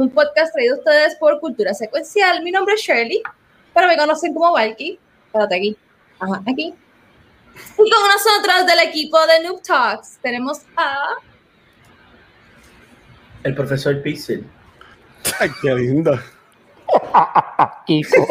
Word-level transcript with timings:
un 0.00 0.10
podcast 0.10 0.52
traído 0.54 0.76
a 0.76 0.78
ustedes 0.78 1.14
por 1.16 1.38
Cultura 1.40 1.74
Secuencial. 1.74 2.42
Mi 2.42 2.50
nombre 2.50 2.74
es 2.74 2.80
Shirley, 2.80 3.22
pero 3.74 3.86
me 3.86 3.96
conocen 3.98 4.32
como 4.32 4.52
Valky. 4.52 4.98
Espérate 5.26 5.54
aquí. 5.56 5.76
Ajá, 6.18 6.42
aquí. 6.50 6.74
Y 7.54 7.90
con 7.90 8.08
nosotros 8.08 8.66
del 8.66 8.88
equipo 8.88 9.18
de 9.26 9.42
Noob 9.46 9.62
Talks 9.62 10.18
tenemos 10.22 10.60
a. 10.76 11.16
El 13.42 13.54
profesor 13.54 14.00
Pixel. 14.02 14.46
Ay, 15.38 15.50
qué 15.60 15.74
lindo. 15.74 16.18
Kiko. 17.86 18.26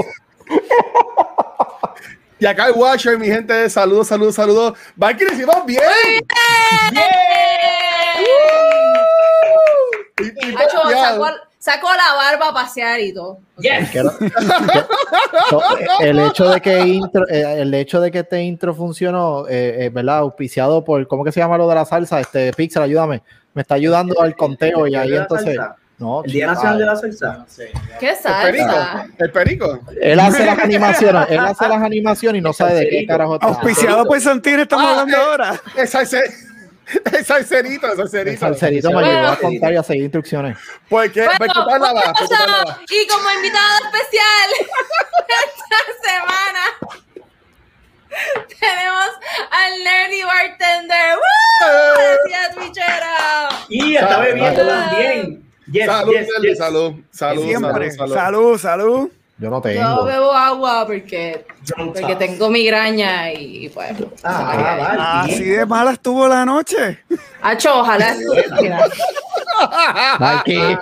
Y 2.40 2.45
acá 2.45 2.67
el 2.67 2.73
Watcher, 2.73 3.20
mi 3.20 3.27
gente, 3.27 3.70
saludos, 3.70 4.07
saludos, 4.07 4.35
saludos. 4.35 4.77
Valky, 4.95 5.23
lo 5.26 5.34
hicimos 5.34 5.65
bien. 5.65 5.81
Y- 6.07 6.17
y 6.98 7.78
Hacho, 10.57 10.89
sacó, 10.89 11.27
sacó 11.57 11.87
la 11.89 12.13
barba 12.15 12.49
a 12.49 12.53
pasear 12.53 12.99
y 12.99 13.13
todo. 13.13 13.39
Yes. 13.59 13.89
El 16.01 16.19
hecho 16.19 16.49
de 16.49 16.61
que 16.61 16.79
intro, 16.79 17.27
eh, 17.29 17.61
el 17.61 17.73
hecho 17.73 17.99
de 17.99 18.11
que 18.11 18.19
este 18.19 18.41
intro 18.41 18.73
funcionó, 18.73 19.48
eh, 19.48 19.85
eh, 19.85 19.89
¿verdad? 19.89 20.20
Auspiciado 20.20 20.84
por, 20.84 21.07
¿cómo 21.07 21.23
que 21.23 21.31
se 21.31 21.39
llama 21.39 21.57
lo 21.57 21.67
de 21.67 21.76
la 21.76 21.85
salsa? 21.85 22.20
Este 22.20 22.53
Pixel, 22.53 22.84
ayúdame. 22.84 23.21
Me 23.53 23.61
está 23.63 23.76
ayudando 23.76 24.20
al 24.21 24.35
conteo 24.35 24.87
y 24.87 24.95
ahí 24.95 24.95
¿El 24.95 25.07
día 25.07 25.11
de 25.11 25.15
la 25.17 25.21
entonces. 25.23 25.55
salsa? 25.55 25.76
No, 25.98 26.23
El 26.23 26.31
Día 26.31 26.48
Nacional 26.48 26.77
de 26.79 26.85
la 26.85 26.95
Salsa. 26.95 27.45
¿Qué 27.99 28.09
El 28.11 28.15
perico. 28.45 28.71
salsa? 28.71 29.07
El 29.17 29.31
perico. 29.33 29.79
Él 30.01 30.20
hace 30.21 30.45
las 30.45 30.59
animaciones, 30.59 31.27
él 31.29 31.39
hace 31.39 31.67
las 31.67 31.81
animaciones 31.83 32.39
y 32.39 32.41
no 32.41 32.54
sabe 32.54 32.73
de 32.76 32.87
qué 32.89 33.05
carajo 33.05 33.33
está. 33.35 33.48
Auspiciado 33.48 34.05
por 34.05 34.21
Santín, 34.21 34.61
estamos 34.61 34.85
Ah, 34.87 34.91
hablando 35.01 35.17
eh. 35.17 35.21
ahora. 35.29 35.61
Es 35.76 35.93
es 37.18 37.27
salserito, 37.27 37.87
El 37.87 37.98
salserito. 37.98 38.40
salserito 38.40 38.91
me 38.91 39.05
ayudó 39.05 39.27
a 39.27 39.37
contar 39.37 39.73
y 39.73 39.76
a 39.77 39.84
seguir 39.84 40.04
instrucciones. 40.04 40.57
¿Por 40.90 41.12
qué? 41.12 41.27
Bueno, 41.37 41.54
¿Por 41.54 41.79
qué 42.87 43.04
y 43.04 43.07
como 43.07 43.32
invitado 43.32 43.76
especial 43.85 44.49
esta 45.27 46.10
semana 46.10 46.63
tenemos 48.60 49.10
al 49.51 49.84
Nerdy 49.84 50.23
Bartender. 50.23 51.15
¡Woo! 51.15 52.26
Gracias, 52.26 52.55
bichero. 52.65 53.65
Y 53.70 53.95
está 53.95 54.20
bebiendo 54.20 54.55
Salud. 54.65 54.71
también. 54.90 55.51
Yes, 55.71 55.85
Salud, 55.85 56.13
yes, 56.13 56.27
Nelly, 56.34 56.48
yes. 56.49 56.57
salud, 56.57 56.93
salud, 57.12 57.54
salud. 57.95 58.13
Salud, 58.15 58.57
salud. 58.57 59.12
Yo 59.40 59.49
no 59.49 59.57
Yo 59.57 59.62
tengo. 59.62 60.04
bebo 60.05 60.34
agua 60.34 60.85
porque, 60.85 61.45
porque 61.76 62.15
tengo 62.18 62.49
migraña 62.49 63.32
y 63.32 63.70
pues. 63.70 63.91
Ah, 64.23 65.23
vale. 65.23 65.34
Así 65.34 65.44
de 65.45 65.66
mala 65.66 65.91
estuvo 65.94 66.28
la 66.28 66.44
noche. 66.45 67.00
Hacho, 67.41 67.79
ojalá 67.79 68.09
estuviera. 68.13 68.85
Nike. 70.19 70.78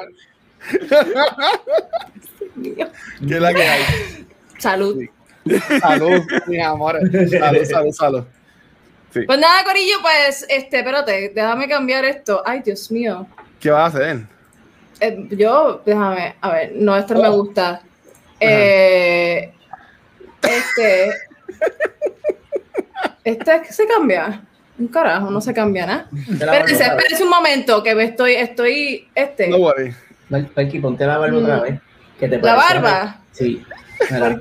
¿Qué 3.27 3.35
es 3.35 3.41
la 3.41 3.53
que 3.53 3.61
hay? 3.63 3.81
Salud. 4.57 5.03
Salud, 5.79 6.21
mis 6.47 6.61
amores. 6.63 7.29
Salud, 7.31 7.63
salud, 7.65 7.91
salud. 7.93 8.23
Pues 9.13 9.39
nada, 9.39 9.63
Corillo, 9.63 9.95
pues, 10.01 10.45
este, 10.49 10.79
espérate, 10.79 11.31
déjame 11.33 11.67
cambiar 11.67 12.05
esto. 12.05 12.43
Ay, 12.45 12.61
Dios 12.63 12.91
mío. 12.91 13.25
¿Qué 13.59 13.69
vas 13.71 13.95
a 13.95 13.97
hacer? 13.97 14.19
Eh, 14.99 15.27
yo, 15.31 15.81
déjame, 15.85 16.35
a 16.41 16.51
ver, 16.51 16.73
no, 16.75 16.95
esto 16.95 17.15
me 17.15 17.27
Oh. 17.27 17.37
gusta. 17.43 17.81
Eh, 18.39 19.51
este. 20.41 21.11
Este 23.23 23.55
es 23.55 23.61
que 23.67 23.73
se 23.73 23.87
cambia. 23.87 24.41
Un 24.79 24.87
carajo, 24.87 25.31
no 25.31 25.41
se 25.41 25.53
cambia 25.53 25.85
nada. 25.87 26.07
Espérense, 26.29 26.83
espérense 26.83 27.23
un 27.23 27.29
momento, 27.29 27.81
que 27.81 27.91
estoy, 28.03 28.33
estoy, 28.33 29.07
este, 29.15 29.47
No 29.47 29.57
worry. 29.57 29.93
Valky, 30.29 30.79
ponte 30.79 31.05
la 31.05 31.17
barba 31.17 31.37
otra 31.37 31.59
vez. 31.61 31.79
¿Qué 32.19 32.27
te 32.27 32.39
la 32.39 32.55
barba. 32.55 33.21
Sí. 33.31 33.63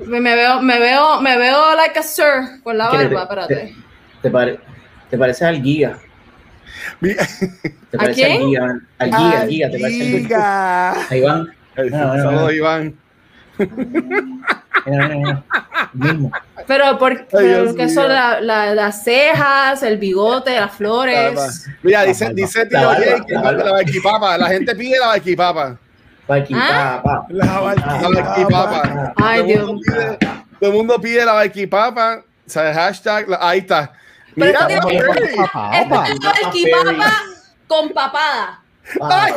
Me, 0.05 0.35
veo, 0.35 0.61
me 0.61 0.79
veo, 0.79 1.19
me 1.21 1.37
veo 1.37 1.75
like 1.75 1.97
a 1.97 2.03
sir 2.03 2.61
con 2.63 2.77
la 2.77 2.89
¿qué 2.91 2.97
te- 2.99 3.07
barba, 3.15 3.21
espérate. 3.43 3.75
Te, 4.21 4.29
pare- 4.29 4.59
te 5.09 5.17
parece 5.17 5.45
al. 5.45 5.59
Mi- 7.01 7.15
¿Te 7.15 7.97
¿A 7.97 7.99
parece 7.99 8.13
quién? 8.13 8.31
al 8.33 8.47
Giga? 8.47 8.79
Al 8.99 9.07
Giga, 9.09 9.41
al 9.41 9.49
Giga. 9.49 9.69
¿Te 9.71 9.79
parece 9.79 10.35
al. 10.35 10.97
Ahí 11.09 11.21
van. 11.21 11.47
Ay, 11.75 11.89
No, 11.89 11.97
no, 11.97 12.13
no. 12.15 12.23
Saludos, 12.23 12.53
Iván. 12.53 12.95
Mira, 13.57 15.07
mira, 15.07 15.07
mira. 15.17 15.43
Mismo. 15.93 16.31
Pero, 16.65 16.97
por, 16.97 17.27
pero 17.27 17.63
Dios 17.63 17.75
que 17.75 17.89
son 17.89 18.07
la- 18.09 18.39
la- 18.41 18.73
las 18.75 19.03
cejas, 19.03 19.83
el 19.83 19.97
bigote, 19.97 20.55
las 20.59 20.71
flores. 20.73 21.65
Mira, 21.83 22.03
dice, 22.03 22.33
dice 22.33 22.67
La 22.69 22.79
tío 22.79 22.89
Jay 22.91 23.21
que 23.25 23.33
la 23.33 23.51
la, 23.51 23.71
barquipapa. 23.71 24.37
La 24.37 24.47
gente 24.47 24.75
pide 24.75 24.99
la 24.99 25.07
barquipapa. 25.07 25.77
Valky, 26.27 26.53
¿Ah? 26.55 27.01
La 27.29 27.59
barquipapa. 27.61 28.09
barquipapa. 28.09 29.13
Ay, 29.17 29.41
Todo 29.41 29.49
el 29.53 29.65
mundo 29.65 29.81
Dios. 29.85 29.95
pide- 30.17 30.17
Todo 30.59 30.69
el 30.69 30.75
mundo 30.75 31.01
pide 31.01 31.25
la 31.25 31.33
barquipapa. 31.33 32.17
O 32.45 32.49
sea, 32.49 32.73
hashtag, 32.73 33.27
la- 33.29 33.39
ahí 33.41 33.59
está. 33.59 33.91
Pero 34.35 34.45
Mira, 34.47 34.67
esto 34.67 34.87
tiene-. 34.87 35.05
Esto 35.09 36.03
es 36.03 36.23
la 36.23 36.31
barquipapa 36.43 37.13
con 37.67 37.89
papada. 37.89 38.59
Ah, 39.01 39.27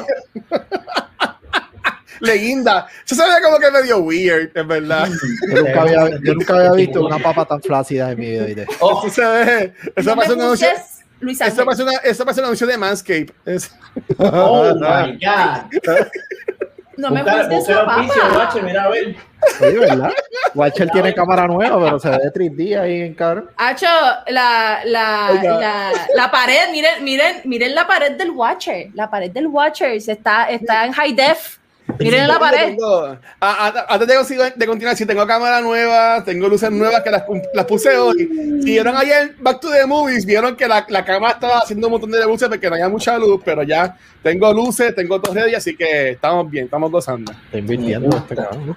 Leguinda. 2.20 2.86
Eso 3.04 3.14
se 3.14 3.22
ve 3.22 3.30
como 3.42 3.58
que 3.58 3.70
medio 3.70 3.98
weird, 3.98 4.50
es 4.54 4.66
verdad. 4.66 5.08
Yo 5.54 5.62
nunca, 5.62 5.80
había, 5.82 6.08
yo 6.10 6.34
nunca 6.34 6.54
había 6.56 6.72
visto 6.72 7.04
una 7.06 7.18
papa 7.18 7.44
tan 7.44 7.60
flácida 7.62 8.10
en 8.12 8.18
mi 8.18 8.30
vida. 8.38 8.64
oh, 8.80 9.02
Eso 9.06 9.14
se 9.14 9.24
ve. 9.26 9.72
Eso 9.96 10.10
No 10.10 10.16
me 10.16 10.16
parece 10.16 10.34
un 10.34 10.40
anuncio. 10.42 10.68
busques, 10.68 10.98
Luis 11.20 11.40
Eso 11.40 11.50
Ángel. 11.50 11.64
parece, 11.64 11.82
una, 11.82 11.92
eso 11.96 12.24
parece 12.24 12.40
un 12.40 12.44
anuncio 12.46 12.66
de 12.66 12.78
Manscape. 12.78 13.32
Es- 13.46 13.70
oh 14.18 14.74
my 14.74 15.18
God. 15.18 16.06
No 16.96 17.10
me 17.10 17.22
busca 17.22 17.72
la 17.72 17.86
papa. 17.86 18.28
guache, 18.34 18.62
mira 18.62 18.84
a 18.84 18.88
ver. 18.90 19.16
Sí, 19.58 19.64
¿verdad? 19.78 20.12
Watcher 20.54 20.90
tiene 20.90 21.14
cámara 21.14 21.46
nueva, 21.46 21.82
pero 21.82 21.98
se 21.98 22.10
ve 22.10 22.18
de 22.18 22.30
3D 22.30 22.78
ahí 22.78 23.00
en 23.00 23.14
cabrón. 23.14 23.48
Hacho, 23.56 23.86
la, 24.28 24.80
la, 24.84 25.30
la, 25.42 25.92
la 26.14 26.30
pared, 26.30 26.68
miren, 26.70 27.02
miren, 27.02 27.40
miren 27.44 27.74
la 27.74 27.86
pared 27.86 28.12
del 28.18 28.32
Watcher. 28.32 28.88
La 28.92 29.08
pared 29.08 29.30
del 29.30 29.46
Watcher 29.46 29.98
se 30.02 30.12
está, 30.12 30.50
está 30.50 30.84
en 30.84 30.92
high 30.92 31.14
def. 31.14 31.56
Miren 31.98 32.28
la 32.28 32.38
pared. 32.38 32.68
Tengo- 32.76 33.06
a- 33.06 33.18
a- 33.40 33.86
Antes 33.94 34.08
de, 34.28 34.52
de 34.56 34.66
continuar, 34.66 34.96
si 34.96 35.04
tengo 35.06 35.26
cámara 35.26 35.60
nueva, 35.60 36.22
tengo 36.24 36.48
luces 36.48 36.70
nuevas 36.70 37.02
que 37.02 37.10
las, 37.10 37.24
las 37.54 37.64
puse 37.66 37.96
hoy. 37.96 38.28
Si 38.62 38.70
vieron 38.70 38.96
ayer 38.96 39.34
Back 39.40 39.60
to 39.60 39.70
the 39.70 39.86
Movies, 39.86 40.24
vieron 40.24 40.56
que 40.56 40.68
la, 40.68 40.86
la 40.88 41.04
cámara 41.04 41.34
estaba 41.34 41.58
haciendo 41.58 41.86
un 41.88 41.92
montón 41.92 42.10
de 42.10 42.24
luces 42.24 42.48
porque 42.48 42.68
no 42.68 42.74
había 42.74 42.88
mucha 42.88 43.18
luz, 43.18 43.40
pero 43.44 43.62
ya 43.62 43.96
tengo 44.22 44.52
luces, 44.52 44.94
tengo 44.94 45.20
todo 45.20 45.34
ready, 45.34 45.54
así 45.54 45.76
que 45.76 46.10
estamos 46.10 46.50
bien, 46.50 46.66
estamos 46.66 46.90
gozando. 46.90 47.32
Está 47.32 47.58
invirtiendo 47.58 48.16
este 48.16 48.36
cabrón. 48.36 48.76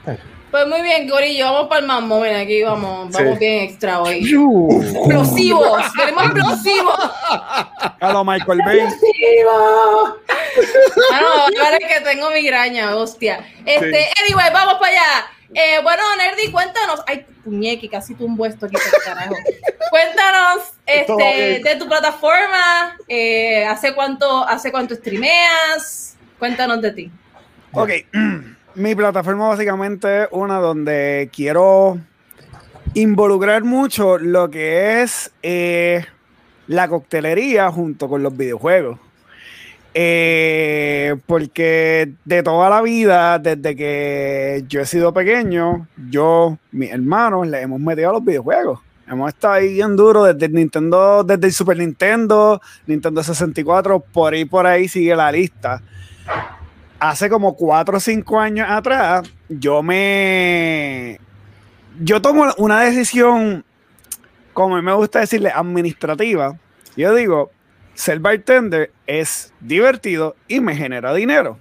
Pues 0.53 0.67
muy 0.67 0.83
bien, 0.83 1.09
Gorillo, 1.09 1.45
vamos 1.51 1.67
para 1.67 1.81
el 1.81 1.87
mambo. 1.87 2.19
Miren, 2.21 2.41
aquí 2.41 2.61
vamos, 2.61 3.09
vamos 3.11 3.33
Sí. 3.33 3.39
bien 3.39 3.63
extra 3.63 3.99
hoy. 4.01 4.19
Explosivos, 4.19 5.81
queremos 5.97 6.25
explosivos. 6.25 6.95
A 7.99 8.11
lo 8.13 8.23
Michael 8.23 8.59
Bay. 8.63 8.79
Ah, 11.11 11.19
no, 11.21 11.27
ahora 11.63 11.77
es 11.77 11.87
que 11.91 12.01
tengo 12.01 12.29
migraña, 12.29 12.95
hostia. 12.95 13.43
Este, 13.65 14.07
anyway, 14.23 14.53
vamos 14.53 14.75
para 14.75 14.91
allá. 14.91 15.25
Eh, 15.55 15.79
bueno, 15.81 16.03
Nerdy, 16.17 16.51
cuéntanos. 16.51 17.01
Ay, 17.07 17.25
puñequi, 17.43 17.89
casi 17.89 18.13
tumbo 18.13 18.45
esto 18.45 18.67
aquí 18.67 18.75
por 18.75 19.03
carajo. 19.03 19.35
Cuéntanos 19.89 20.67
este, 20.85 21.61
de 21.63 21.75
tu 21.79 21.87
plataforma. 21.87 22.95
eh, 23.07 23.65
¿hace, 23.65 23.95
cuánto, 23.95 24.47
¿Hace 24.47 24.71
cuánto 24.71 24.93
streameas? 24.93 26.15
Cuéntanos 26.37 26.79
de 26.79 26.91
ti. 26.91 27.11
Ok, 27.71 27.89
mi 28.75 28.95
plataforma 28.95 29.49
básicamente 29.49 30.23
es 30.23 30.27
una 30.31 30.59
donde 30.59 31.29
quiero 31.33 31.99
involucrar 32.93 33.63
mucho 33.63 34.17
lo 34.17 34.49
que 34.49 35.01
es 35.01 35.31
eh, 35.41 36.05
la 36.67 36.87
coctelería 36.87 37.71
junto 37.71 38.07
con 38.09 38.23
los 38.23 38.35
videojuegos. 38.35 38.99
Eh, 39.95 41.15
porque 41.27 42.13
de 42.25 42.41
toda 42.41 42.67
la 42.69 42.81
vida, 42.81 43.37
desde 43.37 43.75
que 43.75 44.63
yo 44.67 44.81
he 44.81 44.85
sido 44.87 45.13
pequeño, 45.13 45.87
yo, 46.09 46.57
mis 46.71 46.91
hermanos, 46.91 47.47
le 47.47 47.61
hemos 47.61 47.79
metido 47.79 48.09
a 48.09 48.13
los 48.13 48.25
videojuegos. 48.25 48.79
Hemos 49.07 49.29
estado 49.29 49.55
ahí 49.55 49.73
bien 49.73 49.95
duro 49.95 50.23
desde 50.23 50.49
Nintendo, 50.49 51.23
desde 51.23 51.45
el 51.45 51.53
Super 51.53 51.77
Nintendo, 51.77 52.59
Nintendo 52.87 53.21
64, 53.21 53.99
por 53.99 54.33
ahí 54.33 54.45
por 54.45 54.65
ahí 54.65 54.87
sigue 54.87 55.15
la 55.15 55.31
lista. 55.31 55.81
Hace 57.03 57.29
como 57.29 57.57
4 57.57 57.97
o 57.97 57.99
5 57.99 58.39
años 58.39 58.65
atrás, 58.69 59.29
yo 59.49 59.83
me 59.83 61.19
yo 61.99 62.21
tomo 62.21 62.45
una 62.57 62.79
decisión, 62.79 63.65
como 64.53 64.81
me 64.81 64.93
gusta 64.93 65.19
decirle, 65.19 65.51
administrativa. 65.53 66.57
Yo 66.95 67.13
digo, 67.13 67.51
ser 67.93 68.19
bartender 68.19 68.93
es 69.05 69.53
divertido 69.59 70.37
y 70.47 70.61
me 70.61 70.77
genera 70.77 71.13
dinero. 71.13 71.59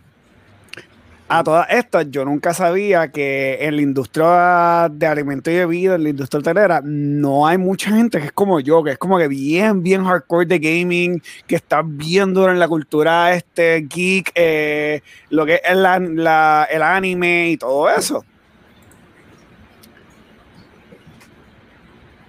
A 1.35 1.43
todas 1.43 1.67
estas, 1.71 2.11
yo 2.11 2.27
nunca 2.27 2.53
sabía 2.53 3.11
que 3.11 3.57
en 3.63 3.77
la 3.77 3.81
industria 3.81 4.87
de 4.93 5.07
alimentos 5.07 5.51
y 5.51 5.57
bebidas, 5.57 5.97
en 5.97 6.03
la 6.03 6.09
industria 6.11 6.41
hotelera, 6.41 6.83
no 6.85 7.47
hay 7.47 7.57
mucha 7.57 7.91
gente 7.91 8.19
que 8.21 8.27
es 8.27 8.33
como 8.33 8.61
yo, 8.61 8.85
que 8.85 8.91
es 8.91 8.99
como 8.99 9.17
que 9.17 9.29
bien, 9.29 9.83
bien 9.83 10.05
hardcore 10.05 10.45
de 10.45 10.59
gaming, 10.59 11.23
que 11.47 11.55
está 11.57 11.81
bien 11.83 12.35
duro 12.35 12.53
en 12.53 12.59
la 12.59 12.69
cultura 12.69 13.33
este 13.33 13.87
geek, 13.89 14.31
eh, 14.35 15.01
lo 15.31 15.47
que 15.47 15.63
es 15.65 15.75
la- 15.75 15.99
la- 15.99 16.69
el 16.71 16.83
anime 16.83 17.49
y 17.53 17.57
todo 17.57 17.89
eso. 17.89 18.23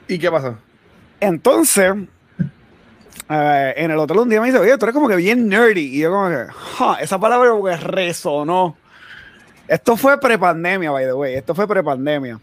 ¿Y 0.07 0.17
qué 0.17 0.31
pasa? 0.31 0.59
Entonces, 1.19 1.93
eh, 3.29 3.73
en 3.75 3.91
el 3.91 3.97
hotel 3.97 4.19
un 4.19 4.29
día 4.29 4.39
me 4.39 4.47
dice, 4.47 4.59
oye, 4.59 4.77
tú 4.77 4.85
eres 4.85 4.93
como 4.93 5.09
que 5.09 5.17
bien 5.17 5.49
nerdy. 5.49 5.97
Y 5.97 5.99
yo 5.99 6.09
como 6.11 6.29
que, 6.29 6.45
"Ja", 6.77 6.95
esa 7.01 7.19
palabra 7.19 7.49
como 7.51 7.65
que 7.65 7.75
resonó. 7.75 8.77
Esto 9.73 9.97
fue 9.97 10.19
prepandemia, 10.19 10.91
by 10.91 11.05
the 11.05 11.13
way. 11.13 11.33
Esto 11.33 11.55
fue 11.55 11.67
prepandemia. 11.67 12.39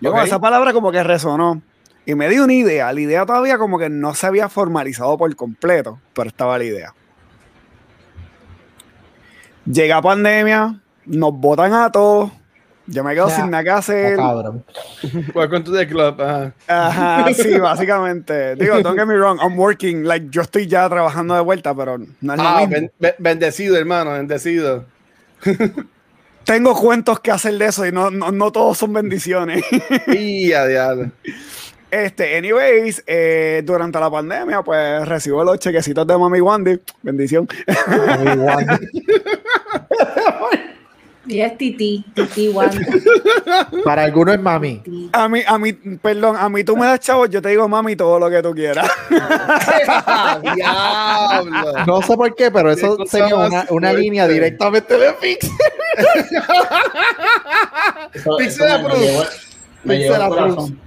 Yo 0.00 0.10
Ok. 0.10 0.24
esa 0.24 0.40
palabra 0.40 0.72
como 0.72 0.90
que 0.90 1.02
resonó. 1.04 1.62
Y 2.04 2.14
me 2.16 2.28
dio 2.28 2.42
una 2.44 2.52
idea. 2.52 2.92
La 2.92 3.00
idea 3.00 3.24
todavía 3.24 3.58
como 3.58 3.78
que 3.78 3.88
no 3.88 4.12
se 4.14 4.26
había 4.26 4.48
formalizado 4.48 5.16
por 5.16 5.34
completo, 5.36 6.00
pero 6.14 6.28
estaba 6.28 6.58
la 6.58 6.64
idea. 6.64 6.92
Llega 9.66 10.02
pandemia, 10.02 10.80
nos 11.06 11.32
botan 11.32 11.72
a 11.72 11.90
todos. 11.92 12.30
Yo 12.86 13.02
me 13.02 13.14
quedo 13.14 13.28
Ya. 13.28 13.36
sin 13.36 13.50
nada 13.50 13.64
que 13.64 13.70
hacer. 13.70 14.16
cabrón. 14.16 14.64
Welcome 15.34 15.60
to 15.62 15.72
the 15.72 15.86
club. 15.88 16.20
ajá. 16.20 16.52
Ajá, 16.68 17.32
sí, 17.32 17.56
básicamente. 17.58 18.56
Digo, 18.56 18.80
don't 18.82 18.98
get 18.98 19.06
me 19.06 19.14
wrong, 19.16 19.38
I'm 19.40 19.56
working, 19.58 20.04
like, 20.06 20.26
yo 20.30 20.42
estoy 20.42 20.66
ya 20.66 20.86
trabajando 20.88 21.34
de 21.34 21.40
vuelta, 21.40 21.72
pero 21.74 21.98
no 21.98 22.32
es 22.34 22.38
lo 22.38 22.46
Ah, 22.48 22.58
mismo. 22.58 22.72
ben- 22.74 22.92
ben- 22.98 23.14
bendecido, 23.18 23.76
hermano, 23.78 24.10
bendecido. 24.10 24.84
Tengo 26.44 26.74
cuentos 26.74 27.20
que 27.20 27.30
hacer 27.30 27.56
de 27.58 27.66
eso 27.66 27.86
y 27.86 27.92
no, 27.92 28.10
no, 28.10 28.30
no 28.32 28.52
todos 28.52 28.78
son 28.78 28.92
bendiciones. 28.92 29.64
Y 30.08 30.52
a 30.52 30.66
diablo. 30.66 31.10
Este, 31.90 32.36
anyways, 32.36 33.04
eh, 33.06 33.62
durante 33.64 34.00
la 34.00 34.10
pandemia, 34.10 34.62
pues 34.62 35.06
recibo 35.06 35.44
los 35.44 35.58
chequecitos 35.60 36.06
de 36.06 36.18
Mami 36.18 36.40
Wandy. 36.40 36.80
Bendición. 37.02 37.48
Igual. 38.32 38.80
Y 41.26 41.40
es 41.40 41.56
Titi, 41.56 42.04
Titi 42.14 42.48
Wanda. 42.48 42.78
Para 43.84 44.04
algunos 44.04 44.34
es 44.34 44.40
mami. 44.40 44.82
A 45.12 45.28
mí, 45.28 45.40
a 45.46 45.58
mí, 45.58 45.72
perdón, 45.72 46.36
a 46.38 46.48
mí 46.48 46.64
tú 46.64 46.76
me 46.76 46.86
das 46.86 47.00
chavos, 47.00 47.30
yo 47.30 47.40
te 47.40 47.48
digo 47.48 47.66
mami 47.68 47.96
todo 47.96 48.18
lo 48.18 48.28
que 48.28 48.42
tú 48.42 48.54
quieras. 48.54 48.90
Diablo. 50.54 51.72
No 51.86 52.02
sé 52.02 52.16
por 52.16 52.34
qué, 52.34 52.50
pero 52.50 52.70
eso 52.70 52.96
más 52.98 53.14
una, 53.14 53.66
una 53.70 53.92
línea 53.92 54.26
directamente 54.26 54.96
de 54.96 55.12
Pixel 55.14 55.50
Pixel 58.38 58.68
al 58.68 58.80
approved. 58.80 59.28
corazón. 60.28 60.83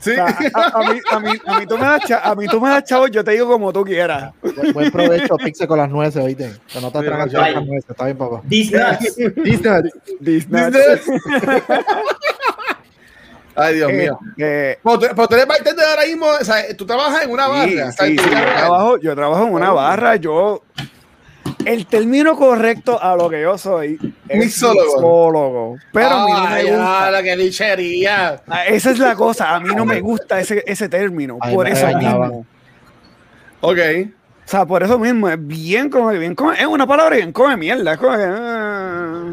Sí. 0.00 0.12
O 0.12 0.14
sea, 0.14 0.26
a, 0.54 0.62
a 0.80 0.92
mí, 0.92 1.00
a, 1.10 1.20
mí, 1.20 1.30
a, 1.46 1.58
mí 1.60 1.66
tú 1.66 1.76
me 1.76 1.84
das 1.84 2.00
a 2.22 2.34
mí 2.34 2.46
tú 2.46 2.60
me 2.60 2.70
das 2.70 2.84
chavos, 2.84 3.10
yo 3.10 3.22
te 3.22 3.32
digo 3.32 3.46
como 3.48 3.70
tú 3.72 3.84
quieras. 3.84 4.32
Buen, 4.42 4.72
buen 4.72 4.90
provecho, 4.90 5.36
Pixel, 5.36 5.68
con 5.68 5.76
las 5.78 5.90
nueces, 5.90 6.24
oíste. 6.24 6.52
Que 6.72 6.80
no 6.80 6.90
te 6.90 7.00
Sí, 7.00 7.06
vaya. 7.08 7.50
las 7.52 7.66
nueces. 7.66 7.90
Está 7.90 8.04
bien, 8.06 8.16
papá. 8.16 8.36
Nuts. 8.42 9.16
Disney. 9.36 9.90
Disney. 10.20 10.62
Ay, 13.56 13.74
Dios 13.74 13.90
Eh, 13.90 13.94
mío. 13.94 14.18
eh, 14.38 14.78
Pero 14.82 14.98
tú, 14.98 15.06
pero 15.14 15.28
tú 15.28 15.34
eres 15.34 15.46
bartender 15.46 15.84
ahora 15.86 16.06
mismo, 16.06 16.26
o 16.40 16.44
sea, 16.44 16.76
tú 16.76 16.86
trabajas 16.86 17.24
en 17.24 17.30
una 17.30 17.48
barra. 17.48 17.66
Sí, 17.68 17.76
sea, 17.76 17.92
sí, 17.92 18.16
sí, 18.18 18.24
yo, 18.24 18.30
trabajo, 18.56 18.96
yo 18.98 19.14
trabajo 19.14 19.46
en 19.46 19.52
una 19.54 19.72
Oh. 19.72 19.74
barra, 19.76 20.16
yo... 20.16 20.62
El 21.64 21.86
término 21.86 22.36
correcto 22.36 23.02
a 23.02 23.16
lo 23.16 23.28
que 23.28 23.42
yo 23.42 23.56
soy 23.58 23.98
es 24.28 24.38
Mixólogo. 24.38 24.84
mixólogo. 24.94 25.76
Pero 25.92 26.08
a 26.10 26.24
mí 26.26 26.32
no 26.32 26.42
me 26.48 26.62
gusta. 26.64 27.04
ya, 27.04 27.10
la 27.10 27.22
que 27.22 27.36
lichería. 27.36 28.42
Ah, 28.48 28.64
Esa 28.66 28.90
es 28.90 28.98
la 28.98 29.14
cosa, 29.14 29.54
a 29.54 29.60
mí 29.60 29.74
no 29.74 29.84
me 29.84 30.00
gusta 30.00 30.40
ese, 30.40 30.62
ese 30.66 30.88
término, 30.88 31.38
Ay, 31.40 31.54
por 31.54 31.68
eso 31.68 31.86
mismo. 31.96 32.46
Ok. 33.60 33.78
O 33.78 34.48
sea, 34.50 34.66
por 34.66 34.82
eso 34.82 34.98
mismo, 34.98 35.28
es 35.28 35.36
bien 35.46 35.90
como 35.90 36.08
bien 36.10 36.34
come- 36.34 36.58
es 36.60 36.66
una 36.66 36.86
palabra 36.86 37.16
bien 37.16 37.32
come 37.32 37.56
mierda, 37.56 37.92
es 37.92 37.98
como 37.98 38.16
que, 38.16 38.24
ah. 38.26 39.32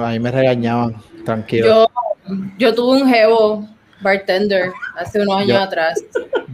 Ahí 0.00 0.18
me 0.18 0.30
regañaban. 0.30 0.96
Tranquilo. 1.24 1.66
Yo, 1.66 2.34
yo 2.58 2.74
tuve 2.74 3.02
un 3.02 3.08
jevo 3.08 3.68
bartender 4.00 4.72
hace 4.96 5.20
unos 5.20 5.36
años 5.36 5.48
Yo- 5.58 5.62
atrás. 5.62 6.02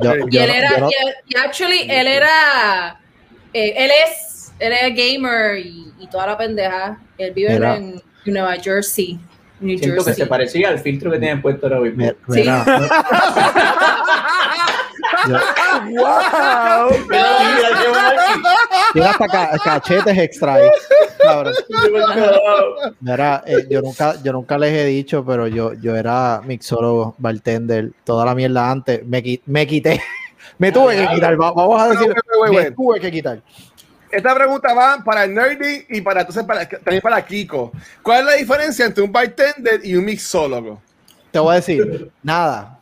Yo- 0.00 0.14
Y 0.16 0.30
yo 0.30 0.42
él 0.42 0.48
no- 0.48 0.54
era, 0.54 0.78
no- 0.78 0.88
y, 0.90 0.92
y 1.34 1.36
actually, 1.38 1.80
él 1.88 2.06
era, 2.06 3.00
eh, 3.52 3.74
él 3.76 3.90
es, 4.04 4.25
él 4.58 4.72
es 4.72 4.94
gamer 4.96 5.58
y, 5.58 5.92
y 5.98 6.06
toda 6.08 6.26
la 6.28 6.38
pendeja. 6.38 6.98
Él 7.18 7.32
vive 7.34 7.54
Mira. 7.54 7.76
en 7.76 8.02
Nueva 8.26 8.54
Jersey, 8.56 9.18
New 9.60 9.78
Siento 9.78 9.98
que 9.98 10.04
Jersey. 10.04 10.24
se 10.24 10.26
parecía 10.26 10.68
al 10.68 10.78
filtro 10.78 11.10
que 11.10 11.18
tienen 11.18 11.40
puesto 11.42 11.66
ahora 11.66 11.80
mismo. 11.80 12.04
mi- 12.28 12.34
Sí. 12.34 12.44
¡Wow! 15.90 16.88
Tiene 18.92 19.08
hasta 19.08 19.28
ca- 19.28 19.50
cachetes 19.62 20.18
extra. 20.18 20.56
Mira, 23.00 23.42
eh, 23.46 23.66
yo 23.70 23.80
nunca, 23.82 24.14
yo 24.22 24.32
nunca 24.32 24.58
les 24.58 24.72
he 24.72 24.84
dicho, 24.86 25.24
pero 25.24 25.46
yo, 25.48 25.72
yo 25.74 25.96
era 25.96 26.40
mixólogo, 26.44 27.14
bartender, 27.18 27.90
toda 28.04 28.24
la 28.24 28.34
mierda 28.34 28.70
antes. 28.70 29.04
Me, 29.06 29.22
qui- 29.22 29.40
me 29.46 29.66
quité. 29.66 30.00
Me 30.58 30.72
tuve 30.72 30.96
que 30.96 31.06
quitar. 31.14 31.38
va- 31.38 31.52
Vamos 31.52 31.82
a 31.82 31.88
decir, 31.90 32.08
me 32.50 32.70
tuve 32.70 32.98
que 32.98 33.10
quitar. 33.10 33.40
Esta 34.16 34.34
pregunta 34.34 34.72
va 34.72 35.02
para 35.04 35.24
el 35.24 35.34
Nerdy 35.34 35.86
y 35.90 36.00
para 36.00 36.20
entonces 36.20 36.44
para, 36.44 36.66
también 36.68 37.02
para 37.02 37.24
Kiko. 37.24 37.70
¿Cuál 38.02 38.20
es 38.20 38.24
la 38.26 38.32
diferencia 38.34 38.86
entre 38.86 39.02
un 39.04 39.12
bartender 39.12 39.80
y 39.84 39.94
un 39.94 40.04
mixólogo? 40.04 40.80
Te 41.30 41.38
voy 41.38 41.52
a 41.52 41.56
decir, 41.56 42.10
nada. 42.22 42.78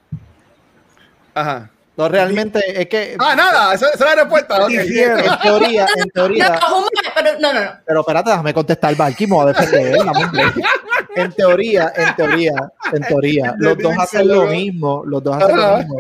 Ajá. 1.35 1.71
No, 1.97 2.09
realmente 2.09 2.61
es 2.81 2.89
que 2.89 3.17
Ah, 3.21 3.35
nada, 3.37 3.73
esa, 3.75 3.89
esa 3.91 3.95
es 4.11 4.17
la 4.17 4.23
respuesta. 4.23 4.57
en 4.57 4.69
teoría, 4.69 5.13
en 5.15 5.27
No, 5.27 5.39
teoría, 6.13 6.49
no, 6.61 6.71
momento, 6.71 7.01
pero 7.15 7.39
no, 7.41 7.53
no, 7.53 7.65
no. 7.65 7.71
pero 7.87 8.01
espérate, 8.01 8.31
déjame 8.31 8.55
contestar, 8.55 8.97
Valky, 8.97 9.27
me 9.29 9.35
voy 9.37 9.45
a 9.45 9.53
defender, 9.53 9.97
break. 10.33 10.55
En 11.17 11.33
teoría, 11.33 11.93
en 11.95 12.17
teoría, 12.17 12.53
en 12.93 13.03
teoría, 13.03 13.55
los 13.59 13.79
dos 13.79 13.95
hacen 13.99 14.27
lo 14.27 14.47
mismo, 14.47 15.05
los 15.07 15.23
dos 15.23 15.37
hacen 15.37 15.57
lo 15.57 15.77
mismo, 15.79 15.99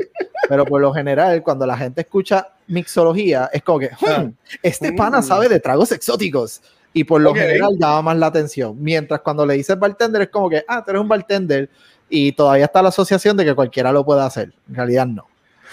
pero 0.48 0.64
por 0.64 0.80
lo 0.80 0.92
general, 0.92 1.42
cuando 1.42 1.66
la 1.66 1.76
gente 1.76 2.02
escucha 2.02 2.48
mixología, 2.66 3.50
es 3.52 3.62
como 3.62 3.78
que, 3.78 3.90
"Hmm, 4.00 4.32
este 4.62 4.92
pana 4.92 5.20
Mm. 5.20 5.24
sabe 5.24 5.48
de 5.48 5.60
tragos 5.60 5.92
exóticos, 5.92 6.62
y 6.92 7.04
por 7.04 7.20
lo 7.20 7.30
Ok. 7.30 7.38
general 7.38 7.70
llama 7.78 8.02
más 8.02 8.16
la 8.18 8.26
atención, 8.26 8.76
mientras 8.78 9.20
cuando 9.20 9.44
le 9.44 9.54
dices 9.54 9.78
bartender 9.78 10.22
es 10.22 10.28
como 10.28 10.48
que, 10.48 10.64
ah, 10.68 10.82
tú 10.84 10.90
eres 10.90 11.02
un 11.02 11.08
bartender, 11.08 11.68
y 12.08 12.32
todavía 12.32 12.66
está 12.66 12.82
la 12.82 12.90
asociación 12.90 13.36
de 13.36 13.44
que 13.44 13.54
cualquiera 13.54 13.90
lo 13.90 14.04
puede 14.04 14.22
hacer, 14.22 14.52
en 14.68 14.74
realidad 14.74 15.06
no. 15.06 15.26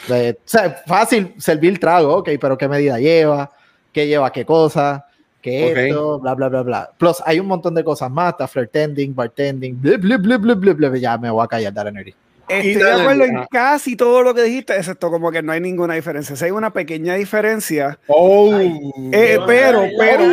De- 0.08 0.32
o 0.32 0.42
sea, 0.46 0.82
fácil 0.88 1.36
servir 1.38 1.80
trago, 1.80 2.16
ok, 2.18 2.30
pero 2.40 2.58
¿qué 2.58 2.68
medida 2.68 2.98
lleva? 2.98 3.52
¿Qué 3.92 4.08
lleva 4.08 4.32
qué 4.32 4.46
cosa? 4.46 5.06
¿Qué 5.42 5.66
Ok. 5.66 5.78
esto? 5.78 6.20
Bla, 6.20 6.34
bla, 6.34 6.50
bla, 6.50 6.62
bla. 6.64 6.92
Plus, 6.98 7.18
hay 7.26 7.40
un 7.40 7.48
montón 7.48 7.76
de 7.76 7.84
cosas 7.84 8.10
más, 8.10 8.32
está 8.32 8.48
flirtending, 8.48 9.14
bartending, 9.14 9.80
bla, 9.80 9.98
bla, 9.98 10.18
bla, 10.18 10.38
bla, 10.38 10.56
bla, 10.56 10.74
bla, 10.74 10.98
ya 10.98 11.18
me 11.18 11.30
voy 11.30 11.44
a 11.44 11.48
callar, 11.48 11.74
Darren. 11.74 12.16
Estoy 12.58 12.74
de 12.84 12.92
acuerdo 12.92 13.24
en 13.26 13.46
casi 13.50 13.96
todo 13.96 14.22
lo 14.24 14.34
que 14.34 14.44
dijiste, 14.44 14.76
excepto 14.76 15.10
como 15.10 15.32
que 15.32 15.42
no 15.42 15.52
hay 15.52 15.60
ninguna 15.62 15.94
diferencia. 15.96 16.36
Si 16.36 16.46
hay 16.46 16.52
una 16.52 16.72
pequeña 16.72 17.16
diferencia, 17.16 18.00
Oh. 18.08 18.58
eh, 18.60 19.40
Pero, 19.46 19.46
pero, 19.48 19.88
pero, 19.98 20.24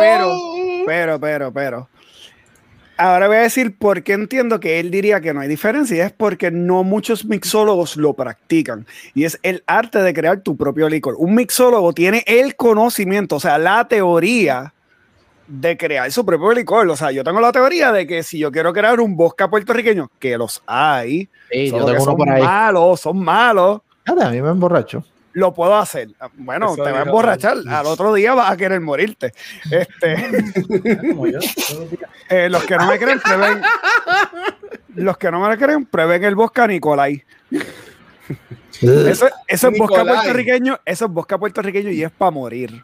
pero, 0.00 0.30
Oh. 0.34 0.82
pero, 0.86 1.20
pero, 1.20 1.52
pero. 1.52 1.88
Ahora 2.96 3.28
voy 3.28 3.36
a 3.38 3.40
decir 3.40 3.78
por 3.78 4.02
qué 4.02 4.12
entiendo 4.12 4.60
que 4.60 4.78
él 4.78 4.90
diría 4.90 5.22
que 5.22 5.32
no 5.32 5.40
hay 5.40 5.48
diferencia. 5.48 5.96
y 5.96 6.00
Es 6.00 6.12
porque 6.12 6.50
no 6.50 6.84
muchos 6.84 7.24
mixólogos 7.24 7.96
lo 7.96 8.12
practican. 8.12 8.86
Y 9.14 9.24
es 9.24 9.38
el 9.42 9.62
arte 9.66 10.02
de 10.02 10.12
crear 10.12 10.40
tu 10.42 10.54
propio 10.54 10.86
licor. 10.88 11.14
Un 11.16 11.34
mixólogo 11.34 11.94
tiene 11.94 12.22
el 12.26 12.56
conocimiento, 12.56 13.36
o 13.36 13.40
sea, 13.40 13.56
la 13.56 13.88
teoría 13.88 14.74
de 15.50 15.76
crear 15.76 16.10
su 16.12 16.24
propio 16.24 16.52
licor. 16.52 16.88
O 16.88 16.96
sea, 16.96 17.10
yo 17.10 17.24
tengo 17.24 17.40
la 17.40 17.50
teoría 17.52 17.90
de 17.92 18.06
que 18.06 18.22
si 18.22 18.38
yo 18.38 18.52
quiero 18.52 18.72
crear 18.72 19.00
un 19.00 19.16
bosca 19.16 19.50
puertorriqueño, 19.50 20.10
que 20.18 20.38
los 20.38 20.62
hay, 20.66 21.28
Sí, 21.50 21.70
yo 21.70 21.78
que 21.78 21.78
tengo 21.78 21.90
uno 21.90 22.00
son 22.04 22.16
por 22.16 22.30
ahí. 22.30 22.42
malos, 22.42 23.00
son 23.00 23.18
malos. 23.18 23.80
A 24.06 24.30
mí 24.30 24.40
me 24.40 24.50
emborracho. 24.50 25.04
Lo 25.32 25.52
puedo 25.54 25.76
hacer. 25.76 26.08
Bueno, 26.34 26.72
Eso 26.74 26.82
te 26.82 26.90
va 26.90 27.00
a 27.00 27.02
emborrachar. 27.02 27.58
Al 27.68 27.86
otro 27.86 28.12
día 28.14 28.34
vas 28.34 28.50
a 28.50 28.56
querer 28.56 28.80
morirte. 28.80 29.32
Este, 29.70 30.16
Como 31.08 31.26
yo, 31.28 31.38
todos 31.38 31.80
los 31.80 31.90
días. 31.90 32.10
eh, 32.28 32.48
los 32.48 32.64
que 32.64 32.76
no 32.76 32.86
me 32.86 32.98
creen, 32.98 33.20
prueben. 33.20 33.62
Los 34.96 35.16
que 35.18 35.30
no 35.30 35.40
me 35.40 35.56
creen, 35.56 35.86
prueben 35.86 36.24
el 36.24 36.34
bosca 36.34 36.66
Nicolai. 36.66 37.22
Eso, 38.82 39.26
eso 39.46 39.68
es 39.68 39.72
Nicolai. 39.72 40.06
puertorriqueño, 40.06 40.78
eso 40.86 41.04
es 41.04 41.10
bosca 41.10 41.36
puertorriqueño 41.38 41.90
y 41.90 42.02
es 42.02 42.10
para 42.10 42.30
morir. 42.30 42.82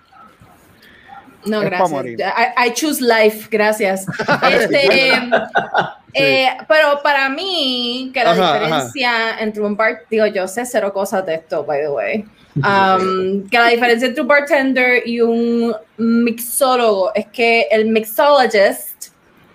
No, 1.46 1.62
Es 1.62 1.70
gracias. 1.70 2.04
I, 2.04 2.68
I 2.68 2.72
choose 2.72 3.00
life, 3.00 3.48
gracias. 3.50 4.06
Este, 4.50 5.12
eh, 6.14 6.48
pero 6.66 7.00
para 7.02 7.28
mí, 7.28 8.10
que 8.12 8.24
la 8.24 8.30
Ajá, 8.30 8.58
diferencia 8.58 9.38
entre 9.38 9.62
un 9.62 9.76
bar, 9.76 10.02
digo, 10.10 10.26
yo 10.26 10.48
sé 10.48 10.64
cero 10.64 10.92
cosas 10.92 11.26
de 11.26 11.34
esto, 11.34 11.64
by 11.64 11.80
the 11.80 11.88
way. 11.88 12.24
Um, 12.56 13.46
que 13.50 13.58
la 13.58 13.68
diferencia 13.68 14.08
entre 14.08 14.22
un 14.22 14.28
bartender 14.28 15.06
y 15.06 15.20
un 15.20 15.74
mixólogo 15.98 17.12
es 17.14 17.26
que 17.26 17.66
el 17.70 17.84
mixologist 17.90 19.08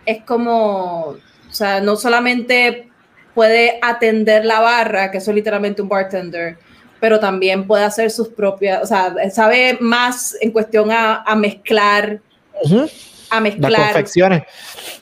es 0.06 0.24
como, 0.24 1.08
o 1.08 1.18
sea, 1.50 1.82
no 1.82 1.96
solamente 1.96 2.92
puede 3.34 3.80
atender 3.82 4.46
la 4.46 4.60
barra, 4.60 5.10
que 5.10 5.18
eso 5.18 5.32
es 5.32 5.36
literalmente 5.36 5.82
un 5.82 5.90
bartender, 5.90 6.60
pero 7.02 7.20
también 7.20 7.68
puede 7.68 7.84
hacer 7.84 8.10
sus 8.12 8.30
propias, 8.30 8.82
o 8.84 8.86
sea, 8.86 9.14
sabe 9.32 9.78
más 9.82 10.38
en 10.40 10.52
cuestión 10.52 10.90
a, 10.92 11.24
a 11.24 11.36
mezclar, 11.36 12.22
Ujú. 12.64 12.88
a 13.30 13.36
Las 13.36 13.44
mezclar. 13.44 13.82
confecciones. 13.94 14.44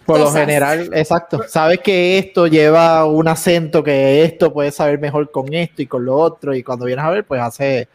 Por 0.05 0.17
lo 0.17 0.25
cosas. 0.25 0.39
general, 0.41 0.89
exacto. 0.93 1.43
Sabes 1.47 1.79
que 1.81 2.17
esto 2.17 2.47
lleva 2.47 3.05
un 3.05 3.27
acento, 3.27 3.83
que 3.83 4.23
esto 4.23 4.51
puede 4.51 4.71
saber 4.71 4.97
mejor 4.99 5.29
con 5.29 5.53
esto 5.53 5.81
y 5.83 5.85
con 5.85 6.05
lo 6.05 6.15
otro, 6.15 6.55
y 6.55 6.63
cuando 6.63 6.85
vienes 6.85 7.05
a 7.05 7.09
ver, 7.11 7.25
pues 7.25 7.39
hace 7.41 7.87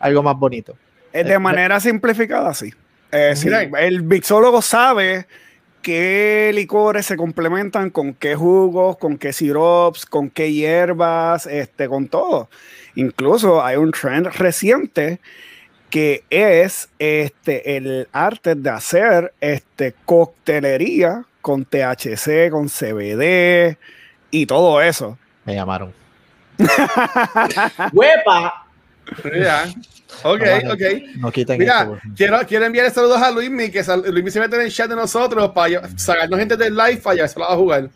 algo 0.00 0.22
más 0.24 0.36
bonito. 0.36 0.74
Eh, 1.12 1.22
De 1.22 1.38
manera 1.38 1.78
simplificada, 1.78 2.52
sí. 2.54 2.70
Eh, 3.12 3.34
sí, 3.36 3.46
Mira. 3.46 3.62
el 3.80 4.02
mixólogo 4.04 4.62
sabe 4.62 5.26
qué 5.82 6.50
licores 6.54 7.06
se 7.06 7.16
complementan 7.16 7.90
con 7.90 8.14
qué 8.14 8.34
jugos, 8.36 8.96
con 8.98 9.16
qué 9.18 9.32
sirops, 9.32 10.06
con 10.06 10.30
qué 10.30 10.52
hierbas, 10.52 11.46
este, 11.46 11.88
con 11.88 12.08
todo. 12.08 12.48
Incluso 12.94 13.64
hay 13.64 13.76
un 13.76 13.92
trend 13.92 14.26
reciente 14.26 15.20
que 15.90 16.24
es 16.30 16.88
este, 16.98 17.76
el 17.76 18.08
arte 18.12 18.54
de 18.54 18.70
hacer 18.70 19.34
este, 19.40 19.94
coctelería 20.04 21.24
con 21.42 21.64
THC, 21.64 22.50
con 22.50 22.68
CBD 22.68 23.76
y 24.30 24.46
todo 24.46 24.80
eso. 24.80 25.18
Me 25.44 25.54
llamaron. 25.54 25.92
¡Huepa! 27.92 28.66
Ok, 30.22 30.42
No, 30.64 30.72
ok. 30.74 30.80
No 31.16 31.32
quiten 31.32 31.58
Mira, 31.58 31.80
esto. 31.82 31.98
quiero, 32.16 32.38
quiero 32.46 32.64
enviar 32.66 32.90
saludos 32.90 33.20
a 33.22 33.30
Luismi, 33.30 33.70
que 33.70 33.82
sal- 33.82 34.02
Luismi 34.06 34.30
se 34.30 34.40
mete 34.40 34.56
en 34.56 34.62
el 34.62 34.72
chat 34.72 34.88
de 34.88 34.96
nosotros 34.96 35.50
para 35.50 35.88
sacarnos 35.96 36.38
gente 36.38 36.56
del 36.56 36.76
live 36.76 36.98
para 36.98 37.14
llevárselo 37.16 37.44
a 37.50 37.56
jugar. 37.56 37.88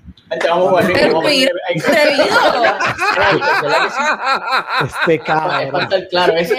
Este 4.84 5.18
cabrón. 5.20 5.82
estar 5.82 6.08
claro, 6.08 6.32
es 6.36 6.50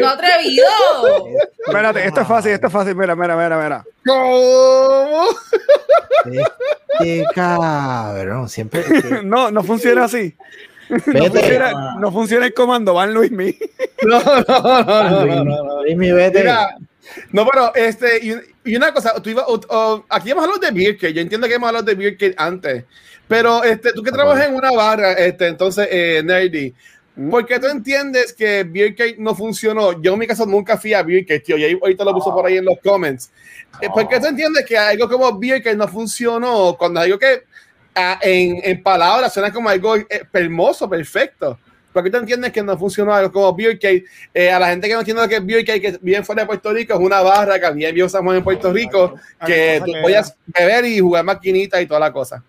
no 0.00 0.08
atrevido. 0.08 0.66
Espérate, 1.66 2.06
esto 2.06 2.20
es 2.22 2.28
fácil, 2.28 2.52
esto 2.52 2.66
es 2.66 2.72
fácil. 2.72 2.94
Mira, 2.96 3.14
mira, 3.14 3.36
mira, 3.36 3.62
mira. 3.62 3.84
¿Cómo? 4.06 5.28
Este 7.00 7.24
cabrón. 7.34 8.48
Siempre. 8.48 8.84
No, 9.24 9.50
no 9.50 9.62
funciona 9.62 10.04
así. 10.04 10.36
No 10.88 11.24
funciona, 11.30 11.72
no 11.98 12.12
funciona 12.12 12.46
el 12.46 12.54
comando, 12.54 12.94
van 12.94 13.12
Luismi. 13.14 13.56
No, 14.02 14.20
no, 14.22 14.44
no, 14.46 15.24
no, 15.26 15.44
no, 15.44 15.64
no. 15.64 15.82
Dime, 15.82 16.12
vete. 16.12 16.40
Mira, 16.40 16.76
no, 17.32 17.46
pero 17.46 17.74
este, 17.74 18.18
y, 18.22 18.70
y 18.70 18.76
una 18.76 18.92
cosa, 18.92 19.14
tú 19.22 19.30
ibas- 19.30 19.46
o- 19.46 19.60
o- 19.68 20.04
aquí 20.10 20.30
hemos 20.30 20.44
hablado 20.44 20.60
de 20.60 20.96
Cake, 20.96 21.14
yo 21.14 21.22
entiendo 21.22 21.46
que 21.48 21.54
hemos 21.54 21.68
hablado 21.68 21.86
de 21.86 22.16
Cake 22.16 22.34
antes, 22.36 22.84
pero 23.26 23.64
este, 23.64 23.92
tú 23.94 24.02
que 24.02 24.10
trabajas 24.10 24.46
en 24.48 24.54
una 24.54 24.72
barra, 24.72 25.12
este, 25.12 25.46
entonces, 25.48 25.88
eh, 25.90 26.22
Nerdy, 26.22 26.74
¿por 27.30 27.46
qué 27.46 27.58
tú 27.58 27.66
entiendes 27.68 28.34
que 28.34 28.68
Cake 28.96 29.16
no 29.18 29.34
funcionó? 29.34 30.02
Yo 30.02 30.12
en 30.12 30.18
mi 30.18 30.26
caso 30.26 30.44
nunca 30.44 30.76
fui 30.76 30.92
a 30.92 31.02
Cake, 31.02 31.40
tío, 31.40 31.56
y 31.56 31.64
ahí- 31.64 31.78
ahorita 31.80 32.04
lo 32.04 32.12
puso 32.12 32.34
por 32.34 32.44
ahí 32.44 32.58
en 32.58 32.66
los 32.66 32.78
comments. 32.82 33.30
Eh, 33.80 33.88
¿Por 33.92 34.06
qué 34.06 34.20
tú 34.20 34.26
entiendes 34.26 34.66
que 34.66 34.76
algo 34.76 35.08
como 35.08 35.40
Cake 35.40 35.74
no 35.76 35.88
funcionó 35.88 36.76
cuando 36.78 37.00
algo 37.00 37.18
que 37.18 37.44
ah, 37.94 38.18
en, 38.22 38.60
en 38.62 38.82
palabras 38.82 39.32
suena 39.32 39.52
como 39.52 39.68
algo 39.68 39.96
eh, 39.96 40.06
hermoso, 40.32 40.88
perfecto? 40.88 41.58
¿Por 41.94 42.02
qué 42.02 42.10
tú 42.10 42.16
entiendes 42.16 42.50
que 42.50 42.60
no 42.60 42.76
funcionó 42.76 43.14
algo 43.14 43.30
como 43.30 43.54
Beer 43.54 43.78
Cake? 43.78 44.04
Eh, 44.34 44.50
a 44.50 44.58
la 44.58 44.70
gente 44.70 44.88
que 44.88 44.94
no 44.94 45.00
entiende 45.00 45.22
lo 45.22 45.28
que 45.28 45.36
es 45.36 45.46
Beer 45.46 45.64
Cake, 45.64 45.80
que 45.80 45.98
vive 46.02 46.24
fuera 46.24 46.42
de 46.42 46.46
Puerto 46.46 46.72
Rico, 46.72 46.94
es 46.94 47.00
una 47.00 47.20
barra 47.20 47.60
que 47.60 47.66
había 47.66 47.88
en 47.88 47.94
Viejo 47.94 48.08
San 48.08 48.24
Juan 48.24 48.38
en 48.38 48.42
Puerto 48.42 48.72
Rico, 48.72 49.14
que 49.46 49.80
tú 49.84 49.92
podías 50.02 50.36
beber 50.46 50.86
y 50.86 50.98
jugar 50.98 51.24
maquinitas 51.24 51.80
y 51.80 51.86
toda 51.86 52.00
la 52.00 52.12
cosa. 52.12 52.42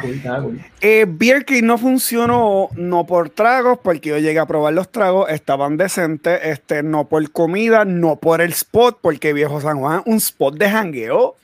Cool, 0.00 0.20
cool. 0.22 0.60
Eh, 0.80 1.04
Beer 1.06 1.44
King 1.44 1.64
no 1.64 1.76
funcionó 1.76 2.70
no 2.74 3.04
por 3.04 3.28
tragos, 3.28 3.78
porque 3.82 4.08
yo 4.08 4.18
llegué 4.18 4.38
a 4.38 4.46
probar 4.46 4.72
los 4.72 4.90
tragos, 4.90 5.28
estaban 5.28 5.76
decentes, 5.76 6.40
este, 6.42 6.82
no 6.82 7.06
por 7.06 7.30
comida, 7.30 7.84
no 7.84 8.16
por 8.16 8.40
el 8.40 8.52
spot, 8.52 8.98
porque 9.02 9.34
Viejo 9.34 9.60
San 9.60 9.78
Juan 9.78 10.02
un 10.06 10.16
spot 10.16 10.56
de 10.56 10.70
jangueo. 10.70 11.36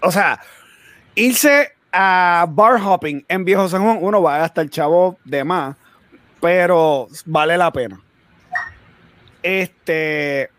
O 0.00 0.12
sea, 0.12 0.40
irse 1.16 1.72
a 1.92 2.46
bar 2.48 2.80
hopping 2.82 3.24
en 3.28 3.44
Viejo 3.44 3.68
San 3.68 3.82
Juan, 3.82 3.98
uno 4.00 4.22
va 4.22 4.36
a 4.36 4.38
gastar 4.40 4.68
chavo 4.68 5.18
de 5.24 5.44
más, 5.44 5.76
pero 6.40 7.08
vale 7.26 7.56
la 7.56 7.72
pena. 7.72 8.00
Este 9.42 10.50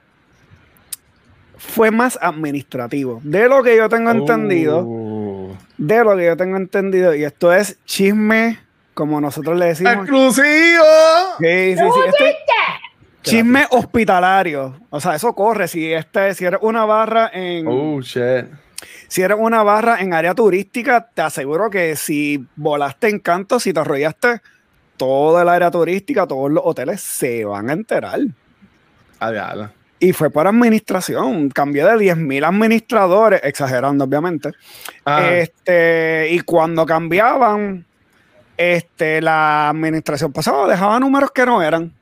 fue 1.57 1.91
más 1.91 2.17
administrativo. 2.21 3.19
De 3.24 3.48
lo 3.50 3.62
que 3.63 3.75
yo 3.75 3.89
tengo 3.89 4.12
entendido, 4.12 4.83
Uh. 4.86 5.55
de 5.77 6.03
lo 6.03 6.15
que 6.15 6.25
yo 6.25 6.38
tengo 6.38 6.57
entendido, 6.57 7.13
y 7.13 7.24
esto 7.25 7.53
es 7.53 7.77
chisme, 7.86 8.59
como 8.93 9.19
nosotros 9.19 9.57
le 9.57 9.65
decimos. 9.67 9.93
¡Exclusivo! 9.93 10.83
Sí, 11.39 11.75
sí, 11.75 11.77
sí, 11.77 12.00
esto 12.07 12.25
es 12.25 12.36
chisme 13.21 13.65
hospitalario. 13.71 14.75
O 14.89 15.00
sea, 15.01 15.15
eso 15.15 15.33
corre. 15.36 15.67
Si 15.67 15.91
este, 15.93 16.33
si 16.33 16.45
eres 16.45 16.59
una 16.63 16.86
barra 16.86 17.29
en, 17.33 17.67
Oh, 17.67 18.00
shit. 18.01 18.45
Si 19.07 19.21
eres 19.21 19.38
una 19.39 19.63
barra 19.63 20.00
en 20.01 20.13
área 20.13 20.33
turística, 20.36 21.09
te 21.13 21.21
aseguro 21.21 21.69
que 21.69 21.95
si 21.95 22.45
volaste 22.55 23.09
en 23.09 23.19
canto, 23.19 23.59
si 23.59 23.74
te 23.74 23.79
arrollaste, 23.79 24.41
todo 24.98 25.41
el 25.41 25.50
área 25.50 25.71
turística, 25.71 26.27
todos 26.27 26.51
los 26.51 26.63
hoteles 26.65 27.01
se 27.01 27.45
van 27.45 27.69
a 27.69 27.74
enterar. 27.74 28.19
A 29.19 29.31
diablo. 29.31 29.71
Y 30.00 30.13
fue 30.13 30.29
por 30.29 30.48
administración. 30.48 31.50
Cambié 31.50 31.83
de 31.83 31.91
10.000 31.91 32.48
administradores, 32.48 33.41
exagerando 33.43 34.05
obviamente. 34.05 34.51
Ah, 35.05 35.29
Este, 35.31 36.29
y 36.31 36.39
cuando 36.41 36.86
cambiaban, 36.86 37.86
este, 38.55 39.21
la 39.21 39.69
administración 39.69 40.31
pasada 40.31 40.67
dejaba 40.67 41.00
números 41.00 41.31
que 41.31 41.45
no 41.45 41.62
eran. 41.62 41.93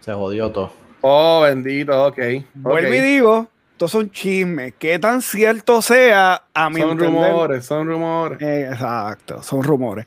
Se 0.00 0.12
jodió 0.12 0.50
todo. 0.52 0.72
oh, 1.00 1.42
bendito, 1.42 2.06
ok. 2.06 2.18
Vuelvo 2.54 2.94
y 2.94 2.98
ok. 2.98 3.04
digo, 3.04 3.50
estos 3.76 3.90
son 3.90 4.10
chismes. 4.10 4.72
Qué 4.78 4.98
tan 4.98 5.20
cierto 5.20 5.82
sea, 5.82 6.44
a 6.54 6.70
mi 6.70 6.80
Son 6.80 6.92
entender- 6.92 7.10
rumores, 7.30 7.66
son 7.66 7.86
rumores. 7.86 8.40
Eh, 8.40 8.68
exacto, 8.72 9.42
son 9.42 9.62
rumores. 9.62 10.06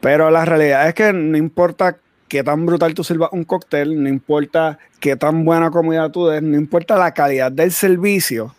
Pero 0.00 0.30
la 0.30 0.44
realidad 0.44 0.86
es 0.88 0.92
que 0.94 1.10
no 1.14 1.38
importa 1.38 1.96
qué 2.28 2.44
tan 2.44 2.66
brutal 2.66 2.92
tú 2.92 3.02
sirvas 3.02 3.30
un 3.32 3.44
cóctel, 3.44 4.02
no 4.02 4.10
importa 4.10 4.78
qué 5.00 5.16
tan 5.16 5.46
buena 5.46 5.70
comida 5.70 6.12
tú 6.12 6.26
des, 6.28 6.42
no 6.42 6.54
importa 6.58 6.98
la 6.98 7.12
calidad 7.14 7.50
del 7.50 7.72
servicio, 7.72 8.54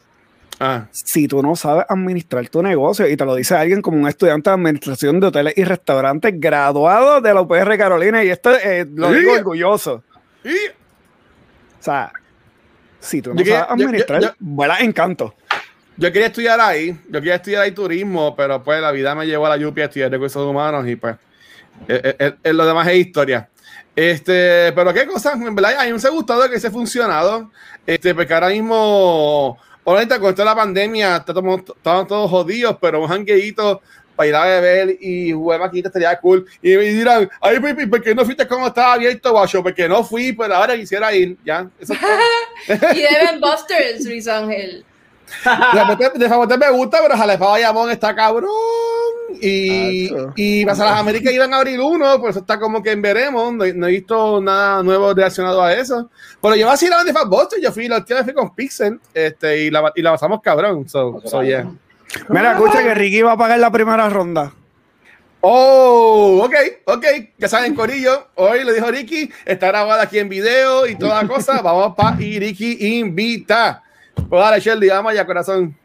Ah, 0.62 0.88
si 0.92 1.28
tú 1.28 1.42
no 1.42 1.56
sabes 1.56 1.86
administrar 1.88 2.50
tu 2.50 2.62
negocio, 2.62 3.08
y 3.08 3.16
te 3.16 3.24
lo 3.24 3.36
dice 3.36 3.56
alguien 3.56 3.82
como 3.82 3.98
un 3.98 4.08
estudiante 4.10 4.50
de 4.50 4.56
administración 4.56 5.20
de 5.22 5.28
hoteles 5.28 5.54
y 5.56 5.64
restaurantes 5.64 6.34
graduado 6.38 7.22
de 7.22 7.34
la 7.34 7.42
UPR 7.42 7.78
Carolina, 7.78 8.24
y 8.26 8.30
esto 8.30 8.52
eh, 8.56 8.86
lo 8.94 9.12
digo 9.14 9.32
orgulloso. 9.34 10.04
y 10.44 10.50
O 10.50 11.82
sea, 11.84 12.12
si 13.00 13.22
tú 13.22 13.32
no 13.34 13.38
Yo 13.38 13.44
que- 13.46 13.52
sabes 13.52 13.68
yo- 13.68 13.74
administrar, 13.74 14.22
yo- 14.22 14.32
vuela 14.40 14.80
en 14.80 14.92
canto. 14.94 15.36
yo 15.98 16.12
quería 16.12 16.28
estudiar 16.28 16.60
ahí, 16.62 16.92
yo 17.10 17.20
quería 17.20 17.36
estudiar 17.36 17.64
ahí 17.64 17.72
turismo, 17.72 18.36
pero 18.36 18.62
pues 18.64 18.82
la 18.82 18.92
vida 18.92 19.14
me 19.16 19.26
llevó 19.26 19.46
a 19.48 19.58
la 19.58 19.68
UPI 19.68 19.82
a 19.82 19.86
estudiar 19.86 20.12
recursos 20.12 20.46
humanos 20.46 20.88
y 20.88 20.96
pues 20.96 21.16
eh, 21.88 22.02
eh, 22.04 22.16
eh, 22.20 22.34
eh, 22.44 22.54
lo 22.54 22.66
demás 22.66 22.88
es 22.90 22.96
historia. 22.98 23.50
Este, 23.96 24.72
pero 24.74 24.94
qué 24.94 25.06
cosa, 25.06 25.34
en 25.34 25.54
verdad, 25.56 25.76
a 25.80 25.86
mí 25.86 25.92
me 25.92 25.98
ha 25.98 26.10
gustado 26.12 26.50
que 26.50 26.60
se 26.60 26.68
ha 26.68 26.72
funcionado, 26.72 27.52
este, 27.86 28.16
porque 28.16 28.34
ahora 28.34 28.50
mismo, 28.50 29.58
ahorita 29.86 30.20
con 30.20 30.34
toda 30.34 30.46
la 30.46 30.56
pandemia, 30.56 31.18
estamos, 31.18 31.62
estaban 31.76 32.08
todos 32.08 32.30
jodidos, 32.30 32.78
pero 32.80 33.02
un 33.02 33.08
jangueito 33.08 33.82
para 34.20 34.28
ir 34.28 34.36
a 34.36 34.44
beber 34.44 34.98
y 35.00 35.32
jugar 35.32 35.62
maquinitas 35.62 35.92
estaría 35.92 36.20
cool. 36.20 36.46
Y 36.62 36.76
me 36.76 36.84
dirán, 36.84 37.30
ay, 37.40 37.58
Pipi, 37.62 37.86
¿por 37.86 38.02
qué 38.02 38.14
no 38.14 38.26
fuiste 38.26 38.46
como 38.46 38.68
estaba 38.68 38.94
abierto, 38.94 39.32
guacho? 39.32 39.64
Porque 39.64 39.88
no 39.88 40.04
fui, 40.04 40.34
pero 40.34 40.56
ahora 40.56 40.76
quisiera 40.76 41.14
ir, 41.16 41.38
ya. 41.46 41.70
Eso. 41.80 41.94
Y 42.68 43.00
deben 43.00 43.40
Busters, 43.40 44.04
Luis 44.04 44.28
Ángel. 44.28 44.84
De 46.16 46.28
Famote- 46.28 46.58
me 46.58 46.70
gusta, 46.72 47.00
pero 47.02 47.16
Jalapa 47.16 47.46
Bayamón 47.48 47.92
está 47.92 48.14
cabrón. 48.14 48.50
Y, 49.40 50.10
y 50.36 50.66
Plaza 50.66 50.84
Las 50.84 51.00
Américas 51.00 51.32
iban 51.32 51.54
a 51.54 51.58
abrir 51.58 51.80
uno, 51.80 52.20
por 52.20 52.32
eso 52.32 52.40
está 52.40 52.60
como 52.60 52.84
que 52.84 52.92
en 52.92 53.02
veremos. 53.02 53.54
No, 53.54 53.64
no 53.74 53.88
he 53.88 53.92
visto 53.92 54.42
nada 54.42 54.84
nuevo 54.84 55.14
relacionado 55.14 55.62
a 55.64 55.72
eso. 55.72 56.10
Pero 56.42 56.58
yo 56.58 56.70
así 56.70 56.90
la 56.90 57.06
de 57.06 57.14
Fat 57.14 57.30
Boston, 57.30 57.60
yo 57.62 57.72
fui, 57.72 57.88
la 57.88 57.98
última 57.98 58.18
vez 58.18 58.26
fui 58.26 58.34
con 58.34 58.54
Pixel 58.54 59.00
este, 59.14 59.60
y, 59.60 59.72
la, 59.72 59.94
y 59.96 60.02
la 60.02 60.12
pasamos 60.12 60.42
cabrón. 60.42 60.90
So, 60.90 61.22
so, 61.24 61.42
yeah. 61.42 61.72
Mira, 62.30 62.54
escucha 62.54 62.84
que 62.84 62.94
Ricky 62.96 63.22
va 63.22 63.34
a 63.34 63.38
pagar 63.38 63.60
la 63.60 63.72
primera 63.72 64.10
ronda. 64.10 64.54
Oh, 65.42 66.42
ok, 66.44 66.54
ok. 66.86 67.06
Ya 67.38 67.48
saben, 67.48 67.74
Corillo. 67.74 68.28
Hoy 68.36 68.64
lo 68.64 68.74
dijo 68.74 68.92
Ricky. 68.92 69.32
Está 69.46 69.68
grabado 69.68 70.02
aquí 70.02 70.20
en 70.20 70.28
video 70.28 70.86
y 70.86 70.96
toda 70.96 71.26
cosa. 71.28 71.62
Vamos 71.64 71.96
para 71.96 72.22
y 72.22 72.40
Ricky 72.40 73.00
invita. 73.00 73.84
Pues 74.30 74.42
dale, 74.42 74.60
Shelly, 74.60 74.90
vamos 74.90 75.14
allá, 75.14 75.26
corazón. 75.26 75.78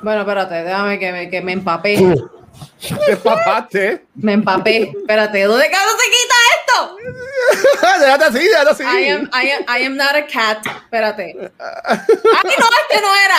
Bueno, 0.00 0.20
espérate, 0.20 0.62
déjame 0.62 0.98
que 1.00 1.12
me, 1.12 1.28
que 1.28 1.40
me 1.40 1.52
empapé. 1.52 1.96
Te 3.06 3.12
empapaste. 3.12 4.04
Me 4.14 4.34
empapé. 4.34 4.92
Espérate, 4.96 5.42
¿dónde 5.42 5.68
cada 5.68 5.90
se 5.90 6.10
quita 6.10 6.35
esto? 7.82 8.00
déjate 8.00 8.24
así, 8.24 8.38
déjate 8.38 8.70
así. 8.70 8.82
I 8.82 9.10
am, 9.10 9.30
I 9.32 9.50
am, 9.50 9.64
I 9.68 9.84
am 9.84 9.96
not 9.96 10.14
a 10.14 10.26
cat. 10.26 10.64
Espérate. 10.66 11.52
¡Ay, 11.58 12.54
no! 12.58 12.68
Este 12.82 13.00
no 13.00 13.14
era. 13.24 13.36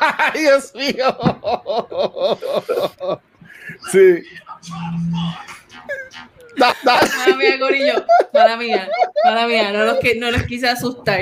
Ay, 0.18 0.40
Dios 0.40 0.74
mío. 0.74 1.18
Sí. 3.90 4.22
Mala 6.56 7.36
mía, 7.36 7.58
Corillo. 7.58 8.06
Mala 8.32 8.56
mía. 8.56 8.88
Mala 9.24 9.46
mía. 9.46 9.72
No 9.72 9.84
los, 9.84 9.98
que, 9.98 10.14
no 10.16 10.30
los 10.30 10.42
quise 10.44 10.68
asustar. 10.68 11.20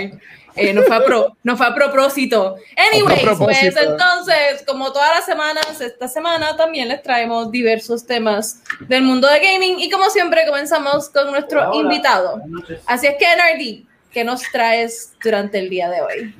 Eh, 0.56 0.72
no, 0.72 0.82
fue 0.82 0.96
a 0.96 1.04
pro, 1.04 1.36
no 1.42 1.56
fue 1.56 1.66
a 1.66 1.74
propósito. 1.74 2.56
Anyways, 2.76 3.18
a 3.18 3.22
propósito. 3.22 3.74
pues 3.74 3.76
entonces, 3.76 4.64
como 4.66 4.92
todas 4.92 5.10
las 5.16 5.24
semanas, 5.26 5.80
esta 5.80 6.06
semana 6.06 6.56
también 6.56 6.88
les 6.88 7.02
traemos 7.02 7.50
diversos 7.50 8.06
temas 8.06 8.62
del 8.80 9.02
mundo 9.02 9.28
de 9.28 9.40
gaming 9.40 9.80
y 9.80 9.90
como 9.90 10.08
siempre 10.10 10.46
comenzamos 10.46 11.08
con 11.08 11.30
nuestro 11.32 11.74
invitado. 11.74 12.40
Así 12.86 13.08
es 13.08 13.14
que, 13.18 13.26
Nardi, 13.36 13.86
¿qué 14.12 14.22
nos 14.22 14.42
traes 14.52 15.12
durante 15.22 15.58
el 15.58 15.68
día 15.70 15.90
de 15.90 16.00
hoy? 16.02 16.34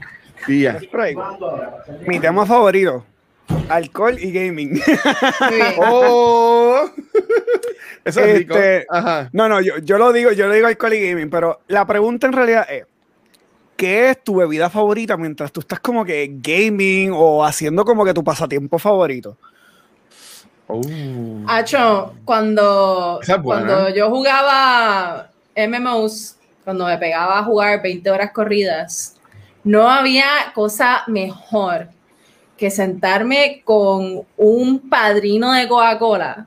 Ya. 0.47 0.79
Right. 0.93 1.19
Mi 2.07 2.21
tema 2.21 2.47
favorito: 2.47 3.05
alcohol 3.69 4.17
y 4.19 4.31
gaming. 4.31 4.73
Muy 4.75 5.55
bien. 5.57 5.75
Oh. 5.79 6.91
Eso 8.05 8.21
es 8.21 8.39
rico. 8.39 8.55
Este- 8.55 8.87
Ajá. 8.91 9.31
No, 9.33 9.49
no, 9.49 9.61
yo, 9.61 9.79
yo 9.79 9.97
lo 9.99 10.13
digo, 10.13 10.31
yo 10.33 10.47
lo 10.47 10.55
digo 10.55 10.67
alcohol 10.67 10.93
y 10.93 11.09
gaming, 11.09 11.31
pero 11.31 11.63
la 11.69 11.87
pregunta 11.87 12.27
en 12.27 12.33
realidad 12.35 12.67
es: 12.71 12.85
¿qué 13.77 14.11
es 14.11 14.23
tu 14.23 14.37
bebida 14.37 14.71
favorita 14.71 15.17
mientras 15.17 15.53
tú 15.53 15.61
estás 15.61 15.81
como 15.81 16.05
que 16.05 16.31
gaming 16.33 17.13
o 17.15 17.45
haciendo 17.45 17.85
como 17.85 18.05
que 18.05 18.15
tu 18.15 18.25
pasatiempo 18.25 18.79
favorito? 18.79 19.37
Oh. 20.67 20.81
Hacho, 21.47 22.15
cuando, 22.25 23.21
es 23.23 23.37
cuando 23.43 23.91
yo 23.91 24.09
jugaba 24.11 25.31
MMOs, 25.57 26.37
cuando 26.65 26.87
me 26.87 26.97
pegaba 26.97 27.39
a 27.39 27.45
jugar 27.45 27.83
20 27.83 28.11
horas 28.11 28.33
corridas, 28.33 29.17
no 29.63 29.89
había 29.89 30.25
cosa 30.55 31.03
mejor 31.07 31.89
que 32.57 32.71
sentarme 32.71 33.63
con 33.65 34.23
un 34.37 34.89
padrino 34.89 35.53
de 35.53 35.69
Coca-Cola. 35.69 36.47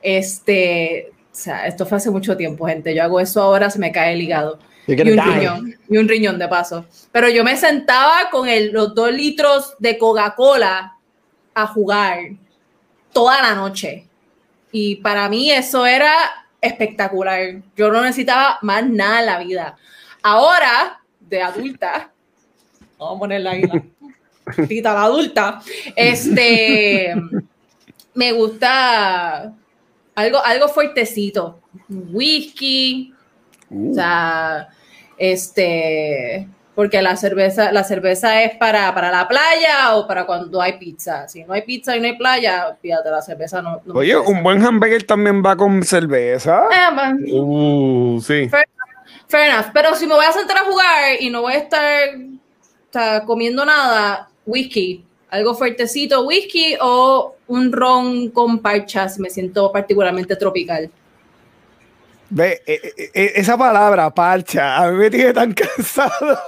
Este, 0.00 1.12
o 1.12 1.34
sea, 1.34 1.66
esto 1.66 1.84
fue 1.84 1.98
hace 1.98 2.10
mucho 2.10 2.36
tiempo, 2.36 2.66
gente. 2.66 2.94
Yo 2.94 3.02
hago 3.02 3.20
eso 3.20 3.42
ahora, 3.42 3.70
se 3.70 3.78
me 3.78 3.92
cae 3.92 4.14
el 4.14 4.22
hígado. 4.22 4.58
Y 4.86 4.92
un 5.00 5.18
riñón, 5.18 5.74
y 5.88 5.96
un 5.98 6.08
riñón 6.08 6.38
de 6.38 6.48
paso. 6.48 6.86
Pero 7.12 7.28
yo 7.28 7.42
me 7.44 7.56
sentaba 7.56 8.30
con 8.30 8.48
el- 8.48 8.70
los 8.72 8.94
dos 8.94 9.12
litros 9.12 9.74
de 9.78 9.98
Coca-Cola 9.98 10.96
a 11.54 11.66
jugar 11.66 12.18
toda 13.12 13.42
la 13.42 13.54
noche. 13.54 14.06
Y 14.70 14.96
para 14.96 15.28
mí 15.28 15.50
eso 15.50 15.86
era 15.86 16.12
espectacular. 16.60 17.56
Yo 17.76 17.90
no 17.90 18.02
necesitaba 18.02 18.58
más 18.62 18.86
nada 18.86 19.20
en 19.20 19.26
la 19.26 19.38
vida. 19.38 19.76
Ahora, 20.22 21.00
de 21.20 21.42
adulta, 21.42 22.12
vamos 22.98 23.16
a 23.16 23.18
ponerla 23.18 23.50
ahí, 23.52 23.62
la 23.62 23.82
tita 24.68 24.92
la 24.94 25.02
adulta, 25.04 25.60
este, 25.96 27.14
me 28.14 28.32
gusta 28.32 29.52
algo, 30.14 30.44
algo 30.44 30.68
fuertecito. 30.68 31.60
Whisky, 31.88 33.12
o 33.70 33.94
sea, 33.94 34.68
este, 35.18 36.48
porque 36.74 37.00
la 37.00 37.16
cerveza, 37.16 37.72
la 37.72 37.84
cerveza 37.84 38.42
es 38.42 38.56
para, 38.58 38.94
para 38.94 39.10
la 39.10 39.26
playa 39.26 39.96
o 39.96 40.06
para 40.06 40.26
cuando 40.26 40.60
hay 40.60 40.74
pizza. 40.78 41.26
Si 41.26 41.42
no 41.42 41.54
hay 41.54 41.62
pizza 41.62 41.96
y 41.96 42.00
no 42.00 42.06
hay 42.06 42.18
playa, 42.18 42.76
fíjate, 42.80 43.10
la 43.10 43.22
cerveza 43.22 43.62
no. 43.62 43.80
Oye, 43.94 44.16
un 44.16 44.42
buen 44.42 44.62
hamburger 44.62 45.02
también 45.04 45.42
va 45.42 45.56
con 45.56 45.82
cerveza. 45.82 46.64
Eh, 46.70 47.32
Uh, 47.32 48.20
sí. 48.20 48.48
fair 49.28 49.50
enough. 49.50 49.66
Pero 49.72 49.94
si 49.94 50.06
me 50.06 50.14
voy 50.14 50.26
a 50.26 50.32
sentar 50.32 50.58
a 50.58 50.64
jugar 50.64 51.16
y 51.18 51.30
no 51.30 51.40
voy 51.40 51.54
a 51.54 51.58
estar 51.58 52.08
o 52.14 52.92
sea, 52.92 53.24
comiendo 53.24 53.64
nada, 53.64 54.28
whisky, 54.44 55.04
algo 55.30 55.54
fuertecito, 55.54 56.26
whisky 56.26 56.76
o 56.80 57.36
un 57.48 57.72
ron 57.72 58.28
con 58.30 58.58
parchas, 58.58 59.18
me 59.18 59.30
siento 59.30 59.72
particularmente 59.72 60.36
tropical. 60.36 60.90
Ve, 62.28 62.62
eh, 62.66 62.80
eh, 62.96 63.10
eh, 63.14 63.32
esa 63.36 63.56
palabra, 63.56 64.10
parcha, 64.10 64.76
a 64.78 64.90
mí 64.90 64.96
me 64.98 65.10
tiene 65.10 65.32
tan 65.32 65.52
cansado. 65.54 66.38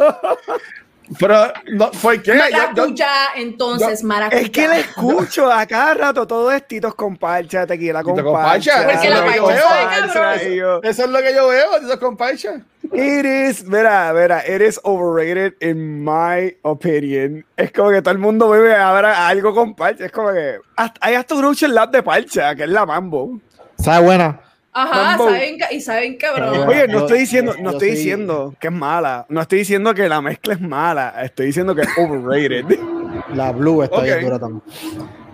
Pero, 1.19 1.51
no, 1.73 1.91
¿por 2.03 2.21
qué? 2.21 2.33
Yo- 2.33 2.35
yo- 2.35 2.59
Maracuyá, 2.59 3.09
entonces, 3.37 4.03
maracuyá. 4.05 4.43
Es 4.43 4.51
que 4.51 4.69
le 4.69 4.81
escucho 4.81 5.51
a 5.51 5.65
cada 5.65 5.95
rato 5.95 6.27
todo 6.27 6.53
es 6.53 6.67
titos 6.69 6.95
con 6.95 7.17
parcha, 7.17 7.67
tequila 7.67 8.03
con 8.03 8.15
con 8.23 8.31
parcha. 8.35 8.73
parcha, 8.75 8.93
Porque 8.93 9.09
la 9.09 9.17
tequila 9.25 9.39
con 9.39 9.49
parcha 9.55 10.13
parcha, 10.13 10.43
yo, 10.49 10.81
eso 10.83 11.05
es 11.05 11.09
lo 11.11 11.19
que 11.21 11.35
yo 11.35 11.49
veo, 11.49 11.77
eso 11.79 11.99
con 11.99 12.17
Paicha. 12.17 12.61
It 12.93 13.25
is, 13.25 13.65
mira, 13.65 14.13
mira, 14.15 14.43
it 14.47 14.61
is 14.61 14.79
overrated 14.83 15.55
in 15.61 16.05
my 16.05 16.55
opinion. 16.63 17.45
Es 17.57 17.73
como 17.73 17.91
que 17.91 18.03
todo 18.03 18.13
el 18.13 18.19
mundo 18.19 18.49
bebe 18.51 18.75
ahora 18.77 19.29
algo 19.29 19.55
con 19.55 19.75
parcha. 19.75 20.05
Es 20.07 20.13
como 20.13 20.31
que 20.33 20.59
hasta- 20.77 20.99
hay 21.07 21.15
hasta 21.15 21.35
un 21.37 21.45
Ocean 21.47 21.75
Lab 21.75 21.91
de 21.91 22.03
parcha, 22.03 22.55
que 22.55 22.65
es 22.65 22.69
la 22.71 22.85
mambo. 22.85 23.41
¿Sabe 23.79 24.05
buena? 24.05 24.41
Ajá, 24.73 25.17
Mambo. 25.17 25.25
saben, 25.31 25.59
y 25.73 25.81
saben 25.81 26.17
cabrón. 26.19 26.69
Oye, 26.69 26.87
no 26.87 26.93
yo- 26.93 26.99
estoy 27.01 27.19
diciendo, 27.21 27.55
yo 27.57 27.63
no 27.63 27.71
estoy 27.71 27.91
sí- 27.91 27.97
diciendo 27.97 28.55
que 28.61 28.69
es 28.69 28.73
mala. 28.73 29.27
No 29.29 29.41
estoy 29.41 29.59
diciendo 29.61 29.95
que 29.95 30.09
la 30.09 30.21
mezcla 30.21 30.55
es 30.55 30.61
mala. 30.61 31.15
Estoy 31.23 31.47
diciendo 31.47 31.75
que 31.75 31.83
es 31.83 31.89
overrated. 31.99 32.79
La 33.35 33.51
Blue 33.53 33.83
está 33.83 33.97
Ok. 33.97 34.05
bien 34.05 34.21
dura 34.25 34.39
también. 34.39 34.63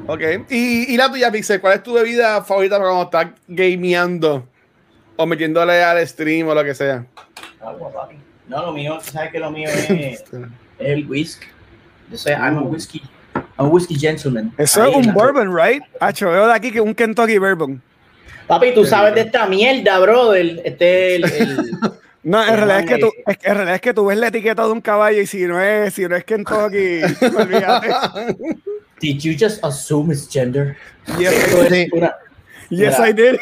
Ok. 0.06 0.20
Y, 0.50 0.94
y 0.94 0.96
la 0.96 1.10
tuya, 1.10 1.30
Pixel, 1.30 1.60
¿cuál 1.60 1.74
es 1.74 1.82
tu 1.82 1.92
bebida 1.92 2.42
favorita 2.42 2.76
para 2.78 2.90
cuando 2.90 3.04
estás 3.04 3.28
gameando? 3.48 4.46
O 5.16 5.26
metiéndole 5.26 5.82
al 5.82 6.06
stream 6.06 6.48
o 6.48 6.54
lo 6.54 6.64
que 6.64 6.74
sea. 6.74 7.04
Agua, 7.60 7.92
papi. 7.92 8.16
No, 8.48 8.62
lo 8.66 8.72
mío, 8.72 8.98
sabes 9.02 9.30
que 9.32 9.38
lo 9.38 9.50
mío 9.50 9.68
es, 9.68 9.90
es 9.90 10.24
el 10.78 11.06
whisky. 11.08 11.46
Yo 12.10 12.16
soy, 12.18 12.32
I'm 12.32 12.58
a 12.58 12.62
whisky, 12.62 13.02
I'm 13.34 13.66
a 13.66 13.68
whisky 13.68 13.94
gentleman. 13.98 14.52
Eso 14.58 14.82
Ahí 14.82 14.90
es 14.90 14.96
un 14.96 15.06
la- 15.06 15.12
bourbon, 15.12 15.54
right? 15.56 15.82
Hacho, 16.00 16.30
veo 16.30 16.46
de 16.46 16.52
aquí 16.54 16.70
que 16.72 16.80
un 16.80 16.94
Kentucky 16.94 17.38
bourbon. 17.38 17.80
Papi, 18.46 18.74
tú 18.74 18.84
sabes 18.84 19.14
de 19.14 19.22
esta 19.22 19.46
mierda, 19.46 19.98
brother. 20.00 20.60
Este 20.64 21.16
es 21.16 21.22
el, 21.22 21.24
el- 21.48 21.70
No, 22.24 22.42
en 22.42 22.54
Eh, 22.54 22.56
realidad, 22.56 22.80
es 22.80 22.86
que 22.86 22.98
tú, 22.98 23.10
es, 23.26 23.36
que 23.36 23.48
en 23.48 23.54
realidad 23.54 23.74
es 23.74 23.80
que 23.82 23.92
tú 23.94 24.06
ves 24.06 24.16
la 24.16 24.28
etiqueta 24.28 24.64
de 24.64 24.72
un 24.72 24.80
caballo 24.80 25.20
y 25.20 25.26
si 25.26 25.44
no 25.46 25.60
es, 25.60 25.92
si 25.92 26.08
no 26.08 26.16
es 26.16 26.24
Kentucky, 26.24 27.02
olvídate. 27.38 27.88
Did 28.98 29.20
you 29.20 29.34
just 29.38 29.62
assume 29.62 30.10
its 30.14 30.26
gender? 30.32 30.74
Yes, 31.18 31.32
Eso 31.32 31.62
es 31.64 31.68
Sí. 31.70 31.88
una- 31.92 32.14
yes, 32.70 32.98
Mira. 32.98 33.08
I 33.08 33.12
did. 33.12 33.36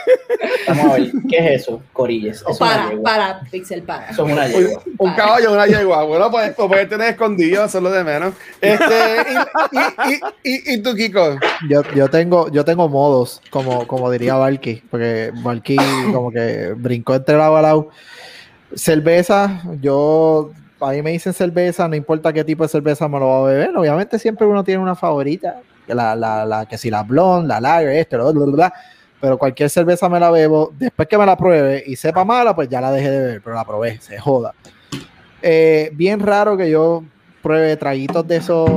Vamos 0.69 0.85
a 0.85 0.93
ver, 0.95 1.13
¿qué 1.29 1.39
es 1.39 1.63
eso? 1.63 1.83
Corillas. 1.93 2.45
Es 2.49 2.59
para, 2.59 2.93
para, 3.03 3.41
Pixel, 3.51 3.83
para. 3.83 4.09
Eso 4.11 4.27
es 4.27 4.33
una 4.33 4.45
Un, 4.47 4.51
yegua. 4.53 4.83
un 4.99 5.15
caballo, 5.15 5.53
una 5.53 5.67
yegua. 5.67 6.05
Bueno, 6.05 6.31
pues 6.31 6.55
lo 6.59 6.69
puedes 6.69 6.89
tener 6.89 7.11
escondido, 7.11 7.65
eso 7.65 7.79
es 7.79 7.85
lo 7.85 7.91
de 7.91 8.05
menos. 8.05 8.35
Este, 8.61 8.95
y, 9.73 9.79
y, 9.79 10.13
y, 10.53 10.73
y, 10.73 10.75
y 10.75 10.83
tú, 10.83 10.95
Kiko. 10.95 11.39
Yo, 11.69 11.83
yo 11.95 12.09
tengo, 12.09 12.51
yo 12.51 12.65
tengo 12.65 12.89
modos, 12.89 13.41
como, 13.51 13.87
como 13.87 14.11
diría 14.11 14.35
Valky, 14.35 14.83
porque 14.91 15.33
Valky 15.35 15.77
como 16.13 16.31
que 16.31 16.75
brincó 16.77 17.15
entre 17.15 17.37
lado 17.37 17.57
a 17.57 17.63
lado. 17.63 17.89
Cerveza, 18.75 19.61
yo 19.81 20.51
a 20.81 20.91
mí 20.93 21.03
me 21.03 21.11
dicen 21.13 21.33
cerveza, 21.35 21.87
no 21.89 21.95
importa 21.95 22.33
qué 22.33 22.43
tipo 22.43 22.63
de 22.63 22.69
cerveza 22.69 23.07
me 23.07 23.19
lo 23.21 23.29
va 23.29 23.39
a 23.41 23.43
beber. 23.53 23.77
Obviamente 23.77 24.19
siempre 24.19 24.47
uno 24.47 24.65
tiene 24.65 24.83
una 24.83 24.95
favorita, 24.97 25.61
la, 25.87 26.17
la, 26.17 26.47
la 26.47 26.67
que 26.67 26.79
si 26.79 26.91
la 26.91 27.03
blonde, 27.03 27.49
la 27.49 27.61
lager, 27.61 27.91
esto, 27.91 28.17
bla, 28.17 28.31
bla, 28.33 28.45
bla, 28.47 28.55
bla. 28.55 28.75
Pero 29.23 29.39
cualquier 29.39 29.71
cerveza 29.71 30.09
me 30.09 30.19
la 30.19 30.33
bebo. 30.33 30.73
Después 30.77 31.07
que 31.07 31.17
me 31.17 31.25
la 31.25 31.37
pruebe 31.37 31.85
y 31.87 31.95
sepa 31.95 32.25
mala, 32.25 32.57
pues 32.57 32.69
ya 32.69 32.81
la 32.81 32.91
dejé 32.91 33.09
de 33.09 33.19
beber, 33.21 33.41
pero 33.41 33.55
la 33.55 33.65
probé, 33.65 34.01
se 34.01 34.19
joda. 34.19 34.53
Eh, 35.41 35.91
bien 35.95 36.19
raro 36.19 36.57
que 36.57 36.69
yo 36.69 37.05
pruebe 37.41 37.77
traguitos 37.77 38.27
de 38.27 38.37
esos. 38.37 38.69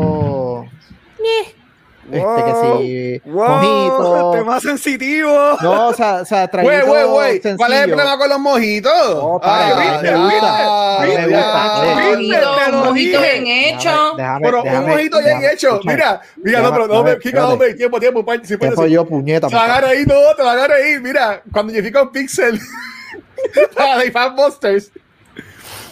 Este, 2.12 2.44
que 2.46 3.22
si 3.24 3.30
Wow, 3.30 3.50
mojito. 3.50 4.32
tema 4.36 4.60
sensitivo. 4.60 5.58
No, 5.62 5.88
o 5.88 5.94
sea, 5.94 6.22
o 6.22 6.26
sea 6.26 6.48
Güey, 6.48 6.82
güey, 6.82 7.04
güey. 7.06 7.42
¿Cuál 7.58 7.74
es 7.74 7.80
el 7.82 7.90
problema 7.92 8.18
con 8.18 8.30
los 8.30 8.40
mojitos? 8.40 9.16
No, 9.16 9.40
padre, 9.42 9.74
Ah, 9.76 10.00
me 10.02 10.10
ah, 10.10 11.02
me 11.02 11.28
gusta. 11.28 12.16
¿Viste? 12.16 12.16
Mojito, 12.16 12.56
Te 12.66 12.72
lo 12.72 12.78
mojito 12.86 13.20
dije. 13.22 13.40
bien 13.40 13.48
hecho. 13.76 14.14
Déjame, 14.18 14.46
Pero 14.46 14.64
déjame, 14.64 14.86
un 14.86 14.92
mojito 14.92 15.20
bien 15.20 15.44
hecho. 15.52 15.80
Mira, 15.84 16.22
mira, 16.38 16.62
no, 16.62 16.72
pero 16.72 16.88
no, 16.88 17.04
déjame, 17.04 17.20
Kiko, 17.22 17.48
hombre, 17.48 17.74
tiempo, 17.74 18.00
tiempo. 18.00 18.26
Si 18.44 18.48
¿Qué 18.50 18.58
puedes, 18.58 18.76
soy 18.76 18.92
yo, 18.92 19.06
puñeta? 19.06 19.48
Te 19.48 19.56
van 19.56 19.72
a 19.72 19.82
reír, 19.82 20.08
no, 20.08 20.16
te 20.36 20.44
van 20.44 20.60
a 20.60 20.68
reír. 20.68 21.02
Mira, 21.02 21.42
cuando 21.52 21.74
yo 21.74 21.82
fui 21.82 21.92
con 21.92 22.12
Pixel 22.12 22.60
para 23.76 24.00
The 24.02 24.12
Fan 24.12 24.36
Busters, 24.36 24.92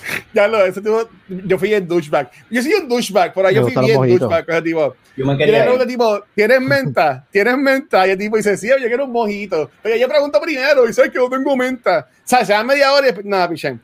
ya 0.34 0.48
lo, 0.48 0.66
ese 0.66 0.82
tipo, 0.82 1.08
yo 1.28 1.58
fui 1.58 1.74
en 1.74 1.88
douchebag. 1.88 2.30
Yo 2.50 2.62
soy 2.62 2.74
un 2.74 2.88
douchebag, 2.88 3.34
por 3.34 3.46
ahí 3.46 3.56
yo 3.56 3.64
fui 3.64 3.74
bien 3.86 4.02
douchebag 4.02 4.46
con 4.46 4.56
ese 4.56 4.64
tipo. 4.64 4.96
Yo 5.16 5.26
me 5.26 5.34
Y 5.34 5.38
le 5.38 5.46
quería 5.46 5.62
pregunto, 5.64 5.88
tipo, 5.88 6.24
¿tienes 6.36 6.62
menta? 6.62 7.26
¿Tienes 7.32 7.58
menta? 7.58 8.08
Y 8.08 8.12
el 8.12 8.18
tipo 8.18 8.38
dice, 8.38 8.58
sí, 8.58 8.68
yo 8.68 8.76
quiero 8.78 9.06
un 9.06 9.12
mojito. 9.12 9.70
Oye, 9.84 10.00
yo 10.00 10.08
pregunto 10.08 10.42
primero, 10.42 10.90
y 10.90 10.94
sabes 10.94 11.12
que 11.12 11.18
yo 11.18 11.30
tengo 11.30 11.56
menta. 11.56 12.08
O 12.10 12.22
sea, 12.24 12.44
se 12.46 12.54
da 12.54 12.64
media 12.64 12.92
hora 12.94 13.02
y 13.04 13.06
después, 13.08 13.26
nada, 13.26 13.50
pichén. 13.50 13.80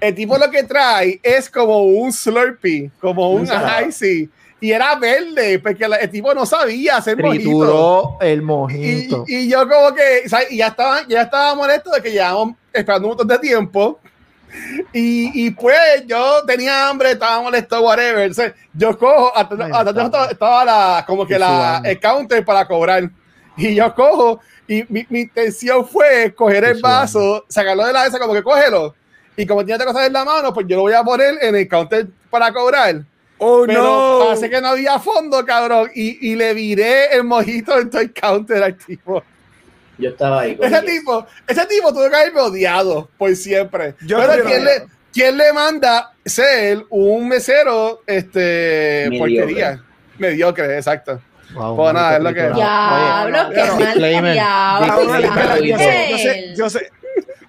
El 0.00 0.14
tipo 0.14 0.36
lo 0.36 0.50
que 0.50 0.64
trae 0.64 1.20
es 1.22 1.48
como 1.48 1.84
un 1.84 2.12
Slurpee, 2.12 2.90
como 3.00 3.30
un. 3.32 3.48
Icy. 3.86 4.28
Y 4.60 4.70
era 4.70 4.94
verde, 4.94 5.58
porque 5.58 5.84
el 5.84 6.10
tipo 6.10 6.32
no 6.34 6.46
sabía 6.46 6.96
hacer 6.98 7.16
mojito. 7.20 7.42
Trituró 7.42 8.16
el 8.20 8.38
Y, 8.38 8.42
mojito. 8.42 9.24
y 9.26 9.48
yo 9.48 9.68
como 9.68 9.92
que, 9.92 10.28
¿sabes? 10.28 10.52
Y 10.52 10.58
ya 10.58 10.68
estaba, 10.68 11.06
ya 11.08 11.22
estaba 11.22 11.54
molesto 11.56 11.90
de 11.90 12.00
que 12.00 12.12
llevábamos 12.12 12.56
esperando 12.72 13.08
un 13.08 13.10
montón 13.10 13.26
de 13.26 13.38
tiempo. 13.40 13.98
Y, 14.92 15.46
y 15.46 15.50
pues 15.50 16.06
yo 16.06 16.44
tenía 16.46 16.88
hambre, 16.88 17.12
estaba 17.12 17.40
molesto, 17.40 17.80
whatever. 17.80 18.24
Entonces, 18.24 18.52
yo 18.74 18.96
cojo, 18.98 19.34
hasta, 19.34 19.54
Ay, 19.64 19.70
hasta 19.72 19.94
yo 19.94 20.00
estaba, 20.02 20.26
estaba 20.26 20.64
la, 20.64 21.04
como 21.06 21.26
que 21.26 21.38
la, 21.38 21.80
el 21.84 21.98
counter 21.98 22.44
para 22.44 22.66
cobrar. 22.66 23.08
Y 23.56 23.74
yo 23.74 23.94
cojo, 23.94 24.40
y 24.68 24.84
mi, 24.88 25.06
mi 25.08 25.20
intención 25.20 25.86
fue 25.86 26.34
coger 26.34 26.64
el 26.64 26.80
vaso, 26.80 27.44
sacarlo 27.48 27.84
de 27.86 27.92
la 27.92 28.04
mesa, 28.04 28.18
como 28.18 28.34
que 28.34 28.42
cógelo. 28.42 28.94
Y 29.36 29.46
como 29.46 29.64
tiene 29.64 29.76
otra 29.76 29.86
cosa 29.86 30.06
en 30.06 30.12
la 30.12 30.24
mano, 30.24 30.52
pues 30.52 30.66
yo 30.68 30.76
lo 30.76 30.82
voy 30.82 30.92
a 30.92 31.02
poner 31.02 31.34
en 31.40 31.54
el 31.56 31.68
counter 31.68 32.06
para 32.30 32.52
cobrar. 32.52 33.02
Oh, 33.38 33.64
Pero 33.66 33.82
no. 33.82 34.24
parece 34.26 34.48
que 34.48 34.60
no 34.60 34.68
había 34.68 34.98
fondo, 34.98 35.44
cabrón. 35.44 35.90
Y, 35.94 36.30
y 36.30 36.36
le 36.36 36.54
viré 36.54 37.14
el 37.16 37.24
mojito 37.24 37.78
en 37.78 37.90
todo 37.90 38.00
el 38.02 38.12
counter 38.12 38.62
al 38.62 38.76
tipo. 38.76 39.22
Yo 40.02 40.10
estaba 40.10 40.40
ahí. 40.42 40.56
con 40.56 40.66
Ese 40.66 40.76
ellos. 40.78 40.90
tipo, 40.90 41.26
ese 41.46 41.66
tipo 41.66 41.92
tuvo 41.92 42.10
que 42.10 42.16
haberme 42.16 42.40
odiado 42.40 43.08
por 43.16 43.34
siempre. 43.36 43.94
Yo 44.06 44.18
Pero 44.18 44.28
también 44.34 44.48
¿quién 44.48 44.64
le, 44.64 44.86
¿quién 45.12 45.36
le 45.38 45.52
manda 45.52 46.12
ser 46.24 46.84
un 46.90 47.28
mesero 47.28 48.02
este 48.06 49.06
Mediocre. 49.10 49.38
porquería? 49.40 49.82
Mediocre, 50.18 50.76
exacto. 50.76 51.20
Wow, 51.54 51.76
pues 51.76 51.94
nada, 51.94 52.16
es 52.16 52.22
lo 52.22 52.32
que-. 52.34 52.50
Diablo, 52.50 53.38
qué 53.50 53.60
no, 53.60 53.66
mal 53.66 53.78
diablo. 53.78 53.86
disclaimer. 53.86 54.38
Ángel. 54.40 55.64
yo 55.66 55.78
sé, 55.78 56.06
yo 56.10 56.18
sé, 56.18 56.54
yo 56.56 56.70
sé. 56.70 56.90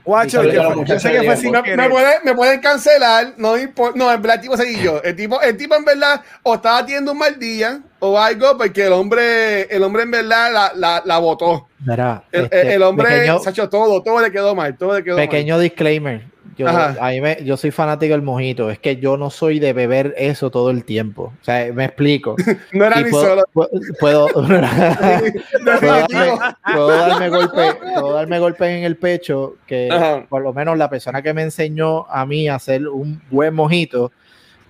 Guacho, 0.06 0.44
yo, 0.44 0.84
yo 0.84 1.00
sé 1.00 1.12
que 1.12 1.24
fue 1.24 1.38
sin 1.38 1.52
Me, 1.52 1.89
pueden, 1.89 2.13
me 2.26 2.36
pueden 2.36 2.60
cancelar, 2.60 3.34
no 3.38 3.58
importa. 3.58 3.98
No, 3.98 4.12
en 4.12 4.22
verdad, 4.22 4.36
el 4.36 4.42
tipo 4.42 4.58
seguí 4.58 4.82
yo. 4.82 5.02
El 5.04 5.16
tipo, 5.16 5.42
el 5.42 5.56
tipo 5.56 5.76
en 5.76 5.86
verdad 5.86 6.22
o 6.44 6.56
estaba 6.56 6.86
teniendo 6.86 7.13
un 7.13 7.18
mal 7.18 7.39
día 7.39 7.80
o 8.00 8.20
algo, 8.20 8.58
porque 8.58 8.86
el 8.88 8.94
hombre, 8.94 9.63
el 9.63 9.82
hombre 9.84 10.04
en 10.04 10.12
verdad 10.12 10.52
la, 10.52 10.72
la, 10.76 11.02
la 11.06 11.18
botó. 11.20 11.68
Mira, 11.86 12.24
El, 12.32 12.44
este, 12.46 12.74
el 12.74 12.84
hombre 12.84 13.08
pequeño, 13.08 13.39
se 13.39 13.50
ha 13.50 13.52
hecho 13.52 13.70
todo, 13.70 14.02
todo 14.04 14.20
le 14.22 14.32
quedó 14.32 14.56
mal, 14.56 14.78
todo 14.78 14.96
le 14.98 15.04
quedó 15.04 15.16
pequeño 15.16 15.58
disclaimer. 15.58 16.33
Yo, 16.58 16.68
a 16.68 17.10
mí 17.10 17.20
me- 17.22 17.44
yo 17.44 17.58
soy 17.58 17.72
fanático 17.72 18.12
del 18.13 18.22
mojito. 18.22 18.70
Es 18.70 18.78
que 18.80 18.98
yo 18.98 19.18
no 19.18 19.30
soy 19.30 19.60
de 19.60 19.74
beber 19.74 20.13
eso 20.18 20.52
todo 20.52 20.70
el 20.70 20.84
tiempo. 20.84 21.34
O 21.42 21.44
sea, 21.44 21.72
me 21.74 21.86
explico. 21.86 22.36
No 22.74 22.86
era 22.86 23.00
Y 23.02 23.06
ni 23.06 23.10
puedo, 23.10 23.24
solo. 23.30 23.44
pu- 23.54 23.98
puedo, 24.00 24.28
puedo 24.28 24.48
darme, 24.48 25.32
Definitivo. 25.63 26.39
puedo 26.74 26.88
darme 26.89 27.30
golpe, 27.30 27.74
puedo 28.00 28.13
darme 28.13 28.39
golpe 28.39 28.78
en 28.78 28.84
el 28.84 28.98
pecho 28.98 29.56
que 29.68 29.89
Ajá. 29.92 30.26
por 30.30 30.42
lo 30.42 30.54
menos 30.54 30.78
la 30.78 30.89
persona 30.89 31.22
que 31.22 31.34
me 31.34 31.42
enseñó 31.44 32.06
a 32.10 32.26
mí 32.26 32.48
a 32.48 32.56
hacer 32.56 32.88
un 32.88 33.22
buen 33.32 33.54
mojito 33.54 34.12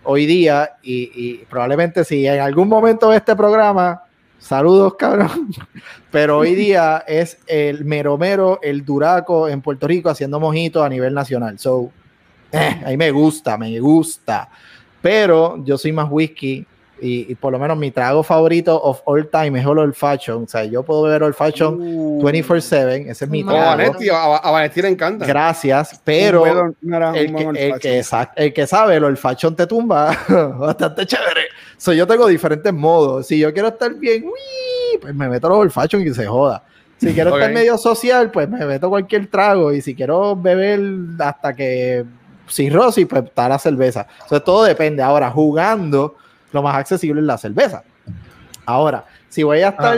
hoy 0.03 0.25
día 0.25 0.71
y, 0.83 1.11
y 1.15 1.37
probablemente 1.49 2.03
si 2.03 2.27
en 2.27 2.39
algún 2.41 2.67
momento 2.67 3.09
de 3.09 3.17
este 3.17 3.35
programa 3.35 4.03
saludos 4.43 4.95
cabrón. 4.95 5.49
Pero 6.11 6.39
hoy 6.39 6.53
día 6.53 7.03
es 7.07 7.39
el 7.47 7.85
mero 7.85 8.17
mero 8.17 8.59
el 8.61 8.83
duraco 8.83 9.47
en 9.47 9.61
Puerto 9.61 9.87
Rico 9.87 10.09
haciendo 10.09 10.39
mojitos 10.39 10.85
a 10.85 10.89
nivel 10.89 11.13
nacional. 11.13 11.57
So 11.57 11.91
eh, 12.51 12.81
ahí 12.85 12.97
me 12.97 13.11
gusta 13.11 13.57
me 13.57 13.79
gusta. 13.79 14.49
Pero 15.01 15.63
yo 15.63 15.77
soy 15.77 15.91
más 15.91 16.07
whisky 16.09 16.65
y, 17.03 17.31
y 17.31 17.35
por 17.35 17.51
lo 17.51 17.59
menos 17.59 17.77
mi 17.77 17.91
trago 17.91 18.23
favorito 18.23 18.81
of 18.81 19.01
all 19.05 19.27
time 19.29 19.59
es 19.59 19.65
el 19.65 19.77
old 19.77 19.93
fashion 19.93 20.43
o 20.43 20.47
sea 20.47 20.63
yo 20.63 20.81
puedo 20.83 21.03
beber 21.03 21.23
old 21.23 21.35
fashion 21.35 21.77
Uh, 21.79 22.21
24/7 22.23 23.09
ese 23.09 23.25
es 23.25 23.29
mi 23.29 23.43
Oh, 23.43 23.47
trago 23.47 23.65
Vanetti, 23.65 24.09
a, 24.09 24.35
a 24.37 24.51
Vanetti 24.51 24.81
le 24.81 24.87
encanta. 24.89 25.25
Gracias, 25.25 25.99
pero 26.03 26.39
buen- 26.39 26.75
no 26.81 27.13
el 27.13 27.35
que, 27.35 27.67
el, 27.67 27.79
que, 27.79 27.99
exact- 27.99 28.33
el 28.35 28.53
que 28.53 28.65
sabe, 28.65 28.95
el 28.95 29.03
olfachón 29.03 29.55
te 29.55 29.67
tumba 29.67 30.17
bastante 30.59 31.05
chévere. 31.05 31.41
So, 31.77 31.91
yo 31.91 32.07
tengo 32.07 32.27
diferentes 32.27 32.71
modos. 32.73 33.27
Si 33.27 33.37
yo 33.37 33.51
quiero 33.51 33.67
estar 33.69 33.93
bien, 33.95 34.23
uy, 34.25 34.97
pues 35.01 35.13
me 35.13 35.27
meto 35.27 35.49
los 35.49 35.57
olfachos 35.57 35.99
y 36.01 36.05
que 36.05 36.13
se 36.13 36.25
joda. 36.25 36.63
Si 36.97 37.13
quiero 37.13 37.31
Ok. 37.31 37.37
estar 37.39 37.51
medio 37.53 37.77
social, 37.77 38.31
pues 38.31 38.47
me 38.47 38.65
meto 38.65 38.87
cualquier 38.89 39.27
trago. 39.27 39.73
Y 39.73 39.81
si 39.81 39.93
quiero 39.93 40.35
beber 40.37 40.79
hasta 41.19 41.53
que 41.53 42.05
cirrosis, 42.47 43.05
pues 43.05 43.23
está 43.25 43.49
la 43.49 43.59
cerveza. 43.59 44.07
O 44.29 44.41
todo 44.41 44.63
depende. 44.63 45.03
Ahora, 45.03 45.29
jugando, 45.29 46.15
lo 46.53 46.61
más 46.61 46.75
accesible 46.75 47.19
es 47.19 47.27
la 47.27 47.37
cerveza. 47.37 47.83
Ahora, 48.65 49.03
si 49.27 49.43
voy 49.43 49.59
a 49.59 49.69
estar 49.69 49.97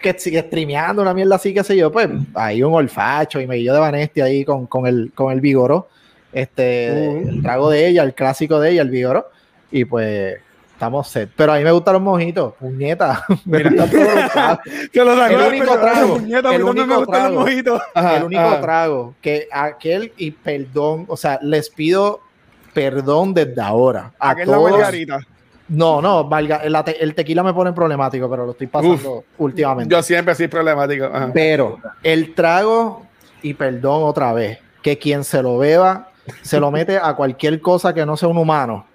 que, 0.00 0.14
si- 0.18 0.36
streameando 0.38 1.02
una 1.02 1.12
mierda 1.14 1.34
así, 1.34 1.52
qué 1.52 1.64
sé 1.64 1.76
yo, 1.76 1.90
pues 1.90 2.08
hay 2.34 2.62
un 2.62 2.72
olfacho 2.72 3.40
y 3.40 3.46
me 3.46 3.56
guillo 3.56 3.74
de 3.74 3.80
Vanesti 3.80 4.20
ahí 4.20 4.44
con, 4.44 4.66
con 4.66 4.86
el, 4.86 5.10
con 5.14 5.32
el 5.32 5.40
vigoro, 5.40 5.88
este, 6.32 7.18
el 7.20 7.42
trago 7.42 7.70
de 7.70 7.88
ella, 7.88 8.02
el 8.04 8.14
clásico 8.14 8.60
de 8.60 8.70
ella, 8.72 8.82
el 8.82 8.90
vigoro, 8.90 9.30
y 9.72 9.84
pues 9.84 10.36
estamos 10.72 11.08
set. 11.08 11.30
Pero 11.34 11.54
a 11.54 11.56
mí 11.58 11.64
me 11.64 11.72
gustan 11.72 11.94
los 11.94 12.02
mojitos, 12.02 12.54
puñeta. 12.54 13.24
me 13.46 13.62
gustan 13.64 13.90
todos 13.90 14.14
los 14.14 14.32
tragos. 14.32 14.58
Que 14.92 15.00
el 15.00 15.08
único 15.08 15.78
trago, 15.78 16.16
el 16.16 16.62
único 16.62 17.06
trago. 17.06 17.46
el 17.46 18.22
único 18.24 18.60
trago 18.60 19.14
que 19.20 19.48
aquel, 19.50 20.12
y 20.16 20.30
perdón, 20.30 21.06
o 21.08 21.16
sea, 21.16 21.38
les 21.42 21.68
pido 21.70 22.20
perdón 22.72 23.34
desde 23.34 23.60
ahora. 23.60 24.12
A 24.18 24.30
Aquel 24.30 24.50
la 24.50 24.56
todos, 24.56 24.70
margarita. 24.72 25.20
No, 25.68 26.02
no, 26.02 26.24
valga, 26.28 26.62
el, 26.62 27.14
tequila 27.14 27.42
me 27.42 27.54
pone 27.54 27.72
problemático, 27.72 28.28
pero 28.28 28.44
lo 28.44 28.52
estoy 28.52 28.66
pasando 28.66 29.24
últimamente. 29.38 29.94
Yo 29.94 30.02
siempre 30.02 30.34
soy 30.34 30.48
problemático. 30.48 31.06
Ajá. 31.06 31.30
Pero 31.32 31.78
el 32.02 32.34
trago, 32.34 33.06
y 33.42 33.54
perdón 33.54 34.02
otra 34.02 34.32
vez, 34.32 34.58
que 34.82 34.98
quien 34.98 35.24
se 35.24 35.42
lo 35.42 35.58
beba, 35.58 36.10
se 36.42 36.60
lo 36.60 36.70
mete 36.70 36.98
a 36.98 37.14
cualquier 37.14 37.60
cosa 37.60 37.94
que 37.94 38.04
no 38.04 38.16
sea 38.16 38.28
un 38.28 38.38
humano. 38.38 38.86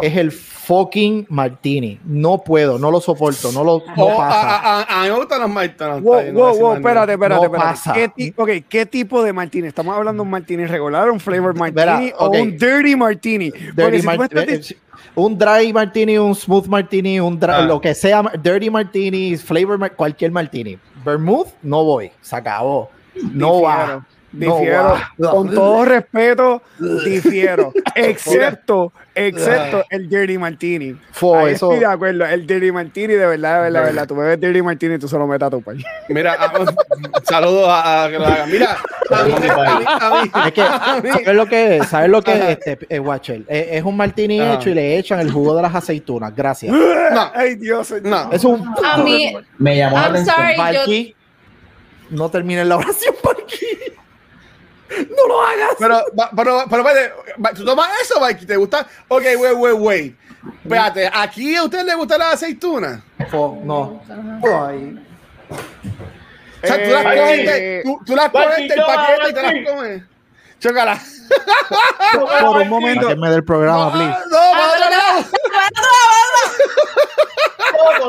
Es 0.00 0.16
el 0.16 0.32
fucking 0.32 1.26
martini. 1.28 1.98
No 2.04 2.38
puedo, 2.38 2.78
no 2.78 2.90
lo 2.90 3.00
soporto, 3.00 3.50
no 3.52 3.64
lo 3.64 3.82
no 3.96 4.04
Oh, 4.04 4.16
pasa. 4.16 4.58
a, 4.58 4.82
a- 4.82 5.02
me 5.02 5.10
gustan 5.10 5.40
los 5.40 5.50
Martins. 5.50 6.00
Wow, 6.02 6.22
wow, 6.32 6.58
wow, 6.58 6.74
espérate, 6.74 7.12
espérate, 7.12 7.44
No 7.46 7.52
pasa. 7.52 7.92
¿Qué, 7.92 8.08
ti- 8.08 8.32
ok, 8.36 8.50
¿qué 8.68 8.86
tipo 8.86 9.22
de 9.22 9.32
martini? 9.32 9.66
¿Estamos 9.68 9.96
hablando 9.96 10.22
de 10.22 10.24
un 10.26 10.30
martini 10.30 10.64
regular, 10.66 11.10
un 11.10 11.18
flavor 11.20 11.54
martini 11.56 11.74
Verá, 11.74 12.00
o 12.18 12.30
un 12.30 12.56
dirty 12.56 12.94
martini? 12.96 13.50
Dirty 13.74 14.00
si 14.00 14.06
mar- 14.06 14.28
un 15.14 15.36
dry 15.36 15.72
martini, 15.72 16.16
un 16.16 16.34
smooth 16.34 16.66
martini, 16.68 17.20
un 17.20 17.38
dra- 17.38 17.56
Ah. 17.58 17.62
lo 17.62 17.80
que 17.80 17.94
sea, 17.94 18.22
dirty 18.42 18.70
martini, 18.70 19.36
flavor, 19.36 19.78
cualquier 19.94 20.30
martini. 20.30 20.78
Vermouth, 21.04 21.48
no 21.62 21.84
voy, 21.84 22.10
se 22.20 22.36
acabó. 22.36 22.88
No 23.32 23.60
va. 23.62 24.06
No 24.32 24.56
Difiero, 24.58 24.96
con 25.30 25.54
todo 25.54 25.84
respeto, 25.84 26.62
difiero. 27.04 27.70
excepto, 27.94 28.90
excepto 29.14 29.84
el 29.90 30.08
Dirty 30.08 30.38
Martini. 30.38 30.96
Fo, 31.10 31.36
Ahí 31.36 31.52
eso, 31.52 31.70
estoy 31.70 31.80
de 31.86 31.92
acuerdo. 31.92 32.24
El 32.24 32.46
Dirty 32.46 32.72
Martini, 32.72 33.12
de 33.12 33.26
verdad, 33.26 33.56
de 33.56 33.62
verdad, 33.64 33.80
de 33.80 33.86
verdad. 33.92 34.06
Tú 34.08 34.16
bebes 34.16 34.40
Dirty 34.40 34.62
Martini 34.62 34.94
y 34.94 34.98
tú 34.98 35.06
solo 35.06 35.26
metes 35.26 35.46
a 35.46 35.50
tu 35.50 35.60
país. 35.60 35.84
Mira, 36.08 36.34
ah, 36.38 36.50
saludos 37.24 37.68
a, 37.68 38.04
a 38.04 38.10
que 38.10 38.18
lo 38.18 38.24
hagan. 38.24 38.50
Mira, 38.50 38.78
a 39.10 39.22
mí, 39.24 39.32
a 39.34 39.38
mí, 39.78 39.84
a 39.86 40.22
mí, 40.22 40.30
Es 40.46 40.52
que, 40.52 40.62
¿sabes 40.62 41.34
lo 41.36 41.46
que 41.46 41.76
es? 41.76 41.86
¿Sabes 41.88 42.08
lo 42.08 42.22
que 42.22 42.32
es 42.32 42.58
este, 42.58 42.78
eh, 42.88 42.98
Watcher? 43.00 43.42
Es, 43.48 43.66
es 43.72 43.84
un 43.84 43.96
martini 43.98 44.40
Ajá. 44.40 44.54
hecho 44.54 44.70
y 44.70 44.74
le 44.74 44.96
echan 44.96 45.20
el 45.20 45.30
jugo 45.30 45.54
de 45.56 45.60
las 45.60 45.74
aceitunas. 45.74 46.34
Gracias. 46.34 46.72
no, 47.12 47.30
Ay, 47.34 47.56
Dios. 47.56 47.92
no. 48.02 48.32
Es 48.32 48.44
un. 48.44 48.66
A 48.82 48.96
mí, 48.96 49.34
Me 49.58 49.76
llamó 49.76 49.96
la 49.96 50.02
I'm 50.04 50.10
atención. 50.12 50.36
sorry, 50.36 50.54
yo, 50.56 50.62
Valky, 50.62 51.16
no 52.08 52.30
termines 52.30 52.66
la 52.66 52.78
oración, 52.78 53.14
Valky. 53.22 53.66
No 55.16 55.26
lo 55.28 55.42
hagas. 55.42 55.70
Pero, 55.78 56.02
va- 56.18 56.30
pero, 56.36 56.64
pero, 56.70 56.84
va- 56.84 57.52
¿tú 57.54 57.64
tomas 57.64 57.88
eso, 58.02 58.20
Mikey? 58.20 58.46
¿Te 58.46 58.56
gusta? 58.56 58.86
Ok, 59.08 59.22
wait, 59.38 59.54
wait, 59.56 59.74
wait. 59.78 60.16
Espérate, 60.64 61.10
¿aquí 61.12 61.54
a 61.56 61.64
usted 61.64 61.84
le 61.84 61.94
gustan 61.94 62.18
las 62.18 62.34
aceitunas? 62.34 63.00
Fo, 63.30 63.58
no. 63.62 64.02
Ay. 64.08 64.98
O 66.62 66.66
sea, 66.66 66.82
tú 66.84 66.90
las 66.90 67.04
Eh, 67.04 67.18
coges, 67.18 67.44
de- 67.46 67.80
tú, 67.84 68.00
tú 68.06 68.16
las 68.16 68.28
coges 68.30 68.56
del 68.68 68.82
paquete 68.84 69.28
y 69.30 69.32
te 69.34 69.42
las 69.42 69.54
comes. 69.74 70.02
Chócala. 70.60 70.98
Por 72.40 72.56
un 72.62 72.68
momento, 72.68 73.02
Sáquenme 73.02 73.30
del 73.30 73.44
programa, 73.44 73.86
No, 73.86 73.92
please. 73.92 74.16
no, 74.30 74.38
para 74.52 74.68
otro 74.68 74.90
lado. 74.90 75.24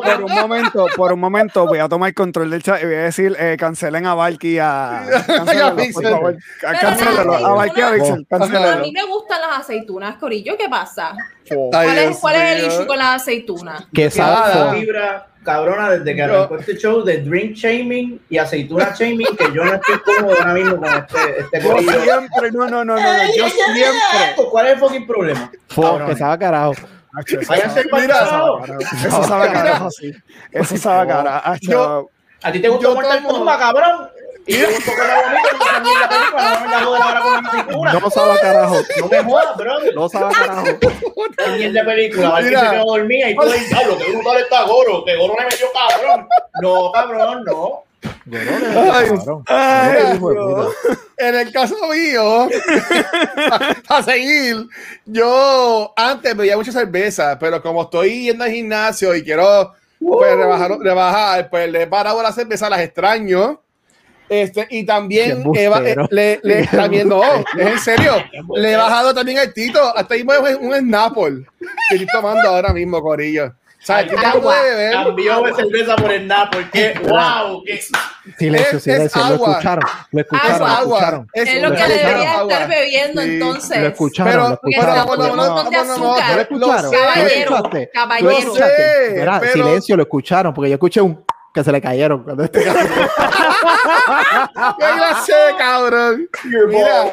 Por 0.03 0.23
un 0.23 0.31
momento, 0.33 0.85
por 0.95 1.13
un 1.13 1.19
momento, 1.19 1.65
voy 1.67 1.79
a 1.79 1.87
tomar 1.89 2.13
control 2.13 2.49
del 2.49 2.63
chat 2.63 2.81
y 2.81 2.85
voy 2.85 2.95
a 2.95 3.03
decir, 3.03 3.35
eh, 3.39 3.55
cancelen 3.59 4.05
a 4.05 4.13
Valky 4.15 4.57
a... 4.59 5.03
Cancélenlo, 5.27 5.75
por 5.75 5.81
Vixen. 5.85 6.11
favor. 6.11 6.37
Ca- 6.61 6.79
Cancélenlo. 6.79 7.33
A 7.33 7.53
Valky 7.53 7.81
a 7.81 7.89
Vixen, 7.91 8.27
a 8.29 8.75
mí 8.77 8.91
me 8.91 9.03
gustan 9.05 9.41
las 9.41 9.59
aceitunas, 9.59 10.15
Corillo. 10.17 10.55
¿Qué 10.57 10.67
pasa? 10.69 11.13
Ay, 11.49 11.57
¿Cuál 11.71 11.97
es, 11.97 12.17
cuál 12.19 12.35
es 12.35 12.51
el 12.59 12.67
issue 12.67 12.87
con 12.87 12.97
las 12.97 13.21
aceitunas? 13.21 13.85
Que 13.93 14.09
sabe. 14.09 14.79
vibra 14.79 15.27
cabrona 15.43 15.89
desde 15.89 16.13
que 16.15 16.17
Yo- 16.19 16.23
arrancó 16.23 16.55
este 16.57 16.77
show 16.77 17.03
de 17.03 17.17
drink 17.17 17.53
shaming 17.55 18.21
y 18.29 18.37
aceituna 18.37 18.93
shaming 18.97 19.35
que 19.37 19.51
yo 19.53 19.65
no 19.65 19.73
estoy 19.73 19.99
cómodo 19.99 20.35
ahora 20.39 20.53
mismo 20.53 20.77
con 20.77 20.87
este, 20.87 21.39
este 21.41 21.61
Yo 21.61 21.69
corillo. 21.73 22.01
siempre, 22.01 22.51
no, 22.53 22.59
no, 22.69 22.85
no, 22.85 22.95
no, 22.95 23.01
no, 23.01 23.23
yo 23.35 23.49
siempre. 23.49 24.45
¿Cuál 24.49 24.67
es 24.67 24.73
el 24.73 24.79
fucking 24.79 25.05
problema? 25.05 25.51
Fo, 25.67 26.05
que 26.05 26.15
sabe 26.15 26.39
carajo. 26.39 26.73
Acho, 27.15 27.39
eso 27.39 27.53
sabe- 27.53 28.07
carajo. 28.07 28.63
Eso 29.05 29.23
sabe 29.27 29.51
carajo, 29.51 29.91
sí. 29.91 30.11
Eso 30.51 30.77
sabe 30.77 31.07
carajo. 31.07 32.09
A 32.43 32.51
ti 32.51 32.59
te 32.59 32.69
gusta 32.69 32.83
Yo 32.83 32.95
Mortal 32.95 33.23
Kombat, 33.23 33.59
cabrón. 33.59 34.09
Y 34.45 34.57
yo 34.57 34.67
un 34.67 34.73
poco 34.83 34.97
la 34.97 35.21
no 37.99 38.09
sabe 38.09 38.39
carajo. 38.41 38.75
No 38.99 39.07
me 39.07 39.23
jodas, 39.23 39.55
bro. 39.57 39.73
No 39.95 40.09
sabe 40.09 40.25
a 40.25 40.29
carajo. 40.37 40.63
Qué 41.37 41.47
mierda 41.57 41.79
de 41.79 41.85
película. 41.85 42.29
A 42.29 42.35
ver 42.35 42.43
Mira. 42.45 42.59
si 42.59 42.65
se 42.75 42.83
dormida 42.83 43.29
y 43.29 43.35
tú 43.35 43.45
dices, 43.45 43.69
diablo, 43.69 43.97
que 43.97 44.11
brutal 44.11 44.37
está 44.37 44.63
Goro. 44.63 45.05
Que 45.05 45.15
Goro 45.15 45.35
le 45.39 45.45
metió 45.45 45.67
cabrón. 45.73 46.27
No, 46.61 46.91
cabrón, 46.91 47.43
no. 47.45 47.83
En 51.17 51.35
el 51.35 51.51
caso 51.53 51.75
mío, 51.89 52.49
a 53.89 54.03
seguir, 54.03 54.67
yo 55.05 55.93
antes 55.95 56.35
bebía 56.35 56.57
mucha 56.57 56.71
cerveza, 56.71 57.37
pero 57.39 57.61
como 57.61 57.83
estoy 57.83 58.25
yendo 58.25 58.43
al 58.43 58.51
gimnasio 58.51 59.15
y 59.15 59.23
quiero 59.23 59.73
pues, 59.99 60.35
rebajar, 60.35 60.71
rebajar, 60.79 61.49
pues 61.49 61.71
le 61.71 61.83
he 61.83 61.87
parado 61.87 62.21
la 62.21 62.31
cerveza, 62.31 62.69
las 62.69 62.81
extraño. 62.81 63.59
Este, 64.29 64.65
y 64.71 64.85
también 64.85 65.43
ba- 65.43 65.77
embustero. 65.77 66.07
le, 66.09 66.39
le- 66.43 66.65
también 66.67 67.07
no, 67.09 67.21
es 67.23 67.67
en 67.67 67.79
serio, 67.79 68.13
le 68.55 68.71
he 68.71 68.75
bajado 68.75 69.13
también 69.13 69.37
el 69.37 69.53
tito, 69.53 69.79
hasta 69.95 70.13
ahí 70.15 70.25
es 70.49 70.55
un 70.55 70.73
snapple 70.73 71.45
que 71.89 71.95
estoy 71.95 72.07
tomando 72.11 72.49
ahora 72.49 72.73
mismo, 72.73 73.01
Corillo. 73.01 73.53
¿Sabes 73.83 74.09
de 74.09 74.15
beber? 74.15 74.91
Cambió 74.93 75.41
de 75.43 75.53
cerveza 75.55 75.95
por 75.97 76.11
el 76.11 76.27
Napoli. 76.27 76.65
Qué 76.71 76.99
wow. 77.07 77.63
Qué... 77.65 77.81
Silencio, 78.39 78.77
Es- 78.77 78.83
silencio. 78.83 79.21
es 79.21 79.27
Lo 79.29 79.35
agua. 79.35 79.49
escucharon. 79.51 79.83
Lo 80.11 80.19
Es 80.19 80.25
escucharon. 80.25 80.59
Lo 80.59 80.65
agua. 80.65 80.79
escucharon. 80.99 81.27
Es 81.33 81.61
lo 81.61 81.71
que 81.75 81.83
debería 81.83 82.33
agua. 82.39 82.53
estar 82.53 82.69
bebiendo 82.69 83.21
Sí, 83.21 83.29
entonces. 83.33 83.77
Lo 83.81 83.87
escucharon. 83.87 84.31
Pero- 84.31 84.49
lo 84.49 84.57
Porque 84.59 84.75
escucharon. 84.75 85.05
no, 85.05 85.25
no, 85.35 85.63
no, 85.63 85.79
azúcar. 85.79 86.35
¿Lo 86.35 86.41
escucharon? 86.41 86.59
Lo 86.59 86.87
¿Lo 86.89 86.91
Caballero, 87.93 88.53
caballero. 88.53 89.51
Silencio, 89.53 89.97
lo 89.97 90.03
escucharon, 90.03 90.53
porque 90.53 90.69
yo 90.69 90.75
escuché 90.75 91.01
un 91.01 91.25
que 91.53 91.63
se 91.63 91.71
le 91.71 91.81
cayeron. 91.81 92.23
cuando 92.23 92.43
este- 92.45 92.63
¡Qué 92.63 92.69
clase, 94.77 95.33
cabrón! 95.57 96.27
Mira, 96.69 97.11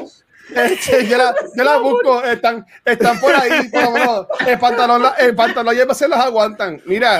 yo, 1.08 1.16
la, 1.18 1.34
yo 1.56 1.64
la 1.64 1.78
busco, 1.78 2.22
están, 2.24 2.66
están 2.84 3.18
por 3.20 3.32
ahí, 3.34 3.68
por 3.68 3.82
lo 3.82 3.90
menos, 3.92 4.26
el 4.46 4.58
pantalón, 4.58 5.02
la- 5.02 5.14
el 5.18 5.34
pantalón 5.34 5.74
y 5.76 5.78
el 5.78 5.94
se 5.94 6.08
los 6.08 6.18
aguantan. 6.18 6.80
Mira, 6.86 7.18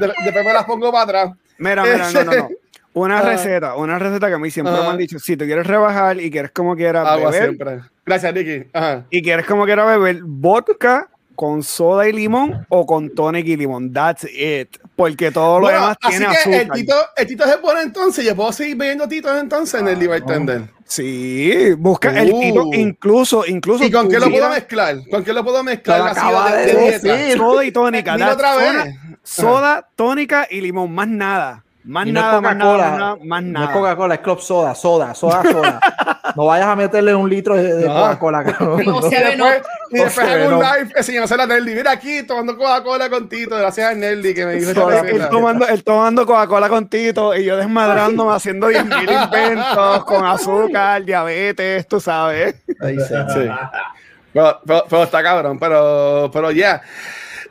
de- 0.00 0.12
después 0.24 0.44
me 0.44 0.52
las 0.52 0.64
pongo 0.64 0.90
para 0.92 1.04
atrás. 1.04 1.36
Mira, 1.58 1.82
mira, 1.84 2.10
no, 2.10 2.24
no, 2.24 2.32
no. 2.34 2.48
Una 2.94 3.20
Ah. 3.20 3.22
receta, 3.22 3.74
una 3.76 3.98
receta 3.98 4.28
que 4.28 4.34
a 4.34 4.38
mí 4.38 4.50
siempre 4.50 4.74
Ah. 4.76 4.82
me 4.82 4.88
han 4.88 4.98
dicho, 4.98 5.18
si 5.18 5.34
tú 5.36 5.46
quieres 5.46 5.66
rebajar 5.66 6.20
y 6.20 6.30
quieres 6.30 6.50
como 6.50 6.76
quieras 6.76 7.06
Agua 7.06 7.30
beber, 7.30 7.42
siempre. 7.48 7.80
Gracias, 8.04 8.34
Nicky. 8.34 8.68
Ajá. 8.72 9.04
y 9.08 9.22
quieres 9.22 9.46
como 9.46 9.64
quieras 9.64 9.86
beber 9.86 10.18
vodka 10.22 11.08
con 11.34 11.62
soda 11.62 12.06
y 12.06 12.12
limón 12.12 12.66
o 12.68 12.84
con 12.84 13.08
tonic 13.14 13.46
y 13.46 13.56
limón. 13.56 13.92
That's 13.94 14.24
it. 14.24 14.76
Porque 14.94 15.30
todo 15.30 15.58
lo 15.60 15.68
demás 15.68 15.96
así 16.02 16.18
tiene 16.18 16.34
que 16.44 16.50
el 16.50 16.54
azúcar. 16.60 16.76
tito, 16.76 16.94
el 17.16 17.26
tito 17.26 17.44
se 17.48 17.58
pone 17.58 17.80
entonces, 17.80 18.24
yo 18.26 18.36
puedo 18.36 18.52
seguir 18.52 18.76
bebiendo 18.76 19.08
titos 19.08 19.40
entonces 19.40 19.80
en 19.80 19.88
el 19.88 19.98
Levi 19.98 20.20
Tender. 20.26 20.62
Sí, 20.94 21.72
busca 21.78 22.10
el 22.20 22.32
Uh. 22.34 22.40
tito, 22.40 22.68
incluso, 22.74 23.46
incluso. 23.46 23.82
¿Y 23.82 23.90
con 23.90 24.10
qué 24.10 24.18
lo 24.20 24.28
puedo 24.30 24.50
mezclar? 24.50 24.96
¿Con 25.10 25.24
qué 25.24 25.32
lo 25.32 25.42
puedo 25.42 25.62
mezclar? 25.64 26.02
Acaba 26.08 26.52
de- 26.54 26.66
de 26.74 26.98
decir. 26.98 27.38
Soda 27.38 27.64
y 27.64 27.72
tónica. 27.72 28.18
That's 28.18 28.34
otra 28.34 28.56
vez. 28.56 28.94
Soda, 29.22 29.48
soda, 29.48 29.88
tónica 29.96 30.46
y 30.50 30.60
limón, 30.60 30.94
más 30.94 31.08
nada. 31.08 31.64
Más 31.84 32.06
Y 32.06 32.12
no 32.12 32.20
es 32.20 32.24
nada, 32.26 32.40
más 32.40 32.56
nada, 32.56 32.70
Coca-Cola. 32.72 32.88
más 32.90 32.98
nada, 32.98 33.16
más 33.16 33.42
No 33.42 33.48
es 33.48 33.52
nada. 33.66 33.72
Coca-Cola, 33.72 34.14
es 34.14 34.20
Club 34.20 34.40
Soda, 34.40 34.74
soda, 34.76 35.14
soda, 35.14 35.42
soda. 35.42 35.80
no 36.36 36.46
vayas 36.46 36.68
a 36.68 36.76
meterle 36.76 37.12
un 37.12 37.28
litro 37.28 37.56
de, 37.56 37.74
de 37.74 37.88
No. 37.88 37.94
Coca-Cola. 37.94 38.44
cabrón. 38.44 38.88
O 38.88 39.06
Y 39.06 39.10
sea, 39.10 39.28
después, 39.30 39.62
y 39.90 39.96
No 39.98 40.04
después 40.04 40.28
hago 40.28 40.44
un 40.44 40.50
no. 40.50 40.62
live 40.62 40.92
enseñándose 40.94 41.34
a 41.34 41.46
Nelly. 41.46 41.74
Mira 41.74 41.90
aquí, 41.90 42.22
tomando 42.22 42.56
Coca-Cola 42.56 43.10
con 43.10 43.28
Tito. 43.28 43.56
Gracias 43.56 43.90
a 43.90 43.94
Nelly 43.94 44.32
que 44.32 44.46
me 44.46 44.54
dijo 44.54 44.72
Sola. 44.74 45.00
Él 45.00 45.28
tomando, 45.28 45.66
él 45.66 45.82
tomando 45.82 46.24
Coca-Cola 46.24 46.68
con 46.68 46.88
Tito 46.88 47.34
y 47.34 47.44
yo 47.44 47.56
desmadrándome 47.56 48.32
haciendo 48.32 48.70
10.000 48.70 49.24
inventos 49.24 50.04
con 50.04 50.24
azúcar, 50.24 51.04
diabetes, 51.04 51.88
tú 51.88 51.98
sabes. 51.98 52.54
Ahí 52.80 52.96
se- 53.00 53.28
Sí. 53.32 53.48
Pero, 54.34 54.60
pero- 54.66 54.84
pero 54.88 55.02
está 55.02 55.22
cabrón, 55.22 55.58
pero, 55.58 56.30
pero 56.32 56.50
ya. 56.52 56.80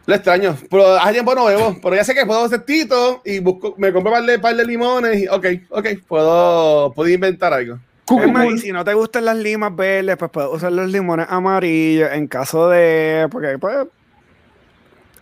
Lo 0.06 0.16
extraño. 0.16 0.58
Pero 0.70 0.96
hace 0.96 1.14
tiempo 1.14 1.36
no 1.36 1.46
bebo. 1.46 1.78
Pero 1.82 1.96
ya 1.96 2.04
sé 2.04 2.14
que 2.14 2.26
puedo 2.26 2.44
hacer 2.44 2.62
Tito 2.62 3.22
y 3.24 3.40
busco, 3.40 3.76
me 3.78 3.94
compro 3.94 4.12
un 4.12 4.18
par 4.18 4.26
de, 4.26 4.40
par 4.40 4.56
de 4.56 4.66
limones. 4.66 5.22
Y, 5.22 5.28
ok, 5.28 5.46
ok, 5.70 5.88
puedo, 6.08 6.92
puedo 6.94 7.10
inventar 7.10 7.54
algo. 7.54 7.78
Y 8.52 8.58
si 8.58 8.72
no 8.72 8.84
te 8.84 8.94
gustan 8.94 9.26
las 9.26 9.38
limas 9.38 9.74
verdes, 9.76 10.18
pues 10.18 10.32
puedes 10.32 10.50
usar 10.52 10.72
los 10.72 10.90
limones 10.90 11.28
amarillos 11.30 12.10
en 12.12 12.28
caso 12.28 12.70
de. 12.70 13.28
Porque, 13.32 13.58
pues. 13.58 13.88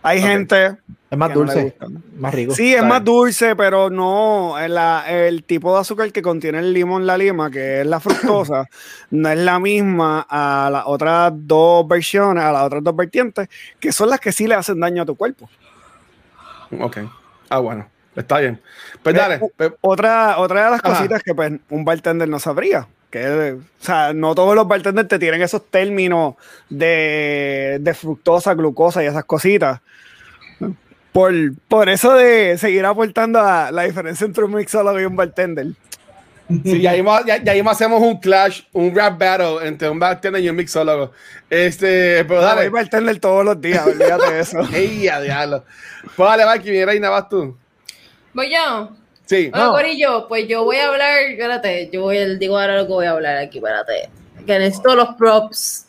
Hay 0.02 0.20
gente. 0.20 0.76
Es 1.10 1.18
más 1.18 1.30
no 1.30 1.34
dulce, 1.36 1.76
más 2.16 2.32
rico. 2.32 2.54
Sí, 2.54 2.72
es 2.72 2.84
más 2.84 3.04
dulce, 3.04 3.56
pero 3.56 3.90
no. 3.90 4.56
El, 4.58 4.74
la- 4.74 5.04
el 5.08 5.42
tipo 5.42 5.74
de 5.74 5.80
azúcar 5.80 6.12
que 6.12 6.22
contiene 6.22 6.60
el 6.60 6.72
limón, 6.72 7.04
la 7.06 7.18
lima, 7.18 7.50
que 7.50 7.80
es 7.80 7.86
la 7.86 7.98
fructosa, 7.98 8.66
no 9.10 9.28
es 9.28 9.38
la 9.38 9.58
misma 9.58 10.24
a 10.30 10.70
las 10.72 10.84
otras 10.86 11.32
dos 11.34 11.86
versiones, 11.88 12.44
a 12.44 12.52
las 12.52 12.62
otras 12.62 12.84
dos 12.84 12.94
vertientes, 12.94 13.48
que 13.80 13.90
son 13.92 14.08
las 14.08 14.20
que 14.20 14.30
sí 14.32 14.46
le 14.46 14.54
hacen 14.54 14.78
daño 14.78 15.02
a 15.02 15.06
tu 15.06 15.16
cuerpo. 15.16 15.50
Ok. 16.78 16.98
Ah, 17.48 17.58
bueno. 17.58 17.86
Está 18.14 18.38
bien. 18.38 18.60
Pues 19.02 19.14
dale. 19.14 19.34
Eh, 19.36 19.50
pues, 19.56 19.72
Otra, 19.80 20.38
otra 20.38 20.64
de 20.66 20.70
las 20.70 20.84
Ajá. 20.84 20.94
cositas 20.96 21.22
que 21.22 21.34
pues, 21.34 21.52
un 21.70 21.84
bartender 21.84 22.28
no 22.28 22.38
sabría. 22.38 22.86
Que, 23.10 23.52
o 23.58 23.84
sea, 23.84 24.12
no 24.12 24.34
todos 24.34 24.54
los 24.54 24.68
bartenders 24.68 25.08
te 25.08 25.18
tienen 25.18 25.42
esos 25.42 25.66
términos 25.68 26.34
de, 26.68 27.78
de 27.80 27.94
fructosa, 27.94 28.54
glucosa 28.54 29.02
y 29.02 29.06
esas 29.06 29.24
cositas. 29.24 29.80
Por, 31.12 31.32
por 31.66 31.88
eso 31.88 32.14
de 32.14 32.56
seguir 32.56 32.84
aportando 32.86 33.40
a 33.40 33.72
la 33.72 33.82
diferencia 33.82 34.24
entre 34.24 34.44
un 34.44 34.54
mixólogo 34.54 35.00
y 35.00 35.04
un 35.04 35.16
bartender. 35.16 35.66
Sí, 36.64 36.80
ya 36.80 36.92
mismo, 36.92 37.16
ya, 37.24 37.36
ya 37.42 37.52
mismo 37.54 37.70
hacemos 37.70 38.00
un 38.02 38.18
clash, 38.18 38.62
un 38.72 38.94
rap 38.94 39.18
battle 39.18 39.66
entre 39.66 39.88
un 39.88 39.98
bartender 39.98 40.42
y 40.42 40.48
un 40.48 40.56
mixólogo. 40.56 41.12
Este, 41.48 42.24
pero 42.24 42.40
Hay 42.40 42.46
dale. 42.46 42.68
bartender 42.70 43.18
todos 43.18 43.44
los 43.44 43.60
días, 43.60 43.84
olvídate 43.86 44.32
de 44.32 44.40
eso. 44.40 44.58
¡Ey, 44.72 45.08
a 45.08 45.20
diablo! 45.20 45.64
Pues 46.16 46.28
dale, 46.28 46.44
Valky, 46.44 46.70
mi 46.70 46.84
reina, 46.84 47.08
vas 47.10 47.28
tú. 47.28 47.56
Voy 48.32 48.52
yo. 48.52 48.90
Sí. 49.30 49.48
Bueno, 49.48 49.66
No. 49.66 49.72
Corillo, 49.74 50.26
pues 50.26 50.48
yo 50.48 50.64
voy 50.64 50.78
a 50.78 50.88
hablar, 50.88 51.20
espérate, 51.20 51.88
yo 51.92 52.00
voy, 52.02 52.36
digo 52.36 52.58
ahora 52.58 52.78
lo 52.78 52.86
que 52.88 52.92
voy 52.92 53.06
a 53.06 53.10
hablar 53.12 53.36
aquí, 53.36 53.58
espérate. 53.58 54.10
Que 54.44 54.58
necesito 54.58 54.96
los 54.96 55.14
props. 55.14 55.86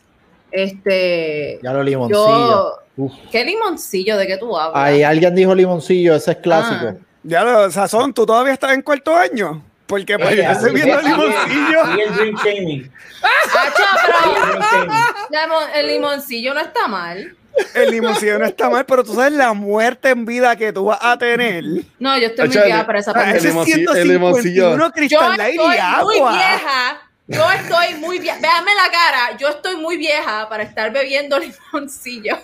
Este. 0.52 1.60
Ya 1.64 1.74
lo 1.74 1.82
limoncillo. 1.82 2.78
Yo. 2.96 3.10
¿Qué 3.32 3.44
limoncillo? 3.44 4.16
¿De 4.18 4.28
qué 4.28 4.38
tú 4.38 4.56
hablas? 4.56 4.80
Ahí 4.80 5.02
alguien 5.02 5.34
dijo 5.34 5.56
limoncillo, 5.56 6.14
ese 6.14 6.34
es 6.34 6.38
clásico. 6.38 6.94
Ah. 6.94 7.06
Ya 7.24 7.44
lo, 7.44 7.72
Sazón, 7.72 8.14
¿tú 8.14 8.28
todavía 8.28 8.54
estás 8.54 8.74
en 8.74 8.84
cuarto 8.84 9.16
año? 9.16 9.64
Porque 9.88 10.20
pues, 10.20 10.34
Oye, 10.34 10.44
yo 10.44 10.52
estoy 10.52 10.74
viendo 10.76 11.00
el 11.00 11.06
limoncillo. 11.06 11.86
sigue 11.88 12.04
el 12.04 12.16
drink 12.16 12.40
shaming. 12.44 12.82
Sigue 12.84 12.92
pero 15.32 15.56
el 15.74 15.88
limoncillo 15.88 16.54
no 16.54 16.60
está 16.60 16.88
mal. 16.88 17.36
El 17.76 17.92
limoncillo 17.92 18.40
no 18.40 18.46
está 18.46 18.70
mal, 18.70 18.86
pero 18.86 19.04
tú 19.04 19.14
sabes 19.14 19.34
la 19.34 19.54
muerte 19.54 20.10
en 20.10 20.26
vida 20.26 20.56
que 20.56 20.72
tú 20.74 20.86
vas 20.86 21.00
a 21.02 21.18
tener. 21.18 21.64
No, 22.00 22.18
yo 22.18 22.28
estoy 22.28 22.48
muy 22.48 22.58
vieja 22.64 22.86
para 22.86 23.00
esa 23.00 23.14
pendeja. 23.14 23.38
ese 23.38 23.48
es 23.50 23.54
limoncillo- 23.56 23.96
el 23.96 24.08
limoncillo. 24.08 24.76
151 24.76 24.86
Yo 24.86 24.92
Crystal 24.92 25.38
Light 25.38 25.56
estoy 25.56 25.66
y 25.66 25.68
muy 25.70 25.78
agua. 26.20 26.32
vieja. 26.34 27.02
Yo 27.28 27.52
estoy 27.52 27.96
muy 28.00 28.20
vieja. 28.20 28.38
Véanme 28.42 28.72
la 28.76 28.92
cara. 28.92 29.38
Yo 29.38 29.50
estoy 29.50 29.76
muy 29.78 29.98
vieja 29.98 30.48
para 30.50 30.64
estar 30.64 30.92
bebiendo 30.92 31.38
limoncillo. 31.74 32.38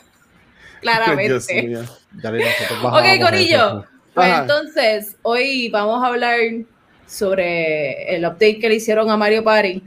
Claramente. 0.81 1.63
mío. 1.63 1.81
Ya 2.21 2.31
le- 2.31 2.45
nosotros 2.45 2.93
Ok, 2.93 3.21
Corillo. 3.21 3.85
Pues 4.13 4.33
entonces, 4.39 5.15
hoy 5.21 5.69
vamos 5.69 6.03
a 6.03 6.07
hablar 6.07 6.37
sobre 7.07 8.15
el 8.15 8.25
update 8.25 8.59
que 8.59 8.69
le 8.69 8.75
hicieron 8.75 9.09
a 9.09 9.17
Mario 9.17 9.43
Party. 9.43 9.83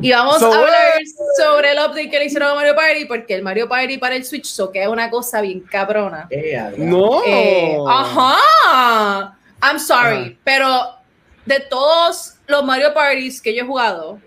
Y 0.00 0.10
vamos 0.10 0.38
So 0.38 0.52
a 0.52 0.58
hablar 0.58 1.00
sobre 1.36 1.72
el 1.72 1.78
update 1.78 2.10
que 2.10 2.18
le 2.18 2.24
hicieron 2.26 2.50
a 2.50 2.54
Mario 2.54 2.74
Party, 2.74 3.04
porque 3.04 3.34
el 3.34 3.42
Mario 3.42 3.68
Party 3.68 3.98
para 3.98 4.16
el 4.16 4.24
Switch 4.24 4.46
so 4.46 4.70
que 4.70 4.82
es 4.82 4.88
una 4.88 5.10
cosa 5.10 5.40
bien 5.40 5.60
cabrona. 5.60 6.26
Eh. 6.30 6.72
No. 6.76 7.22
Eh, 7.24 7.78
ajá. 7.88 9.38
I'm 9.62 9.78
sorry, 9.78 10.16
Ajá. 10.16 10.32
pero 10.44 10.96
de 11.46 11.60
todos 11.60 12.34
los 12.46 12.64
Mario 12.64 12.92
Parties 12.92 13.40
que 13.40 13.54
yo 13.54 13.62
he 13.62 13.66
jugado, 13.66 14.20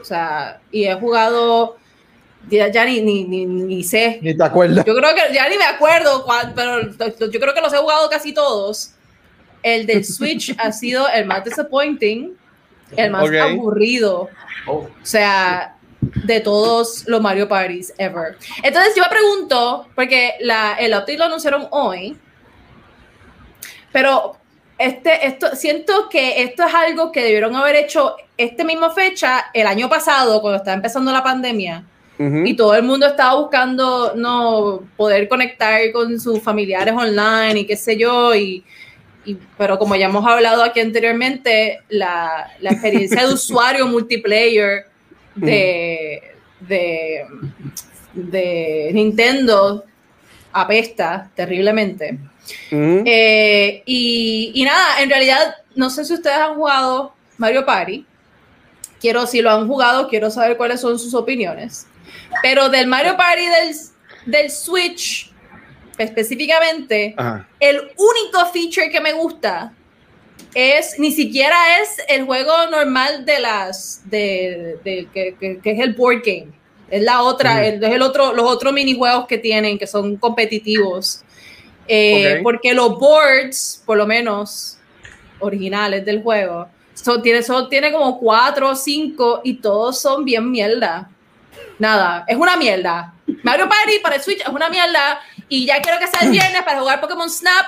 o 0.00 0.04
sea, 0.04 0.60
y 0.70 0.84
he 0.84 0.94
jugado, 0.94 1.76
ya, 2.50 2.68
ya 2.68 2.84
ni, 2.84 3.00
ni, 3.00 3.24
ni, 3.24 3.46
ni 3.46 3.84
sé. 3.84 4.18
Ni 4.20 4.36
te 4.36 4.44
acuerdas. 4.44 4.84
Yo 4.84 4.94
creo 4.94 5.14
que 5.14 5.32
ya 5.32 5.48
ni 5.48 5.56
me 5.56 5.64
acuerdo, 5.64 6.24
cuál, 6.24 6.52
pero 6.54 6.82
yo 6.82 7.40
creo 7.40 7.54
que 7.54 7.60
los 7.60 7.72
he 7.72 7.78
jugado 7.78 8.10
casi 8.10 8.34
todos. 8.34 8.92
El 9.62 9.86
del 9.86 10.04
Switch 10.04 10.54
ha 10.58 10.72
sido 10.72 11.08
el 11.08 11.24
más 11.24 11.44
disappointing, 11.44 12.36
el 12.96 13.10
más 13.10 13.28
aburrido. 13.30 14.28
Oh, 14.66 14.72
O 14.72 14.90
sea, 15.02 15.76
de 16.00 16.40
todos 16.40 17.04
los 17.06 17.20
Mario 17.20 17.48
Parties 17.48 17.92
ever. 17.98 18.36
Entonces 18.62 18.94
yo 18.94 19.02
me 19.02 19.08
pregunto, 19.08 19.88
porque 19.94 20.34
la, 20.40 20.74
el 20.74 20.92
update 20.92 21.18
lo 21.18 21.24
anunciaron 21.24 21.66
hoy, 21.70 22.16
pero 23.92 24.36
este, 24.78 25.26
esto, 25.26 25.54
siento 25.54 26.08
que 26.08 26.42
esto 26.42 26.64
es 26.64 26.74
algo 26.74 27.12
que 27.12 27.22
debieron 27.22 27.54
haber 27.54 27.76
hecho 27.76 28.16
esta 28.36 28.64
misma 28.64 28.90
fecha 28.90 29.46
el 29.54 29.66
año 29.66 29.88
pasado, 29.88 30.40
cuando 30.40 30.58
estaba 30.58 30.74
empezando 30.74 31.12
la 31.12 31.22
pandemia, 31.22 31.84
y 32.16 32.54
todo 32.54 32.76
el 32.76 32.84
mundo 32.84 33.06
estaba 33.06 33.34
buscando 33.40 34.12
no 34.14 34.82
poder 34.96 35.28
conectar 35.28 35.80
con 35.92 36.20
sus 36.20 36.40
familiares 36.40 36.94
online 36.94 37.58
y 37.58 37.66
qué 37.66 37.76
sé 37.76 37.96
yo, 37.96 38.32
y, 38.36 38.64
y- 39.24 39.36
pero 39.58 39.78
como 39.78 39.96
ya 39.96 40.06
hemos 40.06 40.26
hablado 40.26 40.62
aquí 40.62 40.80
anteriormente, 40.80 41.80
la, 41.88 42.50
la 42.60 42.70
experiencia 42.70 43.26
de 43.26 43.32
usuario 43.34 43.86
multiplayer 43.86 44.86
de, 45.34 46.22
de, 46.60 47.24
de 48.12 48.90
Nintendo 48.92 49.84
apesta 50.52 51.30
terriblemente. 51.34 52.18
Mm. 52.70 53.00
Eh, 53.06 53.82
y, 53.86 54.52
y 54.54 54.64
nada, 54.64 55.02
en 55.02 55.08
realidad, 55.10 55.56
no 55.74 55.90
sé 55.90 56.04
si 56.04 56.14
ustedes 56.14 56.36
han 56.36 56.54
jugado 56.54 57.14
Mario 57.38 57.64
Party. 57.66 58.06
Quiero, 59.00 59.26
si 59.26 59.42
lo 59.42 59.50
han 59.50 59.66
jugado, 59.66 60.08
quiero 60.08 60.30
saber 60.30 60.56
cuáles 60.56 60.80
son 60.80 60.98
sus 60.98 61.14
opiniones. 61.14 61.86
Pero 62.42 62.68
del 62.68 62.86
Mario 62.86 63.16
Party 63.16 63.46
del, 63.46 63.76
del 64.26 64.50
Switch, 64.50 65.30
específicamente, 65.98 67.14
Ajá. 67.16 67.48
el 67.60 67.76
único 67.78 68.46
feature 68.52 68.90
que 68.90 69.00
me 69.00 69.12
gusta 69.12 69.72
es, 70.54 70.98
ni 70.98 71.10
siquiera 71.12 71.56
es 71.80 71.96
el 72.08 72.24
juego 72.24 72.52
normal 72.70 73.24
de 73.24 73.40
las, 73.40 74.02
de, 74.08 74.78
de- 74.84 75.08
que, 75.12 75.34
que- 75.38 75.58
que 75.58 75.70
es 75.72 75.80
el 75.80 75.94
board 75.94 76.22
game. 76.24 76.48
Es 76.90 77.02
la 77.02 77.22
otra, 77.22 77.66
el- 77.66 77.82
es 77.82 77.90
el 77.92 78.02
otro, 78.02 78.32
los 78.34 78.44
otros 78.44 78.72
minijuegos 78.72 79.26
que 79.26 79.38
tienen, 79.38 79.78
que 79.78 79.86
son 79.86 80.16
competitivos. 80.16 81.22
Eh. 81.88 82.40
Porque 82.42 82.72
los 82.72 82.98
boards, 82.98 83.82
por 83.84 83.96
lo 83.96 84.06
menos 84.06 84.78
originales 85.40 86.04
del 86.04 86.22
juego, 86.22 86.68
son, 86.94 87.20
tiene, 87.22 87.42
son, 87.42 87.68
tiene 87.68 87.90
como 87.92 88.18
cuatro 88.18 88.70
o 88.70 88.76
cinco 88.76 89.40
y 89.42 89.54
todos 89.54 90.00
son 90.00 90.24
bien 90.24 90.50
mierda. 90.50 91.10
Nada, 91.78 92.24
es 92.28 92.36
una 92.36 92.56
mierda. 92.56 93.12
Mario 93.42 93.68
Party 93.68 93.98
para 94.00 94.16
el 94.16 94.22
Switch 94.22 94.40
es 94.40 94.48
una 94.48 94.68
mierda 94.68 95.20
y 95.56 95.66
ya 95.66 95.80
quiero 95.80 95.98
que 95.98 96.06
sea 96.08 96.20
el 96.22 96.30
viernes 96.30 96.62
para 96.62 96.80
jugar 96.80 97.00
Pokémon 97.00 97.28
Snap 97.30 97.66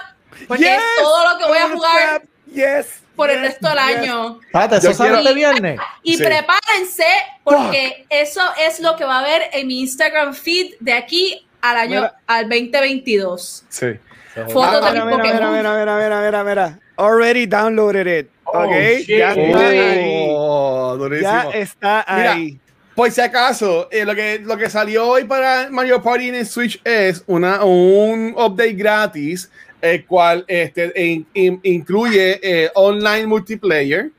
porque 0.49 0.65
Yes. 0.65 0.73
es 0.77 1.03
todo 1.03 1.33
lo 1.33 1.39
que 1.39 1.45
voy 1.47 1.59
a 1.59 1.69
jugar 1.69 2.23
Yes. 2.53 2.87
por 3.15 3.31
el 3.31 3.37
yes, 3.41 3.47
resto 3.49 3.69
del 3.69 3.79
yes. 3.79 3.97
año. 3.99 4.41
Espérate, 4.45 4.77
¿eso 4.77 4.93
sale 4.95 5.19
este 5.19 5.35
viernes? 5.35 5.81
Y 6.03 6.17
Sí. 6.17 6.23
prepárense 6.25 7.07
porque 7.45 8.07
eso 8.11 8.43
es 8.59 8.81
lo 8.81 8.97
que 8.97 9.05
va 9.05 9.17
a 9.17 9.21
haber 9.21 9.43
en 9.53 9.67
mi 9.67 9.81
Instagram 9.81 10.35
feed 10.35 10.75
de 10.81 10.93
aquí 10.93 11.47
al 11.61 11.77
año 11.77 12.01
Mira. 12.03 12.15
al 12.27 12.49
2022. 12.49 13.65
Sí. 13.69 13.87
Fotos 14.53 14.83
Ah, 14.85 14.93
de 14.93 15.01
mira, 15.01 15.05
mi 15.07 15.13
mira, 15.13 15.23
mira, 15.23 15.33
Pokémon. 15.39 15.57
mira, 15.57 15.79
mira, 15.79 15.97
mira, 15.97 16.21
mira, 16.21 16.45
mira. 16.45 16.79
Already 16.99 17.47
downloaded 17.47 18.07
it. 18.07 18.31
Oh, 18.45 18.65
ok, 18.65 18.73
shit. 18.99 19.09
ya 19.19 19.33
está 19.33 19.59
ahí. 19.69 20.27
Oh, 20.31 20.97
durísimo. 20.99 21.31
Ya 21.31 21.59
está 21.59 22.05
Mira, 22.17 22.33
ahí. 22.33 22.61
Por 22.97 23.11
si 23.13 23.21
acaso, 23.21 23.89
eh, 23.93 24.05
lo, 24.07 24.15
que, 24.15 24.41
lo 24.43 24.57
que 24.57 24.71
salió 24.71 25.07
hoy 25.07 25.25
para 25.25 25.69
Mario 25.71 26.03
Party 26.03 26.31
en 26.31 26.47
Switch 26.47 26.81
es 26.83 27.23
una, 27.27 27.63
un 27.63 28.35
update 28.37 28.73
gratis, 28.73 29.51
el 29.83 30.05
cual 30.07 30.45
este, 30.49 30.93
in- 30.97 31.27
in- 31.35 31.61
incluye 31.63 32.41
eh, 32.43 32.71
online 32.75 33.27
multiplayer 33.27 34.11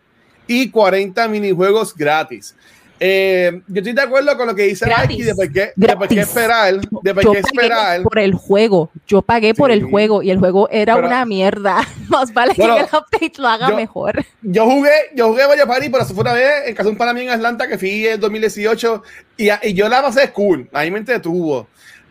y 0.46 0.70
40 0.70 1.28
minijuegos 1.28 1.96
gratis. 1.96 2.56
Eh, 3.00 3.62
yo 3.68 3.76
estoy 3.80 3.94
de 3.94 4.02
acuerdo 4.02 4.36
con 4.38 4.48
lo 4.48 4.56
que 4.56 4.64
dice 4.64 4.86
Gratis. 4.86 5.10
Mikey 5.10 5.24
de 5.26 5.36
por 5.36 5.52
qué, 5.52 5.72
de 5.76 5.96
por 5.96 6.08
qué 6.08 6.20
esperar, 6.22 6.80
de 7.04 7.14
por 7.14 7.24
Yo 7.24 7.32
qué 7.34 7.40
esperar. 7.40 7.86
pagué 7.98 8.04
por 8.04 8.20
el 8.20 8.34
juego. 8.34 8.90
Yo 9.08 9.22
pagué 9.22 9.54
por 9.54 9.70
Sí. 9.72 9.78
el 9.78 9.84
juego 9.84 10.24
y 10.24 10.32
el 10.32 10.40
juego 10.40 10.68
era 10.72 10.96
Pero- 10.96 11.08
una 11.08 11.26
mierda. 11.26 11.88
Más 12.10 12.34
vale 12.34 12.54
Bueno, 12.58 12.76
que 12.76 12.82
el 12.82 12.88
update 12.88 13.34
lo 13.42 13.48
haga 13.48 13.70
yo- 13.70 13.76
mejor. 13.76 14.26
Yo 14.42 14.66
jugué, 14.66 14.92
yo 15.16 15.28
jugué 15.30 15.48
Mario 15.48 15.68
Party, 15.68 15.90
pero 15.90 16.04
eso 16.04 16.14
fue 16.14 16.22
una 16.22 16.34
vez 16.34 16.52
en 16.68 16.74
casa 16.76 16.86
de 16.86 16.90
un 16.92 16.98
pana 16.98 17.14
mío 17.14 17.24
en 17.24 17.30
Atlanta 17.30 17.68
que 17.68 17.78
fui 17.78 18.08
en 18.08 18.20
2018 18.20 19.04
y, 19.38 19.50
y 19.64 19.74
yo 19.74 19.88
la 19.90 20.02
pasé 20.02 20.32
cool, 20.32 20.68
ahí 20.74 20.90
me 20.90 20.98
entretuvo. 21.00 21.68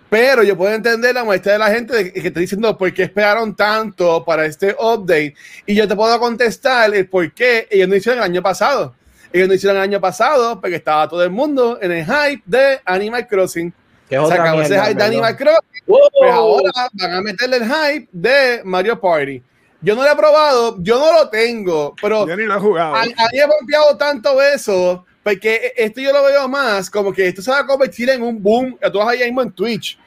Pero 0.08 0.44
yo 0.44 0.56
puedo 0.56 0.72
entender 0.72 1.12
la 1.16 1.24
molestia 1.24 1.52
de 1.52 1.58
la 1.58 1.68
gente 1.68 1.96
de 1.96 2.12
que, 2.12 2.22
que 2.22 2.28
está 2.28 2.38
diciendo 2.38 2.78
por 2.78 2.94
qué 2.94 3.02
esperaron 3.02 3.56
tanto 3.56 4.24
para 4.24 4.46
este 4.46 4.76
update. 4.78 5.34
Y 5.66 5.74
yo 5.74 5.88
te 5.88 5.96
puedo 5.96 6.16
contestar 6.20 6.94
el 6.94 7.08
por 7.08 7.32
qué 7.32 7.66
ellos 7.72 7.88
no 7.88 7.96
hicieron 7.96 8.18
el 8.22 8.24
año 8.30 8.40
pasado. 8.40 8.94
Ellos 9.36 9.48
no 9.48 9.54
hicieron 9.54 9.76
el 9.76 9.82
año 9.82 10.00
pasado 10.00 10.58
porque 10.60 10.76
estaba 10.76 11.06
todo 11.06 11.22
el 11.22 11.28
mundo 11.30 11.78
en 11.82 11.92
el 11.92 12.04
hype 12.06 12.42
de 12.46 12.80
Animal 12.86 13.26
Crossing. 13.28 13.70
Se 14.08 14.16
acabó 14.16 14.62
ese 14.62 14.80
hype 14.80 14.94
de. 14.94 15.04
Animal 15.04 15.36
Crossing. 15.36 15.82
Wow. 15.86 15.98
Pues 16.18 16.32
ahora 16.32 16.70
van 16.94 17.12
a 17.12 17.20
meterle 17.20 17.58
el 17.58 17.64
hype 17.64 18.08
de 18.12 18.62
Mario 18.64 18.98
Party. 18.98 19.42
Yo 19.82 19.94
no 19.94 20.02
lo 20.02 20.10
he 20.10 20.16
probado, 20.16 20.76
yo 20.82 20.98
no 20.98 21.12
lo 21.12 21.28
tengo, 21.28 21.94
pero 22.00 22.26
Yo 22.26 22.34
ni 22.34 22.44
lo 22.44 22.56
he 22.56 22.60
jugado. 22.60 22.94
a, 22.94 23.02
a 23.02 23.04
mí 23.04 23.38
pompeado 23.58 23.94
tanto 23.98 24.40
eso, 24.40 25.04
porque 25.22 25.74
esto 25.76 26.00
yo 26.00 26.12
lo 26.14 26.24
veo 26.24 26.48
más 26.48 26.88
como 26.88 27.12
que 27.12 27.28
esto 27.28 27.42
se 27.42 27.50
va 27.50 27.58
a 27.58 27.66
convertir 27.66 28.08
en 28.08 28.22
un 28.22 28.42
boom. 28.42 28.78
Tú 28.90 28.98
vas 28.98 29.08
allá 29.08 29.26
mismo 29.26 29.42
en 29.42 29.52
Twitch. 29.52 29.98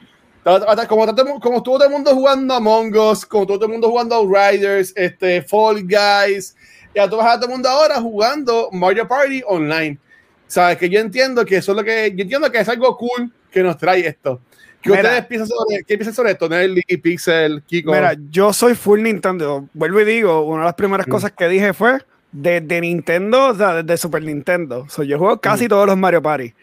Como, 0.42 1.40
como 1.40 1.56
estuvo 1.58 1.76
todo 1.78 1.84
el 1.84 1.90
mundo 1.90 2.14
jugando 2.14 2.54
Among 2.54 2.96
Us, 2.96 3.24
como 3.24 3.46
todo 3.46 3.64
el 3.64 3.70
mundo 3.70 3.90
jugando 3.90 4.16
Outriders, 4.16 4.92
este, 4.96 5.42
Fall 5.42 5.82
Guys, 5.84 6.56
ya 6.94 7.08
tú 7.08 7.16
vas 7.16 7.26
a 7.26 7.36
todo 7.36 7.46
el 7.46 7.52
mundo 7.52 7.68
ahora 7.68 8.00
jugando 8.00 8.68
Mario 8.72 9.06
Party 9.06 9.42
online. 9.46 9.98
Sabes 10.46 10.78
que 10.78 10.88
yo 10.88 10.98
entiendo 11.00 11.44
que 11.44 11.56
eso 11.56 11.72
es 11.72 11.76
lo 11.78 11.84
que 11.84 12.12
yo 12.14 12.22
entiendo 12.22 12.50
que 12.50 12.58
es 12.58 12.68
algo 12.68 12.96
cool 12.96 13.32
que 13.50 13.62
nos 13.62 13.76
trae 13.78 14.06
esto. 14.06 14.40
¿Qué 14.82 14.90
Mira. 14.90 15.02
ustedes 15.02 15.26
piensan 15.26 15.48
sobre, 15.48 15.84
qué 15.84 15.96
piensan 15.96 16.14
sobre 16.14 16.30
esto? 16.32 16.48
Nelly, 16.48 16.82
Pixel, 17.02 17.62
Kiko. 17.66 17.92
Mira, 17.92 18.14
yo 18.30 18.52
soy 18.52 18.74
full 18.74 19.02
Nintendo. 19.02 19.68
Vuelvo 19.74 20.00
y 20.00 20.04
digo, 20.06 20.42
una 20.42 20.60
de 20.62 20.64
las 20.66 20.74
primeras 20.74 21.06
Mm. 21.06 21.10
cosas 21.10 21.32
que 21.32 21.48
dije 21.48 21.74
fue 21.74 21.98
desde 22.32 22.80
Nintendo, 22.80 23.48
o 23.48 23.54
sea, 23.54 23.82
desde 23.82 23.96
Super 23.98 24.22
Nintendo. 24.22 24.86
So, 24.88 25.02
yo 25.02 25.18
juego 25.18 25.38
casi 25.40 25.68
todos 25.68 25.86
los 25.86 25.96
Mario 25.98 26.22
Party. 26.22 26.54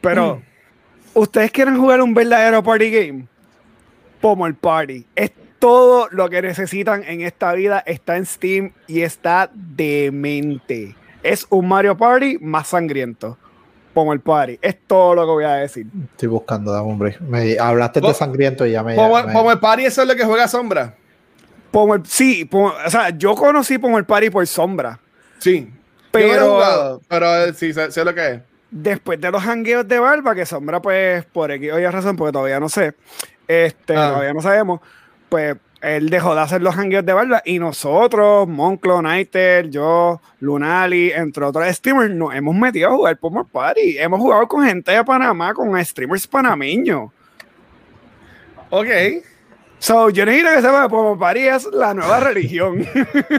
Pero, 0.00 0.42
¿ustedes 1.14 1.50
quieren 1.50 1.78
jugar 1.78 2.02
un 2.02 2.12
verdadero 2.12 2.62
party 2.62 2.90
game? 2.90 3.26
Pommel 4.20 4.54
Party. 4.54 5.06
Es 5.14 5.30
todo 5.64 6.08
lo 6.10 6.28
que 6.28 6.42
necesitan 6.42 7.02
en 7.04 7.22
esta 7.22 7.54
vida. 7.54 7.82
Está 7.86 8.18
en 8.18 8.26
Steam 8.26 8.72
y 8.86 9.00
está 9.00 9.50
demente. 9.54 10.94
Es 11.22 11.46
un 11.48 11.66
Mario 11.66 11.96
Party 11.96 12.36
más 12.38 12.68
sangriento. 12.68 13.38
Pommel 13.94 14.20
Party. 14.20 14.58
Es 14.60 14.76
todo 14.86 15.14
lo 15.14 15.22
que 15.22 15.30
voy 15.30 15.44
a 15.44 15.54
decir. 15.54 15.86
Estoy 16.10 16.28
buscando, 16.28 16.70
dame 16.70 16.94
break. 16.96 17.20
Me, 17.22 17.58
hablaste 17.58 18.02
de 18.02 18.12
sangriento 18.12 18.66
y 18.66 18.72
ya 18.72 18.82
me. 18.82 18.94
como 18.94 19.50
el 19.50 19.58
party, 19.58 19.86
eso 19.86 20.02
es 20.02 20.08
lo 20.08 20.14
que 20.14 20.24
juega 20.26 20.46
Sombra. 20.48 20.94
Pommel, 21.70 22.02
sí, 22.04 22.44
Pommel- 22.44 22.74
o 22.86 22.90
sea, 22.90 23.08
yo 23.08 23.34
conocí 23.34 23.78
Pommel 23.78 24.04
Party 24.04 24.28
por 24.28 24.46
sombra. 24.46 25.00
Sí. 25.38 25.72
Yo 26.12 26.20
no 26.20 26.26
lo 26.26 26.26
he 26.26 26.34
Pero- 26.34 26.50
jugado, 26.52 27.00
pero 27.08 27.36
eh, 27.46 27.54
sí, 27.54 27.72
sé, 27.72 27.90
sé 27.90 28.04
lo 28.04 28.14
que 28.14 28.28
es. 28.32 28.40
después 28.70 29.18
de 29.18 29.30
los 29.30 29.42
hangueos 29.42 29.88
de 29.88 29.98
barba, 29.98 30.34
que 30.34 30.44
Sombra, 30.44 30.82
pues, 30.82 31.24
por 31.24 31.50
aquí 31.50 31.70
oye 31.70 31.90
razón, 31.90 32.16
porque 32.16 32.32
todavía 32.32 32.60
no 32.60 32.68
sé, 32.68 32.94
este, 33.48 33.96
Ah. 33.96 34.10
todavía 34.10 34.32
no 34.34 34.42
sabemos, 34.42 34.80
pues, 35.34 35.56
él 35.80 36.10
dejó 36.10 36.32
de 36.36 36.40
hacer 36.42 36.62
los 36.62 36.76
hangueos 36.76 37.04
de 37.04 37.12
barba 37.12 37.42
y 37.44 37.58
nosotros, 37.58 38.46
Monclo, 38.46 39.02
Nighter, 39.02 39.68
yo, 39.68 40.20
Lunali, 40.38 41.10
entre 41.10 41.44
otros 41.44 41.66
streamers, 41.74 42.14
nos 42.14 42.32
hemos 42.36 42.54
metido 42.54 42.88
a 42.88 42.92
jugar 42.92 43.16
Pommel 43.18 43.46
Party. 43.50 43.98
Hemos 43.98 44.20
jugado 44.20 44.46
con 44.46 44.64
gente 44.64 44.92
de 44.92 45.02
Panamá, 45.04 45.52
con 45.52 45.84
streamers 45.84 46.28
panameños. 46.28 47.10
Ok. 48.70 48.86
So, 49.80 50.08
yo 50.10 50.24
necesito 50.24 50.50
que 50.54 50.62
sepa 50.62 50.82
que 50.84 50.88
Pommel 50.90 51.18
Party 51.18 51.40
es 51.48 51.64
la 51.72 51.92
nueva 51.94 52.20
religión. 52.20 52.86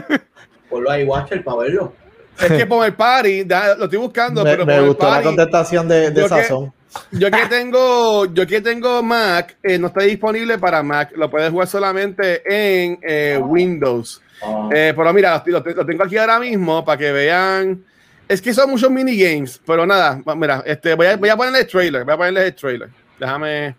Ponlo 0.70 0.90
ahí, 0.90 1.04
Watcher, 1.04 1.42
para 1.42 1.56
verlo. 1.56 1.94
Es 2.38 2.52
que 2.52 2.66
por 2.66 2.84
el 2.84 2.92
party, 2.92 3.44
da- 3.44 3.74
lo 3.76 3.84
estoy 3.84 3.98
buscando, 3.98 4.44
me, 4.44 4.50
pero 4.50 4.66
me 4.66 4.78
gustó 4.82 5.10
la 5.10 5.22
contestación 5.22 5.88
de, 5.88 6.10
de 6.10 6.28
Sazón. 6.28 6.72
Yo 7.12 7.30
que 7.30 7.46
tengo, 7.50 8.26
yo 8.26 8.46
que 8.46 8.60
tengo 8.60 9.02
Mac, 9.02 9.56
eh, 9.62 9.78
no 9.78 9.88
está 9.88 10.02
disponible 10.02 10.58
para 10.58 10.82
Mac, 10.82 11.12
lo 11.16 11.30
puedes 11.30 11.50
jugar 11.50 11.68
solamente 11.68 12.42
en 12.46 12.98
eh, 13.02 13.38
Windows. 13.42 14.20
Ah, 14.42 14.68
Eh, 14.72 14.92
pero 14.96 15.12
mira, 15.12 15.42
lo, 15.46 15.60
lo- 15.60 15.86
tengo 15.86 16.04
aquí 16.04 16.16
ahora 16.16 16.38
mismo 16.38 16.84
para 16.84 16.98
que 16.98 17.12
vean. 17.12 17.82
Es 18.28 18.42
que 18.42 18.52
son 18.52 18.70
muchos 18.70 18.90
minigames, 18.90 19.60
pero 19.64 19.86
nada, 19.86 20.20
mira, 20.36 20.62
este, 20.66 20.94
voy, 20.94 21.06
a, 21.06 21.16
voy 21.16 21.28
a 21.28 21.36
ponerle 21.36 21.60
el 21.60 21.66
trailer, 21.68 22.04
voy 22.04 22.14
a 22.14 22.16
ponerle 22.16 22.46
el 22.46 22.54
trailer. 22.54 22.88
Déjame, 23.20 23.76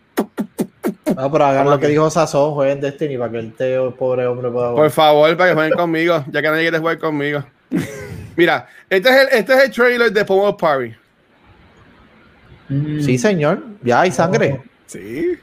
No, 1.15 1.32
pero 1.32 1.45
hagan 1.45 1.69
lo 1.69 1.77
que 1.80 1.88
dijo 1.88 2.10
Sazón, 2.10 2.53
jueguen 2.53 2.80
Destiny 2.80 3.17
para 3.17 3.32
que 3.32 3.39
el 3.39 3.53
teo, 3.53 3.93
pobre 3.95 4.25
hombre, 4.25 4.49
pueda 4.49 4.67
por 4.67 4.75
jugar. 4.75 4.91
favor, 4.91 5.36
para 5.38 5.49
que 5.49 5.56
jueguen 5.56 5.73
conmigo, 5.77 6.23
ya 6.32 6.41
que 6.41 6.47
nadie 6.47 6.62
quiere 6.62 6.80
jugar 6.80 6.97
conmigo. 6.97 7.43
Mira, 8.38 8.67
este 8.89 9.10
es 9.10 9.15
el, 9.15 9.27
este 9.39 9.53
es 9.53 9.63
el 9.65 9.71
trailer 9.71 10.12
de 10.13 10.23
Pomo 10.25 10.56
Party. 10.56 10.93
Mm, 12.69 13.01
Sí, 13.01 13.17
señor. 13.17 13.63
Ya 13.84 14.01
hay 14.01 14.12
sangre. 14.12 14.62
sí. 14.86 15.38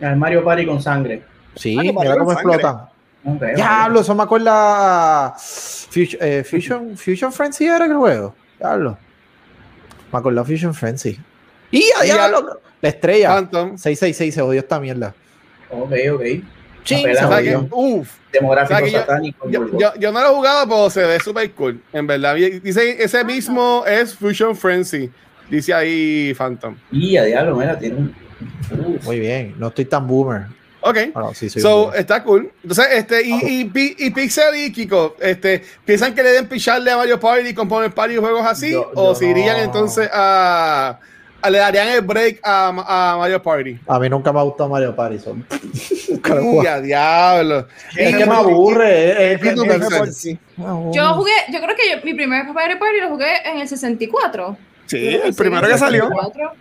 El 0.00 0.16
Mario 0.16 0.44
Party 0.44 0.64
con 0.64 0.80
sangre. 0.80 1.24
Sí, 1.56 1.76
Ah, 1.76 1.82
que 1.82 1.92
mira 1.92 2.16
cómo 2.16 2.32
sangre. 2.32 2.54
explotan. 2.54 2.76
Ok, 3.24 3.40
vale. 3.40 3.54
Diablo, 3.56 4.00
eso 4.00 4.14
me 4.14 4.22
acuerda. 4.22 5.26
a 5.26 5.34
Fusion, 5.36 6.22
eh, 6.22 6.44
Fusion, 6.48 6.96
Fusion 6.96 7.32
Frenzy 7.32 7.66
era 7.66 7.84
el 7.84 7.94
juego. 7.94 8.32
Diablo. 8.60 8.96
Me 10.12 10.18
acuerdo 10.20 10.40
a 10.40 10.44
Fusion 10.44 10.72
Frenzy. 10.72 11.18
¡Y 11.72 11.84
diablo! 12.04 12.60
La 12.80 12.88
estrella. 12.90 13.30
Phantom. 13.30 13.76
666 13.76 14.34
se 14.34 14.40
odió 14.40 14.60
esta 14.60 14.78
mierda. 14.78 15.12
Ok, 15.70 15.92
ok. 16.14 16.22
Ching, 16.84 17.06
uf, 17.72 18.16
que 18.30 18.38
yo- 18.90 18.98
satánico. 19.00 19.50
yo, 19.50 19.78
yo, 19.78 19.94
yo 19.98 20.12
no 20.12 20.20
lo 20.20 20.30
he 20.30 20.34
jugado, 20.34 20.66
pero 20.68 20.88
se 20.90 21.02
ve 21.04 21.18
súper 21.20 21.50
cool, 21.52 21.82
en 21.92 22.06
verdad. 22.06 22.36
Dice, 22.36 23.02
ese 23.02 23.24
mismo 23.24 23.84
es 23.86 24.14
Fusion 24.14 24.54
Frenzy, 24.56 25.10
dice 25.50 25.74
ahí 25.74 26.34
Phantom. 26.34 26.76
Y 26.92 27.16
a 27.16 27.24
diablo, 27.24 27.56
mira, 27.56 27.78
tiene 27.78 27.96
un. 27.96 28.14
Uf. 28.96 29.04
Muy 29.04 29.18
bien, 29.20 29.54
no 29.58 29.68
estoy 29.68 29.84
tan 29.86 30.06
boomer. 30.06 30.42
Ok. 30.80 30.96
Bueno, 31.12 31.34
sí, 31.34 31.50
soy 31.50 31.60
So, 31.60 31.92
está 31.92 32.22
cool. 32.22 32.52
Entonces, 32.62 32.86
este, 32.92 33.22
y, 33.26 33.32
y, 33.60 33.64
Pi- 33.64 33.96
y 33.98 34.10
Pixel 34.10 34.54
y 34.56 34.72
Kiko, 34.72 35.16
este, 35.20 35.62
¿piensan 35.84 36.14
que 36.14 36.22
le 36.22 36.30
den 36.30 36.46
picharle 36.46 36.90
a 36.92 36.96
Mario 36.96 37.18
Party, 37.18 37.52
Component 37.52 37.92
Party 37.92 38.14
y 38.14 38.18
juegos 38.18 38.46
así? 38.46 38.70
Yo- 38.72 38.90
¿O 38.94 39.12
yo 39.12 39.14
si 39.18 39.26
irían 39.26 39.56
no. 39.56 39.62
entonces 39.64 40.08
a, 40.12 41.00
a- 41.42 41.50
le 41.50 41.58
darían 41.58 41.88
el 41.88 42.02
break 42.02 42.38
a, 42.44 42.68
a 42.68 43.16
Mario 43.18 43.42
Party? 43.42 43.76
A 43.88 43.98
mí 43.98 44.08
nunca 44.08 44.32
me 44.32 44.38
ha 44.38 44.42
gustado 44.44 44.68
Mario 44.70 44.94
Party. 44.94 45.18
son- 45.18 45.44
Uy, 46.42 46.66
a 46.66 46.80
diablo. 46.80 47.66
Es 47.96 48.16
que 48.16 48.24
me 48.26 48.34
aburre. 48.34 49.32
es- 49.34 49.44
¿Y 49.44 49.54
tú, 49.56 49.64
es- 49.64 49.78
Mercedes? 49.78 50.16
sí. 50.16 50.38
Yo 50.56 51.14
jugué, 51.14 51.32
yo 51.52 51.60
creo 51.60 51.74
que 51.76 51.90
yo- 51.90 52.04
mi 52.04 52.14
primer 52.14 52.44
Mario 52.52 52.78
Party 52.78 53.00
lo 53.00 53.08
jugué 53.08 53.32
en 53.44 53.58
el 53.58 53.68
64. 53.68 54.56
Sí, 54.88 55.06
el 55.22 55.34
primero 55.34 55.68
que 55.68 55.78
salió. 55.78 56.08
64. 56.08 56.52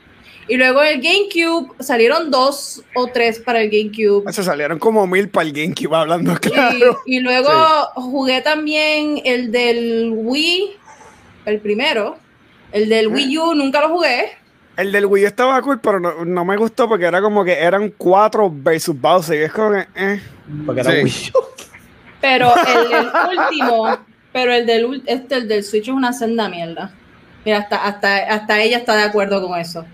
Y 0.50 0.56
luego 0.56 0.82
el 0.82 1.02
GameCube, 1.02 1.74
salieron 1.84 2.32
dos 2.32 2.82
o 2.96 3.08
tres 3.08 3.40
para 3.40 3.60
el 3.62 3.70
GameCube. 3.70 4.32
Se 4.32 4.44
salieron 4.44 4.80
como 4.80 5.06
mil 5.06 5.28
para 5.28 5.46
el 5.48 5.52
GameCube 5.54 5.94
hablando 5.94 6.34
Y, 6.34 6.36
claro. 6.38 7.00
y 7.06 7.20
luego 7.20 7.52
jugué 7.96 8.42
también 8.42 9.20
el 9.26 9.52
del 9.52 10.14
Wii, 10.16 10.70
el 11.46 11.60
primero. 11.60 12.18
El 12.72 12.88
del 12.88 13.08
Wii 13.10 13.38
U 13.40 13.56
nunca 13.56 13.82
lo 13.82 13.90
jugué. 13.90 14.32
El 14.78 14.92
del 14.92 15.06
Wii 15.08 15.26
estaba 15.26 15.62
cool, 15.62 15.80
pero 15.82 16.00
no, 16.00 16.24
no 16.24 16.46
me 16.46 16.56
gustó 16.56 16.88
porque 16.88 17.06
era 17.06 17.22
como 17.22 17.44
que 17.44 17.54
eran 17.54 17.94
cuatro 17.98 18.50
versus 18.54 18.96
Bowser. 19.00 19.40
Y 19.40 19.44
es 19.44 19.52
como 19.52 19.72
que, 19.72 19.88
eh. 19.96 20.22
Porque 20.66 20.82
era 20.82 20.92
Sí. 20.92 20.98
Wii 21.04 21.32
U. 21.34 21.40
Pero 22.22 22.54
el, 22.56 22.90
del 22.90 23.08
último, 23.38 23.98
pero 24.34 24.54
el 24.54 24.66
del 24.66 25.04
este, 25.06 25.36
el 25.36 25.48
del 25.48 25.64
Switch 25.64 25.84
es 25.88 25.94
una 25.94 26.14
senda 26.14 26.48
mierda. 26.50 26.94
Mira, 27.48 27.60
hasta, 27.60 27.78
hasta, 27.78 28.18
hasta 28.18 28.62
ella 28.62 28.78
está 28.80 28.98
de 28.98 29.04
acuerdo 29.04 29.42
con 29.48 29.58
eso. 29.58 29.86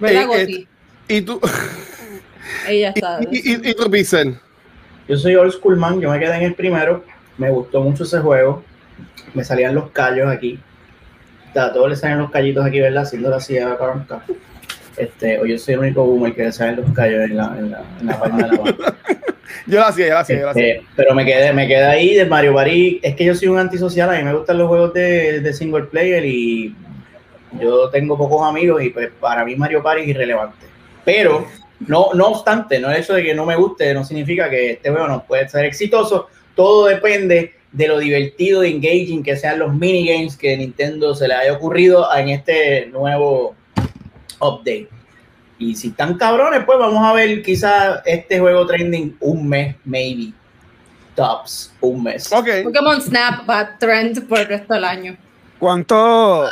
¿Verdad, 0.00 0.22
Eh, 0.22 0.26
Goti? 0.26 0.68
¿Y 1.06 1.22
tú, 1.22 1.40
ella 2.66 2.88
está. 2.96 3.20
y, 3.30 3.52
y, 3.52 3.70
y 3.70 3.74
tú, 3.74 3.88
Pixel? 3.88 4.36
Yo 5.06 5.16
soy 5.16 5.36
old 5.36 5.52
school 5.52 5.76
man, 5.76 6.00
yo 6.00 6.10
me 6.10 6.18
quedé 6.18 6.34
en 6.34 6.42
el 6.42 6.54
primero, 6.54 7.04
me 7.38 7.50
gustó 7.50 7.80
mucho 7.82 8.02
ese 8.02 8.18
juego, 8.18 8.64
me 9.32 9.44
salían 9.44 9.76
los 9.76 9.90
callos 9.92 10.28
aquí, 10.28 10.58
a 11.54 11.72
todos 11.72 11.88
le 11.88 11.94
salen 11.94 12.18
los 12.18 12.32
callitos 12.32 12.66
aquí, 12.66 12.80
¿verdad? 12.80 13.04
Haciéndolo 13.04 13.36
así 13.36 13.56
a 13.56 13.78
Karanka. 13.78 14.24
Este, 14.96 15.38
o 15.38 15.46
yo 15.46 15.56
soy 15.56 15.74
el 15.74 15.80
único 15.80 16.04
boomer 16.04 16.34
que 16.34 16.42
le 16.46 16.50
salen 16.52 16.78
los 16.82 16.90
callos 16.92 17.30
en 17.30 17.36
la, 17.36 17.54
en 17.56 17.70
la, 17.70 17.82
en 18.00 18.06
la 18.08 18.18
palma 18.18 18.36
de 18.38 18.48
la 18.48 18.52
mano. 18.60 18.76
Yo 19.66 19.80
lo 19.80 19.86
hacía, 19.86 20.08
yo 20.08 20.14
lo 20.14 20.26
yo 20.28 20.46
lo. 20.46 20.50
Este, 20.50 20.82
pero 20.96 21.14
me 21.14 21.24
quedé, 21.24 21.52
me 21.52 21.66
quedé 21.66 21.84
ahí 21.84 22.14
de 22.14 22.24
Mario 22.24 22.54
Party. 22.54 23.00
Es 23.02 23.14
que 23.14 23.24
yo 23.24 23.34
soy 23.34 23.48
un 23.48 23.58
antisocial, 23.58 24.10
a 24.10 24.18
mí 24.18 24.24
me 24.24 24.34
gustan 24.34 24.58
los 24.58 24.68
juegos 24.68 24.92
de, 24.94 25.40
de 25.40 25.52
single 25.52 25.84
player 25.84 26.24
y 26.24 26.74
yo 27.60 27.90
tengo 27.90 28.16
pocos 28.16 28.48
amigos 28.48 28.82
y 28.82 28.90
pues 28.90 29.10
para 29.20 29.44
mí 29.44 29.56
Mario 29.56 29.82
Party 29.82 30.02
es 30.02 30.08
irrelevante. 30.08 30.66
Pero 31.04 31.46
no, 31.86 32.10
no 32.14 32.28
obstante, 32.28 32.78
no 32.78 32.90
el 32.90 32.98
hecho 32.98 33.14
de 33.14 33.22
que 33.22 33.34
no 33.34 33.46
me 33.46 33.56
guste 33.56 33.92
no 33.94 34.04
significa 34.04 34.50
que 34.50 34.72
este 34.72 34.90
juego 34.90 35.08
no 35.08 35.24
puede 35.24 35.48
ser 35.48 35.64
exitoso. 35.64 36.28
Todo 36.54 36.86
depende 36.86 37.54
de 37.72 37.88
lo 37.88 37.98
divertido, 37.98 38.62
engaging 38.62 39.22
que 39.22 39.36
sean 39.36 39.58
los 39.58 39.74
minigames 39.74 40.36
que 40.36 40.56
Nintendo 40.56 41.14
se 41.14 41.28
le 41.28 41.34
haya 41.34 41.52
ocurrido 41.52 42.06
en 42.14 42.28
este 42.30 42.86
nuevo 42.86 43.54
update. 44.40 44.88
Y 45.60 45.76
si 45.76 45.88
están 45.88 46.16
cabrones, 46.16 46.64
pues 46.64 46.78
vamos 46.78 47.06
a 47.06 47.12
ver 47.12 47.42
quizás 47.42 48.00
este 48.06 48.40
juego 48.40 48.66
trending 48.66 49.16
un 49.20 49.46
mes, 49.48 49.76
maybe. 49.84 50.32
Tops, 51.14 51.72
un 51.80 52.02
mes. 52.02 52.32
Ok. 52.32 52.48
Pokémon 52.64 53.00
Snap 53.00 53.48
va 53.48 53.58
a 53.60 53.78
trend 53.78 54.26
por 54.26 54.38
el 54.38 54.46
resto 54.48 54.72
del 54.74 54.84
año. 54.84 55.16
¿Cuánto, 55.58 56.48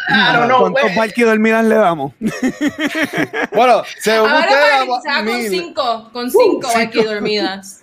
know, 0.46 0.70
¿Cuántos. 0.70 0.94
Valky 0.94 1.22
dormidas 1.22 1.64
le 1.64 1.74
damos? 1.76 2.12
Bueno, 3.54 3.82
según 3.98 4.28
Ahora 4.28 4.46
vamos- 4.80 5.00
quizá 5.02 5.16
con 5.16 5.24
mil. 5.24 5.48
cinco, 5.50 6.11
con 6.12 6.30
cinco 6.30 6.68
aquí 6.76 7.02
dormidas. 7.02 7.80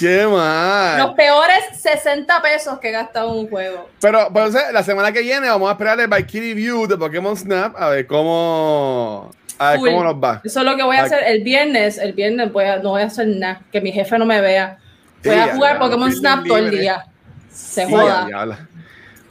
Qué 0.00 0.26
mal. 0.26 0.98
Los 0.98 1.14
peores 1.14 1.58
60 1.80 2.42
pesos 2.42 2.78
que 2.80 2.88
he 2.88 2.92
gastado 2.92 3.32
en 3.32 3.40
un 3.40 3.48
juego. 3.50 3.88
Pero, 4.00 4.28
pero 4.32 4.46
o 4.46 4.50
sea, 4.50 4.72
la 4.72 4.82
semana 4.82 5.12
que 5.12 5.20
viene 5.20 5.48
vamos 5.48 5.68
a 5.68 5.72
esperar 5.72 6.00
el 6.00 6.08
Valkyrie 6.08 6.54
View 6.54 6.86
de 6.88 6.96
Pokémon 6.96 7.36
Snap 7.36 7.76
a 7.76 7.90
ver 7.90 8.06
cómo, 8.08 9.30
a 9.60 9.70
ver 9.72 9.78
Full. 9.80 9.90
cómo 9.90 10.04
nos 10.04 10.14
va. 10.14 10.40
Eso 10.42 10.60
es 10.60 10.66
lo 10.66 10.74
que 10.76 10.82
voy 10.82 10.96
a 10.96 11.00
Ay. 11.00 11.06
hacer 11.06 11.22
el 11.26 11.42
viernes. 11.44 11.98
El 11.98 12.12
viernes 12.14 12.50
voy 12.52 12.64
a- 12.64 12.78
no 12.78 12.90
voy 12.90 13.02
a 13.02 13.06
hacer 13.06 13.26
nada. 13.28 13.60
Que 13.70 13.80
mi 13.80 13.92
jefe 13.92 14.18
no 14.18 14.24
me 14.26 14.40
vea. 14.40 14.78
Voy 15.22 15.34
Sí, 15.34 15.38
a 15.38 15.54
jugar 15.54 15.74
ya, 15.74 15.78
Pokémon 15.78 16.12
Snap 16.12 16.46
todo 16.46 16.56
el 16.58 16.70
día. 16.70 17.04
Se 17.50 17.84
Sí, 17.86 17.92
joda. 17.92 18.26
ya, 18.30 18.46
ya, 18.46 18.68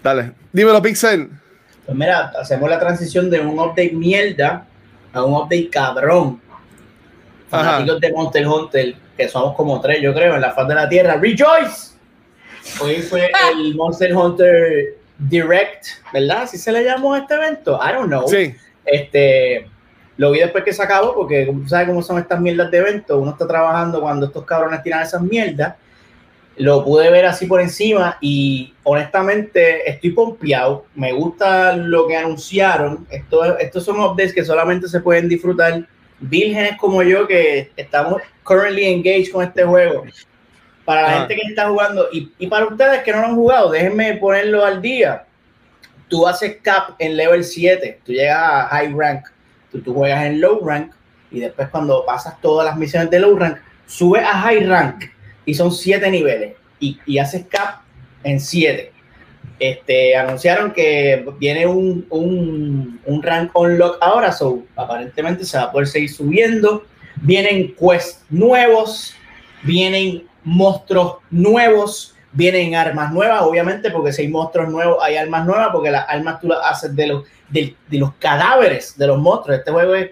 Dale, 0.03 0.31
dímelo, 0.53 0.81
Pixel. 0.81 1.29
Pues 1.85 1.97
mira, 1.97 2.31
hacemos 2.39 2.69
la 2.69 2.77
transición 2.79 3.29
de 3.29 3.39
un 3.41 3.57
update 3.59 3.91
mierda 3.93 4.65
a 5.11 5.23
un 5.23 5.33
update 5.33 5.69
cabrón. 5.71 6.39
Ajá. 7.51 7.63
Fanáticos 7.71 7.99
de 7.99 8.13
Monster 8.13 8.47
Hunter, 8.47 8.95
que 9.17 9.27
somos 9.27 9.55
como 9.55 9.81
tres, 9.81 9.99
yo 10.01 10.13
creo, 10.13 10.35
en 10.35 10.41
la 10.41 10.51
faz 10.51 10.67
de 10.67 10.75
la 10.75 10.87
tierra. 10.87 11.15
¡Rejoice! 11.19 11.95
Hoy 12.79 12.97
fue 13.01 13.31
el 13.57 13.73
Monster 13.75 14.15
Hunter 14.15 14.95
Direct, 15.17 15.85
¿verdad? 16.13 16.43
¿Así 16.43 16.57
se 16.59 16.71
le 16.71 16.83
llamó 16.83 17.15
a 17.15 17.19
este 17.19 17.33
evento? 17.33 17.79
I 17.83 17.93
don't 17.93 18.07
know. 18.07 18.27
Sí. 18.27 18.53
Este, 18.85 19.67
lo 20.19 20.31
vi 20.31 20.39
después 20.39 20.63
que 20.65 20.73
se 20.73 20.83
acabó, 20.83 21.13
porque 21.15 21.45
tú 21.45 21.65
sabes 21.67 21.87
cómo 21.87 22.01
son 22.01 22.17
estas 22.19 22.41
mierdas 22.41 22.69
de 22.71 22.77
eventos, 22.77 23.17
uno 23.17 23.31
está 23.31 23.47
trabajando 23.47 24.01
cuando 24.01 24.25
estos 24.25 24.43
cabrones 24.43 24.83
tiran 24.83 25.01
esas 25.01 25.21
mierdas. 25.21 25.75
Lo 26.57 26.83
pude 26.83 27.09
ver 27.09 27.25
así 27.25 27.45
por 27.45 27.61
encima 27.61 28.17
y 28.19 28.73
honestamente 28.83 29.89
estoy 29.89 30.09
pompeado. 30.11 30.85
Me 30.93 31.13
gusta 31.13 31.73
lo 31.77 32.05
que 32.05 32.17
anunciaron. 32.17 33.07
Esto, 33.09 33.57
estos 33.59 33.85
son 33.85 33.97
updates 34.01 34.33
que 34.33 34.43
solamente 34.43 34.89
se 34.89 34.99
pueden 34.99 35.29
disfrutar 35.29 35.87
vírgenes 36.19 36.75
como 36.77 37.01
yo 37.01 37.25
que 37.25 37.71
estamos 37.77 38.21
currently 38.43 38.85
engaged 38.87 39.31
con 39.31 39.45
este 39.45 39.63
juego. 39.63 40.03
Para 40.83 41.03
la 41.03 41.07
Ah. 41.07 41.19
gente 41.19 41.35
que 41.35 41.47
está 41.47 41.69
jugando 41.69 42.09
y, 42.11 42.29
y 42.37 42.47
para 42.47 42.65
ustedes 42.65 43.03
que 43.03 43.13
no 43.13 43.21
lo 43.21 43.27
han 43.27 43.35
jugado, 43.35 43.71
déjenme 43.71 44.15
ponerlo 44.15 44.65
al 44.65 44.81
día 44.81 45.23
tú 46.09 46.27
haces 46.27 46.57
cap 46.61 46.95
en 46.99 47.15
level 47.15 47.43
7, 47.43 47.99
tú 48.03 48.11
llegas 48.11 48.37
a 48.37 48.67
high 48.69 48.91
rank, 48.97 49.27
tú, 49.71 49.81
tú 49.81 49.93
juegas 49.93 50.25
en 50.25 50.41
low 50.41 50.65
rank 50.65 50.91
y 51.31 51.39
después 51.39 51.69
cuando 51.69 52.05
pasas 52.05 52.39
todas 52.41 52.65
las 52.65 52.77
misiones 52.77 53.09
de 53.09 53.19
low 53.19 53.37
rank, 53.37 53.57
subes 53.85 54.23
a 54.23 54.33
high 54.41 54.65
rank 54.65 55.05
y 55.45 55.53
son 55.53 55.71
7 55.71 56.09
niveles 56.11 56.55
y, 56.79 56.99
y 57.05 57.17
haces 57.17 57.45
cap 57.49 57.81
en 58.23 58.39
7. 58.39 58.91
Este, 59.59 60.15
anunciaron 60.15 60.71
que 60.71 61.25
viene 61.37 61.67
un, 61.67 62.05
un, 62.09 63.01
un 63.05 63.23
rank 63.23 63.51
unlock 63.53 63.97
ahora, 63.99 64.31
so 64.31 64.63
aparentemente 64.75 65.43
se 65.43 65.57
va 65.57 65.65
a 65.65 65.71
poder 65.71 65.87
seguir 65.87 66.09
subiendo. 66.09 66.85
Vienen 67.17 67.75
quests 67.75 68.23
nuevos, 68.29 69.13
vienen 69.63 70.23
monstruos 70.45 71.17
nuevos, 71.29 72.15
vienen 72.31 72.75
armas 72.75 73.11
nuevas, 73.11 73.41
obviamente, 73.41 73.91
porque 73.91 74.13
si 74.13 74.21
hay 74.21 74.27
monstruos 74.29 74.69
nuevos, 74.69 74.97
hay 75.01 75.17
armas 75.17 75.45
nuevas, 75.45 75.69
porque 75.73 75.91
las 75.91 76.07
armas 76.07 76.39
tú 76.39 76.47
las 76.47 76.59
haces 76.63 76.95
de 76.95 77.07
los, 77.07 77.23
de, 77.49 77.75
de 77.87 77.97
los 77.97 78.13
cadáveres 78.15 78.97
de 78.97 79.07
los 79.07 79.17
monstruos. 79.19 79.59
Este 79.59 79.71
juego 79.71 79.95
es, 79.95 80.09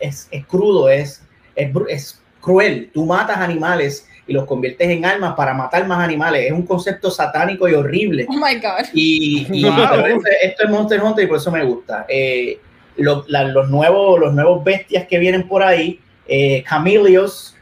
es, 0.00 0.28
crudo, 0.46 0.88
es, 0.88 1.22
es, 1.56 2.20
cruel. 2.40 2.90
Tú 2.94 3.04
matas 3.06 3.38
animales 3.38 4.06
y 4.26 4.32
los 4.32 4.44
conviertes 4.44 4.88
en 4.88 5.04
armas 5.04 5.34
para 5.34 5.54
matar 5.54 5.86
más 5.86 6.00
animales. 6.04 6.46
Es 6.46 6.52
un 6.52 6.66
concepto 6.66 7.10
satánico 7.10 7.68
y 7.68 7.74
horrible. 7.74 8.26
Oh 8.28 8.34
my 8.34 8.54
god. 8.56 8.86
Y, 8.92 9.46
y- 9.50 9.64
Wow. 9.68 9.74
pero 9.90 10.06
este- 10.06 10.46
esto 10.46 10.64
es 10.64 10.70
Monster 10.70 11.02
Hunter 11.02 11.24
y 11.24 11.28
por 11.28 11.36
eso 11.38 11.50
me 11.50 11.64
gusta. 11.64 12.04
Eh, 12.08 12.58
lo- 12.96 13.24
la- 13.28 13.44
los, 13.44 13.68
nuevos, 13.68 14.18
los 14.20 14.34
nuevos 14.34 14.62
bestias 14.64 15.06
que 15.06 15.18
vienen 15.18 15.46
por 15.48 15.62
ahí, 15.62 16.00
eh, 16.26 16.62
Camelios, 16.68 17.54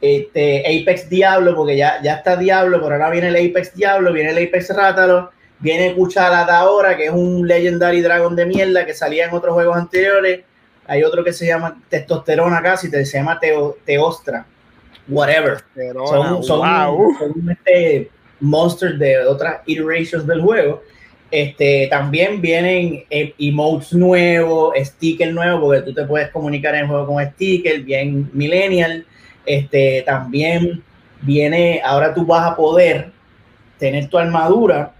este, 0.00 0.60
Apex 0.60 1.08
Diablo, 1.08 1.54
porque 1.56 1.76
ya, 1.76 2.00
ya 2.02 2.14
está 2.14 2.36
Diablo, 2.36 2.80
pero 2.80 2.94
ahora 2.94 3.10
viene 3.10 3.28
el 3.28 3.36
Apex 3.50 3.74
Diablo, 3.74 4.12
viene 4.12 4.30
el 4.30 4.46
Apex 4.48 4.74
Rátalo, 4.74 5.30
viene 5.60 5.94
Cucharada 5.94 6.58
ahora, 6.58 6.96
que 6.96 7.06
es 7.06 7.10
un 7.12 7.46
Legendary 7.46 8.00
Dragon 8.00 8.34
de 8.36 8.46
mierda 8.46 8.86
que 8.86 8.94
salía 8.94 9.26
en 9.26 9.34
otros 9.34 9.54
juegos 9.54 9.76
anteriores. 9.76 10.40
Hay 10.86 11.02
otro 11.02 11.22
que 11.24 11.32
se 11.32 11.46
llama 11.46 11.80
Testosterona 11.88 12.62
casi, 12.62 12.90
te- 12.90 13.04
se 13.04 13.18
llama 13.18 13.38
Teo- 13.40 13.76
Teostra, 13.84 14.46
whatever 15.08 15.58
son, 16.06 16.42
son, 16.42 16.58
wow. 16.60 17.14
son, 17.18 17.50
este, 17.50 18.10
monsters 18.40 18.98
de 18.98 19.18
otras 19.26 19.60
iterations 19.66 20.26
del 20.26 20.40
juego. 20.40 20.82
Este, 21.30 21.88
también 21.90 22.40
vienen 22.40 23.04
eh, 23.10 23.34
emotes 23.38 23.92
nuevos, 23.92 24.72
stickers 24.78 25.32
nuevos, 25.34 25.60
porque 25.60 25.82
tú 25.82 25.92
te 25.92 26.04
puedes 26.06 26.30
comunicar 26.30 26.74
en 26.74 26.82
el 26.82 26.86
juego 26.86 27.06
con 27.06 27.22
stickers, 27.32 27.84
bien 27.84 28.30
millennial. 28.32 29.04
Este, 29.44 30.02
también 30.06 30.82
viene, 31.20 31.82
ahora 31.84 32.14
tú 32.14 32.24
vas 32.24 32.50
a 32.50 32.56
poder 32.56 33.10
tener 33.78 34.08
tu 34.08 34.16
armadura 34.18 34.94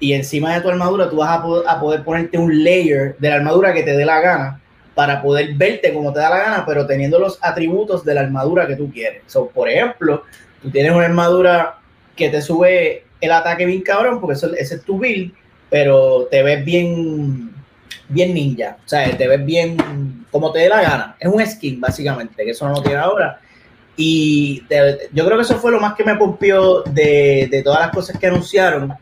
y 0.00 0.12
encima 0.12 0.54
de 0.54 0.60
tu 0.60 0.68
armadura 0.68 1.08
tú 1.08 1.16
vas 1.16 1.38
a, 1.38 1.42
po- 1.42 1.64
a 1.66 1.80
poder 1.80 2.02
ponerte 2.04 2.36
un 2.38 2.64
layer 2.64 3.16
de 3.18 3.28
la 3.28 3.36
armadura 3.36 3.72
que 3.72 3.82
te 3.82 3.96
dé 3.96 4.04
la 4.04 4.20
gana 4.20 4.60
para 4.94 5.20
poder 5.22 5.54
verte 5.54 5.92
como 5.92 6.12
te 6.12 6.20
da 6.20 6.30
la 6.30 6.38
gana, 6.38 6.64
pero 6.66 6.86
teniendo 6.86 7.18
los 7.18 7.38
atributos 7.42 8.04
de 8.04 8.14
la 8.14 8.20
armadura 8.20 8.66
que 8.66 8.76
tú 8.76 8.90
quieres. 8.92 9.22
So, 9.26 9.48
por 9.48 9.68
ejemplo, 9.68 10.22
tú 10.62 10.70
tienes 10.70 10.92
una 10.92 11.06
armadura 11.06 11.78
que 12.14 12.28
te 12.28 12.40
sube 12.40 13.04
el 13.20 13.32
ataque 13.32 13.66
bien 13.66 13.82
cabrón, 13.82 14.20
porque 14.20 14.34
eso, 14.34 14.54
ese 14.54 14.76
es 14.76 14.82
tu 14.84 14.98
build, 14.98 15.32
pero 15.70 16.28
te 16.30 16.42
ves 16.42 16.64
bien, 16.64 17.50
bien 18.08 18.34
ninja, 18.34 18.76
o 18.84 18.88
sea, 18.88 19.16
te 19.16 19.26
ves 19.26 19.44
bien 19.44 19.76
como 20.30 20.52
te 20.52 20.60
dé 20.60 20.68
la 20.68 20.82
gana. 20.82 21.16
Es 21.18 21.28
un 21.28 21.44
skin, 21.44 21.80
básicamente, 21.80 22.44
que 22.44 22.50
eso 22.50 22.68
no 22.68 22.74
lo 22.74 22.82
tiene 22.82 22.98
ahora. 22.98 23.40
Y 23.96 24.64
yo 25.12 25.24
creo 25.24 25.36
que 25.36 25.42
eso 25.42 25.56
fue 25.56 25.70
lo 25.72 25.80
más 25.80 25.94
que 25.94 26.04
me 26.04 26.16
pompió 26.16 26.82
de, 26.82 27.48
de 27.50 27.62
todas 27.62 27.80
las 27.80 27.90
cosas 27.90 28.18
que 28.18 28.26
anunciaron. 28.26 28.92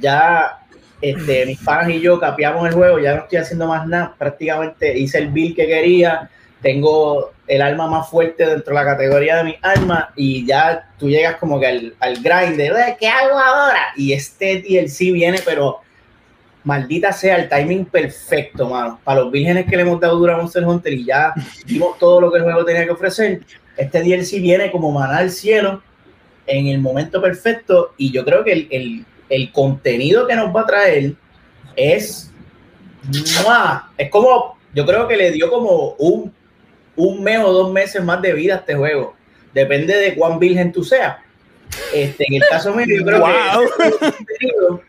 Ya 0.00 0.58
este, 1.00 1.46
mis 1.46 1.58
panas 1.60 1.90
y 1.90 2.00
yo 2.00 2.18
capeamos 2.18 2.66
el 2.68 2.74
juego, 2.74 2.98
ya 2.98 3.14
no 3.14 3.22
estoy 3.22 3.38
haciendo 3.38 3.66
más 3.68 3.86
nada. 3.86 4.14
Prácticamente 4.18 4.98
hice 4.98 5.18
el 5.18 5.28
build 5.28 5.56
que 5.56 5.66
quería. 5.66 6.28
Tengo 6.60 7.32
el 7.46 7.62
arma 7.62 7.86
más 7.86 8.10
fuerte 8.10 8.44
dentro 8.44 8.74
de 8.74 8.80
la 8.82 8.84
categoría 8.84 9.36
de 9.36 9.44
mis 9.44 9.56
armas. 9.62 10.06
Y 10.16 10.44
ya 10.46 10.88
tú 10.98 11.08
llegas 11.08 11.36
como 11.36 11.60
que 11.60 11.66
al, 11.66 11.94
al 12.00 12.14
grind 12.16 12.56
de 12.56 12.66
"Eh, 12.66 12.96
¿qué 12.98 13.08
hago 13.08 13.38
ahora? 13.38 13.92
Y 13.96 14.12
este 14.12 14.60
DLC 14.62 15.12
viene, 15.12 15.38
pero 15.44 15.78
maldita 16.64 17.12
sea 17.12 17.36
el 17.36 17.48
timing 17.48 17.84
perfecto, 17.86 18.68
mano. 18.68 19.00
Para 19.04 19.20
los 19.20 19.30
vírgenes 19.32 19.66
que 19.66 19.76
le 19.76 19.82
hemos 19.82 20.00
dado 20.00 20.16
duro 20.16 20.34
a 20.34 20.36
Monster 20.38 20.64
Hunter 20.64 20.92
y 20.92 21.04
ya 21.04 21.32
vimos 21.66 21.96
todo 21.98 22.20
lo 22.20 22.30
que 22.32 22.38
el 22.38 22.44
juego 22.44 22.64
tenía 22.64 22.84
que 22.84 22.90
ofrecer. 22.90 23.40
Este 23.76 24.02
DLC 24.02 24.40
viene 24.40 24.70
como 24.72 24.90
maná 24.90 25.18
al 25.18 25.30
cielo 25.30 25.80
en 26.46 26.66
el 26.66 26.80
momento 26.80 27.22
perfecto 27.22 27.94
y 27.96 28.10
yo 28.10 28.24
creo 28.24 28.42
que 28.42 28.52
el- 28.70 29.04
el 29.28 29.52
contenido 29.52 30.26
que 30.26 30.36
nos 30.36 30.54
va 30.54 30.62
a 30.62 30.66
traer 30.66 31.14
es 31.76 32.30
¡mua! 33.44 33.90
es 33.96 34.10
como 34.10 34.56
yo 34.74 34.84
creo 34.86 35.08
que 35.08 35.16
le 35.16 35.30
dio 35.30 35.50
como 35.50 35.94
un, 35.98 36.32
un 36.96 37.22
mes 37.22 37.38
o 37.40 37.52
dos 37.52 37.72
meses 37.72 38.02
más 38.02 38.20
de 38.22 38.32
vida 38.32 38.54
a 38.54 38.58
este 38.58 38.74
juego 38.74 39.14
depende 39.54 39.96
de 39.96 40.14
cuán 40.14 40.38
virgen 40.38 40.72
tú 40.72 40.84
seas 40.84 41.16
este, 41.94 42.24
en 42.28 42.34
el 42.34 42.42
caso 42.48 42.74
mío 42.74 42.86
yo 42.88 43.04
creo 43.04 43.20
Wow. 43.20 43.68
que 43.76 43.90
contenido, 43.98 44.82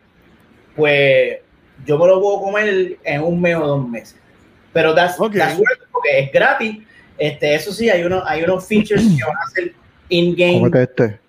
pues 0.75 1.37
yo 1.85 1.97
me 1.97 2.07
lo 2.07 2.21
puedo 2.21 2.41
comer 2.41 2.97
en 3.03 3.21
un 3.21 3.41
mes 3.41 3.55
o 3.55 3.67
dos 3.67 3.87
meses 3.87 4.15
pero 4.73 4.93
da 4.93 5.13
suerte 5.13 5.39
porque 5.91 6.19
es 6.19 6.31
gratis 6.31 6.77
este, 7.19 7.53
eso 7.53 7.73
sí, 7.73 7.89
hay, 7.89 8.03
uno, 8.03 8.23
hay 8.25 8.43
unos 8.43 8.65
features 8.65 9.03
que 9.03 9.23
van 9.25 9.35
a 9.35 9.51
ser 9.53 9.73
in-game 10.07 10.71
este. 10.81 11.19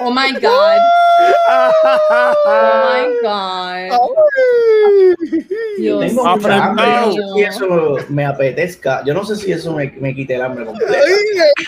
Oh 0.00 0.10
my 0.10 0.32
god. 0.40 0.78
Oh 1.48 2.84
my 2.84 3.08
god. 3.22 3.90
Dios 5.78 6.00
Tengo 6.00 6.24
mucha 6.24 6.64
hambre, 6.64 6.84
yo 6.84 7.04
no 7.04 7.12
sé 7.12 7.22
si 7.34 7.42
eso 7.44 7.96
me 8.08 8.26
apetezca. 8.26 9.02
Yo 9.04 9.14
no 9.14 9.24
sé 9.24 9.36
si 9.36 9.52
eso 9.52 9.72
me, 9.72 9.90
me 9.98 10.14
quite 10.14 10.34
el 10.34 10.42
hambre 10.42 10.66
completo. 10.66 10.92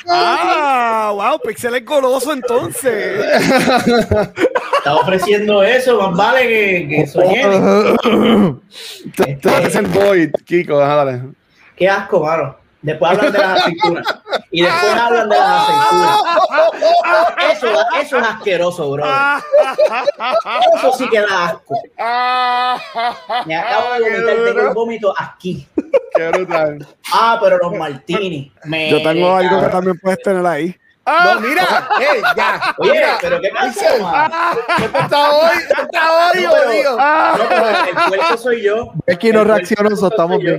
Ah, 0.08 1.12
wow, 1.14 1.40
Pixel 1.40 1.74
es 1.76 1.84
goloso 1.84 2.32
entonces. 2.32 3.24
Está 4.78 4.94
ofreciendo 4.96 5.62
eso, 5.62 5.98
más 6.00 6.16
vale 6.16 6.48
que, 6.48 6.88
que 6.88 7.06
llene. 7.28 8.58
Te 9.40 9.48
hacer 9.48 9.86
Void, 9.88 10.32
Kiko, 10.44 10.78
dale. 10.78 11.22
Qué 11.76 11.88
asco, 11.88 12.24
mano. 12.24 12.56
Después 12.82 13.12
hablan 13.12 13.32
de 13.32 13.38
las 13.38 13.60
aceitunas. 13.60 14.06
Y 14.52 14.62
después 14.62 14.92
hablan 14.94 15.28
de 15.28 15.36
las 15.36 15.68
aceitunas. 15.68 16.20
Eso, 17.52 17.66
eso 18.00 18.18
es 18.18 18.24
asqueroso, 18.24 18.90
bro. 18.90 19.04
Eso 20.76 20.92
sí 20.96 21.08
que 21.08 21.20
da 21.20 21.46
asco. 21.46 21.74
Me 23.46 23.56
acabo 23.56 23.94
de 23.94 24.00
vomitar, 24.00 24.36
tengo 24.44 24.60
el 24.68 24.74
vómito 24.74 25.14
aquí. 25.18 25.66
Qué 26.14 26.28
brutal. 26.28 26.86
Ah, 27.12 27.38
pero 27.40 27.58
los 27.58 27.72
martini. 27.74 28.52
Me 28.64 28.90
Yo 28.90 29.02
tengo 29.02 29.36
algo 29.36 29.60
que 29.60 29.68
también 29.68 29.98
puedes 29.98 30.18
tener 30.22 30.46
ahí. 30.46 30.76
No, 31.06 31.40
mira, 31.40 31.88
hey, 31.98 32.22
ya. 32.36 32.74
Oye, 32.78 32.92
mira, 32.92 33.18
pero 33.20 33.40
qué 33.40 33.48
pasa, 33.48 33.98
mano. 33.98 34.34
esto 34.78 34.98
está 34.98 35.30
hoy, 35.30 35.58
está 35.58 36.12
hoy, 36.12 36.42
No, 36.42 36.50
pero-. 36.52 36.96
No, 36.96 37.84
el 37.88 38.08
puerco 38.08 38.36
soy 38.36 38.62
yo. 38.62 38.92
Aquí 39.12 39.32
no 39.32 39.40
El 39.40 39.48
reaccionó, 39.48 39.88
estamos 39.90 40.38
yo. 40.42 40.58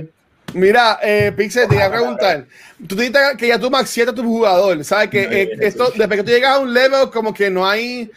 Mira, 0.54 0.98
eh, 1.02 1.32
Pixel, 1.36 1.68
te 1.68 1.76
iba 1.76 1.86
a 1.86 1.90
preguntar. 1.90 2.46
Tú 2.86 2.96
dijiste 2.96 3.18
que 3.38 3.48
ya 3.48 3.58
tú 3.58 3.70
maxiaste 3.70 4.10
a 4.12 4.14
tu 4.14 4.22
jugador. 4.22 4.84
¿Sabes? 4.84 5.08
Que 5.08 5.22
eh, 5.22 5.50
esto, 5.60 5.90
desde 5.96 6.16
que 6.16 6.22
tú 6.22 6.30
llegas 6.30 6.56
a 6.56 6.58
un 6.58 6.72
level, 6.72 7.10
como 7.10 7.32
que 7.32 7.50
no 7.50 7.66
hay. 7.66 8.10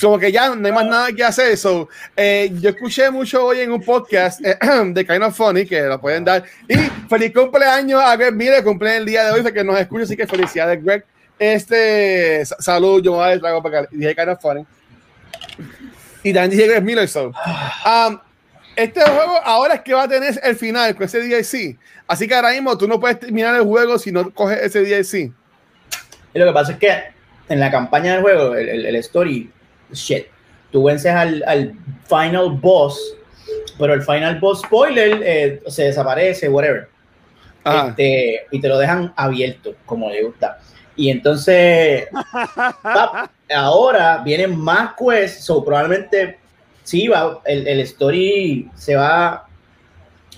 Como 0.00 0.16
que 0.16 0.30
ya 0.30 0.54
no 0.54 0.64
hay 0.66 0.72
más 0.72 0.86
nada 0.86 1.12
que 1.12 1.24
hacer. 1.24 1.56
So, 1.56 1.88
eh, 2.16 2.52
yo 2.60 2.70
escuché 2.70 3.10
mucho 3.10 3.44
hoy 3.44 3.60
en 3.60 3.72
un 3.72 3.82
podcast 3.82 4.40
eh, 4.44 4.56
de 4.92 5.04
Kind 5.04 5.22
of 5.24 5.36
Funny, 5.36 5.66
que 5.66 5.82
lo 5.82 6.00
pueden 6.00 6.24
dar. 6.24 6.44
Y 6.68 6.76
feliz 7.08 7.32
cumpleaños 7.34 8.00
a 8.00 8.14
Greg 8.16 8.32
Mire, 8.34 8.62
cumple 8.62 8.96
el 8.96 9.06
día 9.06 9.24
de 9.24 9.32
hoy, 9.32 9.52
que 9.52 9.64
nos 9.64 9.78
escucha, 9.80 10.04
así 10.04 10.16
que 10.16 10.26
felicidades, 10.26 10.82
Greg. 10.84 11.04
Este, 11.36 12.44
sa- 12.46 12.56
salud, 12.60 13.02
yo 13.02 13.12
me 13.12 13.18
voy 13.18 13.32
a 13.32 13.38
trago 13.40 13.62
para 13.62 13.80
acá. 13.80 13.88
Dije 13.90 14.14
Kind 14.14 14.28
of 14.28 14.40
Funny. 14.40 14.64
Y 16.22 16.32
también 16.32 16.50
dije 16.50 16.66
Greg 16.68 16.84
Miller, 16.84 17.08
so. 17.08 17.32
Um, 17.84 18.18
este 18.82 19.00
juego 19.02 19.32
ahora 19.44 19.74
es 19.74 19.80
que 19.82 19.92
va 19.94 20.04
a 20.04 20.08
tener 20.08 20.38
el 20.42 20.56
final 20.56 20.94
con 20.94 21.04
ese 21.04 21.20
DLC. 21.20 21.76
Así 22.06 22.26
que 22.26 22.34
ahora 22.34 22.50
mismo 22.52 22.76
tú 22.78 22.86
no 22.88 22.98
puedes 22.98 23.18
terminar 23.20 23.54
el 23.56 23.62
juego 23.62 23.98
si 23.98 24.10
no 24.12 24.30
coges 24.32 24.58
ese 24.62 24.80
DLC. 24.82 25.32
Y 26.34 26.38
lo 26.38 26.46
que 26.46 26.52
pasa 26.52 26.72
es 26.72 26.78
que 26.78 26.92
en 27.48 27.60
la 27.60 27.70
campaña 27.70 28.12
del 28.14 28.22
juego, 28.22 28.54
el, 28.54 28.68
el- 28.68 28.86
el 28.86 28.96
story, 28.96 29.50
shit, 29.92 30.26
tú 30.70 30.84
vences 30.84 31.12
al, 31.12 31.42
al 31.46 31.72
final 32.08 32.50
boss, 32.52 33.14
pero 33.78 33.94
el 33.94 34.02
final 34.02 34.38
boss 34.38 34.60
spoiler 34.60 35.20
eh, 35.24 35.62
se 35.66 35.84
desaparece, 35.84 36.48
whatever. 36.48 36.88
Ajá. 37.64 37.88
Este, 37.88 38.46
y 38.50 38.60
te 38.60 38.68
lo 38.68 38.78
dejan 38.78 39.12
abierto, 39.16 39.74
como 39.86 40.10
le 40.10 40.22
gusta. 40.24 40.58
Y 40.96 41.10
entonces, 41.10 42.08
pap, 42.82 43.30
ahora 43.54 44.18
vienen 44.24 44.56
más 44.58 44.90
quests, 44.98 45.44
so 45.44 45.64
probablemente 45.64 46.38
sí 46.88 47.06
va, 47.08 47.40
el, 47.44 47.66
el 47.68 47.80
story 47.80 48.70
se 48.74 48.96
va, 48.96 49.46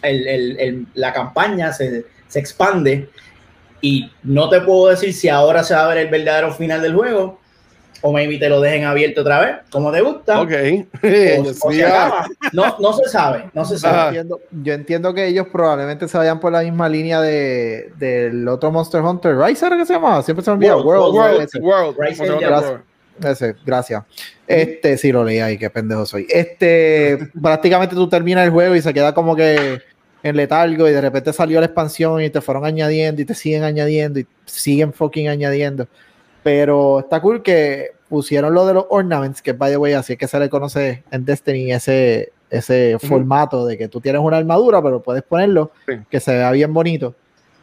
el- 0.02 0.26
el- 0.26 0.58
el- 0.60 0.86
la 0.94 1.12
campaña 1.12 1.72
se, 1.72 2.04
se 2.26 2.38
expande 2.40 3.08
y 3.80 4.10
no 4.24 4.48
te 4.48 4.60
puedo 4.60 4.88
decir 4.88 5.12
si 5.14 5.28
ahora 5.28 5.62
se 5.62 5.74
va 5.74 5.84
a 5.84 5.88
ver 5.88 5.98
el 5.98 6.08
verdadero 6.08 6.52
final 6.52 6.82
del 6.82 6.94
juego 6.94 7.38
o 8.02 8.12
maybe 8.12 8.38
te 8.38 8.48
lo 8.48 8.60
dejen 8.62 8.84
abierto 8.84 9.20
otra 9.20 9.40
vez, 9.40 9.56
como 9.70 9.92
te 9.92 10.00
gusta. 10.00 10.40
Ok. 10.40 10.50
o- 11.38 11.68
o 11.68 11.70
acaba. 11.70 12.26
No, 12.52 12.76
no 12.80 12.92
se 12.94 13.08
sabe, 13.08 13.50
no 13.54 13.64
se 13.64 13.78
sabe. 13.78 14.08
Entiendo- 14.08 14.40
yo 14.50 14.72
entiendo 14.72 15.14
que 15.14 15.26
ellos 15.28 15.46
probablemente 15.52 16.08
se 16.08 16.18
vayan 16.18 16.40
por 16.40 16.50
la 16.50 16.62
misma 16.62 16.88
línea 16.88 17.20
de, 17.20 17.92
del 17.96 18.48
otro 18.48 18.72
Monster 18.72 19.02
Hunter. 19.02 19.36
¿Rise 19.38 19.66
era 19.66 19.76
que 19.76 19.86
se 19.86 19.92
llamaba? 19.92 20.22
Siempre 20.22 20.44
se 20.44 20.50
me 20.50 20.54
olvida. 20.56 20.76
World, 20.76 21.14
World, 21.14 21.48
World, 21.60 21.96
World. 22.70 22.82
Ese, 23.22 23.54
gracias. 23.64 24.02
Este, 24.46 24.96
sí 24.96 25.12
lo 25.12 25.24
leí 25.24 25.38
ahí, 25.38 25.58
qué 25.58 25.70
pendejo 25.70 26.06
soy. 26.06 26.26
Este, 26.28 27.18
prácticamente 27.42 27.94
tú 27.94 28.08
terminas 28.08 28.44
el 28.44 28.50
juego 28.50 28.74
y 28.74 28.82
se 28.82 28.92
queda 28.94 29.14
como 29.14 29.36
que 29.36 29.80
en 30.22 30.36
letargo 30.36 30.88
y 30.88 30.92
de 30.92 31.00
repente 31.00 31.32
salió 31.32 31.60
la 31.60 31.66
expansión 31.66 32.20
y 32.22 32.30
te 32.30 32.40
fueron 32.40 32.64
añadiendo 32.64 33.22
y 33.22 33.24
te 33.24 33.34
siguen 33.34 33.64
añadiendo 33.64 34.20
y 34.20 34.26
siguen 34.44 34.92
fucking 34.92 35.28
añadiendo. 35.28 35.86
Pero 36.42 37.00
está 37.00 37.20
cool 37.20 37.42
que 37.42 37.92
pusieron 38.08 38.54
lo 38.54 38.66
de 38.66 38.74
los 38.74 38.86
ornaments, 38.90 39.40
que 39.42 39.52
by 39.52 39.70
the 39.72 39.76
way, 39.76 39.92
así 39.92 40.14
es 40.14 40.18
que 40.18 40.26
se 40.26 40.38
le 40.38 40.48
conoce 40.48 41.04
en 41.10 41.24
Destiny 41.24 41.72
ese, 41.72 42.32
ese 42.50 42.96
Ujú. 42.96 43.06
formato 43.06 43.66
de 43.66 43.78
que 43.78 43.88
tú 43.88 44.00
tienes 44.00 44.20
una 44.20 44.38
armadura, 44.38 44.82
pero 44.82 45.02
puedes 45.02 45.22
ponerlo 45.22 45.70
Sí. 45.86 45.94
que 46.10 46.18
se 46.20 46.32
vea 46.32 46.50
bien 46.50 46.72
bonito. 46.72 47.14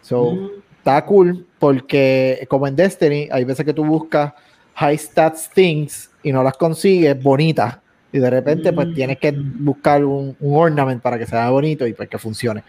So, 0.01 0.31
Mm. 0.33 0.49
está 0.77 1.03
cool 1.05 1.45
porque 1.59 2.45
como 2.49 2.65
en 2.67 2.75
Destiny 2.75 3.27
hay 3.31 3.43
veces 3.43 3.65
que 3.65 3.73
tú 3.73 3.83
buscas 3.83 4.33
high 4.79 4.97
stats 4.97 5.49
things 5.49 6.09
y 6.23 6.31
no 6.31 6.43
las 6.43 6.55
consigues 6.57 7.21
bonitas 7.21 7.77
y 8.11 8.19
de 8.19 8.29
repente 8.29 8.71
pues 8.73 8.87
Mm. 8.87 8.93
tienes 8.93 9.17
que 9.17 9.31
buscar 9.31 10.03
un, 10.05 10.35
un 10.39 10.55
ornament 10.55 11.01
para 11.01 11.17
que 11.17 11.25
sea 11.25 11.49
bonito 11.49 11.85
y 11.87 11.93
pues 11.93 12.07
que 12.09 12.17
funcione. 12.17 12.63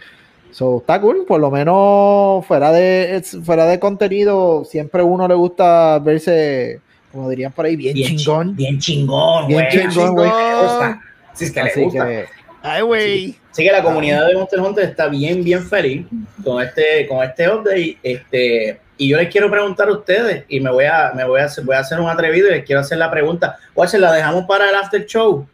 So, 0.51 0.79
está 0.79 0.99
cool, 1.01 1.25
por 1.29 1.41
lo 1.41 1.51
menos 1.51 2.45
fuera 2.47 2.73
de 2.73 3.23
fuera 3.45 3.67
de 3.67 3.79
contenido, 3.79 4.65
siempre 4.65 5.03
a 5.03 5.05
uno 5.05 5.29
le 5.29 5.35
gusta 5.35 5.99
verse, 5.99 6.81
como 7.13 7.29
dirían 7.29 7.53
por 7.53 7.67
ahí, 7.67 7.77
bien, 7.77 7.95
Bien 7.95 8.17
chingón. 8.17 8.49
chi- 8.51 8.55
Bien 8.57 8.79
chingón, 8.79 9.47
Bien 9.49 9.67
güey. 9.71 9.89
chingón, 9.89 10.15
güey. 10.15 10.31
Le. 10.31 10.97
Sí, 11.35 11.45
es 11.45 11.53
que 11.53 11.63
le 11.63 11.71
Así 11.71 11.83
gusta. 11.85 12.07
que 12.07 12.25
Ay, 12.63 12.83
güey. 12.83 13.37
Así 13.51 13.65
que 13.65 13.73
la 13.73 13.83
comunidad 13.83 14.27
de 14.27 14.35
Monster 14.35 14.61
Hunter 14.61 14.85
está 14.85 15.09
bien, 15.09 15.43
bien 15.45 15.65
feliz 15.67 16.07
con 16.45 16.63
este, 16.63 17.07
con 17.07 17.23
este 17.25 17.49
update. 17.49 17.99
Este, 18.03 18.81
y 18.97 19.09
yo 19.09 19.17
les 19.17 19.29
quiero 19.29 19.51
preguntar 19.51 19.89
a 19.89 19.93
ustedes, 19.93 20.45
y 20.49 20.61
me 20.61 20.71
voy 20.71 20.85
a, 20.85 21.13
me 21.15 21.25
voy 21.25 21.41
a 21.41 21.45
hacer, 21.45 21.65
voy 21.65 21.77
a 21.77 21.81
hacer 21.81 22.01
un 22.01 22.09
atrevido 22.09 22.49
y 22.49 22.53
les 22.53 22.65
quiero 22.65 22.81
hacer 22.81 22.99
la 22.99 23.11
pregunta. 23.11 23.57
¿Cuál 23.75 23.89
se 23.89 23.99
la 23.99 24.13
dejamos 24.13 24.45
para 24.47 24.69
el 24.69 24.75
after 24.75 25.05
show? 25.07 25.47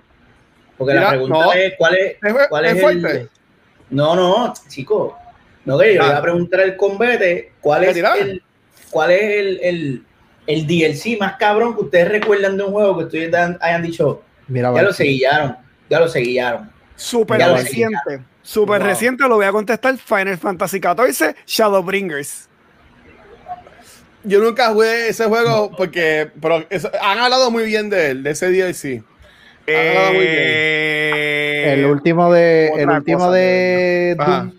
Porque 0.78 0.94
la 0.94 1.10
pregunta 1.10 1.38
no. 1.38 1.52
es 1.52 1.74
¿cuál 1.78 1.94
es, 1.94 2.16
cuál 2.48 2.64
es 2.64 2.82
el. 2.82 3.30
No, 3.90 4.16
no, 4.16 4.52
chico. 4.68 5.16
No, 5.64 5.78
que 5.78 5.94
yo 5.94 6.00
le 6.00 6.06
Ah. 6.06 6.08
voy 6.08 6.16
a 6.16 6.22
preguntar 6.22 6.60
al 6.60 6.76
combate 6.76 7.52
cuál 7.60 7.82
¿La 7.82 7.88
es 7.90 7.96
el, 7.96 8.42
cuál 8.90 9.10
es 9.12 9.22
el, 9.22 9.60
el, 9.62 10.02
el 10.46 10.66
DLC 10.66 11.18
más 11.18 11.36
cabrón 11.36 11.74
que 11.74 11.82
ustedes 11.82 12.08
recuerdan 12.08 12.56
de 12.56 12.64
un 12.64 12.72
juego 12.72 12.98
que 12.98 13.04
ustedes 13.04 13.34
hayan 13.60 13.82
dicho, 13.82 14.22
mira, 14.48 14.68
ya 14.68 14.72
vale. 14.72 14.86
lo 14.88 14.92
seguillaron, 14.92 15.56
ya 15.88 16.00
lo 16.00 16.08
seguillaron. 16.08 16.70
Súper 16.96 17.40
reciente. 17.40 18.20
Súper 18.42 18.80
Wow. 18.80 18.88
reciente, 18.88 19.28
lo 19.28 19.36
voy 19.36 19.46
a 19.46 19.52
contestar. 19.52 19.96
Final 19.96 20.36
Fantasy 20.38 20.78
XIV, 20.80 21.34
Shadowbringers. 21.46 22.48
Yo 24.22 24.40
nunca 24.40 24.68
jugué 24.70 25.08
ese 25.08 25.24
juego 25.26 25.70
porque 25.76 26.30
pero 26.40 26.64
eso- 26.70 26.90
han 27.02 27.18
hablado 27.18 27.50
muy 27.50 27.64
bien 27.64 27.90
de 27.90 28.10
él, 28.10 28.22
de 28.22 28.30
ese 28.30 28.46
DLC. 28.50 29.02
Han 29.68 29.74
hablado 29.88 30.12
muy 30.12 30.20
bien. 30.24 30.34
Eh, 30.36 31.74
el 31.78 31.86
último 31.86 32.32
de 32.32 32.68
el 32.76 32.88
último 32.90 33.30
de. 33.30 34.16
Doom, 34.18 34.52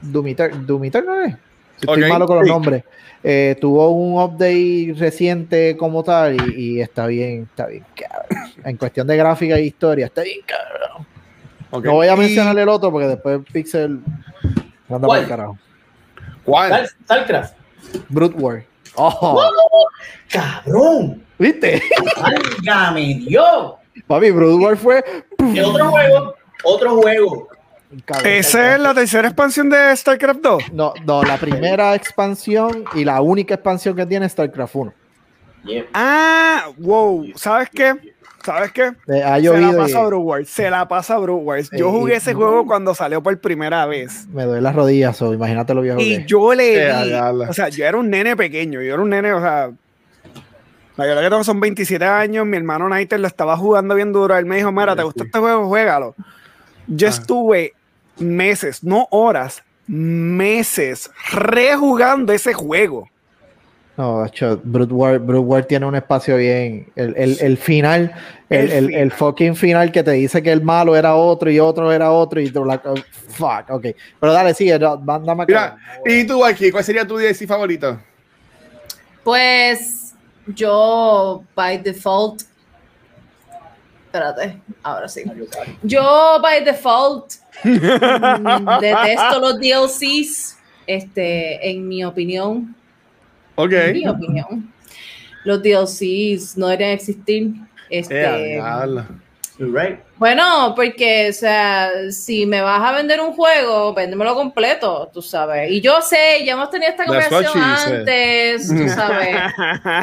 Doom 0.00 0.26
Eter- 0.26 0.52
Doom 0.66 0.84
Eternal, 0.84 1.30
¿eh? 1.30 1.36
Estoy 1.80 2.08
malo 2.08 2.26
con 2.26 2.38
los 2.38 2.46
nombres. 2.48 2.84
Eh, 3.24 3.56
tuvo 3.60 3.90
un 3.90 4.20
update 4.22 4.94
reciente 4.96 5.76
como 5.76 6.04
tal 6.04 6.36
y, 6.56 6.76
y 6.76 6.80
está 6.80 7.06
bien, 7.08 7.48
está 7.50 7.66
bien, 7.66 7.84
cabrón. 7.96 8.52
En 8.64 8.76
cuestión 8.76 9.06
de 9.08 9.16
gráfica 9.16 9.56
e 9.56 9.62
historia, 9.62 10.06
está 10.06 10.22
bien, 10.22 10.40
cabrón. 10.46 11.06
No 11.72 11.80
voy 11.92 12.08
a 12.08 12.14
Y- 12.14 12.18
mencionar 12.18 12.58
el 12.58 12.68
otro 12.68 12.90
porque 12.90 13.06
después 13.08 13.40
Pixel 13.52 14.00
anda 14.88 15.00
por 15.00 15.00
¿Cuál? 15.08 15.22
el 15.22 15.28
carajo. 15.28 15.58
¿Cuál? 16.44 16.72
Star- 16.72 16.88
Starcraft. 17.04 17.54
Brute 18.08 18.36
War. 18.36 18.64
Oh, 18.94 19.40
¡Cabrón! 20.30 21.22
¿Viste? 21.38 21.80
¡Válgame 22.20 23.14
Dios! 23.14 23.74
Papi, 24.06 24.30
Brute 24.30 24.64
War 24.64 24.76
fue. 24.76 25.04
¿Qué 25.54 25.62
otro 25.62 25.90
juego? 25.90 26.34
Otro 26.64 26.96
juego. 26.96 27.48
Esa 28.24 28.74
es 28.74 28.80
la 28.80 28.92
tercera 28.92 29.28
expansión 29.28 29.70
de 29.70 29.96
StarCraft 29.96 30.40
2. 30.40 30.72
No, 30.72 30.92
no, 31.06 31.22
la 31.22 31.38
primera 31.38 31.94
expansión 31.94 32.84
y 32.94 33.04
la 33.04 33.20
única 33.22 33.54
expansión 33.54 33.96
que 33.96 34.04
tiene 34.04 34.26
es 34.26 34.32
StarCraft 34.32 34.74
1. 34.74 34.92
Yeah. 35.64 35.84
Ah, 35.94 36.66
wow. 36.78 37.26
¿Sabes 37.36 37.68
qué? 37.70 37.94
¿Sabes 38.44 38.72
qué? 38.72 38.92
Eh, 39.08 39.22
ha 39.22 39.36
Se 39.36 39.36
la 39.36 39.38
llovido 39.40 39.72
y 39.72 39.76
pasa 39.76 39.98
a. 40.06 40.44
Se 40.44 40.70
la 40.70 40.88
pasa 40.88 41.14
a. 41.16 41.18
Yo 41.76 41.90
jugué 41.90 42.14
y- 42.14 42.16
ese 42.16 42.34
juego 42.34 42.66
cuando 42.66 42.94
salió 42.94 43.22
por 43.22 43.38
primera 43.40 43.84
vez. 43.86 44.26
me 44.28 44.44
duele 44.44 44.62
las 44.62 44.74
rodillas, 44.74 45.20
o 45.22 45.34
imagínate 45.34 45.74
lo 45.74 45.82
viejo 45.82 46.00
Y 46.00 46.24
yo 46.26 46.54
le 46.54 46.86
di, 47.04 47.12
o 47.48 47.52
sea, 47.52 47.68
yo 47.68 47.84
era 47.84 47.98
un 47.98 48.08
nene 48.10 48.36
pequeño, 48.36 48.80
yo 48.80 48.94
era 48.94 49.02
un 49.02 49.10
nene, 49.10 49.32
o 49.32 49.40
sea, 49.40 49.70
la 50.96 51.04
verdad 51.04 51.22
que 51.22 51.28
tengo 51.30 51.44
son 51.44 51.60
27 51.60 52.04
años, 52.04 52.46
mi 52.46 52.56
hermano 52.56 52.88
Nighter 52.88 53.20
lo 53.20 53.26
estaba 53.26 53.56
jugando 53.56 53.94
bien 53.94 54.12
duro, 54.12 54.36
él 54.36 54.46
me 54.46 54.56
dijo, 54.56 54.72
mira, 54.72 54.96
¿te 54.96 55.02
gusta 55.02 55.24
este 55.24 55.38
juego? 55.38 55.66
Juégalo. 55.68 56.14
Yo 56.86 57.06
Ah. 57.06 57.10
estuve 57.10 57.74
meses, 58.18 58.82
no 58.82 59.06
horas, 59.10 59.62
meses 59.86 61.10
rejugando 61.32 62.32
ese 62.32 62.52
juego. 62.54 63.08
No, 63.98 64.18
macho, 64.20 64.60
Brute 64.62 64.94
War, 64.94 65.18
Brute 65.18 65.40
War 65.44 65.64
tiene 65.64 65.84
un 65.84 65.96
espacio 65.96 66.36
bien. 66.36 66.86
El, 66.94 67.16
el, 67.16 67.36
el 67.40 67.56
final, 67.58 68.14
el, 68.48 68.70
El 68.70 68.94
el, 68.94 69.10
fucking 69.10 69.56
final 69.56 69.90
que 69.90 70.04
te 70.04 70.12
dice 70.12 70.40
que 70.40 70.52
el 70.52 70.62
malo 70.62 70.94
era 70.94 71.16
otro 71.16 71.50
y 71.50 71.58
otro 71.58 71.90
era 71.90 72.12
otro 72.12 72.40
y 72.40 72.48
tú 72.48 72.64
la. 72.64 72.80
oh, 72.84 72.94
fuck, 73.30 73.68
ok. 73.68 73.86
Pero 74.20 74.32
dale, 74.32 74.54
sigue, 74.54 74.78
no, 74.78 75.04
va- 75.04 75.18
dame 75.18 75.42
acá. 75.42 75.76
Mira, 76.04 76.20
¿y 76.20 76.24
tú 76.24 76.44
aquí? 76.44 76.70
¿Cuál 76.70 76.84
sería 76.84 77.04
tu 77.04 77.16
DLC 77.16 77.44
favorito? 77.44 77.98
Pues 79.24 80.14
yo, 80.46 81.42
by 81.56 81.78
default. 81.78 82.42
Espérate, 84.06 84.60
ahora 84.84 85.08
sí. 85.08 85.24
Yo, 85.82 86.38
by 86.40 86.64
default, 86.64 87.32
mm, 87.64 88.80
detesto 88.80 89.40
los 89.40 89.58
DLCs. 89.58 90.56
Este, 90.86 91.68
en 91.68 91.86
mi 91.88 92.04
opinión. 92.04 92.76
Ok. 93.58 93.72
En 93.72 93.92
mi 93.92 94.06
opinión. 94.08 94.72
Los 95.44 95.62
DLCs 95.62 96.56
no 96.56 96.68
deberían 96.68 96.92
existir. 96.92 97.50
Este, 97.90 98.56
Eh, 98.56 98.62
right. 99.58 99.98
bueno, 100.16 100.72
porque, 100.76 101.30
o 101.30 101.32
sea, 101.32 101.90
si 102.10 102.46
me 102.46 102.60
vas 102.60 102.80
a 102.80 102.92
vender 102.92 103.20
un 103.20 103.32
juego, 103.32 103.92
véndemelo 103.94 104.34
completo, 104.34 105.10
tú 105.12 105.20
sabes. 105.22 105.70
Y 105.72 105.80
yo 105.80 106.00
sé, 106.00 106.44
ya 106.44 106.52
hemos 106.52 106.70
tenido 106.70 106.90
esta 106.90 107.04
conversación 107.04 107.60
antes, 107.60 108.68
tú 108.68 108.88
sabes. 108.94 109.36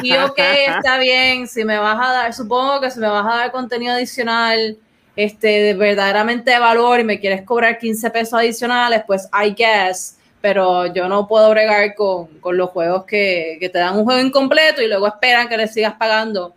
Y 0.02 0.14
ok, 0.16 0.38
está 0.76 0.98
bien, 0.98 1.46
si 1.46 1.64
me 1.64 1.78
vas 1.78 1.96
a 1.98 2.12
dar, 2.12 2.34
supongo 2.34 2.80
que 2.80 2.90
si 2.90 2.98
me 3.00 3.08
vas 3.08 3.24
a 3.24 3.36
dar 3.38 3.52
contenido 3.52 3.94
adicional, 3.94 4.76
este, 5.14 5.46
de 5.48 5.74
verdaderamente 5.74 6.50
de 6.50 6.58
valor 6.58 7.00
y 7.00 7.04
me 7.04 7.18
quieres 7.18 7.40
cobrar 7.42 7.78
15 7.78 8.10
pesos 8.10 8.34
adicionales, 8.38 9.02
pues 9.06 9.26
I 9.32 9.54
guess, 9.56 10.15
pero 10.46 10.86
yo 10.94 11.08
no 11.08 11.26
puedo 11.26 11.50
bregar 11.50 11.92
con, 11.96 12.28
con 12.38 12.56
los 12.56 12.70
juegos 12.70 13.04
que, 13.04 13.56
que 13.58 13.68
te 13.68 13.80
dan 13.80 13.96
un 13.98 14.04
juego 14.04 14.20
incompleto 14.20 14.80
y 14.80 14.86
luego 14.86 15.08
esperan 15.08 15.48
que 15.48 15.56
le 15.56 15.66
sigas 15.66 15.94
pagando 15.94 16.54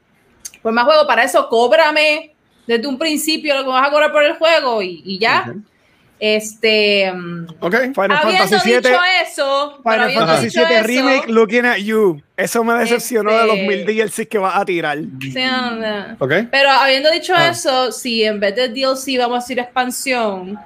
por 0.62 0.72
más 0.74 0.86
juego. 0.86 1.08
Para 1.08 1.24
eso, 1.24 1.50
cóbrame 1.50 2.36
desde 2.68 2.86
un 2.88 3.00
principio 3.00 3.56
lo 3.56 3.64
que 3.64 3.70
vas 3.70 3.88
a 3.88 3.90
cobrar 3.92 4.12
por 4.12 4.24
el 4.24 4.34
juego 4.34 4.84
y, 4.84 5.02
y 5.04 5.18
ya. 5.18 5.46
Ujú. 5.50 5.62
Este, 6.20 7.12
mm, 7.12 7.48
Ok. 7.62 7.76
Final 7.96 8.12
habiendo 8.12 8.44
Fantasy 8.48 8.74
dicho 8.76 8.90
eso, 9.24 9.80
Final 9.82 10.12
Fantasy 10.14 10.46
dicho 10.46 10.62
VII 10.68 10.76
eso, 10.78 10.86
Remake, 10.88 11.28
Looking 11.30 11.66
at 11.66 11.78
You. 11.78 12.22
Eso 12.38 12.64
me 12.64 12.74
decepcionó 12.76 13.32
de 13.36 13.48
los 13.48 13.56
Este- 13.58 13.68
mil 13.68 13.86
DLCs 13.88 14.28
que 14.28 14.38
vas 14.38 14.56
a 14.56 14.66
tirar. 14.66 15.00
sí, 15.20 15.34
no, 15.34 15.72
no. 15.78 16.16
Ok. 16.20 16.34
Pero 16.52 16.70
habiendo 16.70 17.10
dicho 17.10 17.34
Ah. 17.36 17.50
eso, 17.50 17.92
si 17.92 18.24
en 18.24 18.40
vez 18.40 18.56
de 18.56 18.70
DLC 18.70 19.18
vamos 19.18 19.38
a 19.38 19.42
decir 19.42 19.58
expansión, 19.58 20.60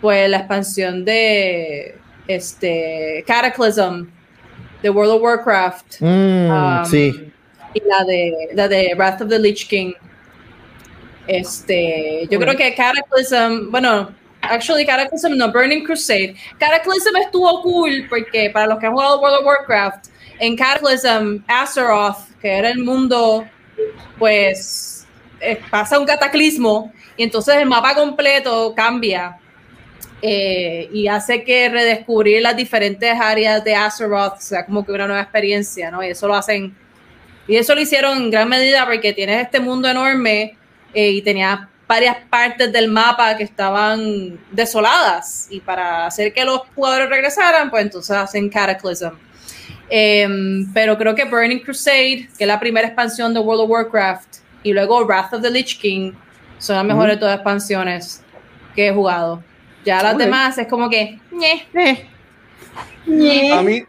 pues 0.00 0.30
la 0.30 0.38
expansión 0.38 1.04
de 1.04 1.96
este 2.34 3.24
Cataclysm 3.26 4.08
de 4.82 4.90
World 4.90 5.12
of 5.12 5.22
Warcraft 5.22 6.00
Mm, 6.00 6.50
um, 6.50 6.84
sí. 6.86 7.32
y 7.74 7.82
la 7.86 8.04
de 8.04 8.48
la 8.54 8.68
de 8.68 8.94
Wrath 8.96 9.20
of 9.22 9.28
the 9.28 9.38
Lich 9.38 9.68
King. 9.68 9.92
Este, 11.26 12.26
yo 12.30 12.38
creo 12.40 12.56
que 12.56 12.74
Cataclysm, 12.74 13.70
bueno, 13.70 14.10
actually 14.42 14.84
Cataclysm 14.84 15.36
no, 15.36 15.52
Burning 15.52 15.84
Crusade. 15.84 16.34
Cataclysm 16.58 17.16
estuvo 17.16 17.62
cool 17.62 18.06
porque 18.08 18.50
para 18.50 18.66
los 18.66 18.78
que 18.78 18.86
han 18.86 18.92
jugado 18.92 19.20
World 19.20 19.40
of 19.40 19.46
Warcraft, 19.46 20.06
en 20.40 20.56
Cataclysm, 20.56 21.44
Azeroth, 21.46 22.16
que 22.40 22.48
era 22.48 22.70
el 22.70 22.78
mundo, 22.78 23.44
pues 24.18 25.06
eh, 25.40 25.60
pasa 25.70 25.98
un 25.98 26.06
cataclismo 26.06 26.92
y 27.16 27.22
entonces 27.24 27.56
el 27.56 27.66
mapa 27.66 27.94
completo 27.94 28.74
cambia 28.74 29.38
eh, 30.22 30.88
y 30.92 31.08
hace 31.08 31.44
que 31.44 31.68
redescubrir 31.68 32.42
las 32.42 32.56
diferentes 32.56 33.18
áreas 33.18 33.64
de 33.64 33.74
Azeroth 33.74 34.38
sea 34.38 34.66
como 34.66 34.84
que 34.84 34.92
una 34.92 35.06
nueva 35.06 35.22
experiencia, 35.22 35.90
¿no? 35.90 36.02
Y 36.02 36.08
eso 36.08 36.28
lo 36.28 36.34
hacen, 36.34 36.74
y 37.46 37.56
eso 37.56 37.74
lo 37.74 37.80
hicieron 37.80 38.18
en 38.18 38.30
gran 38.30 38.48
medida 38.48 38.84
porque 38.86 39.12
tienes 39.12 39.42
este 39.42 39.60
mundo 39.60 39.88
enorme 39.88 40.56
eh, 40.92 41.10
y 41.10 41.22
tenía 41.22 41.68
varias 41.88 42.18
partes 42.28 42.72
del 42.72 42.88
mapa 42.88 43.36
que 43.36 43.42
estaban 43.42 44.38
desoladas 44.52 45.48
y 45.50 45.58
para 45.58 46.06
hacer 46.06 46.32
que 46.32 46.44
los 46.44 46.60
jugadores 46.74 47.08
regresaran, 47.08 47.68
pues 47.70 47.82
entonces 47.82 48.16
hacen 48.16 48.48
Cataclysm. 48.48 49.14
Em, 49.88 50.72
pero 50.72 50.96
creo 50.96 51.16
que 51.16 51.24
Burning 51.24 51.58
Crusade, 51.58 52.28
que 52.38 52.44
es 52.44 52.46
la 52.46 52.60
primera 52.60 52.86
expansión 52.86 53.34
de 53.34 53.40
World 53.40 53.62
of 53.62 53.70
Warcraft, 53.70 54.36
y 54.62 54.72
luego 54.72 55.04
Wrath 55.04 55.34
of 55.34 55.42
the 55.42 55.50
Lich 55.50 55.80
King, 55.80 56.12
son 56.58 56.76
las 56.76 56.84
mejores 56.84 57.18
todas 57.18 57.34
expansiones 57.34 58.22
que 58.76 58.86
he 58.86 58.92
jugado. 58.92 59.42
Ya 59.84 60.02
las 60.02 60.18
demás 60.18 60.58
es 60.58 60.66
como 60.66 60.90
que, 60.90 61.18
ñe, 61.32 61.66
ñe. 63.06 63.52
A 63.52 63.62
mí, 63.62 63.84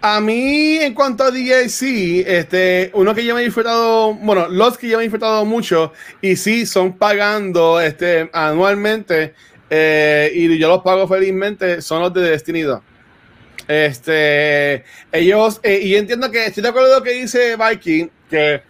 a 0.00 0.20
mí, 0.20 0.76
en 0.76 0.94
cuanto 0.94 1.24
a 1.24 1.30
DLC, 1.30 2.24
este, 2.26 2.90
uno 2.94 3.14
que 3.14 3.24
yo 3.24 3.34
me 3.34 3.42
he 3.42 3.44
disfrutado, 3.44 4.14
bueno, 4.14 4.48
los 4.48 4.78
que 4.78 4.88
yo 4.88 4.96
me 4.96 5.02
he 5.02 5.06
disfrutado 5.06 5.44
mucho, 5.44 5.92
y 6.20 6.36
sí, 6.36 6.66
son 6.66 6.96
pagando 6.96 7.80
este, 7.80 8.30
anualmente, 8.32 9.34
eh, 9.70 10.30
y 10.34 10.58
yo 10.58 10.68
los 10.68 10.82
pago 10.82 11.06
felizmente, 11.06 11.82
son 11.82 12.02
los 12.02 12.14
de 12.14 12.22
Destiny 12.22 12.62
2. 12.62 12.80
Este, 13.66 14.84
ellos, 15.12 15.60
eh, 15.62 15.80
y 15.82 15.90
yo 15.90 15.98
entiendo 15.98 16.30
que 16.30 16.46
estoy 16.46 16.62
de 16.62 16.70
acuerdo 16.70 16.88
con 16.88 16.98
lo 16.98 17.04
que 17.04 17.12
dice 17.12 17.56
Viking, 17.56 18.08
que 18.30 18.62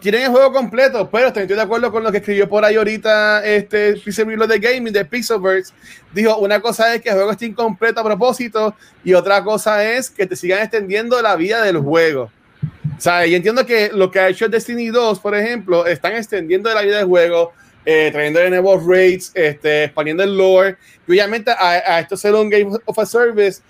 quieren 0.00 0.22
el 0.22 0.28
juego 0.28 0.52
completo, 0.52 1.08
pero 1.10 1.28
estoy 1.28 1.46
de 1.46 1.60
acuerdo 1.60 1.90
con 1.90 2.02
lo 2.02 2.12
que 2.12 2.18
escribió 2.18 2.48
por 2.48 2.64
ahí 2.64 2.76
ahorita 2.76 3.44
este 3.44 3.94
Pixel 3.94 4.26
de 4.26 4.58
Gaming 4.58 4.92
de 4.92 5.04
Pixelverse. 5.04 5.72
Dijo, 6.12 6.36
una 6.38 6.60
cosa 6.60 6.94
es 6.94 7.02
que 7.02 7.08
el 7.08 7.16
juego 7.16 7.30
esté 7.30 7.46
incompleto 7.46 8.00
a 8.00 8.04
propósito 8.04 8.74
y 9.02 9.14
otra 9.14 9.42
cosa 9.42 9.84
es 9.84 10.10
que 10.10 10.26
te 10.26 10.36
sigan 10.36 10.60
extendiendo 10.60 11.20
la 11.20 11.36
vida 11.36 11.62
del 11.62 11.78
juego. 11.78 12.30
O 12.96 13.00
sea, 13.00 13.26
yo 13.26 13.36
entiendo 13.36 13.66
que 13.66 13.90
lo 13.92 14.10
que 14.10 14.20
ha 14.20 14.28
hecho 14.28 14.48
Destiny 14.48 14.88
2, 14.88 15.18
por 15.18 15.34
ejemplo, 15.34 15.86
están 15.86 16.14
extendiendo 16.14 16.72
la 16.72 16.82
vida 16.82 16.98
del 16.98 17.06
juego, 17.06 17.52
eh, 17.84 18.10
trayendo 18.12 18.40
de 18.40 18.50
nuevos 18.50 18.86
raids, 18.86 19.32
este, 19.34 19.84
expandiendo 19.84 20.22
el 20.22 20.36
lore. 20.36 20.76
Y 21.06 21.12
obviamente 21.12 21.50
a, 21.50 21.70
a 21.70 22.00
esto 22.00 22.16
ser 22.16 22.34
un 22.34 22.48
Game 22.48 22.70
of 22.84 22.98
a 22.98 23.04
Service, 23.06 23.60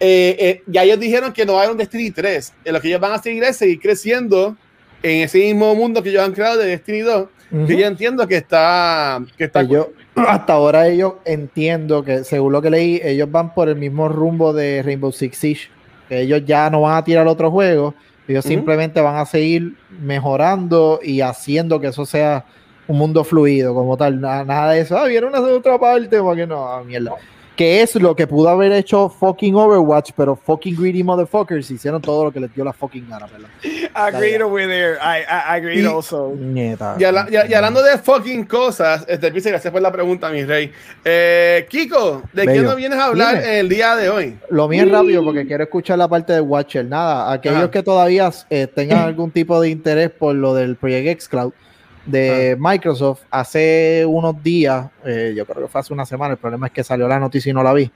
eh, 0.00 0.36
eh, 0.40 0.62
ya 0.66 0.82
ellos 0.82 0.98
dijeron 0.98 1.32
que 1.32 1.46
no 1.46 1.52
va 1.52 1.60
a 1.60 1.62
haber 1.62 1.72
un 1.72 1.78
Destiny 1.78 2.10
3. 2.10 2.52
En 2.64 2.72
lo 2.72 2.80
que 2.80 2.88
ellos 2.88 3.00
van 3.00 3.12
a 3.12 3.22
seguir 3.22 3.44
es 3.44 3.56
seguir 3.56 3.78
creciendo 3.80 4.56
en 5.02 5.22
ese 5.22 5.38
mismo 5.38 5.74
mundo 5.74 6.02
que 6.02 6.10
ellos 6.10 6.22
han 6.22 6.32
creado 6.32 6.58
de 6.58 6.66
Destiny 6.68 7.00
2. 7.00 7.26
Ujú. 7.52 7.66
Que 7.66 7.76
yo 7.76 7.86
entiendo 7.86 8.26
que 8.26 8.36
está. 8.36 9.20
Que 9.36 9.44
está 9.44 9.60
Ellos- 9.60 9.88
hasta 10.14 10.52
ahora 10.54 10.88
ellos 10.88 11.14
entiendo 11.24 12.02
que, 12.04 12.24
según 12.24 12.52
lo 12.52 12.62
que 12.62 12.70
leí, 12.70 13.00
ellos 13.02 13.30
van 13.30 13.54
por 13.54 13.68
el 13.68 13.76
mismo 13.76 14.08
rumbo 14.08 14.52
de 14.52 14.82
Rainbow 14.82 15.12
Six 15.12 15.36
Siege. 15.36 15.68
Que 16.08 16.20
ellos 16.22 16.42
ya 16.44 16.68
no 16.70 16.80
van 16.82 16.96
a 16.96 17.04
tirar 17.04 17.26
otro 17.26 17.50
juego, 17.50 17.94
ellos 18.28 18.44
simplemente 18.44 19.00
van 19.00 19.16
a 19.16 19.24
seguir 19.26 19.74
mejorando 20.00 21.00
y 21.02 21.20
haciendo 21.22 21.80
que 21.80 21.88
eso 21.88 22.04
sea 22.06 22.44
un 22.86 22.98
mundo 22.98 23.24
fluido 23.24 23.74
como 23.74 23.96
tal. 23.96 24.20
Na- 24.20 24.44
Nada, 24.44 24.72
de 24.72 24.80
eso, 24.80 24.96
ah, 24.98 25.06
viene 25.06 25.26
una 25.26 25.40
otra 25.40 25.78
parte, 25.78 26.20
porque 26.20 26.46
no, 26.46 26.66
ah, 26.68 26.82
mierda. 26.84 27.12
Que 27.62 27.80
es 27.80 27.94
lo 27.94 28.16
que 28.16 28.26
pudo 28.26 28.48
haber 28.48 28.72
hecho 28.72 29.08
fucking 29.08 29.54
Overwatch, 29.54 30.10
pero 30.16 30.34
fucking 30.34 30.74
greedy 30.74 31.04
motherfuckers 31.04 31.70
hicieron 31.70 32.02
todo 32.02 32.24
lo 32.24 32.32
que 32.32 32.40
les 32.40 32.52
dio 32.52 32.64
la 32.64 32.72
fucking 32.72 33.08
gana, 33.08 33.26
¿verdad? 33.26 33.48
Agreed 33.94 34.42
with 34.42 34.68
her. 34.68 34.98
I, 35.00 35.20
I 35.20 35.58
agreed 35.58 35.84
Y- 35.84 35.86
also. 35.86 36.32
Nieta. 36.36 36.96
Y, 36.98 37.04
habla- 37.04 37.28
y- 37.30 37.52
y 37.52 37.54
hablando 37.54 37.80
de 37.80 37.98
fucking 37.98 38.46
cosas, 38.46 39.04
este, 39.06 39.30
gracias 39.30 39.70
por 39.72 39.80
la 39.80 39.92
pregunta, 39.92 40.28
mi 40.30 40.44
rey. 40.44 40.72
Eh, 41.04 41.64
Kiko, 41.70 42.22
¿de 42.32 42.48
qué 42.48 42.62
nos 42.62 42.74
vienes 42.74 42.98
a 42.98 43.04
hablar 43.04 43.36
Dime. 43.40 43.60
el 43.60 43.68
día 43.68 43.94
de 43.94 44.08
hoy? 44.10 44.36
Lo 44.50 44.66
mío 44.66 44.82
es 44.82 44.90
rápido 44.90 45.22
porque 45.22 45.46
quiero 45.46 45.62
escuchar 45.62 45.98
la 45.98 46.08
parte 46.08 46.32
de 46.32 46.40
Watcher. 46.40 46.84
Nada, 46.84 47.30
aquellos 47.32 47.58
Ajá. 47.58 47.70
que 47.70 47.84
todavía 47.84 48.28
eh, 48.50 48.66
tengan 48.66 48.98
algún 48.98 49.30
tipo 49.30 49.60
de 49.60 49.70
interés 49.70 50.10
por 50.10 50.34
lo 50.34 50.52
del 50.52 50.74
Project 50.74 51.20
xCloud 51.22 51.52
de 52.06 52.56
Microsoft, 52.58 53.22
hace 53.30 54.04
unos 54.06 54.42
días, 54.42 54.86
eh, 55.04 55.34
yo 55.36 55.46
creo 55.46 55.62
que 55.62 55.68
fue 55.68 55.80
hace 55.80 55.92
una 55.92 56.04
semana, 56.04 56.32
el 56.32 56.38
problema 56.38 56.66
es 56.66 56.72
que 56.72 56.82
salió 56.82 57.06
la 57.06 57.18
noticia 57.18 57.50
y 57.50 57.54
no 57.54 57.62
la 57.62 57.72
vi. 57.72 57.90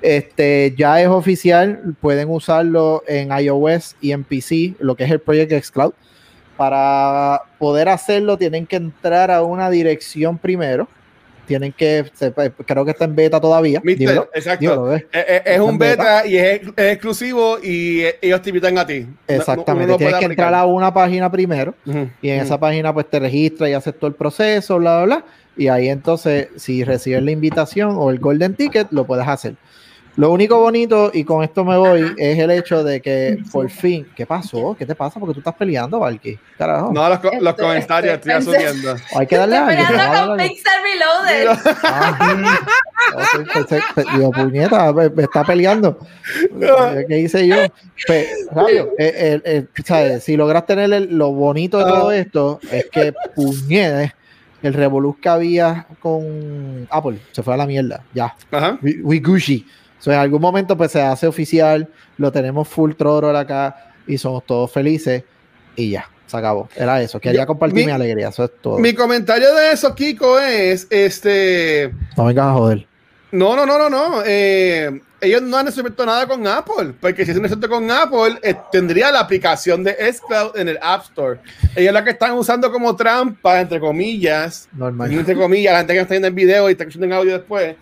Este 0.00 0.74
ya 0.76 1.00
es 1.00 1.08
oficial, 1.08 1.94
pueden 2.00 2.30
usarlo 2.30 3.02
en 3.06 3.30
iOS 3.38 3.96
y 4.00 4.12
en 4.12 4.24
PC, 4.24 4.74
lo 4.78 4.94
que 4.94 5.04
es 5.04 5.10
el 5.10 5.20
Project 5.20 5.52
xCloud. 5.64 5.92
Para 6.56 7.42
poder 7.58 7.88
hacerlo, 7.88 8.36
tienen 8.36 8.66
que 8.66 8.76
entrar 8.76 9.30
a 9.30 9.42
una 9.42 9.70
dirección 9.70 10.38
primero. 10.38 10.88
Tienen 11.50 11.72
que, 11.72 12.04
se- 12.14 12.32
creo 12.32 12.84
que 12.84 12.92
está 12.92 13.04
en 13.06 13.16
beta 13.16 13.40
todavía. 13.40 13.80
Mister, 13.82 13.98
Dímelo, 14.08 14.30
exacto. 14.32 14.60
dímelo. 14.60 14.94
Eh, 14.94 15.04
eh, 15.12 15.42
es 15.44 15.58
un 15.60 15.76
beta. 15.78 16.22
beta 16.22 16.26
y 16.28 16.36
es, 16.38 16.60
es 16.76 16.92
exclusivo 16.92 17.58
y 17.62 18.02
eh, 18.02 18.16
ellos 18.22 18.40
te 18.40 18.50
invitan 18.50 18.78
a 18.78 18.86
ti. 18.86 19.00
No- 19.00 19.14
Exactamente, 19.26 19.92
no 19.92 19.98
tienes 19.98 20.16
que 20.18 20.24
entrar 20.26 20.54
a 20.54 20.64
una 20.64 20.94
página 20.94 21.30
primero 21.30 21.74
y 22.22 22.28
en 22.30 22.40
esa 22.40 22.58
página 22.60 22.94
pues 22.94 23.10
te 23.10 23.18
registras 23.18 23.68
y 23.68 23.72
haces 23.72 23.94
todo 23.98 24.06
el 24.06 24.14
proceso, 24.14 24.78
bla, 24.78 25.02
bla, 25.02 25.16
bla. 25.16 25.24
Y 25.56 25.66
ahí 25.68 25.88
entonces, 25.88 26.48
si 26.56 26.84
recibes 26.84 27.22
la 27.22 27.32
invitación 27.32 27.96
o 27.98 28.10
el 28.10 28.18
Golden 28.20 28.54
Ticket, 28.54 28.86
lo 28.92 29.04
puedes 29.04 29.26
hacer. 29.26 29.56
Lo 30.16 30.32
único 30.32 30.58
bonito, 30.58 31.10
y 31.14 31.24
con 31.24 31.42
esto 31.42 31.64
me 31.64 31.76
voy, 31.78 32.14
es 32.18 32.38
el 32.38 32.50
hecho 32.50 32.82
de 32.84 33.00
que 33.00 33.38
por 33.52 33.70
fin, 33.70 34.06
¿qué 34.14 34.26
pasó? 34.26 34.74
¿Qué 34.78 34.84
te 34.84 34.94
pasa? 34.94 35.18
Porque 35.20 35.32
tú 35.34 35.40
estás 35.40 35.54
peleando, 35.54 36.00
Valky. 36.00 36.38
Carajo. 36.58 36.92
No, 36.92 37.08
los, 37.08 37.18
co- 37.20 37.30
los 37.40 37.50
Este- 37.50 37.62
comentarios 37.62 38.14
este- 38.14 38.32
estoy 38.36 38.54
asumiendo. 38.54 38.96
Hay 39.16 39.26
que 39.26 39.36
darle 39.36 39.56
Estoy 39.56 39.66
a 39.66 39.70
alguien, 39.70 39.86
peleando 39.88 40.12
vamos 40.18 40.24
a 40.24 40.36
con. 40.36 40.48
Pixel 40.48 40.72
Reloaded. 40.92 41.58
Ah, 41.84 42.58
ok, 43.14 43.48
pensé- 43.52 43.82
pe- 43.94 44.04
digo, 44.14 44.30
puñeta, 44.32 44.92
me, 44.92 45.08
me 45.10 45.22
está 45.22 45.44
peleando. 45.44 45.98
¿Qué 47.08 47.18
hice 47.18 47.46
yo? 47.46 47.56
Pe- 48.06 48.28
Rabio, 48.52 48.90
eh, 48.98 49.12
eh, 49.16 49.40
eh, 49.44 49.66
¿sabes? 49.84 50.24
si 50.24 50.36
logras 50.36 50.66
tener 50.66 50.92
el- 50.92 51.16
lo 51.16 51.30
bonito 51.32 51.78
de 51.78 51.84
todo 51.84 52.12
esto, 52.12 52.60
es 52.70 52.86
que 52.90 53.12
puñete, 53.34 54.14
el 54.62 54.74
revoluz 54.74 55.16
que 55.22 55.28
había 55.28 55.86
con 56.00 56.86
Apple 56.90 57.18
se 57.32 57.42
fue 57.42 57.54
a 57.54 57.56
la 57.56 57.66
mierda. 57.66 58.04
Ya, 58.12 58.34
Ajá. 58.50 58.78
we, 58.82 58.96
we 59.02 59.18
Gucci. 59.20 59.66
So, 60.00 60.10
en 60.12 60.18
algún 60.18 60.40
momento 60.40 60.76
pues 60.76 60.90
se 60.92 61.00
hace 61.02 61.26
oficial, 61.26 61.88
lo 62.16 62.32
tenemos 62.32 62.66
full 62.66 62.92
throttle 62.94 63.38
acá 63.38 63.92
y 64.06 64.18
somos 64.18 64.44
todos 64.44 64.72
felices 64.72 65.22
y 65.76 65.90
ya, 65.90 66.08
se 66.26 66.36
acabó. 66.36 66.68
Era 66.74 67.00
eso, 67.02 67.20
quería 67.20 67.46
compartir 67.46 67.76
mi- 67.80 67.86
mi 67.86 67.92
alegría, 67.92 68.28
eso 68.30 68.44
es 68.44 68.50
todo. 68.60 68.78
Mi 68.78 68.94
comentario 68.94 69.54
de 69.54 69.72
eso, 69.72 69.94
Kiko, 69.94 70.38
es 70.40 70.86
este. 70.90 71.92
No 72.16 72.24
vengas 72.24 72.46
a 72.46 72.52
joder. 72.54 72.86
No, 73.32 73.54
no, 73.54 73.64
no, 73.64 73.78
no, 73.78 73.88
no. 73.88 74.22
eh, 74.26 75.00
ellos 75.20 75.42
no 75.42 75.56
han 75.58 75.66
resuelto 75.66 76.04
nada 76.06 76.26
con 76.26 76.44
Apple, 76.46 76.94
porque 76.98 77.24
si 77.26 77.34
se 77.34 77.38
resuelto 77.38 77.68
con 77.68 77.88
Apple, 77.90 78.38
eh, 78.42 78.54
tendría 78.72 79.12
la 79.12 79.20
aplicación 79.20 79.84
de 79.84 79.92
xCloud 80.12 80.56
en 80.56 80.68
el 80.70 80.78
App 80.82 81.02
Store. 81.04 81.38
Ellos 81.76 81.92
la 81.92 82.02
que 82.02 82.10
están 82.10 82.32
usando 82.32 82.72
como 82.72 82.96
trampa, 82.96 83.60
entre 83.60 83.78
comillas, 83.78 84.66
Normal. 84.72 85.12
entre 85.12 85.36
comillas, 85.36 85.74
la 85.74 85.78
gente 85.80 85.92
que 85.92 86.00
está 86.00 86.14
viendo 86.14 86.28
el 86.28 86.34
video 86.34 86.68
y 86.68 86.72
está 86.72 86.84
escuchando 86.84 87.06
en 87.06 87.12
audio 87.12 87.32
después, 87.34 87.76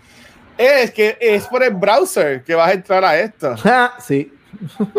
es 0.59 0.91
que 0.91 1.17
es 1.21 1.47
por 1.47 1.63
el 1.63 1.75
browser 1.75 2.43
que 2.43 2.55
vas 2.55 2.69
a 2.71 2.73
entrar 2.75 3.05
a 3.05 3.19
esto. 3.19 3.55
sí. 4.07 4.33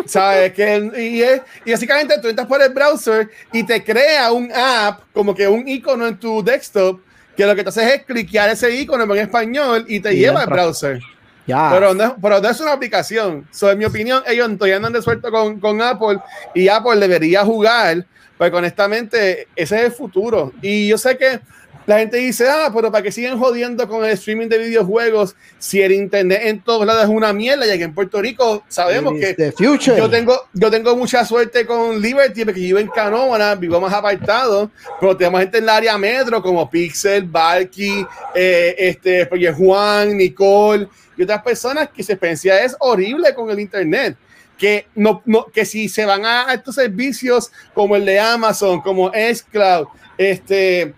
¿Sabes? 0.06 0.54
Que, 0.54 0.92
y, 0.98 1.22
es- 1.22 1.42
y 1.66 1.72
básicamente 1.72 2.18
tú 2.20 2.28
entras 2.30 2.48
por 2.48 2.62
el 2.62 2.74
browser 2.74 3.30
y 3.52 3.64
te 3.64 3.84
crea 3.84 4.32
un 4.32 4.52
app, 4.54 5.02
como 5.14 5.36
que 5.36 5.48
un 5.48 5.68
icono 5.68 6.08
en 6.08 6.18
tu 6.18 6.44
desktop, 6.44 7.02
que 7.36 7.46
lo 7.46 7.56
que 7.56 7.64
te 7.64 7.70
hace 7.70 7.96
es 7.96 8.04
cliquear 8.04 8.50
ese 8.50 8.72
icono 8.72 9.04
en 9.14 9.20
español 9.22 9.86
y 9.88 10.00
te 10.00 10.14
Y 10.14 10.20
lleva 10.20 10.42
al 10.44 10.50
browser. 10.50 11.00
Ya. 11.46 11.70
Pero, 11.74 11.94
no, 11.94 12.16
pero 12.22 12.40
no 12.40 12.50
es 12.50 12.60
una 12.62 12.74
aplicación. 12.74 13.48
So, 13.52 13.72
en 13.72 13.80
mi 13.80 13.86
opinión, 13.86 14.22
ellos 14.28 14.48
todavía 14.58 14.80
no 14.80 14.88
han 14.88 14.94
resuelto 14.94 15.32
con, 15.32 15.60
con 15.60 15.82
Apple 15.82 16.20
y 16.54 16.68
Apple 16.68 16.98
debería 16.98 17.44
jugar, 17.44 18.06
porque 18.38 18.56
honestamente 18.56 19.48
ese 19.56 19.78
es 19.80 19.84
el 19.86 19.92
futuro. 19.92 20.54
Y 20.62 20.88
yo 20.88 20.98
sé 20.98 21.18
que 21.18 21.40
la 21.90 21.98
gente 21.98 22.18
dice, 22.18 22.48
ah, 22.48 22.72
pero 22.72 22.92
para 22.92 23.04
que 23.04 23.12
siguen 23.12 23.40
jodiendo 23.40 23.88
con 23.88 24.06
el 24.06 24.12
streaming 24.12 24.48
de 24.48 24.60
videojuegos 24.60 25.36
si 25.58 25.82
el 25.82 25.92
internet 25.92 26.42
en 26.44 26.62
todos 26.62 26.86
lados 26.86 27.06
es 27.06 27.10
una 27.10 27.34
mierda 27.34 27.66
y 27.66 27.72
aquí 27.72 27.82
en 27.82 27.96
Puerto 27.96 28.22
Rico 28.22 28.64
sabemos 28.68 29.16
que 29.20 29.34
the 29.34 29.52
future. 29.52 29.98
yo 29.98 30.08
tengo, 30.08 30.40
yo 30.54 30.70
tengo 30.70 30.96
mucha 30.96 31.26
suerte 31.26 31.66
con 31.66 32.00
Liberty 32.00 32.46
porque 32.46 32.62
yo 32.62 32.68
vivo 32.68 32.78
en 32.78 32.90
Canóvana, 32.90 33.56
vivo 33.56 33.82
más 33.82 33.92
apartado, 33.92 34.70
pero 35.00 35.18
tenemos 35.18 35.40
gente 35.40 35.58
en 35.58 35.64
el 35.64 35.70
área 35.70 35.98
metro 35.98 36.44
como 36.44 36.70
Pixel, 36.70 37.24
Valky, 37.24 38.06
eh, 38.36 38.76
este, 38.78 39.26
Project 39.26 39.58
Juan, 39.58 40.16
Nicole 40.16 40.88
y 41.18 41.24
otras 41.24 41.42
personas 41.42 41.90
que 41.90 42.04
su 42.04 42.12
experiencia 42.12 42.64
es 42.64 42.76
horrible 42.78 43.34
con 43.34 43.50
el 43.50 43.60
internet. 43.60 44.16
Que, 44.60 44.86
no, 44.94 45.24
no, 45.26 45.46
que 45.46 45.66
si 45.66 45.90
se 45.90 46.06
van 46.06 46.24
a, 46.24 46.50
a 46.50 46.54
estos 46.54 46.76
servicios 46.76 47.52
como 47.74 47.96
el 47.96 48.06
de 48.06 48.20
Amazon, 48.20 48.80
como 48.80 49.10
xCloud, 49.10 49.88
este, 50.20 50.94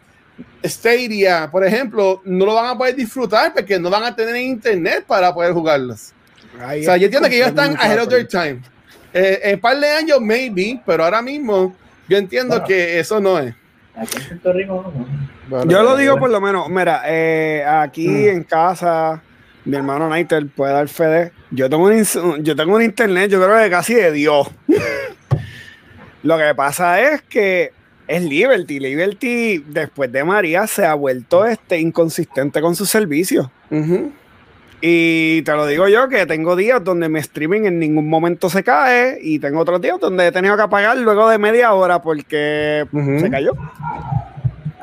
Stadia, 0.64 1.50
por 1.52 1.66
ejemplo, 1.66 2.22
no 2.26 2.46
lo 2.46 2.54
van 2.54 2.68
a 2.68 2.78
poder 2.78 2.96
disfrutar 2.96 3.54
porque 3.54 3.80
no 3.80 3.90
van 3.90 4.04
a 4.04 4.16
tener 4.16 4.36
internet 4.38 5.04
para 5.08 5.34
poder 5.34 5.54
jugarlos. 5.54 6.14
Ahí 6.60 6.82
O 6.82 6.84
sea, 6.84 6.98
yo 6.98 7.06
entiendo 7.06 7.30
que 7.30 7.36
ellos 7.38 7.48
están 7.50 7.76
ahead 7.78 8.02
of 8.02 8.10
their 8.10 8.28
time. 8.28 8.62
Eh, 9.14 9.40
en 9.44 9.56
un 9.56 9.62
par 9.62 9.78
de 9.80 9.90
años, 9.90 10.20
maybe, 10.22 10.82
pero 10.86 11.04
ahora 11.04 11.22
mismo 11.22 11.76
yo 12.08 12.18
entiendo 12.18 12.56
Bueno. 12.56 12.68
que 12.68 13.00
eso 13.00 13.20
no 13.20 13.40
es. 13.40 13.54
Aquí 13.96 14.18
en 14.18 14.28
Puerto 14.40 14.54
Rico, 14.54 14.94
no. 14.96 15.06
Bueno, 15.50 15.70
Yo 15.72 15.84
lo 15.84 15.98
digo 15.98 16.18
por 16.18 16.30
lo 16.30 16.40
menos, 16.40 16.70
mira, 16.70 17.02
eh, 17.06 17.64
aquí 17.68 18.08
Mm. 18.08 18.28
en 18.30 18.44
casa, 18.46 19.22
mi 19.66 19.76
hermano 19.76 20.08
Nighter 20.10 20.48
puede 20.48 20.74
dar 20.74 20.88
fe 20.88 21.04
de. 21.06 21.32
Yo 21.52 21.70
tengo 21.70 21.86
un, 21.86 22.44
yo 22.44 22.56
tengo 22.56 22.76
un 22.76 22.82
internet, 22.82 23.30
yo 23.30 23.44
creo 23.44 23.62
que 23.62 23.70
casi 23.70 23.94
de 23.96 24.12
Dios. 24.14 24.48
lo 26.24 26.38
que 26.38 26.54
pasa 26.56 27.02
es 27.02 27.22
que 27.24 27.72
es 28.08 28.22
Liberty. 28.24 28.80
Liberty, 28.80 29.58
después 29.68 30.12
de 30.12 30.24
María, 30.24 30.68
se 30.68 30.86
ha 30.86 30.94
vuelto 30.94 31.46
este, 31.46 31.80
inconsistente 31.80 32.62
con 32.62 32.76
sus 32.76 32.90
servicios. 32.90 33.48
Y 34.84 35.44
te 35.44 35.52
lo 35.52 35.68
digo 35.68 35.88
yo, 35.88 36.10
que 36.10 36.26
tengo 36.26 36.56
días 36.56 36.84
donde 36.84 37.08
mi 37.08 37.20
streaming 37.20 37.62
en 37.66 37.78
ningún 37.80 38.10
momento 38.10 38.50
se 38.50 38.64
cae 38.64 39.20
y 39.22 39.38
tengo 39.38 39.60
otros 39.60 39.80
días 39.80 40.00
donde 40.00 40.26
he 40.28 40.32
tenido 40.32 40.56
que 40.56 40.64
apagar 40.64 40.98
luego 40.98 41.30
de 41.30 41.38
media 41.38 41.74
hora 41.74 42.02
porque 42.02 42.86
se 43.20 43.30
cayó. 43.30 43.54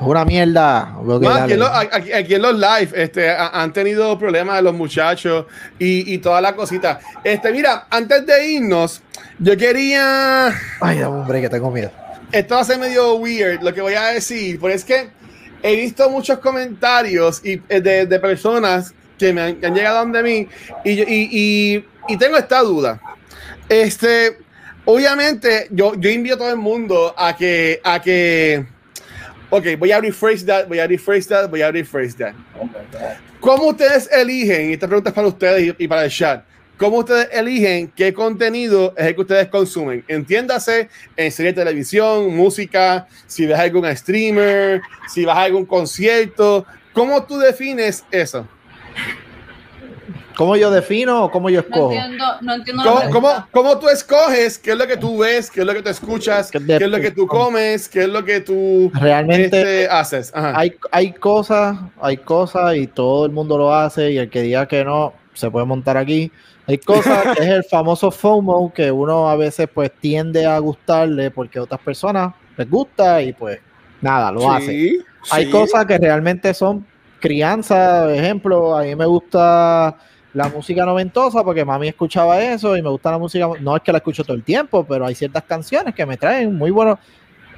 Es 0.01 0.07
una 0.07 0.25
mierda. 0.25 0.95
No, 1.03 1.29
aquí, 1.43 1.53
en 1.55 1.59
los, 1.59 1.69
aquí- 1.71 2.13
aquí 2.13 2.35
en 2.37 2.43
los 2.43 2.55
live 2.55 2.91
este, 2.95 3.29
ha- 3.31 3.49
han 3.61 3.73
tenido 3.73 4.17
problemas 4.17 4.63
los 4.63 4.73
muchachos 4.73 5.47
y, 5.81 6.15
y 6.15 6.19
toda 6.19 6.41
la 6.41 6.55
cosita. 6.55 7.01
Este, 7.25 7.51
mira, 7.51 7.89
antes 7.91 8.25
de 8.25 8.47
irnos, 8.49 9.03
yo 9.41 9.57
quería. 9.57 10.53
Ay, 10.81 11.01
break, 11.27 11.43
que 11.43 11.49
tengo 11.49 11.73
miedo. 11.73 11.91
Esto 12.33 12.55
va 12.57 12.61
a 12.61 12.65
ser 12.65 12.79
medio 12.79 13.15
weird 13.17 13.63
lo 13.63 13.73
que 13.73 13.81
voy 13.81 13.95
a 13.95 14.07
decir, 14.07 14.59
pero 14.61 14.75
es 14.75 14.85
que 14.85 15.09
he 15.63 15.77
visto 15.77 16.09
muchos 16.11 16.39
comentarios 16.39 17.41
y, 17.45 17.61
eh, 17.69 17.81
de, 17.81 18.07
de 18.07 18.21
personas 18.21 18.93
que 19.19 19.33
me 19.33 19.41
han, 19.41 19.57
que 19.57 19.67
han 19.67 19.75
llegado 19.75 19.99
donde 20.01 20.23
mí 20.23 20.49
y, 20.85 20.91
y- 21.03 21.85
y 22.09 22.17
tengo 22.17 22.37
esta 22.37 22.61
duda. 22.61 23.01
Este, 23.69 24.39
obviamente, 24.85 25.69
yo, 25.71 25.95
yo 25.97 26.11
invito 26.11 26.37
a 26.37 26.39
todo 26.39 26.51
el 26.51 26.57
mundo 26.57 27.15
a 27.17 27.37
que, 27.37 27.81
a 27.83 28.01
que, 28.01 28.65
ok, 29.51 29.67
voy 29.79 29.93
a 29.93 30.01
rephrase 30.01 30.45
that, 30.47 30.69
voy 30.69 30.79
a 30.79 30.87
rephrase 30.87 31.29
that, 31.29 31.49
voy 31.51 31.63
a 31.63 31.71
rephrase 31.71 32.15
that. 32.17 32.33
¿Cómo 33.41 33.69
ustedes 33.69 34.09
eligen? 34.13 34.71
Y 34.71 34.73
esta 34.75 34.87
pregunta 34.87 35.11
es 35.11 35.15
para 35.15 35.29
ustedes 35.29 35.75
y, 35.79 35.85
y 35.85 35.89
para 35.89 36.05
el 36.05 36.11
chat. 36.11 36.45
¿Cómo 36.79 36.99
ustedes 36.99 37.29
eligen 37.33 37.93
qué 37.95 38.15
contenido 38.15 38.95
es 38.97 39.07
el 39.07 39.15
que 39.17 39.21
ustedes 39.23 39.49
consumen? 39.49 40.05
Entiéndase 40.07 40.89
en 41.17 41.33
serie 41.33 41.53
de 41.53 41.65
televisión, 41.65 42.35
música, 42.37 43.09
si 43.27 43.47
ves 43.47 43.59
algún 43.59 43.85
streamer, 43.97 44.81
si 45.09 45.25
vas 45.25 45.39
a 45.39 45.43
algún 45.43 45.67
concierto. 45.67 46.65
¿Cómo 46.93 47.25
tú 47.25 47.37
defines 47.39 48.05
eso? 48.13 48.47
¿Cómo 50.37 50.55
yo 50.55 50.71
defino 50.71 51.25
o 51.25 51.31
cómo 51.33 51.51
yo 51.51 51.63
No 51.63 51.67
escojo? 51.67 51.93
entiendo, 51.93 52.25
no 52.43 52.55
entiendo 52.55 52.85
la 52.85 52.91
¿Cómo, 52.93 53.11
cómo, 53.11 53.47
cómo 53.51 53.79
tú 53.81 53.89
escoges? 53.89 54.57
¿Qué 54.57 54.71
es 54.71 54.79
lo 54.79 54.87
que 54.87 54.97
tú 54.97 55.19
ves? 55.19 55.51
¿Qué 55.51 55.63
es 55.63 55.67
lo 55.67 55.75
que 55.75 55.83
tú 55.83 55.89
escuchas? 55.89 56.49
¿Qué 56.53 56.59
es 56.59 56.83
lo 56.89 57.01
que 57.01 57.11
tú 57.11 57.27
comes? 57.27 57.89
¿Qué 57.89 58.03
es 58.03 58.09
lo 58.09 58.25
que 58.25 58.41
tú 58.41 58.93
Realmente 58.95 59.83
este, 59.83 59.89
haces? 59.89 60.31
Ajá. 60.33 60.57
hay, 60.57 60.77
hay 60.93 61.13
cosas, 61.13 61.77
hay 62.01 62.19
cosas 62.19 62.77
y 62.77 62.87
todo 62.87 63.27
el 63.27 63.33
mundo 63.33 63.59
lo 63.59 63.75
hace 63.75 64.13
y 64.13 64.19
el 64.19 64.31
que 64.31 64.43
diga 64.43 64.69
que 64.69 64.85
no 64.85 65.13
se 65.35 65.51
puede 65.51 65.67
montar 65.67 65.97
aquí. 65.97 66.31
Hay 66.69 66.77
cosas 66.77 67.35
que 67.35 67.43
es 67.43 67.49
el 67.49 67.65
famoso 67.65 68.11
FOMO 68.11 68.71
que 68.75 68.93
uno 68.93 69.27
a 69.31 69.37
veces 69.37 69.69
pues 69.73 69.91
tiende 70.01 70.45
a 70.45 70.59
gustarle 70.59 71.31
porque 71.31 71.59
a 71.59 71.63
otras 71.63 71.81
personas 71.81 72.35
les 72.59 72.69
gusta 72.69 73.23
y 73.23 73.33
pues 73.33 73.59
nada, 74.03 74.31
lo 74.31 74.51
hace. 74.51 74.67
Sí, 74.67 74.99
Hay 75.31 75.47
sí. 75.47 75.51
cosas 75.51 75.87
que 75.87 75.97
realmente 75.97 76.53
son 76.53 76.85
crianza, 77.21 78.03
por 78.05 78.13
ejemplo, 78.13 78.77
a 78.77 78.83
mí 78.83 78.95
me 78.95 79.07
gusta 79.07 79.97
la 80.35 80.49
música 80.51 80.85
noventosa 80.85 81.43
porque 81.43 81.65
mami 81.65 81.89
escuchaba 81.89 82.39
eso 82.43 82.77
y 82.77 82.83
me 82.83 82.91
gusta 82.91 83.13
la 83.13 83.19
música. 83.19 83.49
No 83.63 83.75
es 83.75 83.83
que 83.83 83.91
la 83.91 83.99
escucho 83.99 84.23
todo 84.23 84.37
el 84.37 84.45
tiempo, 84.45 84.85
pero 84.85 85.07
hay 85.07 85.15
ciertas 85.15 85.45
canciones 85.45 85.95
que 85.95 86.05
me 86.05 86.19
traen 86.19 86.55
muy 86.55 86.71
buenos. 86.71 86.99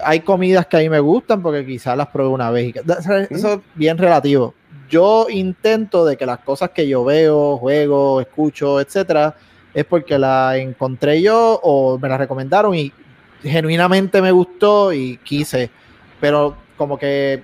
Hay 0.04 0.20
comidas 0.20 0.66
que 0.66 0.76
a 0.76 0.80
mí 0.80 0.88
me 0.88 1.00
gustan 1.00 1.42
porque 1.42 1.66
quizás 1.66 1.96
las 1.96 2.06
probé 2.06 2.28
una 2.28 2.50
vez. 2.52 2.72
y 2.76 3.34
Eso 3.34 3.54
es 3.54 3.58
bien 3.74 3.98
relativo. 3.98 4.54
Yo 4.91 5.28
intento 5.30 6.05
de 6.05 6.16
que 6.16 6.26
las 6.26 6.41
cosas 6.41 6.70
que 6.70 6.86
yo 6.86 7.05
veo, 7.05 7.57
juego, 7.57 8.20
escucho, 8.20 8.80
etcétera, 8.80 9.36
es 9.72 9.84
porque 9.84 10.18
la 10.18 10.57
encontré 10.59 11.22
yo 11.22 11.61
o 11.62 11.99
me 11.99 12.09
la 12.09 12.18
recomendaron 12.18 12.74
y 12.74 12.93
genuinamente 13.43 14.20
me 14.20 14.32
gustó 14.32 14.93
y 14.93 15.16
quise. 15.18 15.70
Pero 16.20 16.57
como 16.76 16.99
que 16.99 17.43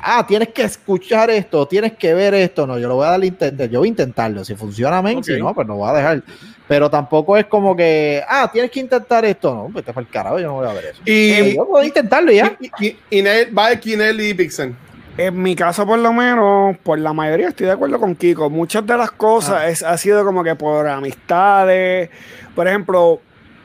ah, 0.00 0.24
tienes 0.26 0.48
que 0.48 0.62
escuchar 0.62 1.30
esto, 1.30 1.66
tienes 1.66 1.92
que 1.94 2.14
ver 2.14 2.34
esto. 2.34 2.66
No, 2.66 2.78
yo 2.78 2.88
lo 2.88 2.96
voy 2.96 3.06
a 3.06 3.10
dar 3.10 3.24
intento, 3.24 3.64
yo 3.66 3.80
voy 3.80 3.88
a 3.88 3.90
intentarlo. 3.90 4.44
Si 4.44 4.54
funciona, 4.54 5.02
bien, 5.02 5.22
si 5.22 5.36
no, 5.38 5.54
pues 5.54 5.66
no 5.66 5.76
voy 5.76 5.90
a 5.90 5.94
dejar. 5.94 6.22
Pero 6.68 6.88
tampoco 6.88 7.36
es 7.36 7.46
como 7.46 7.76
que, 7.76 8.22
ah, 8.26 8.48
tienes 8.52 8.70
que 8.70 8.80
intentar 8.80 9.24
esto. 9.24 9.54
No, 9.54 9.68
pues 9.72 9.84
te 9.84 9.92
fue 9.92 10.02
el 10.02 10.08
carajo, 10.08 10.38
yo 10.38 10.46
no 10.46 10.54
voy 10.54 10.68
a 10.68 10.72
ver 10.72 10.84
eso. 10.86 11.02
Y, 11.04 11.54
yo 11.54 11.66
puedo 11.66 11.84
intentarlo 11.84 12.32
y 12.32 12.36
ya. 12.36 12.56
y, 12.60 12.86
y, 12.86 12.96
y 13.10 13.44
Valky, 13.50 13.96
Nelly 13.96 14.30
y 14.30 14.34
Pixel. 14.34 14.74
En 15.18 15.42
mi 15.42 15.54
caso, 15.54 15.86
por 15.86 15.98
lo 15.98 16.12
menos, 16.12 16.76
por 16.78 16.98
la 16.98 17.12
mayoría 17.12 17.48
estoy 17.48 17.66
de 17.66 17.72
acuerdo 17.72 17.98
con 18.00 18.14
Kiko. 18.14 18.48
Muchas 18.48 18.86
de 18.86 18.96
las 18.96 19.10
cosas 19.12 19.56
Ah. 19.62 19.68
es, 19.68 19.82
ha 19.82 19.96
sido 19.98 20.24
como 20.24 20.42
que 20.42 20.54
por 20.54 20.86
amistades. 20.88 22.08
Por 22.54 22.66
ejemplo, 22.66 23.20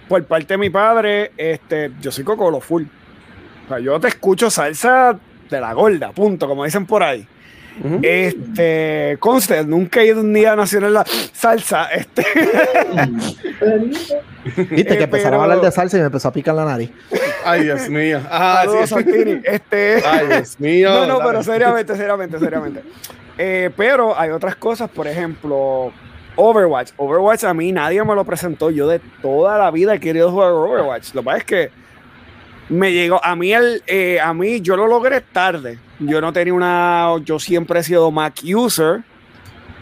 por 0.10 0.24
parte 0.26 0.56
de 0.56 0.58
mi 0.58 0.70
padre, 0.70 1.32
este, 1.38 1.92
yo 2.02 2.12
soy 2.12 2.24
cocolo 2.26 2.60
full. 2.60 2.84
O 3.66 3.68
sea, 3.70 3.80
yo 3.80 3.98
te 4.00 4.10
escucho 4.10 4.50
salsa 4.50 5.18
de 5.50 5.62
la 5.62 5.72
gorda, 5.74 6.12
punto, 6.12 6.48
como 6.48 6.66
dicen 6.66 6.86
por 6.86 7.02
ahí. 7.04 7.26
Este, 8.02 9.18
conste, 9.20 9.64
nunca 9.66 10.02
he 10.02 10.08
ido 10.08 10.22
un 10.22 10.34
día 10.34 10.56
nacional 10.56 10.94
la 10.94 11.06
salsa. 11.34 11.86
Este, 11.92 12.26
Viste 14.56 14.98
que 14.98 15.02
Eh, 15.02 15.04
empezaron 15.04 15.40
a 15.40 15.44
hablar 15.44 15.62
de 15.62 15.72
salsa 15.72 15.98
y 15.98 16.00
me 16.00 16.06
empezó 16.08 16.28
a 16.30 16.32
picar 16.32 16.56
la 16.56 16.66
nariz. 16.66 16.90
Ay, 17.46 17.64
Dios 17.64 17.90
mío. 17.90 18.20
Ah, 18.30 18.66
sí. 18.70 18.88
Santini. 18.88 19.42
Este, 19.44 20.02
Ay, 20.06 20.28
Dios 20.28 20.60
mío. 20.60 20.90
No, 20.90 21.06
no, 21.06 21.18
Dale. 21.20 21.30
pero 21.30 21.44
seriamente, 21.44 21.96
seriamente, 21.96 22.40
seriamente. 22.40 22.82
Eh, 23.38 23.70
pero 23.76 24.18
hay 24.18 24.30
otras 24.32 24.56
cosas, 24.56 24.90
por 24.90 25.08
ejemplo, 25.08 25.92
Overwatch. 26.36 26.92
Overwatch 26.98 27.44
a 27.44 27.54
mí 27.54 27.72
nadie 27.72 28.04
me 28.04 28.16
lo 28.16 28.24
presentó. 28.26 28.70
Yo 28.70 28.88
de 28.88 29.00
toda 29.22 29.58
la 29.58 29.70
vida 29.72 29.94
he 29.96 30.00
querido 30.00 30.32
jugar 30.32 30.52
Overwatch. 30.52 31.14
Lo 31.14 31.22
que 31.22 31.26
pasa 31.26 31.38
es 31.38 31.44
que 31.44 31.70
me 32.70 32.92
llegó, 32.92 33.24
a 33.24 33.36
mí, 33.36 33.54
el, 33.54 33.82
eh, 33.88 34.20
a 34.20 34.34
mí 34.34 34.62
yo 34.62 34.76
lo 34.76 34.88
logré 34.88 35.22
tarde. 35.22 35.78
Yo 36.00 36.22
no 36.22 36.32
tenía 36.32 36.54
una, 36.54 37.16
yo 37.24 37.40
siempre 37.40 37.80
he 37.80 37.84
sido 37.84 38.12
Mac 38.12 38.36
user. 38.44 39.04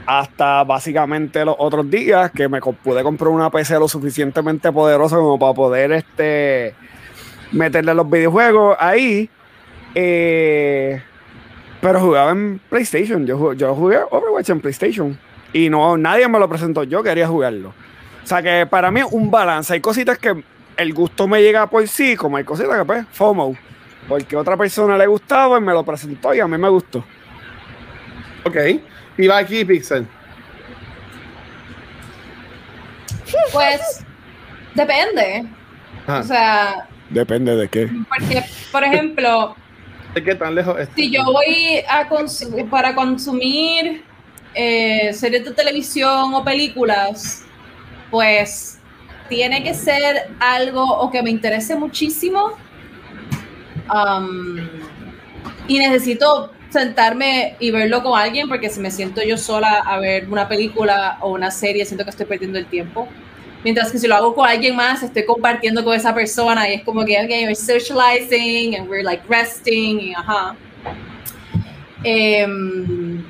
Hasta 0.06 0.64
básicamente 0.64 1.44
los 1.44 1.56
otros 1.58 1.90
días 1.90 2.32
que 2.32 2.48
me 2.48 2.62
pude 2.62 3.02
comprar 3.02 3.30
una 3.30 3.50
PC 3.50 3.80
lo 3.80 3.88
suficientemente 3.88 4.72
poderosa 4.72 5.16
como 5.16 5.40
para 5.40 5.54
poder 5.54 5.92
este, 5.94 6.76
meterle 7.52 7.94
los 7.96 8.10
videojuegos 8.10 8.78
ahí. 8.80 9.30
Eh, 9.96 11.02
pero 11.82 12.00
jugaba 12.00 12.32
en 12.32 12.60
PlayStation. 12.70 13.26
Yo, 13.26 13.54
yo 13.54 13.74
jugué 13.74 13.98
Overwatch 14.10 14.50
en 14.50 14.62
PlayStation. 14.62 15.18
Y 15.54 15.70
no, 15.70 15.98
nadie 15.98 16.28
me 16.28 16.38
lo 16.38 16.48
presentó. 16.48 16.84
Yo 16.84 17.02
quería 17.02 17.28
jugarlo. 17.28 17.70
O 18.24 18.28
sea 18.28 18.42
que 18.42 18.66
para 18.66 18.92
mí 18.92 19.02
es 19.02 19.08
un 19.12 19.32
balance. 19.32 19.74
Hay 19.74 19.82
cositas 19.82 20.18
que 20.18 20.44
el 20.78 20.94
gusto 20.94 21.28
me 21.28 21.42
llega 21.42 21.68
por 21.70 21.88
sí, 21.88 22.16
como 22.16 22.38
hay 22.38 22.44
cositas 22.44 22.78
que 22.78 22.86
pues, 22.86 23.06
FOMO. 23.12 23.56
Porque 24.08 24.36
a 24.36 24.40
otra 24.40 24.56
persona 24.56 24.98
le 24.98 25.08
gustaba 25.08 25.58
y 25.58 25.62
me 25.62 25.74
lo 25.74 25.84
presentó 25.84 26.34
y 26.34 26.40
a 26.40 26.48
mí 26.48 26.58
me 26.58 26.70
gustó. 26.70 27.04
Ok. 28.44 28.56
Y 29.18 29.28
Valky 29.28 29.60
y 29.60 29.66
Pixel. 29.66 30.08
Pues 33.52 34.06
depende. 34.74 35.46
Ajá. 36.08 36.20
O 36.20 36.24
sea, 36.24 36.88
Depende 37.10 37.56
de 37.56 37.68
qué. 37.68 37.90
porque, 38.10 38.44
por 38.72 38.84
ejemplo, 38.84 39.56
¿De 40.14 40.24
qué 40.24 40.36
tan 40.36 40.56
lejos 40.56 40.80
está? 40.80 40.96
si 40.96 41.12
yo 41.12 41.24
voy 41.26 41.84
a 41.90 42.08
consu- 42.10 42.68
para 42.70 42.96
consumir 42.96 44.04
eh, 44.54 45.12
series 45.14 45.46
de 45.46 45.52
televisión 45.52 46.34
o 46.34 46.44
películas, 46.44 47.44
pues 48.12 48.80
tiene 49.30 49.64
que 49.64 49.74
ser 49.74 50.30
algo 50.40 50.84
o 50.84 51.10
que 51.12 51.22
me 51.24 51.30
interese 51.32 51.76
muchísimo 51.76 52.52
um, 53.94 54.58
y 55.68 55.80
necesito 55.80 56.52
sentarme 56.70 57.56
y 57.60 57.72
verlo 57.72 58.04
con 58.04 58.20
alguien 58.20 58.50
porque 58.50 58.70
si 58.70 58.80
me 58.80 58.92
siento 58.92 59.22
yo 59.24 59.38
sola 59.38 59.84
a 59.86 59.98
ver 60.00 60.28
una 60.30 60.48
película 60.48 61.18
o 61.22 61.32
una 61.32 61.50
serie 61.50 61.86
siento 61.86 62.04
que 62.04 62.10
estoy 62.10 62.26
perdiendo 62.26 62.60
el 62.60 62.66
tiempo. 62.66 63.08
Mientras 63.64 63.92
que 63.92 63.98
si 63.98 64.08
lo 64.08 64.16
hago 64.16 64.36
con 64.36 64.48
alguien 64.48 64.76
más 64.76 65.02
estoy 65.02 65.26
compartiendo 65.26 65.84
con 65.84 65.96
esa 65.96 66.14
persona 66.14 66.70
y 66.70 66.76
es 66.76 66.84
como 66.84 67.04
que 67.06 67.18
okay, 67.24 67.46
we're 67.46 67.56
socializing 67.56 68.76
and 68.76 68.90
we're 68.90 69.04
like 69.04 69.24
resting 69.28 70.00
y 70.00 70.14
ajá. 70.14 70.56
Em, 72.04 73.24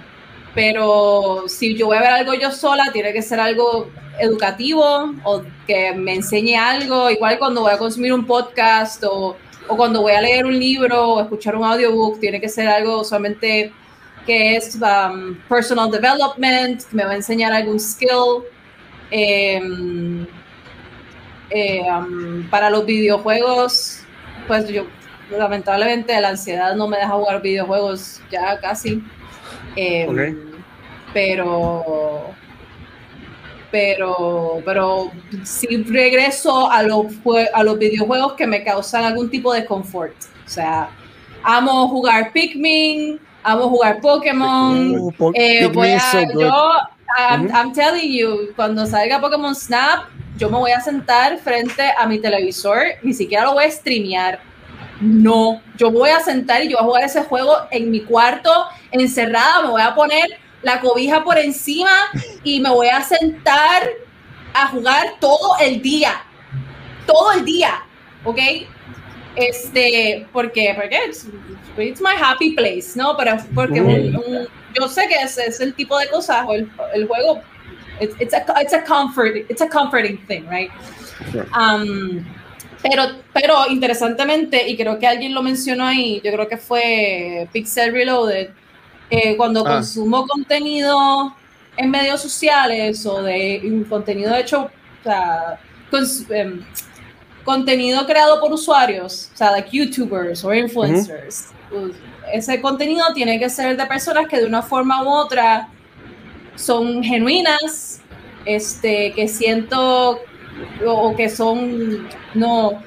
pero 0.53 1.45
si 1.47 1.75
yo 1.75 1.87
voy 1.87 1.97
a 1.97 2.01
ver 2.01 2.11
algo 2.11 2.33
yo 2.33 2.51
sola, 2.51 2.91
tiene 2.91 3.13
que 3.13 3.21
ser 3.21 3.39
algo 3.39 3.89
educativo 4.19 5.13
o 5.23 5.43
que 5.67 5.93
me 5.93 6.15
enseñe 6.15 6.55
algo, 6.55 7.09
igual 7.09 7.37
cuando 7.37 7.61
voy 7.61 7.73
a 7.73 7.77
consumir 7.77 8.13
un 8.13 8.25
podcast 8.25 9.03
o, 9.03 9.37
o 9.67 9.77
cuando 9.77 10.01
voy 10.01 10.13
a 10.13 10.21
leer 10.21 10.45
un 10.45 10.57
libro 10.57 11.13
o 11.13 11.21
escuchar 11.21 11.55
un 11.55 11.63
audiobook, 11.63 12.19
tiene 12.19 12.39
que 12.39 12.49
ser 12.49 12.67
algo 12.67 13.03
solamente 13.03 13.71
que 14.25 14.55
es 14.55 14.75
um, 14.75 15.35
personal 15.47 15.91
development, 15.91 16.83
que 16.83 16.95
me 16.95 17.05
va 17.05 17.11
a 17.11 17.15
enseñar 17.15 17.53
algún 17.53 17.79
skill. 17.79 18.43
Em, 19.11 20.25
eh, 21.51 21.81
um, 21.91 22.43
para 22.49 22.69
los 22.69 22.85
videojuegos, 22.85 23.99
pues 24.47 24.67
yo 24.67 24.87
lamentablemente 25.29 26.19
la 26.19 26.29
ansiedad 26.29 26.75
no 26.75 26.87
me 26.87 26.97
deja 26.97 27.11
jugar 27.11 27.41
videojuegos 27.41 28.21
ya 28.31 28.59
casi. 28.59 29.03
Eh, 29.75 30.07
Ok. 30.09 30.55
Pero, 31.13 32.35
pero, 33.75 34.61
pero 34.63 35.11
sí 35.43 35.67
regreso 35.83 36.71
a 36.71 36.81
los, 36.83 37.07
a 37.53 37.61
los 37.61 37.77
videojuegos 37.77 38.33
que 38.33 38.47
me 38.47 38.63
causan 38.63 39.03
algún 39.03 39.29
tipo 39.29 39.53
de 39.53 39.65
confort. 39.65 40.13
O 40.45 40.49
sea, 40.49 40.89
amo 41.43 41.89
jugar 41.89 42.31
Pikmin, 42.31 43.19
amo 43.43 43.67
jugar 43.67 43.99
Pokémon. 43.99 45.11
Po- 45.17 45.31
Eh, 45.35 45.59
Pikmin 45.67 45.73
voy 45.73 45.89
a- 45.91 45.99
so 45.99 46.19
yo, 46.39 46.71
I'm. 47.29 47.49
I'm 47.53 47.73
telling 47.73 48.09
you, 48.17 48.53
cuando 48.55 48.85
salga 48.85 49.19
Pokémon 49.19 49.53
Snap, 49.53 50.05
yo 50.37 50.49
me 50.49 50.57
voy 50.57 50.71
a 50.71 50.79
sentar 50.79 51.37
frente 51.39 51.83
a 51.97 52.05
mi 52.07 52.19
televisor, 52.19 52.79
ni 53.03 53.13
siquiera 53.13 53.43
lo 53.43 53.53
voy 53.55 53.65
a 53.65 53.71
streamear. 53.71 54.39
No, 55.01 55.61
yo 55.77 55.91
voy 55.91 56.11
a 56.11 56.21
sentar 56.21 56.63
y 56.63 56.69
yo 56.69 56.77
voy 56.77 56.83
a 56.83 56.87
jugar 56.87 57.03
ese 57.03 57.21
juego 57.25 57.53
en 57.71 57.91
mi 57.91 57.99
cuarto, 58.01 58.49
encerrada, 58.91 59.63
me 59.63 59.69
voy 59.71 59.81
a 59.81 59.93
poner 59.93 60.23
la 60.65 60.79
cobija 60.81 61.23
por 61.23 61.37
encima 61.37 61.91
y 62.43 62.59
me 62.59 62.69
voy 62.71 62.87
a 62.87 63.01
sentar 63.03 63.87
a 64.53 64.67
jugar 64.67 65.13
todo 65.21 65.55
el 65.61 65.81
día. 65.81 66.21
Todo 67.05 67.31
el 67.33 67.45
día, 67.45 67.83
¿ok? 68.23 68.39
Este, 69.35 70.25
porque, 70.33 70.73
porque 70.75 70.97
it's, 71.07 71.27
it's 71.77 72.01
my 72.01 72.15
happy 72.19 72.51
place, 72.55 72.93
¿no? 72.95 73.15
Pero 73.17 73.37
porque 73.53 73.79
un- 73.81 74.15
un- 74.15 74.47
yo 74.73 74.87
sé 74.87 75.07
que 75.07 75.15
ese 75.23 75.45
es 75.47 75.59
el 75.59 75.73
tipo 75.75 75.97
de 75.99 76.07
cosas, 76.09 76.43
o 76.47 76.53
el, 76.53 76.69
el 76.93 77.07
juego, 77.07 77.41
it's, 77.99 78.15
it's, 78.19 78.33
a, 78.33 78.43
it's 78.61 78.73
a 78.73 78.83
comfort, 78.83 79.35
it's 79.49 79.61
a 79.61 79.67
comforting 79.69 80.17
thing, 80.27 80.45
right? 80.49 80.71
Um, 81.57 82.25
pero, 82.81 83.03
pero 83.33 83.67
interesantemente, 83.69 84.67
y 84.67 84.75
creo 84.75 84.97
que 84.97 85.05
alguien 85.07 85.33
lo 85.33 85.43
mencionó 85.43 85.85
ahí, 85.85 86.21
yo 86.23 86.31
creo 86.31 86.47
que 86.47 86.57
fue 86.57 87.47
Pixel 87.51 87.91
Reloaded, 87.91 88.49
eh, 89.09 89.35
cuando 89.37 89.65
Ah. 89.65 89.75
consumo 89.75 90.25
contenido 90.27 91.35
en 91.77 91.89
medios 91.91 92.21
sociales 92.21 93.05
o 93.05 93.21
de 93.21 93.61
un 93.65 93.83
contenido 93.83 94.35
hecho, 94.35 94.63
o 94.63 95.03
sea, 95.03 95.59
cons- 95.91 96.25
em, 96.31 96.61
contenido 97.43 98.05
creado 98.05 98.39
por 98.39 98.51
usuarios, 98.53 99.29
o 99.33 99.37
sea, 99.37 99.51
like 99.51 99.69
YouTubers 99.71 100.43
o 100.43 100.53
influencers, 100.53 101.47
pues, 101.69 101.91
ese 102.33 102.59
contenido 102.61 103.05
tiene 103.13 103.37
que 103.37 103.49
ser 103.49 103.77
de 103.77 103.85
personas 103.85 104.27
que 104.27 104.37
de 104.39 104.45
una 104.45 104.61
forma 104.63 105.03
u 105.03 105.07
otra 105.09 105.67
son 106.55 107.03
genuinas, 107.03 108.01
este, 108.45 109.11
que 109.13 109.27
siento 109.27 110.19
o, 110.85 110.91
o 110.91 111.15
que 111.15 111.29
son, 111.29 112.07
no, 112.33 112.81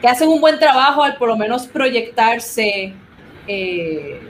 que 0.00 0.08
hacen 0.08 0.28
un 0.28 0.40
buen 0.40 0.58
trabajo 0.58 1.02
al 1.02 1.16
por 1.16 1.28
lo 1.28 1.36
menos 1.36 1.66
proyectarse, 1.68 2.92
eh, 3.46 4.28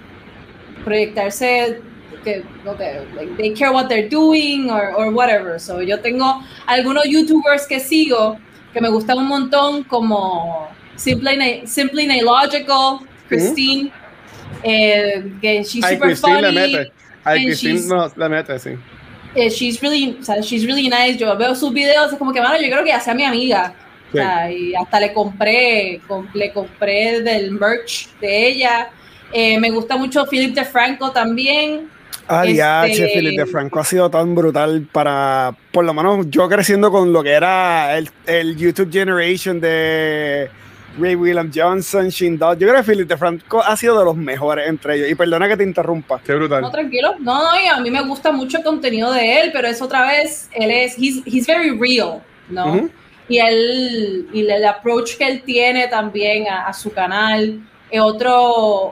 proyectarse 0.85 1.81
que, 2.25 2.45
okay, 2.67 3.01
like, 3.17 3.37
they 3.37 3.51
care 3.51 3.73
what 3.73 3.89
they're 3.89 4.09
doing 4.09 4.71
or, 4.71 4.95
or 4.95 5.11
whatever. 5.13 5.59
So 5.59 5.81
yo 5.81 5.99
tengo 6.01 6.43
algunos 6.67 7.05
YouTubers 7.07 7.67
que 7.67 7.81
sigo 7.81 8.39
que 8.73 8.81
me 8.81 8.89
gustan 8.89 9.19
un 9.19 9.27
montón 9.29 9.85
como 9.85 10.69
Simply, 10.97 11.67
Simply 11.67 12.07
Nailogical, 12.07 13.01
Christine, 13.29 13.91
eh, 14.63 15.23
que 15.41 15.65
she's 15.65 15.85
Ay, 15.85 15.95
super 15.95 16.07
Christine 16.09 16.41
funny. 16.43 16.55
mete. 16.55 16.93
Ay, 17.25 17.37
and 17.39 17.47
Christine 17.47 17.77
she's- 17.79 17.89
no, 17.89 18.11
le 18.17 18.29
mete, 18.29 18.59
sí. 18.59 18.79
eh, 19.35 19.49
she's 19.51 19.81
really, 19.83 20.17
o 20.21 20.23
sea, 20.23 20.43
she's 20.43 20.65
really 20.67 20.89
nice. 20.89 21.17
Yo 21.19 21.35
veo 21.37 21.55
sus 21.55 21.73
videos, 21.73 22.13
es 22.13 22.19
como 22.19 22.33
que, 22.33 22.41
mano, 22.41 22.57
yo 22.61 22.69
creo 22.69 22.85
que 22.85 22.91
ya 22.91 23.01
sea 23.01 23.15
mi 23.15 23.25
amiga. 23.25 23.75
O 24.11 24.13
sea, 24.15 24.51
y 24.53 24.75
hasta 24.75 25.01
le 25.01 25.13
compré, 25.15 25.99
com- 26.07 26.29
le 26.35 26.53
compré 26.53 27.23
del 27.23 27.51
merch 27.53 28.09
de 28.21 28.47
ella. 28.49 28.91
Eh, 29.33 29.59
me 29.59 29.71
gusta 29.71 29.97
mucho 29.97 30.27
Philip 30.27 30.55
DeFranco 30.55 31.11
también. 31.11 31.89
Ah, 32.29 32.47
Este- 32.47 33.09
Philip 33.09 33.37
DeFranco 33.39 33.81
ha 33.81 33.85
sido 33.85 34.09
tan 34.11 34.35
brutal 34.35 34.87
para, 34.93 35.55
por 35.73 35.85
lo 35.85 35.93
menos 35.93 36.27
yo 36.31 36.49
creciendo 36.49 36.91
con 36.91 37.13
lo 37.13 37.23
que 37.23 37.31
era 37.33 37.97
el, 37.97 38.09
el 38.27 38.57
YouTube 38.57 38.93
Generation 38.93 39.61
de 39.61 40.49
Ray 40.99 41.15
William 41.15 41.51
Johnson, 41.53 42.09
Dodd. 42.39 42.59
Yo 42.59 42.69
creo 42.69 42.83
que 42.83 42.91
Philip 42.93 43.09
DeFranco 43.09 43.63
ha 43.63 43.77
sido 43.77 43.99
de 43.99 44.05
los 44.05 44.17
mejores 44.17 44.69
entre 44.69 44.97
ellos. 44.97 45.11
Y 45.11 45.15
perdona 45.15 45.49
que 45.49 45.57
te 45.57 45.65
interrumpa. 45.65 46.21
Qué 46.25 46.35
brutal. 46.35 46.61
No, 46.63 46.71
tranquilo. 46.71 47.15
No, 47.19 47.43
no, 47.43 47.61
y 47.61 47.67
a 47.67 47.81
mí 47.81 47.91
me 47.91 48.03
gusta 48.03 48.31
mucho 48.31 48.59
el 48.59 48.65
contenido 48.65 49.13
de 49.13 49.41
él, 49.41 49.51
pero 49.53 49.69
es 49.69 49.81
otra 49.83 50.07
vez, 50.07 50.49
él 50.53 50.71
es, 50.71 50.97
he's, 50.99 51.23
he's 51.27 51.47
very 51.47 51.71
real, 51.71 52.23
¿no? 52.49 52.67
Ujú. 52.69 52.91
Y 53.29 53.39
él, 53.39 54.29
y 54.33 54.47
el 54.47 54.65
approach 54.65 55.17
que 55.17 55.27
él 55.27 55.43
tiene 55.43 55.89
también 55.89 56.47
a, 56.49 56.67
a 56.67 56.73
su 56.73 56.93
canal. 56.93 57.61
Eh, 57.93 58.01
otro, 58.01 58.35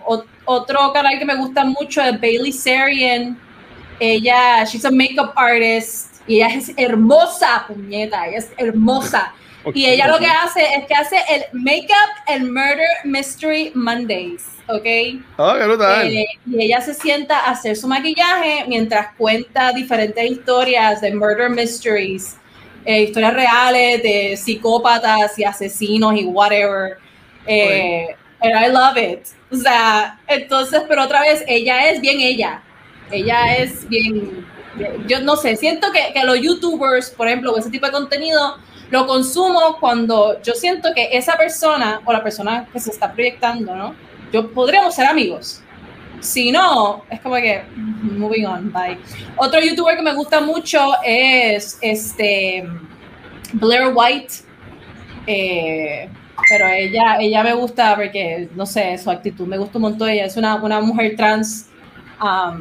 o- 0.07 0.25
otro 0.45 0.93
canal 0.93 1.19
que 1.19 1.25
me 1.25 1.35
gusta 1.35 1.65
mucho 1.65 2.01
es 2.03 2.21
Bailey 2.21 2.53
Sarian. 2.53 3.37
Ella, 3.99 4.63
she's 4.65 4.85
a 4.85 4.91
makeup 4.91 5.33
artist 5.37 6.21
y 6.27 6.37
ella 6.37 6.49
es 6.55 6.71
hermosa, 6.77 7.65
puñeta, 7.67 8.27
ella 8.29 8.39
es 8.39 8.51
hermosa. 8.57 9.33
Y 9.75 9.85
ella 9.85 10.07
lo 10.09 10.17
que 10.19 10.25
hace 10.27 10.63
es 10.75 10.87
que 10.87 10.95
hace 10.95 11.17
el 11.29 11.43
Makeup 11.53 12.11
and 12.29 12.47
Murder 12.51 12.89
Mystery 13.05 13.71
Mondays, 13.75 14.47
¿ok? 14.69 15.21
Oh, 15.37 15.55
qué 15.59 15.65
brutal. 15.67 16.07
Eh, 16.09 16.27
y 16.47 16.63
ella 16.65 16.81
se 16.81 16.95
sienta 16.95 17.41
a 17.41 17.51
hacer 17.51 17.77
su 17.77 17.87
maquillaje 17.87 18.65
mientras 18.69 19.09
cuenta 19.19 19.71
diferentes 19.73 20.25
historias 20.31 21.03
de 21.03 21.15
murder 21.15 21.51
mysteries, 21.51 22.37
eh, 22.87 23.03
historias 23.03 23.35
reales 23.35 24.03
de 24.03 24.35
psicópatas 24.39 25.39
y 25.39 25.45
asesinos 25.45 26.15
y 26.19 26.25
whatever. 26.25 26.97
Eh, 27.47 28.17
and 28.43 28.55
I 28.55 28.69
love 28.69 28.97
it. 28.97 29.27
O 29.51 29.57
sea, 29.57 30.19
entonces, 30.27 30.83
pero 30.89 31.05
otra 31.05 31.21
vez, 31.21 31.45
ella 31.47 31.91
es 31.91 32.01
bien 32.01 32.21
ella. 32.21 32.63
Ella 33.11 33.57
es 33.57 33.89
bien. 33.89 34.47
Yo 35.07 35.21
no 35.21 35.37
sé, 35.37 35.57
siento 35.57 35.89
que, 35.93 36.13
que 36.13 36.25
los 36.25 36.41
youtubers, 36.41 37.11
por 37.11 37.27
ejemplo, 37.27 37.57
ese 37.57 37.71
tipo 37.71 37.87
de 37.87 37.93
contenido, 37.93 38.57
lo 38.91 39.07
consumo 39.07 39.77
cuando 39.79 40.41
yo 40.43 40.55
siento 40.55 40.91
que 40.95 41.11
esa 41.13 41.37
persona 41.37 42.01
o 42.05 42.13
la 42.13 42.23
persona 42.23 42.67
que 42.73 42.81
se 42.81 42.91
está 42.91 43.13
proyectando, 43.13 43.75
¿no? 43.75 43.95
Yo 44.33 44.51
podríamos 44.51 44.95
ser 44.95 45.07
amigos. 45.07 45.63
Si 46.21 46.53
no, 46.53 47.05
es 47.09 47.21
como 47.21 47.37
que 47.37 47.63
moving 48.03 48.47
on, 48.47 48.73
bye. 48.73 48.99
Otro 49.37 49.61
youtuber 49.61 49.97
que 49.97 50.03
me 50.03 50.15
gusta 50.15 50.41
mucho 50.41 50.93
es 51.05 51.79
este 51.81 52.69
Blair 53.55 53.93
White. 53.95 54.35
Eh, 55.27 56.09
pero 56.49 56.67
ella, 56.69 57.17
ella 57.21 57.43
me 57.43 57.53
gusta 57.55 57.95
porque, 57.97 58.49
no 58.55 58.67
sé, 58.67 58.97
su 58.99 59.11
actitud 59.11 59.47
me 59.47 59.59
gusta 59.59 59.79
un 59.79 59.83
montón. 59.83 60.09
Ella 60.09 60.25
es 60.27 60.37
una, 60.37 60.57
una 60.57 60.81
mujer 60.81 61.15
trans. 61.17 61.67
um, 62.23 62.61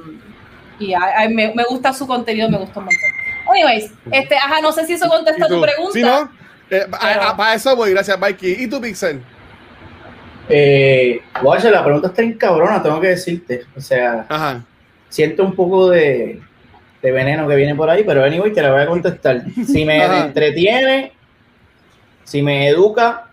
y 0.79 0.93
a- 0.93 1.23
a- 1.23 1.29
me, 1.29 1.53
me 1.53 1.63
gusta 1.69 1.91
su 1.91 2.07
contenido, 2.07 2.49
me 2.49 2.57
gusta 2.57 2.79
un 2.79 2.85
montón. 2.85 3.09
Anyways, 3.51 3.91
este, 4.11 4.35
ajá, 4.37 4.61
no 4.61 4.71
sé 4.71 4.85
si 4.85 4.93
eso 4.93 5.09
contesta 5.09 5.47
tu 5.47 5.59
pregunta. 5.61 5.91
Sí, 5.93 6.01
¿no? 6.01 6.31
Eh, 6.69 6.85
a- 6.91 6.99
Pero- 6.99 7.21
a- 7.23 7.35
para 7.37 7.53
eso 7.55 7.75
voy, 7.75 7.91
gracias, 7.91 8.17
Mikey. 8.19 8.63
¿Y 8.63 8.67
tú, 8.67 8.79
Pixel? 8.79 9.21
Eh, 10.47 11.21
guacha, 11.41 11.69
la 11.69 11.83
pregunta 11.83 12.07
está 12.07 12.21
en 12.21 12.33
cabrona, 12.33 12.81
tengo 12.81 12.99
que 12.99 13.07
decirte. 13.09 13.63
O 13.75 13.81
sea, 13.81 14.25
Ajá. 14.29 14.63
siento 15.09 15.43
un 15.43 15.53
poco 15.53 15.89
de, 15.89 16.41
de 17.01 17.11
veneno 17.11 17.47
que 17.47 17.55
viene 17.55 17.75
por 17.75 17.89
ahí, 17.89 18.03
pero 18.03 18.23
anyway, 18.23 18.51
te 18.53 18.61
la 18.61 18.71
voy 18.71 18.81
a 18.81 18.87
contestar. 18.87 19.43
Si 19.67 19.85
me 19.85 20.01
Ajá. 20.01 20.25
entretiene, 20.25 21.11
si 22.23 22.41
me 22.41 22.67
educa 22.67 23.28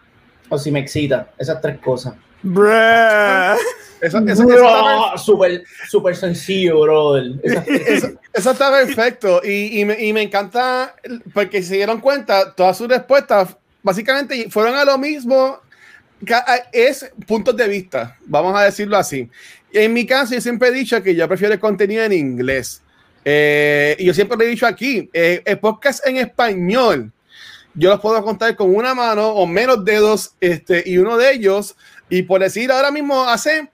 o 0.49 0.59
si 0.59 0.70
me 0.70 0.80
excita. 0.80 1.30
Esas 1.38 1.61
tres 1.61 1.78
cosas. 1.78 2.14
Bruh. 2.42 3.57
Eso, 4.01 4.18
eso- 4.18 4.28
eso 4.28 4.47
Bro, 4.47 5.18
Súper 5.18 5.64
súper 5.88 6.14
sencillo, 6.16 6.80
brother. 6.80 7.32
Esas 7.42 7.64
tres 7.64 7.88
Eso, 7.88 8.09
eso 8.32 8.51
está 8.51 8.70
perfecto 8.70 9.40
y, 9.42 9.80
y 9.80 9.84
me, 9.84 10.01
y 10.05 10.12
me 10.12 10.22
encanta 10.22 10.94
porque 11.32 11.62
se 11.62 11.76
dieron 11.76 12.01
cuenta, 12.01 12.53
todas 12.55 12.76
sus 12.76 12.88
respuestas 12.88 13.57
básicamente 13.82 14.49
fueron 14.51 14.74
a 14.74 14.84
lo 14.84 14.99
mismo, 14.99 15.61
es 16.72 17.11
puntos 17.26 17.57
de 17.57 17.68
vista, 17.68 18.16
vamos 18.26 18.55
a 18.57 18.64
decirlo 18.64 18.97
así. 18.97 19.28
En 19.72 19.92
mi 19.92 20.07
caso, 20.07 20.34
yo 20.34 20.40
siempre 20.40 20.68
he 20.68 20.72
dicho 20.72 21.03
que 21.03 21.14
yo 21.14 21.26
prefiero 21.28 21.55
el 21.55 21.61
contenido 21.61 22.03
en 22.05 22.12
inglés. 22.12 22.82
Eh, 23.24 23.97
y 23.99 24.05
yo 24.07 24.14
siempre 24.14 24.36
lo 24.36 24.44
he 24.44 24.49
dicho 24.49 24.66
aquí, 24.66 25.09
eh, 25.12 25.42
el 25.44 25.59
podcast 25.59 26.07
en 26.07 26.16
español, 26.18 27.12
yo 27.76 27.90
los 27.90 28.00
puedo 28.00 28.22
contar 28.24 28.56
con 28.56 28.74
una 28.74 28.94
mano 28.94 29.28
o 29.28 29.46
menos 29.46 29.84
dedos, 29.84 30.32
este, 30.40 30.82
y 30.86 30.98
uno 30.98 31.16
de 31.16 31.32
ellos, 31.32 31.76
y 32.08 32.22
por 32.22 32.40
decir 32.40 32.72
ahora 32.72 32.90
mismo 32.90 33.22
hace 33.28 33.68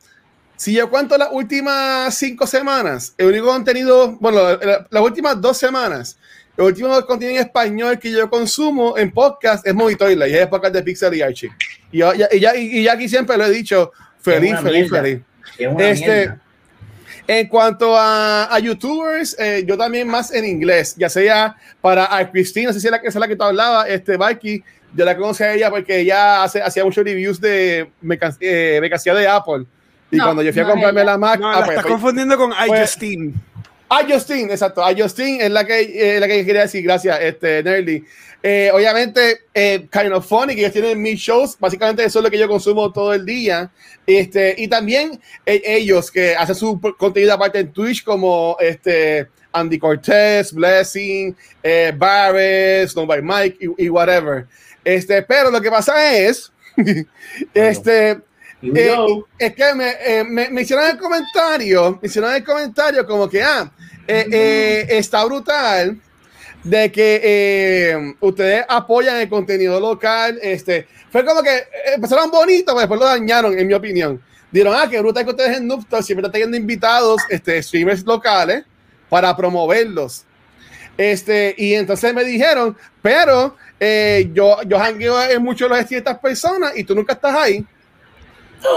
si 0.56 0.72
yo 0.74 0.88
cuento 0.90 1.16
las 1.18 1.28
últimas 1.32 2.14
cinco 2.14 2.46
semanas, 2.46 3.14
el 3.18 3.26
único 3.26 3.46
contenido, 3.46 4.12
bueno, 4.20 4.56
la- 4.58 4.86
las 4.90 5.02
últimas 5.02 5.40
dos 5.40 5.56
semanas, 5.56 6.16
el 6.56 6.64
último 6.64 7.04
contenido 7.06 7.40
en 7.40 7.46
español 7.46 7.98
que 7.98 8.10
yo 8.12 8.28
consumo 8.30 8.96
en 8.98 9.10
podcast 9.10 9.66
es 9.66 9.74
Movitoila 9.74 10.28
y 10.28 10.34
es 10.34 10.40
el 10.42 10.48
podcast 10.48 10.74
de 10.74 10.82
Pixar 10.82 11.14
y 11.14 11.22
Archie. 11.22 11.50
Y, 11.90 11.98
yo- 11.98 12.14
ya- 12.14 12.28
y, 12.30 12.38
ya, 12.40 12.54
y 12.54 12.82
ya 12.84 12.92
aquí 12.92 13.08
siempre 13.08 13.36
lo 13.36 13.44
he 13.46 13.50
dicho, 13.50 13.90
feliz, 14.20 14.54
feliz, 14.60 14.90
mierda. 14.90 15.02
feliz. 15.02 15.20
Este, 15.80 16.06
mierda. 16.06 16.41
En 17.26 17.46
cuanto 17.48 17.96
a, 17.96 18.52
a 18.52 18.58
youtubers, 18.58 19.36
eh, 19.38 19.64
yo 19.66 19.78
también 19.78 20.08
más 20.08 20.32
en 20.32 20.44
inglés, 20.44 20.94
ya 20.96 21.08
sea 21.08 21.56
para 21.80 22.14
a 22.16 22.30
Cristina, 22.30 22.68
no 22.68 22.72
sé 22.72 22.80
si 22.80 22.86
es 22.88 22.90
la, 22.90 23.00
que- 23.00 23.06
esa 23.08 23.18
es 23.18 23.20
la 23.20 23.28
que 23.28 23.36
tú 23.36 23.44
hablabas, 23.44 23.88
este, 23.88 24.18
Mikey, 24.18 24.62
yo 24.94 25.04
la 25.04 25.16
conocí 25.16 25.42
a 25.44 25.54
ella 25.54 25.70
porque 25.70 26.00
ella 26.00 26.42
hace, 26.42 26.60
hacía 26.60 26.84
muchos 26.84 27.04
reviews 27.04 27.40
de 27.40 27.88
eh, 28.40 28.78
mercancía 28.80 29.14
de 29.14 29.26
Apple. 29.28 29.64
Y 30.10 30.16
No, 30.16 30.24
cuando 30.24 30.42
yo 30.42 30.52
fui 30.52 30.60
a 30.60 30.64
no 30.64 30.70
comprarme 30.72 31.00
ella. 31.00 31.10
la 31.12 31.18
Mac, 31.18 31.40
No, 31.40 31.48
ah, 31.48 31.52
la 31.52 31.56
pues, 31.58 31.68
estás 31.70 31.82
pues, 31.84 31.92
confundiendo 31.94 32.36
con 32.36 32.50
pues- 32.50 32.68
iJustine. 32.80 33.32
Ah, 33.94 34.06
Justin, 34.08 34.50
exacto. 34.50 34.82
Ah, 34.82 34.94
Justin 34.96 35.42
es 35.42 35.50
la 35.50 35.66
que, 35.66 35.82
eh, 35.82 36.18
la 36.18 36.26
que 36.26 36.46
quería 36.46 36.62
decir. 36.62 36.82
Gracias, 36.82 37.20
este, 37.20 37.62
Nerly. 37.62 38.02
Eh, 38.42 38.70
obviamente, 38.72 39.42
eh, 39.52 39.86
Kind 39.92 40.14
of 40.14 40.26
Funny, 40.26 40.54
que 40.54 40.62
ellos 40.62 40.72
tienen 40.72 41.02
mis 41.02 41.20
shows. 41.20 41.58
Básicamente, 41.60 42.02
eso 42.02 42.18
es 42.18 42.22
lo 42.24 42.30
que 42.30 42.38
yo 42.38 42.48
consumo 42.48 42.90
todo 42.90 43.12
el 43.12 43.26
día. 43.26 43.70
Este, 44.06 44.54
y 44.56 44.66
también 44.66 45.20
eh, 45.44 45.60
ellos 45.62 46.10
que 46.10 46.34
hacen 46.34 46.54
su 46.54 46.80
contenido 46.96 47.34
aparte 47.34 47.58
en 47.58 47.70
Twitch, 47.70 48.02
como 48.02 48.56
este, 48.60 49.28
Andy 49.52 49.78
Cortez, 49.78 50.54
Blessing, 50.54 51.36
eh, 51.62 51.92
Barrett, 51.94 52.88
Snow 52.88 53.04
by 53.04 53.20
Mike 53.20 53.58
y, 53.60 53.84
y 53.84 53.88
whatever. 53.90 54.46
Este, 54.82 55.20
pero 55.20 55.50
lo 55.50 55.60
que 55.60 55.70
pasa 55.70 56.16
es, 56.16 56.50
este, 57.52 58.22
eh, 58.62 58.96
es 59.38 59.54
que 59.54 59.74
me, 59.74 59.90
eh, 60.00 60.24
me, 60.24 60.48
me 60.50 60.62
hicieron 60.62 60.88
el 60.88 60.96
comentario, 60.96 61.98
me 62.00 62.06
hicieron 62.06 62.32
el 62.32 62.44
comentario 62.44 63.04
como 63.06 63.28
que, 63.28 63.42
ah, 63.42 63.70
eh, 64.06 64.26
eh, 64.30 64.86
está 64.90 65.24
brutal 65.24 66.00
de 66.62 66.92
que 66.92 68.14
ustedes 68.20 68.64
apoyan 68.68 69.16
el 69.16 69.28
contenido 69.28 69.80
local. 69.80 70.38
Este, 70.40 70.86
fue 71.10 71.24
como 71.24 71.42
que 71.42 71.64
empezaron 71.94 72.30
bonito, 72.30 72.66
pero 72.66 72.80
después 72.80 73.00
lo 73.00 73.06
dañaron, 73.06 73.58
en 73.58 73.66
mi 73.66 73.74
opinión. 73.74 74.22
Dieron, 74.52 74.74
ah, 74.76 74.88
que 74.88 75.00
brutal 75.00 75.24
que 75.24 75.30
ustedes 75.30 75.56
en 75.56 75.66
Noob 75.66 75.80
siempre 76.02 76.20
están 76.20 76.32
teniendo 76.32 76.56
invitados, 76.56 77.20
este, 77.30 77.60
streamers 77.62 78.04
locales, 78.04 78.64
para 79.08 79.36
promoverlos. 79.36 80.24
Este, 80.96 81.54
y 81.58 81.74
entonces 81.74 82.14
me 82.14 82.22
dijeron, 82.22 82.76
pero 83.00 83.56
yo, 84.32 84.62
yo 84.64 84.78
jangueo 84.78 85.20
en 85.20 85.42
muchos 85.42 85.68
de 85.68 85.96
estas 85.96 86.18
personas 86.20 86.76
y 86.76 86.84
tú 86.84 86.94
nunca 86.94 87.14
estás 87.14 87.34
ahí. 87.34 87.66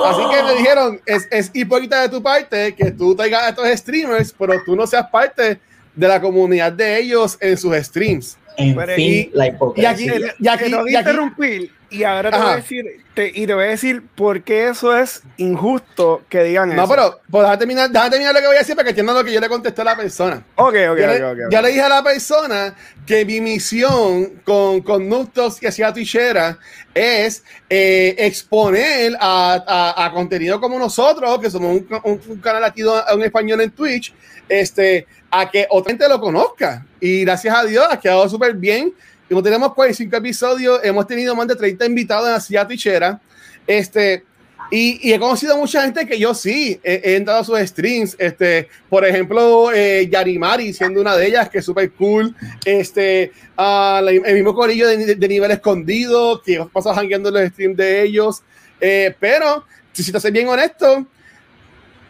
Así 0.06 0.22
que 0.30 0.44
me 0.44 0.54
dijeron, 0.58 1.02
es, 1.06 1.28
es 1.32 1.52
hipócrita 1.54 2.02
de 2.02 2.10
tu 2.10 2.22
parte 2.22 2.76
que 2.76 2.92
tú 2.92 3.16
traigas 3.16 3.44
a 3.44 3.50
estos 3.50 3.68
streamers, 3.80 4.34
pero 4.38 4.62
tú 4.66 4.76
no 4.76 4.86
seas 4.88 5.08
parte 5.10 5.60
de 5.96 6.08
la 6.08 6.20
comunidad 6.20 6.72
de 6.72 7.00
ellos 7.00 7.38
en 7.40 7.58
sus 7.58 7.76
streams. 7.76 8.38
En 8.58 8.76
Pero 8.76 8.94
fin, 8.96 9.06
y- 9.12 9.30
la 9.34 9.46
Y 9.48 9.50
hipocresía. 9.50 9.90
aquí, 9.90 10.06
Te- 10.08 10.34
y 10.40 10.48
aquí, 10.48 10.64
te 10.64 10.70
y 10.70 10.78
aquí- 10.78 10.96
interrumpir 10.96 11.72
y 11.90 12.04
ahora 12.04 12.32
te 12.32 12.38
voy, 12.38 12.48
a 12.48 12.56
decir, 12.58 12.86
te- 13.14 13.32
y 13.34 13.48
te 13.48 13.54
voy 13.54 13.64
a 13.66 13.68
decir 13.68 14.04
por 14.16 14.42
qué 14.44 14.68
eso 14.70 14.98
es 14.98 15.22
injusto 15.38 16.24
que 16.30 16.44
digan 16.44 16.76
no, 16.76 16.84
eso. 16.84 16.92
pero 16.94 17.20
pues, 17.30 17.42
déjame 17.44 17.58
terminar, 17.58 17.90
déjame 17.90 18.10
terminar 18.10 18.34
lo 18.34 18.40
que 18.42 18.48
voy 18.48 18.56
a 18.56 18.60
decir 18.60 18.76
para 18.76 18.84
que 18.86 18.90
entiendan 18.90 19.16
lo 19.16 19.24
que 19.24 19.32
yo 19.32 19.40
le 19.40 19.48
contesté 19.50 19.82
a 19.82 19.86
la 19.86 19.96
persona. 19.96 20.44
Ok, 20.56 20.68
ok, 20.68 20.74
yo, 20.76 20.92
ok, 20.92 20.98
le, 20.98 21.24
ok, 21.24 21.32
ok. 21.46 21.52
yo 21.52 21.62
le 21.62 21.68
dije 21.70 21.82
a 21.82 21.90
la 21.90 22.04
persona 22.04 22.76
que 23.06 23.24
mi 23.26 23.40
misión 23.42 24.42
con, 24.44 24.82
con 24.82 25.08
Nutos 25.08 25.62
y 25.62 25.68
hacia 25.68 25.94
Tichera 25.94 26.58
es 26.94 27.44
eh, 27.70 28.16
exponer 28.18 29.16
a, 29.20 29.64
a- 29.66 30.06
a 30.06 30.12
contenido 30.12 30.60
como 30.60 30.78
nosotros, 30.80 31.40
que 31.40 31.50
somos 31.50 31.72
un, 31.78 31.88
un- 32.04 32.22
un 32.28 32.38
canal 32.40 32.64
aquí 32.64 32.82
en 32.82 33.22
español 33.22 33.62
en 33.62 33.72
Twitch, 33.72 34.14
este, 34.50 35.08
a 35.42 35.50
que 35.50 35.68
otra 35.70 35.92
gente 35.92 36.08
lo 36.08 36.20
conozca. 36.20 36.86
Y 37.00 37.22
gracias 37.22 37.56
a 37.56 37.64
Dios 37.66 37.86
ha 37.90 38.00
quedado 38.00 38.28
súper 38.30 38.54
bien. 38.54 38.94
Como 39.28 39.42
tenemos 39.42 39.74
45 39.74 40.16
episodios, 40.18 40.80
hemos 40.84 41.08
tenido 41.08 41.36
más 41.36 41.48
de 41.48 41.56
30 41.56 41.86
invitados 41.86 42.50
en 42.50 42.56
la 42.56 42.68
Tichera. 42.68 43.20
Este, 43.68 44.24
Y, 44.72 45.10
y 45.10 45.14
he 45.14 45.20
conocido 45.20 45.54
a 45.54 45.58
mucha 45.58 45.84
gente 45.84 46.08
que 46.08 46.18
yo 46.18 46.34
sí 46.34 46.80
he, 46.84 47.00
he 47.04 47.16
entrado 47.18 47.40
a 47.42 47.44
sus 47.44 47.60
streams. 47.60 48.16
Este, 48.18 48.68
por 48.90 49.06
ejemplo, 49.06 49.72
eh, 49.72 50.08
Yarimari, 50.12 50.74
siendo 50.74 51.02
una 51.02 51.16
de 51.16 51.28
ellas, 51.28 51.50
que 51.50 51.60
es 51.60 51.66
súper 51.66 51.92
cool. 51.92 52.36
Este, 52.66 53.32
la- 53.58 54.00
el 54.10 54.34
mismo 54.34 54.56
corillo 54.56 54.88
de, 54.88 55.16
de 55.16 55.28
nivel 55.28 55.52
escondido, 55.52 56.42
que 56.42 56.66
pasa 56.74 56.96
jangueando 56.96 57.30
los 57.30 57.48
streams 57.50 57.78
de 57.78 58.02
ellos. 58.04 58.42
Eh, 58.82 59.14
pero, 59.20 59.64
si, 59.94 60.02
si 60.04 60.12
te 60.12 60.20
soy 60.20 60.32
bien 60.32 60.48
honesto, 60.48 61.06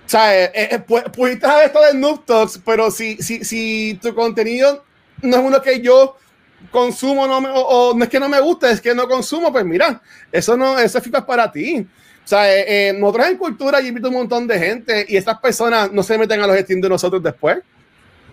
o 0.06 0.10
sea, 0.10 0.44
eh, 0.44 0.52
eh, 0.54 0.80
pu- 0.86 1.10
pudiste 1.12 1.46
haber 1.46 1.66
esto 1.68 1.82
de 1.82 1.94
Noob 1.96 2.26
Talks, 2.26 2.60
pero 2.66 2.92
si, 2.92 3.18
si, 3.18 3.44
si 3.44 4.00
tu 4.02 4.14
contenido 4.14 4.84
no 5.22 5.38
es 5.38 5.44
uno 5.44 5.62
que 5.62 5.82
yo 5.82 6.18
consumo 6.72 7.28
no 7.28 7.42
me- 7.42 7.50
o, 7.50 7.54
o 7.92 7.94
no 7.96 8.04
es 8.04 8.10
que 8.10 8.20
no 8.20 8.30
me 8.30 8.40
gusta, 8.40 8.70
es 8.70 8.82
que 8.82 8.94
no 8.94 9.08
consumo, 9.08 9.52
pues 9.52 9.66
mira, 9.66 10.02
eso 10.32 10.56
no, 10.58 10.78
eso 10.80 10.98
es 11.00 11.08
para 11.26 11.52
ti. 11.52 11.80
O 12.24 12.28
sea, 12.28 12.52
eh, 12.54 12.90
eh, 12.90 12.94
nosotros 12.94 13.28
en 13.28 13.38
cultura 13.38 13.80
yo 13.82 13.88
invito 13.88 14.08
a 14.08 14.10
un 14.10 14.16
montón 14.18 14.48
de 14.48 14.58
gente 14.60 15.06
y 15.08 15.16
estas 15.18 15.40
personas 15.40 15.92
no 15.92 16.02
se 16.02 16.18
meten 16.18 16.42
a 16.42 16.48
los 16.48 16.58
streams 16.58 16.82
de 16.84 16.90
nosotros 16.90 17.22
después. 17.22 17.60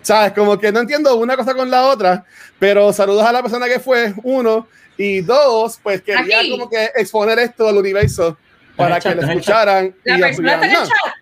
¿Sabes? 0.01 0.33
Como 0.33 0.57
que 0.59 0.69
no 0.71 0.81
entiendo 0.81 1.15
una 1.15 1.37
cosa 1.37 1.53
con 1.53 1.71
la 1.71 1.83
otra, 1.87 2.25
pero 2.59 2.91
saludos 2.91 3.23
a 3.25 3.31
la 3.31 3.41
persona 3.41 3.67
que 3.67 3.79
fue, 3.79 4.13
uno, 4.23 4.67
y 4.97 5.21
dos, 5.21 5.79
pues 5.81 6.01
quería 6.01 6.39
Aquí. 6.39 6.51
como 6.51 6.69
que 6.69 6.89
exponer 6.95 7.39
esto 7.39 7.67
al 7.69 7.77
universo 7.77 8.37
para 8.75 8.99
que 8.99 9.09
en 9.09 9.17
lo 9.17 9.23
en 9.23 9.29
escucharan 9.29 9.95
La 10.03 10.17
y 10.17 10.21
persona 10.21 10.53
está 10.55 10.65
en 10.65 10.71
el 10.71 10.77
chat. 10.77 11.13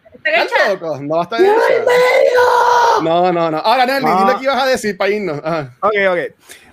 No 1.02 1.16
va 1.16 1.22
a 1.22 1.24
estar. 1.24 1.40
No, 3.04 3.32
no, 3.32 3.52
no. 3.52 3.58
Ahora, 3.58 3.86
Nelly, 3.86 4.06
Ah. 4.08 4.26
dime 4.28 4.40
qué 4.40 4.44
ibas 4.46 4.64
a 4.64 4.68
decir 4.68 4.98
para 4.98 5.10
irnos. 5.10 5.40
Ajá. 5.44 5.74
Ok, 5.82 5.94
ok. 6.10 6.20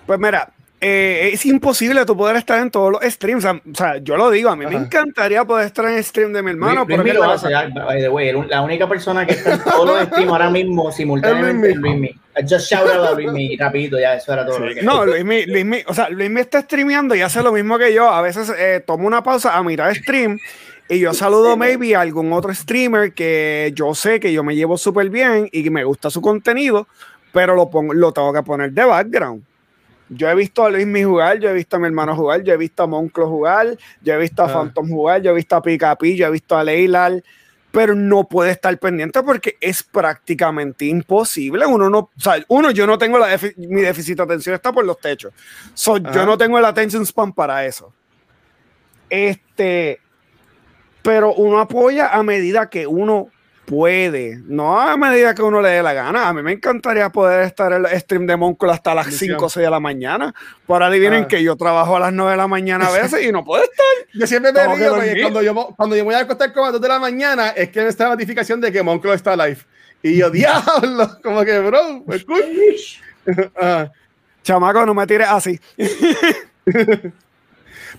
Pues 0.07 0.19
mira, 0.19 0.49
eh, 0.81 1.31
es 1.33 1.45
imposible 1.47 2.05
tú 2.05 2.17
poder 2.17 2.37
estar 2.37 2.59
en 2.61 2.71
todos 2.71 2.93
los 2.93 3.03
streams. 3.03 3.45
O 3.45 3.49
sea, 3.49 3.61
o 3.73 3.75
sea, 3.75 3.97
yo 3.99 4.17
lo 4.17 4.31
digo, 4.31 4.51
a 4.51 4.57
mí 4.57 4.65
me 4.67 4.77
Ajá. 4.77 4.85
encantaría 4.85 5.45
poder 5.45 5.67
estar 5.67 5.85
en 5.87 5.95
el 5.95 6.05
stream 6.05 6.33
de 6.33 6.43
mi 6.43 6.51
hermano. 6.51 6.85
Luis, 6.87 6.99
Luis 6.99 7.13
¿qué 7.13 7.19
lo 7.19 7.25
hace, 7.31 7.51
ya, 7.51 7.69
by 7.69 8.01
the 8.01 8.09
way, 8.09 8.33
la 8.49 8.63
única 8.63 8.89
persona 8.89 9.27
que 9.27 9.33
está 9.33 9.55
en 9.55 9.63
todos 9.65 9.87
los 9.87 10.03
streams 10.09 10.31
ahora 10.33 10.51
mismo 10.51 10.93
simultáneamente 10.93 11.71
Es 11.71 11.77
Luismi. 11.77 12.11
Just 12.49 12.71
shout 12.71 12.89
out 12.89 13.05
a 13.09 13.13
Luismi, 13.15 13.57
rapidito, 13.57 13.99
ya, 13.99 14.15
eso 14.15 14.33
era 14.33 14.47
todo. 14.47 14.61
lo 14.61 14.73
que- 14.75 14.83
No, 14.83 15.05
Luismi, 15.05 15.47
Luismi, 15.47 15.83
o 15.89 15.95
sea, 15.95 16.09
Luismi 16.09 16.41
está 16.41 16.61
streameando 16.61 17.15
y 17.17 17.23
hace 17.23 17.43
lo 17.43 17.51
mismo 17.53 17.77
que 17.79 17.93
yo. 17.93 18.09
A 18.09 18.23
veces 18.23 18.53
eh, 18.57 18.83
tomo 18.87 19.07
una 19.09 19.23
pausa 19.25 19.57
a 19.57 19.63
mirar 19.65 19.93
stream 19.97 20.39
y 20.89 21.01
yo 21.01 21.13
saludo 21.13 21.57
maybe 21.57 21.95
a 21.95 22.01
algún 22.01 22.33
otro 22.33 22.55
streamer 22.55 23.13
que 23.13 23.73
yo 23.75 23.95
sé 23.95 24.19
que 24.21 24.33
yo 24.33 24.43
me 24.43 24.57
llevo 24.57 24.79
súper 24.79 25.11
bien 25.11 25.49
y 25.53 25.63
que 25.63 25.71
me 25.71 25.85
gusta 25.85 26.11
su 26.11 26.21
contenido, 26.23 26.89
pero 27.33 27.55
lo, 27.55 27.69
pongo, 27.69 27.93
lo 27.93 28.13
tengo 28.13 28.33
que 28.33 28.43
poner 28.43 28.73
de 28.73 28.85
background. 28.85 29.43
Yo 30.09 30.29
he 30.31 30.35
visto 30.35 30.65
a 30.65 30.71
Luismi 30.71 31.05
jugar, 31.05 31.39
yo 31.39 31.51
he 31.51 31.53
visto 31.53 31.77
a 31.77 31.79
mi 31.79 31.87
hermano 31.87 32.17
jugar, 32.17 32.43
yo 32.43 32.55
he 32.55 32.57
visto 32.57 32.83
a 32.83 32.87
Monclo 32.87 33.29
jugar, 33.29 33.77
yo 34.01 34.15
he 34.15 34.17
visto 34.17 34.43
a 34.43 34.47
Ah. 34.47 34.49
Phantom 34.55 34.89
jugar, 34.89 35.21
yo 35.21 35.33
he 35.33 35.35
visto 35.35 35.55
a 35.55 35.61
Picapi, 35.61 36.17
yo 36.17 36.27
he 36.27 36.31
visto 36.31 36.57
a 36.57 36.65
Leilal, 36.65 37.23
pero 37.71 37.95
no 37.95 38.25
puede 38.25 38.53
estar 38.53 38.77
pendiente 38.79 39.23
porque 39.23 39.59
es 39.61 39.83
prácticamente 39.83 40.87
imposible. 40.87 41.67
Uno 41.67 41.91
no, 41.91 41.99
o 41.99 42.11
sea, 42.17 42.43
uno, 42.49 42.71
yo 42.71 42.87
no 42.87 42.97
tengo 42.97 43.19
la 43.19 43.39
mi 43.59 43.83
déficit 43.83 44.17
de 44.17 44.23
atención 44.23 44.55
está 44.55 44.73
por 44.73 44.87
los 44.87 44.99
techos. 44.99 45.35
So, 45.75 45.97
Ajá. 45.97 46.13
yo 46.13 46.25
no 46.25 46.39
tengo 46.39 46.59
el 46.59 46.65
attention 46.65 47.05
span 47.05 47.35
para 47.35 47.67
eso. 47.67 47.93
Este, 49.11 50.01
pero 51.03 51.33
uno 51.35 51.61
apoya 51.61 52.09
a 52.09 52.23
medida 52.23 52.69
que 52.71 52.87
uno 52.87 53.29
puede, 53.65 54.39
no 54.47 54.81
a 54.81 54.97
medida 54.97 55.35
que 55.35 55.43
uno 55.43 55.61
le 55.61 55.69
dé 55.69 55.83
la 55.83 55.93
gana. 55.93 56.27
A 56.29 56.33
mí 56.33 56.41
me 56.43 56.53
encantaría 56.53 57.11
poder 57.11 57.43
estar 57.43 57.71
en 57.73 57.85
el 57.85 58.01
stream 58.01 58.27
de 58.27 58.35
Moncol 58.37 58.71
hasta 58.71 58.95
las 58.95 59.05
Bendición. 59.07 59.37
5 59.37 59.45
o 59.45 59.49
6 59.51 59.65
de 59.67 59.71
la 59.71 59.79
mañana. 59.81 60.35
Por 60.67 60.83
adivinen 60.83 61.25
Ah. 61.25 61.29
que 61.29 61.43
yo 61.43 61.55
trabajo 61.55 61.95
a 61.97 62.01
las 62.01 62.13
9 62.15 62.31
de 62.31 62.37
la 62.39 62.49
mañana 62.49 62.87
a 62.87 62.91
veces 62.91 63.23
y 63.27 63.31
no 63.31 63.45
puedo 63.45 63.63
estar. 63.63 63.85
Yo 64.15 64.27
siempre 64.27 64.53
me 64.55 64.75
río 64.75 64.95
cuando 65.23 65.43
yo, 65.43 65.75
cuando 65.77 65.95
yo 65.97 66.03
me 66.03 66.07
voy 66.07 66.15
a 66.15 66.21
acostar 66.21 66.51
como 66.55 66.65
a 66.65 66.69
las 66.69 66.73
2 66.75 66.81
de 66.81 66.89
la 66.89 66.99
mañana 66.99 67.49
es 67.51 67.69
que 67.69 67.83
me 67.83 67.89
está 67.89 68.05
la 68.05 68.11
notificación 68.11 68.59
de 68.59 68.73
que 68.73 68.83
Monclo 68.83 69.13
está 69.13 69.37
live. 69.37 69.59
Y 70.03 70.17
yo, 70.17 70.31
diablo, 70.31 71.19
como 71.23 71.45
que, 71.45 71.59
bro, 71.59 72.05
pues 72.07 72.25
cool. 72.25 72.43
Ajá. 73.55 73.93
Chamaco, 74.43 74.87
no 74.87 74.95
me 74.95 75.07
tires 75.07 75.29
así. 75.29 75.61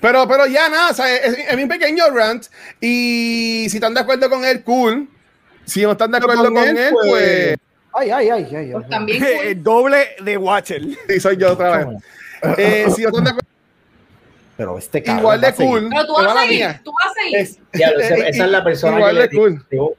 Pero, 0.02 0.28
pero 0.28 0.46
ya 0.48 0.70
nada, 0.70 0.92
o 0.92 0.94
sea, 0.94 1.14
es, 1.14 1.38
es 1.38 1.58
mi 1.58 1.66
pequeño 1.66 2.10
rant. 2.12 2.46
Y 2.80 3.68
si 3.70 3.78
están 3.78 3.94
de 3.94 4.00
acuerdo 4.00 4.30
con 4.30 4.46
él, 4.46 4.64
cool. 4.64 5.10
Si 5.66 5.82
no 5.84 5.92
están 5.92 6.12
de 6.12 6.18
acuerdo 6.18 6.54
con, 6.54 6.58
él, 6.58 6.90
pues, 6.92 7.58
Ay, 7.94 8.12
ay, 8.12 8.30
ay, 8.30 8.56
ay. 8.56 8.72
Pues 8.72 8.84
ay. 8.86 8.90
también. 8.90 9.24
El 9.44 9.64
doble 9.64 10.16
de 10.22 10.38
Watcher. 10.38 10.82
sí, 11.08 11.20
soy 11.20 11.38
yo 11.38 11.54
otra 11.54 11.78
vez. 11.78 11.88
Eh, 12.58 12.86
si 12.96 13.04
no 13.04 13.10
están 13.10 13.24
de 13.26 13.30
acuerdo, 13.32 13.48
Pero 14.56 14.78
este 14.78 15.04
cabrón 15.04 15.20
igual 15.20 15.42
de 15.42 15.48
a 15.48 15.56
cool. 15.56 15.90
Pero 15.90 16.06
tú 16.06 16.14
vas 16.14 16.38
a 16.38 16.42
seguir. 16.42 16.82
Tú 16.84 16.92
vas 16.92 17.12
a 17.12 17.14
seguir. 17.22 17.64
Ya, 17.74 17.88
esa, 17.90 18.16
esa 18.28 18.46
es 18.46 18.52
la 18.52 18.64
persona 18.64 18.98
Igual 18.98 19.16
que 19.16 19.22
le 19.22 19.28
de 19.28 19.38
cool. 19.38 19.66
digo. 19.70 19.96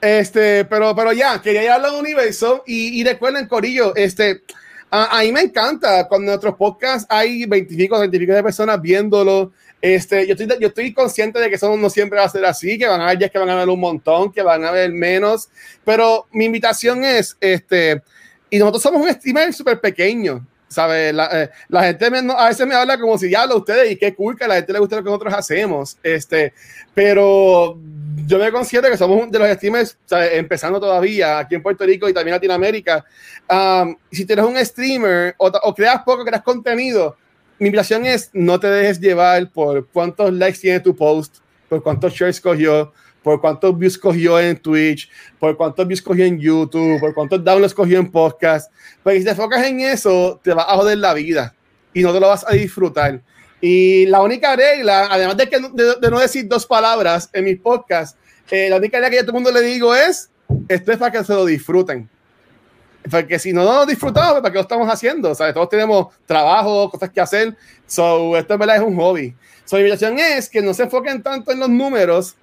Este, 0.00 0.64
pero, 0.64 0.96
pero 0.96 1.12
ya, 1.12 1.40
quería 1.40 1.62
ya 1.62 1.74
hablar 1.76 1.92
de 1.92 2.00
universo 2.00 2.64
y, 2.66 3.00
y 3.00 3.04
recuerden, 3.04 3.46
Corillo, 3.46 3.94
este, 3.94 4.42
a, 4.94 5.18
a 5.18 5.22
mí 5.22 5.32
me 5.32 5.40
encanta 5.40 6.06
cuando 6.06 6.24
en 6.26 6.32
nuestros 6.32 6.54
podcasts 6.54 7.06
hay 7.08 7.46
25, 7.46 7.98
25 7.98 8.32
de 8.34 8.42
personas 8.42 8.80
viéndolo. 8.80 9.50
Este, 9.80 10.26
yo 10.26 10.34
estoy, 10.34 10.48
yo 10.60 10.68
estoy 10.68 10.92
consciente 10.92 11.40
de 11.40 11.48
que 11.48 11.54
eso 11.54 11.74
no 11.74 11.88
siempre 11.88 12.18
va 12.18 12.26
a 12.26 12.28
ser 12.28 12.44
así, 12.44 12.78
que 12.78 12.86
van 12.86 13.00
a 13.00 13.06
haber 13.06 13.18
días 13.18 13.30
que 13.30 13.38
van 13.38 13.48
a 13.48 13.56
ver 13.56 13.70
un 13.70 13.80
montón, 13.80 14.30
que 14.30 14.42
van 14.42 14.64
a 14.64 14.70
ver 14.70 14.92
menos, 14.92 15.48
pero 15.82 16.26
mi 16.30 16.44
invitación 16.44 17.04
es, 17.04 17.38
este, 17.40 18.02
y 18.50 18.58
nosotros 18.58 18.82
somos 18.82 19.00
un 19.00 19.10
streamer 19.10 19.54
súper 19.54 19.80
pequeño, 19.80 20.46
¿sabes? 20.72 21.14
La, 21.14 21.42
eh, 21.42 21.50
la 21.68 21.84
gente 21.84 22.06
a 22.06 22.48
veces 22.48 22.66
me 22.66 22.74
habla 22.74 22.98
como 22.98 23.16
si 23.18 23.30
ya 23.30 23.46
lo 23.46 23.58
ustedes 23.58 23.92
y 23.92 23.96
qué 23.96 24.14
cool 24.14 24.36
que 24.36 24.44
a 24.44 24.48
la 24.48 24.54
gente 24.56 24.72
le 24.72 24.78
gusta 24.78 24.96
lo 24.96 25.02
que 25.02 25.10
nosotros 25.10 25.34
hacemos, 25.34 25.98
este, 26.02 26.52
pero 26.94 27.78
yo 28.26 28.38
me 28.38 28.50
considero 28.50 28.90
que 28.90 28.96
somos 28.96 29.30
de 29.30 29.38
los 29.38 29.48
streamers 29.50 29.96
empezando 30.32 30.80
todavía 30.80 31.38
aquí 31.38 31.54
en 31.54 31.62
Puerto 31.62 31.84
Rico 31.84 32.08
y 32.08 32.12
también 32.12 32.34
Latinoamérica. 32.34 33.04
Um, 33.48 33.96
si 34.10 34.24
tienes 34.24 34.44
un 34.44 34.56
streamer 34.64 35.34
o, 35.38 35.46
o 35.48 35.74
creas 35.74 36.02
poco, 36.02 36.24
creas 36.24 36.42
contenido, 36.42 37.16
mi 37.58 37.68
invitación 37.68 38.04
es 38.06 38.30
no 38.32 38.58
te 38.58 38.68
dejes 38.68 38.98
llevar 38.98 39.48
por 39.50 39.86
cuántos 39.88 40.32
likes 40.32 40.58
tiene 40.58 40.80
tu 40.80 40.96
post, 40.96 41.36
por 41.68 41.82
cuántos 41.82 42.12
shares 42.12 42.40
cogió, 42.40 42.92
por 43.22 43.40
cuántos 43.40 43.78
views 43.78 43.96
cogió 43.98 44.38
en 44.40 44.56
Twitch, 44.56 45.08
por 45.38 45.56
cuántos 45.56 45.86
views 45.86 46.02
cogió 46.02 46.24
en 46.24 46.38
YouTube, 46.38 46.98
por 47.00 47.14
cuántos 47.14 47.42
downloads 47.44 47.74
cogió 47.74 47.98
en 47.98 48.10
podcast. 48.10 48.72
Porque 49.02 49.18
si 49.18 49.24
te 49.24 49.30
enfocas 49.30 49.64
en 49.66 49.80
eso, 49.80 50.40
te 50.42 50.52
va 50.52 50.62
a 50.62 50.76
joder 50.76 50.98
la 50.98 51.14
vida 51.14 51.54
y 51.94 52.02
no 52.02 52.12
te 52.12 52.20
lo 52.20 52.28
vas 52.28 52.44
a 52.48 52.52
disfrutar. 52.52 53.20
Y 53.60 54.06
la 54.06 54.20
única 54.22 54.56
regla, 54.56 55.06
además 55.10 55.36
de, 55.36 55.48
que, 55.48 55.60
no- 55.60 55.68
de, 55.68 56.10
no 56.10 56.18
decir 56.18 56.48
dos 56.48 56.66
palabras 56.66 57.30
en 57.32 57.44
mis 57.44 57.60
podcasts, 57.60 58.18
eh, 58.50 58.68
la 58.68 58.76
única 58.76 58.96
regla 58.98 59.10
que 59.10 59.16
yo 59.16 59.22
a 59.22 59.24
todo 59.24 59.36
el 59.38 59.42
mundo 59.44 59.52
le 59.52 59.64
digo 59.64 59.94
es, 59.94 60.30
esto 60.68 60.92
es 60.92 60.98
para 60.98 61.12
que 61.12 61.24
se 61.24 61.32
lo 61.32 61.44
disfruten. 61.46 62.08
Porque 63.10 63.38
si 63.38 63.52
no 63.52 63.64
lo 63.64 63.84
disfrutamos, 63.86 64.34
¿para 64.40 64.50
qué 64.50 64.54
lo 64.58 64.62
estamos 64.62 64.88
haciendo? 64.88 65.34
Sea, 65.34 65.52
todos 65.52 65.68
tenemos 65.68 66.08
trabajo, 66.26 66.88
cosas 66.90 67.10
que 67.10 67.20
hacer. 67.20 67.56
So, 67.86 68.36
esto 68.36 68.54
en 68.54 68.60
verdad 68.60 68.76
es 68.76 68.82
un 68.82 68.96
hobby. 68.96 69.34
So, 69.64 69.76
mi 69.76 69.82
invitación 69.82 70.18
es 70.18 70.48
que 70.48 70.62
no 70.62 70.72
se 70.72 70.84
enfoquen 70.84 71.22
tanto 71.22 71.50
en 71.52 71.58
los 71.60 71.68
números, 71.68 72.36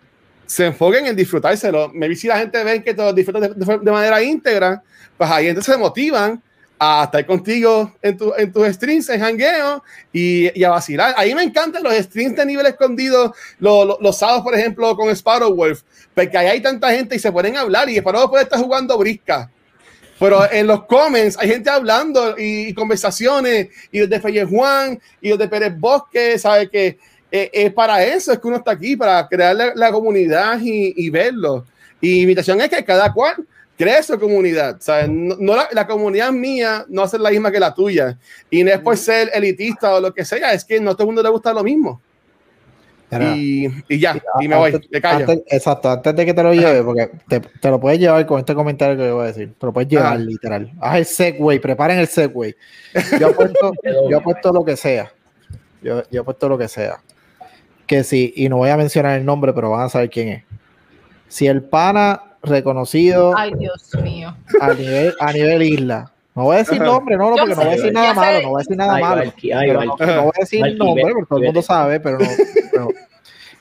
se 0.49 0.65
enfoquen 0.65 1.05
en 1.05 1.15
disfrutárselo. 1.15 1.91
Me 1.93 2.13
si 2.15 2.27
la 2.27 2.39
gente 2.39 2.63
ve 2.63 2.83
que 2.83 2.93
te 2.95 3.01
lo 3.03 3.13
de, 3.13 3.91
manera 3.91 4.21
íntegra, 4.23 4.81
pues 5.15 5.29
ahí 5.29 5.47
entonces 5.47 5.71
se 5.75 5.79
motivan 5.79 6.41
a 6.79 7.03
estar 7.05 7.23
contigo 7.25 7.93
en, 8.01 8.17
tu, 8.17 8.33
en 8.35 8.51
tus 8.51 8.65
streams, 8.69 9.09
en 9.09 9.21
hangueo 9.21 9.83
y, 10.11 10.49
y 10.59 10.63
a 10.63 10.69
vacilar. 10.71 11.13
Ahí 11.17 11.35
me 11.35 11.43
encantan 11.43 11.83
los 11.83 11.93
streams 11.93 12.35
de 12.35 12.45
nivel 12.47 12.65
escondido, 12.65 13.35
lo- 13.59 13.85
lo- 13.85 13.97
los 14.01 14.17
sábados, 14.17 14.41
por 14.41 14.55
ejemplo, 14.55 14.95
con 14.95 15.09
Sparrow 15.15 15.53
Wolf, 15.53 15.81
porque 16.15 16.35
ahí 16.37 16.47
hay 16.47 16.61
tanta 16.61 16.89
gente 16.91 17.15
y 17.15 17.19
se 17.19 17.31
pueden 17.31 17.55
hablar 17.55 17.87
y 17.89 17.97
Sparrow 17.97 18.27
puede 18.29 18.45
estar 18.45 18.59
jugando 18.59 18.97
brisca. 18.97 19.51
Pero 20.19 20.51
en 20.51 20.65
los 20.67 20.85
comments 20.85 21.37
hay 21.37 21.49
gente 21.49 21.69
hablando 21.69 22.35
y, 22.39 22.73
conversaciones, 22.73 23.67
y 23.91 23.99
los 23.99 24.09
de 24.09 24.19
Felle 24.19 24.45
Juan, 24.45 24.99
y 25.21 25.29
los 25.29 25.37
de 25.37 25.47
Pérez 25.47 25.73
Bosque, 25.77 26.39
¿sabe 26.39 26.69
que 26.69 26.97
eh, 27.31 27.49
es 27.53 27.73
para 27.73 28.03
eso, 28.03 28.31
es 28.33 28.39
que 28.39 28.47
uno 28.47 28.57
está 28.57 28.71
aquí, 28.71 28.95
para 28.95 29.27
crear 29.27 29.55
la, 29.55 29.71
la 29.75 29.91
comunidad 29.91 30.59
y, 30.61 30.93
y 30.97 31.09
verlo. 31.09 31.65
Y 32.01 32.07
mi 32.13 32.21
invitación 32.21 32.59
es 32.61 32.69
que 32.69 32.83
cada 32.83 33.11
cual 33.13 33.35
cree 33.77 34.01
su 34.03 34.19
comunidad. 34.19 34.77
¿sabes? 34.79 35.09
No, 35.09 35.35
no 35.39 35.55
la, 35.55 35.67
la 35.71 35.87
comunidad 35.87 36.31
mía 36.31 36.85
no 36.89 37.07
ser 37.07 37.19
la 37.21 37.29
misma 37.29 37.51
que 37.51 37.59
la 37.59 37.73
tuya. 37.73 38.17
Y 38.49 38.63
no 38.63 38.71
es 38.71 38.79
por 38.79 38.97
ser 38.97 39.29
elitista 39.33 39.93
o 39.95 39.99
lo 40.01 40.13
que 40.13 40.25
sea, 40.25 40.53
es 40.53 40.63
que 40.65 40.79
no 40.79 40.91
a 40.91 40.93
todo 40.93 41.03
el 41.03 41.07
mundo 41.07 41.23
le 41.23 41.29
gusta 41.29 41.53
lo 41.53 41.63
mismo. 41.63 42.01
Y, 43.35 43.67
y 43.87 43.99
ya, 43.99 44.21
y 44.39 44.47
me 44.47 44.55
voy, 44.55 44.71
te 44.79 45.01
callo. 45.01 45.25
antes- 45.27 45.41
exacto, 45.47 45.89
antes 45.89 46.15
de 46.15 46.25
que 46.27 46.33
te 46.35 46.43
lo 46.43 46.53
lleve, 46.53 46.83
porque 46.83 47.09
te, 47.27 47.39
te 47.39 47.69
lo 47.69 47.79
puedes 47.79 47.97
llevar 47.99 48.23
con 48.27 48.37
este 48.37 48.53
comentario 48.53 48.95
que 48.95 49.03
yo 49.07 49.15
voy 49.15 49.23
a 49.23 49.27
decir. 49.27 49.51
Te 49.59 49.65
lo 49.65 49.73
puedes 49.73 49.89
llevar, 49.89 50.07
Ajá. 50.13 50.15
literal. 50.17 50.71
Haz 50.79 50.97
el 50.99 51.05
segway, 51.05 51.57
preparen 51.57 51.97
el 51.97 52.07
segway. 52.07 52.55
Yo 53.19 53.29
he 53.29 53.33
puesto, 53.33 53.71
yo 54.09 54.17
he 54.17 54.21
puesto 54.21 54.53
lo 54.53 54.63
que 54.63 54.77
sea. 54.77 55.11
Yo, 55.81 56.03
yo 56.11 56.21
he 56.21 56.23
puesto 56.23 56.47
lo 56.47 56.55
que 56.57 56.67
sea. 56.67 57.01
Que 57.89 58.03
sí, 58.03 58.31
y 58.35 58.49
no 58.49 58.57
voy 58.57 58.69
a 58.69 58.77
mencionar 58.77 59.17
el 59.17 59.25
nombre, 59.25 59.51
pero 59.51 59.71
van 59.71 59.87
a 59.87 59.89
saber 59.89 60.11
quién 60.11 60.27
es. 60.29 60.43
Si 61.27 61.47
el 61.47 61.63
pana 61.63 62.21
reconocido 62.43 63.33
Ay, 63.35 63.51
Dios 63.57 63.89
mío. 64.03 64.35
a 64.61 64.73
nivel, 64.75 65.13
a 65.19 65.33
nivel 65.33 65.63
isla. 65.63 66.11
No 66.35 66.43
voy 66.43 66.55
a 66.57 66.59
decir 66.59 66.79
nombre, 66.79 67.17
no, 67.17 67.31
no, 67.31 67.35
porque 67.35 67.55
no 67.55 67.61
voy 67.61 67.67
a 67.73 67.75
decir 67.75 67.91
nada 67.91 68.09
sé. 68.13 68.15
malo, 68.19 68.41
no 68.43 68.49
voy 68.49 68.59
a 68.59 68.63
decir 68.63 68.77
nada 68.77 68.95
Ay, 68.95 69.01
malo. 69.01 69.15
Valky, 69.23 69.51
ay, 69.51 69.67
Pero 69.67 69.83
no, 69.83 69.95
voy 69.97 70.31
a 70.35 70.39
decir 70.39 70.61
Valky, 70.61 70.77
nombre, 70.77 71.03
porque 71.13 71.25
todo 71.27 71.39
el 71.39 71.45
mundo 71.45 71.61
sabe, 71.63 71.99
pero 71.99 72.19
no. 72.19 72.27
pero- 72.71 72.87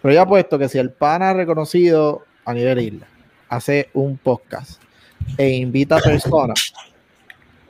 Pero 0.03 0.15
yo 0.15 0.21
apuesto 0.21 0.59
que 0.59 0.69
si 0.69 0.79
el 0.79 0.91
pana 0.91 1.33
reconocido 1.33 2.23
a 2.45 2.53
nivel 2.55 2.79
isla 2.81 3.07
hace 3.49 3.89
un 3.95 4.17
podcast 4.19 4.81
e 5.39 5.49
invita 5.57 5.97
a 5.97 6.01
personas, 6.01 6.73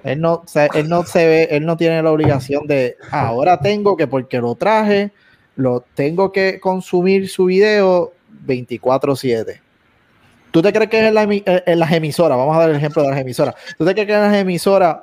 él 0.04 0.20
no, 0.20 0.42
se- 0.46 0.68
él 0.74 0.88
no 0.88 1.04
se 1.04 1.26
ve, 1.26 1.48
él 1.52 1.64
no 1.64 1.76
tiene 1.78 2.02
la 2.02 2.10
obligación 2.10 2.66
de 2.66 2.96
"Ah, 3.10 3.28
ahora 3.28 3.58
tengo 3.60 3.96
que 3.96 4.06
porque 4.08 4.38
lo 4.40 4.56
traje, 4.56 5.10
lo 5.58 5.84
tengo 5.94 6.30
que 6.30 6.60
consumir 6.60 7.28
su 7.28 7.46
video 7.46 8.12
24-7. 8.46 9.60
¿Tú 10.52 10.62
te 10.62 10.72
crees 10.72 10.88
que 10.88 11.04
en, 11.04 11.32
eh, 11.32 11.42
en 11.66 11.78
las 11.80 11.90
emisoras? 11.90 12.38
Vamos 12.38 12.56
a 12.56 12.60
dar 12.60 12.70
el 12.70 12.76
ejemplo 12.76 13.02
de 13.02 13.10
las 13.10 13.18
emisoras. 13.18 13.56
¿Tú 13.76 13.84
te 13.84 13.92
crees 13.92 14.06
que 14.06 14.14
en 14.14 14.20
las 14.20 14.36
emisoras 14.36 14.98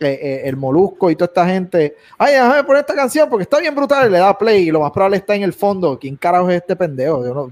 eh, 0.00 0.18
eh, 0.20 0.42
el 0.46 0.56
Molusco 0.56 1.12
y 1.12 1.14
toda 1.14 1.26
esta 1.26 1.46
gente, 1.46 1.94
ay, 2.18 2.32
déjame 2.32 2.64
poner 2.64 2.80
esta 2.80 2.94
canción 2.94 3.30
porque 3.30 3.44
está 3.44 3.60
bien 3.60 3.72
brutal, 3.72 4.08
y 4.08 4.10
le 4.10 4.18
da 4.18 4.36
play 4.36 4.66
y 4.66 4.70
lo 4.72 4.80
más 4.80 4.90
probable 4.90 5.18
está 5.18 5.36
en 5.36 5.44
el 5.44 5.52
fondo. 5.52 5.96
¿Quién 5.96 6.16
carajo 6.16 6.50
es 6.50 6.56
este 6.56 6.74
pendejo? 6.74 7.18
O 7.18 7.50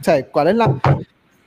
sea, 0.00 0.26
¿cuál 0.26 0.48
es 0.48 0.56
la...? 0.56 0.74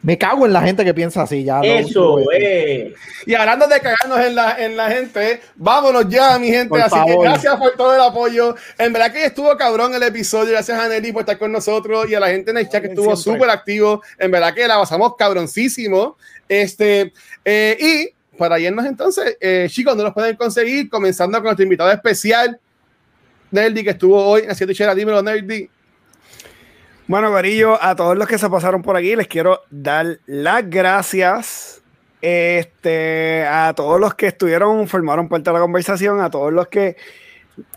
Me 0.01 0.17
cago 0.17 0.45
en 0.45 0.53
la 0.53 0.61
gente 0.61 0.85
que 0.85 0.93
piensa 0.93 1.23
así, 1.23 1.43
ya. 1.43 1.57
lo 1.57 1.63
Eso, 1.65 2.15
que- 2.31 2.81
eh. 2.83 2.93
Y 3.25 3.33
hablando 3.33 3.67
de 3.67 3.81
cagarnos 3.81 4.19
en 4.25 4.33
la, 4.33 4.55
en 4.63 4.77
la 4.77 4.89
gente, 4.89 5.41
vámonos 5.57 6.07
ya, 6.07 6.39
mi 6.39 6.47
gente. 6.47 6.69
Por 6.69 6.79
Así 6.79 6.95
que 6.95 7.11
favor. 7.11 7.23
gracias 7.25 7.55
por 7.57 7.71
todo 7.75 7.93
el 7.95 8.01
apoyo. 8.01 8.55
En 8.77 8.93
verdad 8.93 9.11
que 9.11 9.25
estuvo 9.25 9.55
cabrón 9.57 9.93
el 9.93 10.03
episodio. 10.03 10.51
Gracias 10.53 10.79
a 10.79 10.87
Nelly 10.87 11.11
por 11.11 11.23
estar 11.23 11.37
con 11.37 11.51
nosotros 11.51 12.09
y 12.09 12.15
a 12.15 12.19
la 12.21 12.27
gente 12.29 12.51
en 12.51 12.57
el 12.59 12.69
chat 12.69 12.81
que 12.81 12.87
estuvo 12.89 13.13
súper 13.17 13.49
activo. 13.49 14.01
En 14.17 14.31
verdad 14.31 14.53
que 14.53 14.65
la 14.67 14.77
pasamos 14.77 15.15
cabroncísimo. 15.17 16.15
Este, 16.47 17.11
eh, 17.43 17.77
y 17.79 18.37
para 18.37 18.57
irnos 18.57 18.85
entonces, 18.85 19.35
eh, 19.41 19.67
chicos, 19.69 19.91
¿dónde 19.91 20.05
nos 20.05 20.13
pueden 20.13 20.37
conseguir? 20.37 20.89
Comenzando 20.89 21.37
con 21.39 21.43
nuestro 21.45 21.63
invitado 21.63 21.91
especial, 21.91 22.57
Nerdy, 23.51 23.83
que 23.83 23.89
estuvo 23.89 24.23
hoy 24.25 24.43
en 24.43 24.51
Haciendo 24.51 24.73
Chera. 24.73 24.95
Dímelo, 24.95 25.21
Nerdy. 25.21 25.69
Bueno, 27.09 27.31
Garillo, 27.31 27.83
a 27.83 27.95
todos 27.95 28.15
los 28.15 28.27
que 28.27 28.37
se 28.37 28.47
pasaron 28.51 28.83
por 28.83 28.95
aquí, 28.95 29.15
les 29.15 29.27
quiero 29.27 29.63
dar 29.71 30.19
las 30.27 30.69
gracias. 30.69 31.81
Este, 32.21 33.47
a 33.47 33.73
todos 33.75 33.99
los 33.99 34.13
que 34.13 34.27
estuvieron, 34.27 34.87
formaron 34.87 35.27
parte 35.27 35.49
de 35.49 35.55
la 35.55 35.59
conversación, 35.59 36.21
a 36.21 36.29
todos 36.29 36.53
los 36.53 36.67
que 36.67 36.97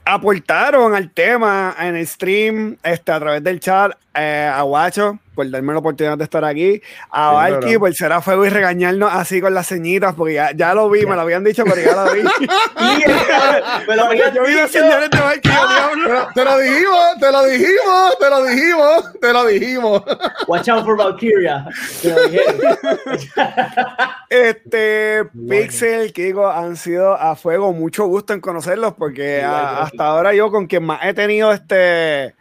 aportaron 0.04 0.94
al 0.94 1.10
tema 1.10 1.74
en 1.78 1.96
el 1.96 2.06
stream, 2.06 2.76
este, 2.82 3.12
a 3.12 3.20
través 3.20 3.42
del 3.42 3.60
chat, 3.60 3.92
eh, 4.14 4.50
a 4.52 4.60
Guacho 4.62 5.18
por 5.34 5.50
darme 5.50 5.72
la 5.72 5.78
oportunidad 5.78 6.18
de 6.18 6.24
estar 6.24 6.44
aquí, 6.44 6.82
a 7.10 7.30
Sí, 7.30 7.34
Valky 7.36 7.60
claro. 7.64 7.80
por 7.80 7.94
ser 7.94 8.12
a 8.12 8.20
fuego 8.20 8.44
y 8.44 8.50
regañarnos 8.50 9.10
así 9.14 9.40
con 9.40 9.54
las 9.54 9.66
ceñitas, 9.66 10.14
porque 10.14 10.34
ya, 10.34 10.50
ya 10.54 10.74
lo 10.74 10.90
vi, 10.90 11.06
me 11.06 11.14
lo 11.14 11.22
habían 11.22 11.42
dicho, 11.42 11.64
pero 11.64 11.80
ya 11.80 12.04
lo 12.04 12.12
vi. 12.12 12.20
Me 13.88 13.96
lo 13.96 14.04
habías 14.04 14.34
Yo 14.34 14.42
vi 14.44 14.52
las 14.54 14.70
dicho. 14.70 14.84
señales 14.84 15.08
de 15.08 15.18
Valky, 15.18 15.48
diablo. 15.48 16.28
Te 16.34 16.44
lo 16.44 16.58
dijimos, 16.58 17.06
te 17.18 17.32
lo 17.32 17.44
dijimos, 17.44 18.18
te 18.20 18.28
lo 18.30 18.44
dijimos, 18.44 19.12
te 19.20 19.32
lo 19.32 19.46
dijimos. 19.46 20.02
Watch 20.48 20.68
out 20.68 20.84
for 20.84 20.98
Valkyria. 20.98 21.64
Este, 24.28 25.24
Pixel, 25.48 26.12
Kiko 26.12 26.48
han 26.50 26.76
sido 26.76 27.14
a 27.14 27.34
fuego. 27.36 27.72
Mucho 27.72 28.04
gusto 28.06 28.32
en 28.34 28.40
conocerlos 28.40 28.92
porque 28.94 29.38
Igual, 29.38 29.54
a- 29.54 29.72
gracias. 29.78 29.91
Hasta 29.92 30.06
ahora 30.06 30.34
yo 30.34 30.50
con 30.50 30.66
quien 30.66 30.84
más 30.84 31.00
he 31.04 31.14
tenido 31.14 31.52
este, 31.52 32.34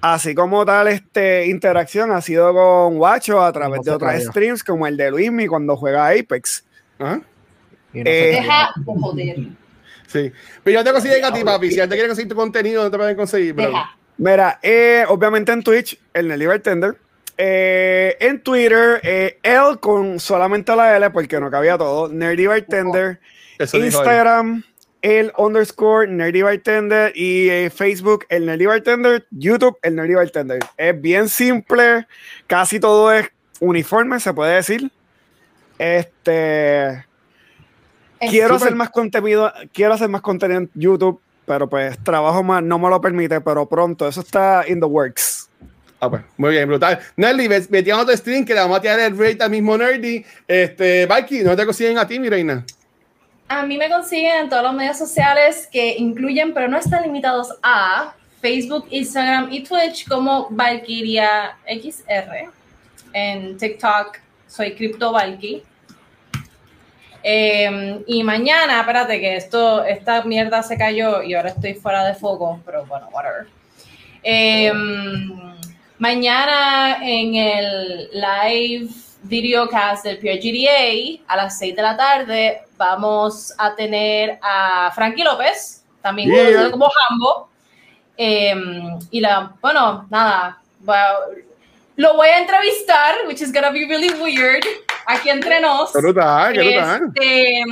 así 0.00 0.34
como 0.34 0.64
tal, 0.66 0.88
este 0.88 1.46
interacción 1.46 2.10
ha 2.12 2.20
sido 2.20 2.52
con 2.52 2.98
Guacho 2.98 3.42
a 3.42 3.52
través 3.52 3.78
No 3.78 3.82
de 3.84 3.90
otras 3.92 4.12
cayó. 4.14 4.30
streams 4.30 4.64
como 4.64 4.86
el 4.86 4.96
de 4.96 5.10
Luismi 5.10 5.46
cuando 5.46 5.76
juega 5.76 6.08
Apex. 6.08 6.64
No 6.98 7.22
Eh. 7.94 8.32
Deja 8.40 8.72
joder. 8.84 9.36
Sí. 10.06 10.32
Pero 10.64 10.78
yo 10.80 10.84
te 10.84 10.92
consiguen 10.92 11.24
a 11.24 11.32
ti, 11.32 11.44
papi. 11.44 11.70
Si 11.70 11.76
te 11.76 11.88
quieren 11.88 12.08
conseguir 12.08 12.28
tu 12.30 12.36
contenido, 12.36 12.82
no 12.82 12.90
te 12.90 12.96
pueden 12.96 13.16
conseguir. 13.16 13.54
bro. 13.54 13.66
Deja. 13.66 13.96
Mira, 14.18 14.58
eh, 14.62 15.04
obviamente 15.08 15.50
en 15.52 15.62
Twitch, 15.62 15.98
el 16.12 16.28
Nelly 16.28 16.46
Bartender. 16.46 16.96
Eh, 17.38 18.16
en 18.20 18.42
Twitter, 18.42 19.00
eh, 19.02 19.38
él 19.42 19.80
con 19.80 20.20
solamente 20.20 20.76
la 20.76 20.94
L 20.96 21.08
porque 21.10 21.40
no 21.40 21.50
cabía 21.50 21.78
todo. 21.78 22.08
Nerdy 22.08 22.46
Bartender. 22.46 23.18
Instagram, 23.72 24.62
el 25.02 25.32
underscore 25.36 26.06
Nerdy 26.08 26.42
Bartender 26.42 27.12
y 27.14 27.48
eh, 27.48 27.70
Facebook, 27.70 28.26
el 28.28 28.46
Nerdy 28.46 28.66
Bartender, 28.66 29.26
YouTube, 29.30 29.78
el 29.82 29.96
Nerdy 29.96 30.14
Bartender. 30.14 30.60
Es 30.76 31.00
bien 31.00 31.28
simple, 31.28 32.06
casi 32.46 32.80
todo 32.80 33.12
es 33.12 33.28
uniforme, 33.60 34.20
se 34.20 34.32
puede 34.34 34.56
decir. 34.56 34.90
Este, 35.78 36.88
Es 38.18 38.30
quiero 38.30 38.56
hacer 38.56 38.74
más 38.74 38.90
contenido, 38.90 39.52
quiero 39.72 39.94
hacer 39.94 40.08
más 40.08 40.20
contenido 40.20 40.60
en 40.60 40.70
YouTube, 40.74 41.20
pero 41.46 41.68
pues 41.68 41.98
trabajo 42.04 42.42
más, 42.42 42.62
no 42.62 42.78
me 42.78 42.88
lo 42.90 43.00
permite, 43.00 43.40
pero 43.40 43.66
pronto, 43.66 44.06
eso 44.06 44.20
está 44.20 44.64
in 44.68 44.80
the 44.80 44.86
works. 44.86 45.48
Ah, 46.02 46.08
pues, 46.08 46.22
muy 46.38 46.52
bien, 46.52 46.66
brutal. 46.66 46.98
Nerdy, 47.16 47.90
a 47.90 47.98
otro 47.98 48.16
stream 48.16 48.44
que 48.44 48.54
le 48.54 48.60
vamos 48.60 48.78
a 48.78 48.80
tirar 48.80 49.00
el 49.00 49.18
rate 49.18 49.42
al 49.42 49.50
mismo 49.50 49.76
Nerdy. 49.76 50.24
Este, 50.48 51.04
Valky, 51.04 51.40
¿no 51.40 51.54
te 51.54 51.66
consiguen 51.66 51.98
a 51.98 52.06
ti, 52.06 52.18
mi 52.18 52.30
reina? 52.30 52.64
A 53.52 53.66
mí 53.66 53.76
me 53.76 53.90
consiguen 53.90 54.42
en 54.42 54.48
todos 54.48 54.62
los 54.62 54.74
medios 54.74 54.96
sociales 54.96 55.68
que 55.72 55.96
incluyen, 55.98 56.54
pero 56.54 56.68
no 56.68 56.78
están 56.78 57.02
limitados 57.02 57.48
a 57.64 58.14
Facebook, 58.40 58.86
Instagram 58.90 59.52
y 59.52 59.64
Twitch 59.64 60.06
como 60.06 60.46
Valkyria 60.50 61.58
XR. 61.66 62.48
En 63.12 63.58
TikTok 63.58 64.18
soy 64.46 64.76
CryptoValky. 64.76 65.64
Eh, 67.24 68.00
y 68.06 68.22
mañana, 68.22 68.78
espérate 68.78 69.18
que 69.18 69.34
esto, 69.34 69.84
esta 69.84 70.22
mierda 70.22 70.62
se 70.62 70.78
cayó 70.78 71.20
y 71.20 71.34
ahora 71.34 71.48
estoy 71.48 71.74
fuera 71.74 72.04
de 72.04 72.14
foco, 72.14 72.60
pero 72.64 72.86
bueno, 72.86 73.08
whatever. 73.10 73.48
Eh, 74.22 74.72
mañana 75.98 76.98
en 77.02 77.34
el 77.34 78.10
live 78.12 78.90
videocast 79.24 80.04
del 80.04 80.18
PRGDA 80.18 81.24
a 81.26 81.36
las 81.36 81.58
6 81.58 81.74
de 81.74 81.82
la 81.82 81.96
tarde 81.96 82.69
vamos 82.80 83.52
a 83.58 83.74
tener 83.76 84.38
a 84.42 84.90
Frankie 84.94 85.22
López, 85.22 85.84
también 86.00 86.30
Yeah. 86.30 86.44
conocido 86.44 86.70
como 86.72 86.90
Hambo. 87.08 87.48
Eh, 88.16 88.54
y 89.10 89.20
la, 89.20 89.52
bueno, 89.60 90.06
nada, 90.10 90.58
va- 90.88 91.18
lo 91.96 92.14
voy 92.16 92.28
a 92.28 92.38
entrevistar, 92.38 93.16
which 93.28 93.42
is 93.42 93.52
gonna 93.52 93.70
be 93.70 93.86
really 93.86 94.10
weird, 94.20 94.64
aquí 95.06 95.28
entre 95.28 95.60
nos. 95.60 95.92
Brutal. 95.92 96.58
Este, 96.58 97.64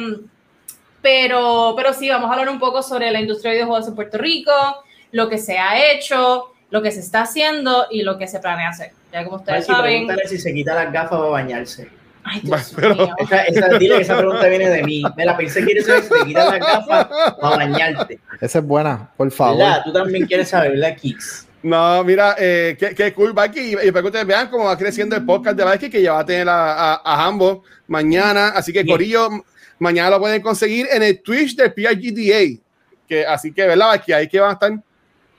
pero, 1.01 1.73
pero 1.77 1.93
sí, 1.95 2.09
vamos 2.11 2.29
a 2.29 2.33
hablar 2.35 2.49
un 2.51 2.59
poco 2.59 2.83
sobre 2.83 3.11
la 3.11 3.21
industria 3.21 3.53
de 3.53 3.57
videojuegos 3.59 3.89
en 3.89 3.95
Puerto 3.95 4.19
Rico, 4.19 4.53
lo 5.13 5.29
que 5.31 5.39
se 5.39 5.59
ha 5.59 5.91
hecho, 5.93 6.53
lo 6.71 6.83
que 6.83 6.91
se 6.91 7.01
está 7.01 7.23
haciendo 7.23 7.87
y 7.91 8.03
lo 8.03 8.19
que 8.19 8.27
se 8.27 8.41
planea 8.41 8.69
hacer. 8.69 8.93
Ya 9.13 9.25
como 9.25 9.37
ustedes 9.39 9.65
saben. 9.65 10.07
si 10.27 10.37
se 10.39 10.53
quita 10.53 10.75
las 10.75 10.93
gafas 10.93 11.19
para 11.19 11.31
bañarse. 11.31 11.89
Ay, 12.31 12.41
Dios 12.43 12.73
Pero- 12.77 12.95
mío. 12.95 13.15
Esa, 13.19 13.43
esa, 13.45 13.69
dile 13.79 13.97
que 13.97 14.03
esa 14.03 14.19
pregunta 14.19 14.47
viene 14.49 14.69
de 14.69 14.83
mí. 14.83 15.03
Me 15.17 15.25
la 15.25 15.37
pensé 15.37 15.61
que 15.61 15.67
quieres 15.67 15.87
saber 15.87 16.03
si 16.03 16.09
te 16.11 16.25
quitas 16.27 16.51
las 16.51 16.59
gafas 16.61 17.07
para 17.41 17.57
bañarte. 17.57 18.21
Esa 18.41 18.59
es 18.59 18.65
buena, 18.65 19.11
por 19.17 19.31
favor. 19.31 19.59
¿Verdad? 19.59 19.83
Tú 19.85 19.93
también 19.93 20.27
quieres 20.27 20.49
saber, 20.49 20.73
¿verdad, 20.73 20.97
Kix? 20.97 21.47
No, 21.63 22.05
mira, 22.05 22.37
eh, 22.39 22.77
qué, 22.79 22.95
qué 22.95 23.13
cool, 23.15 23.33
Valky. 23.33 23.61
Y, 23.61 23.73
y 23.89 23.91
para 23.91 24.03
que 24.03 24.07
ustedes 24.07 24.27
vean 24.27 24.49
cómo 24.49 24.65
va 24.65 24.77
creciendo 24.79 25.17
el 25.17 25.25
podcast 25.25 25.57
de 25.57 25.65
Valky, 25.65 25.91
que 25.91 26.03
ya 26.03 26.13
va 26.13 26.21
a 26.21 26.27
tener 26.27 26.49
a, 26.49 26.93
a, 26.95 26.95
a 27.05 27.25
Hambo 27.27 27.65
mañana. 27.89 28.49
Así 28.51 28.73
que, 28.73 28.83
Bien. 28.83 28.95
Corillo, 28.95 29.29
mañana 29.79 30.11
lo 30.11 30.21
pueden 30.21 30.41
conseguir 30.43 30.87
en 30.93 31.03
el 31.03 31.21
Twitch 31.23 31.57
del 31.57 31.73
PRGDA. 31.73 32.61
Que, 33.09 33.27
así 33.27 33.53
que, 33.53 33.67
¿verdad, 33.67 33.87
Valky? 33.89 34.13
Ahí 34.13 34.29
que 34.29 34.39
van 34.39 34.51
a 34.51 34.53
estar. 34.53 34.73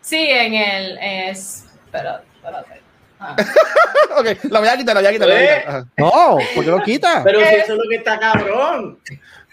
Sí, 0.01 0.17
en 0.29 0.53
el. 0.55 0.97
Es, 0.99 1.65
espérate. 1.85 2.25
Ah. 3.19 3.35
ok, 4.17 4.27
la 4.49 4.59
voy 4.59 4.69
a 4.69 4.77
quitar, 4.77 4.95
la 4.95 5.01
voy 5.01 5.09
a 5.09 5.11
quitar. 5.11 5.27
la 5.27 5.35
voy 5.35 5.43
a 5.43 5.59
quitar. 5.59 5.75
Ajá. 5.75 5.87
No, 5.97 6.37
¿por 6.55 6.63
qué 6.63 6.71
lo 6.71 6.83
quita? 6.83 7.21
Pero 7.23 7.39
si 7.39 7.55
eso 7.55 7.73
es 7.73 7.79
lo 7.79 7.89
que 7.89 7.95
está 7.95 8.19
cabrón. 8.19 8.99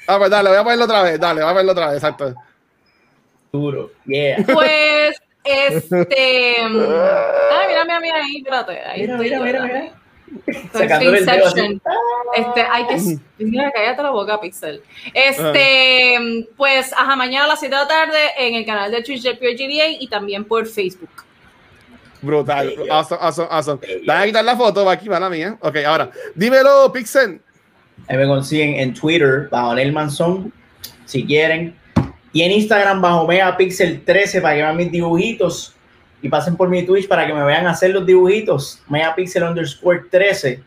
Ah, 0.06 0.18
pues 0.18 0.30
dale, 0.30 0.48
voy 0.50 0.58
a 0.58 0.62
ponerlo 0.62 0.84
otra 0.84 1.02
vez. 1.02 1.18
Dale, 1.18 1.40
voy 1.40 1.50
a 1.50 1.52
ponerlo 1.52 1.72
otra 1.72 1.86
vez, 1.88 1.96
exacto. 1.96 2.34
Duro. 3.52 3.90
Yeah. 4.04 4.44
Pues, 4.52 5.20
este. 5.44 6.56
Ay, 6.60 7.68
mira, 7.68 7.84
mira, 7.84 8.00
mira 8.00 8.16
ahí, 8.16 8.36
espérate. 8.38 8.80
Ahí 8.84 9.00
Mira, 9.02 9.14
estoy 9.14 9.26
mira, 9.26 9.38
yo, 9.38 9.44
mira, 9.44 9.62
mira. 9.64 9.92
Estoy. 10.46 11.18
Inception. 11.18 11.82
Este, 12.34 12.60
hay 12.70 12.86
que. 12.86 13.18
Mira, 13.44 13.70
cállate 13.72 14.02
la 14.02 14.10
boca, 14.10 14.40
Pixel. 14.40 14.82
Este, 15.14 16.46
pues, 16.56 16.92
ajá, 16.92 17.16
mañana 17.16 17.44
a 17.44 17.48
las 17.48 17.60
7 17.60 17.74
de 17.74 17.80
la 17.80 17.88
tarde 17.88 18.18
en 18.38 18.54
el 18.54 18.66
canal 18.66 18.90
de 18.90 19.02
Twitch 19.02 19.22
del 19.22 19.38
PRGDA 19.38 19.88
y 20.00 20.06
también 20.08 20.44
por 20.44 20.66
Facebook. 20.66 21.25
Brutal. 22.22 22.74
Awesome, 22.90 23.18
awesome, 23.20 23.48
awesome. 23.50 23.80
Dame 24.06 24.22
a 24.22 24.26
quitar 24.26 24.44
la 24.44 24.56
foto, 24.56 24.84
Valky, 24.84 25.08
mala 25.08 25.28
mía. 25.28 25.56
Ok, 25.60 25.76
ahora, 25.86 26.10
dímelo, 26.34 26.92
Pixel. 26.92 27.40
Ahí 28.08 28.16
me 28.16 28.26
consiguen 28.26 28.74
en 28.74 28.94
Twitter 28.94 29.48
bajo 29.50 29.74
Nel 29.74 29.92
Manzón, 29.92 30.52
si 31.04 31.24
quieren. 31.24 31.74
Y 32.32 32.42
en 32.42 32.52
Instagram 32.52 33.00
bajo 33.00 33.26
Megapixel13 33.26 34.42
para 34.42 34.54
que 34.54 34.62
vean 34.62 34.76
mis 34.76 34.92
dibujitos. 34.92 35.74
Y 36.22 36.28
pasen 36.28 36.56
por 36.56 36.68
mi 36.68 36.84
Twitch 36.84 37.08
para 37.08 37.26
que 37.26 37.32
me 37.32 37.44
vean 37.44 37.66
hacer 37.66 37.90
los 37.90 38.04
dibujitos. 38.04 38.82
Megapixel 38.88 39.42
underscore 39.42 40.02
13. 40.10 40.62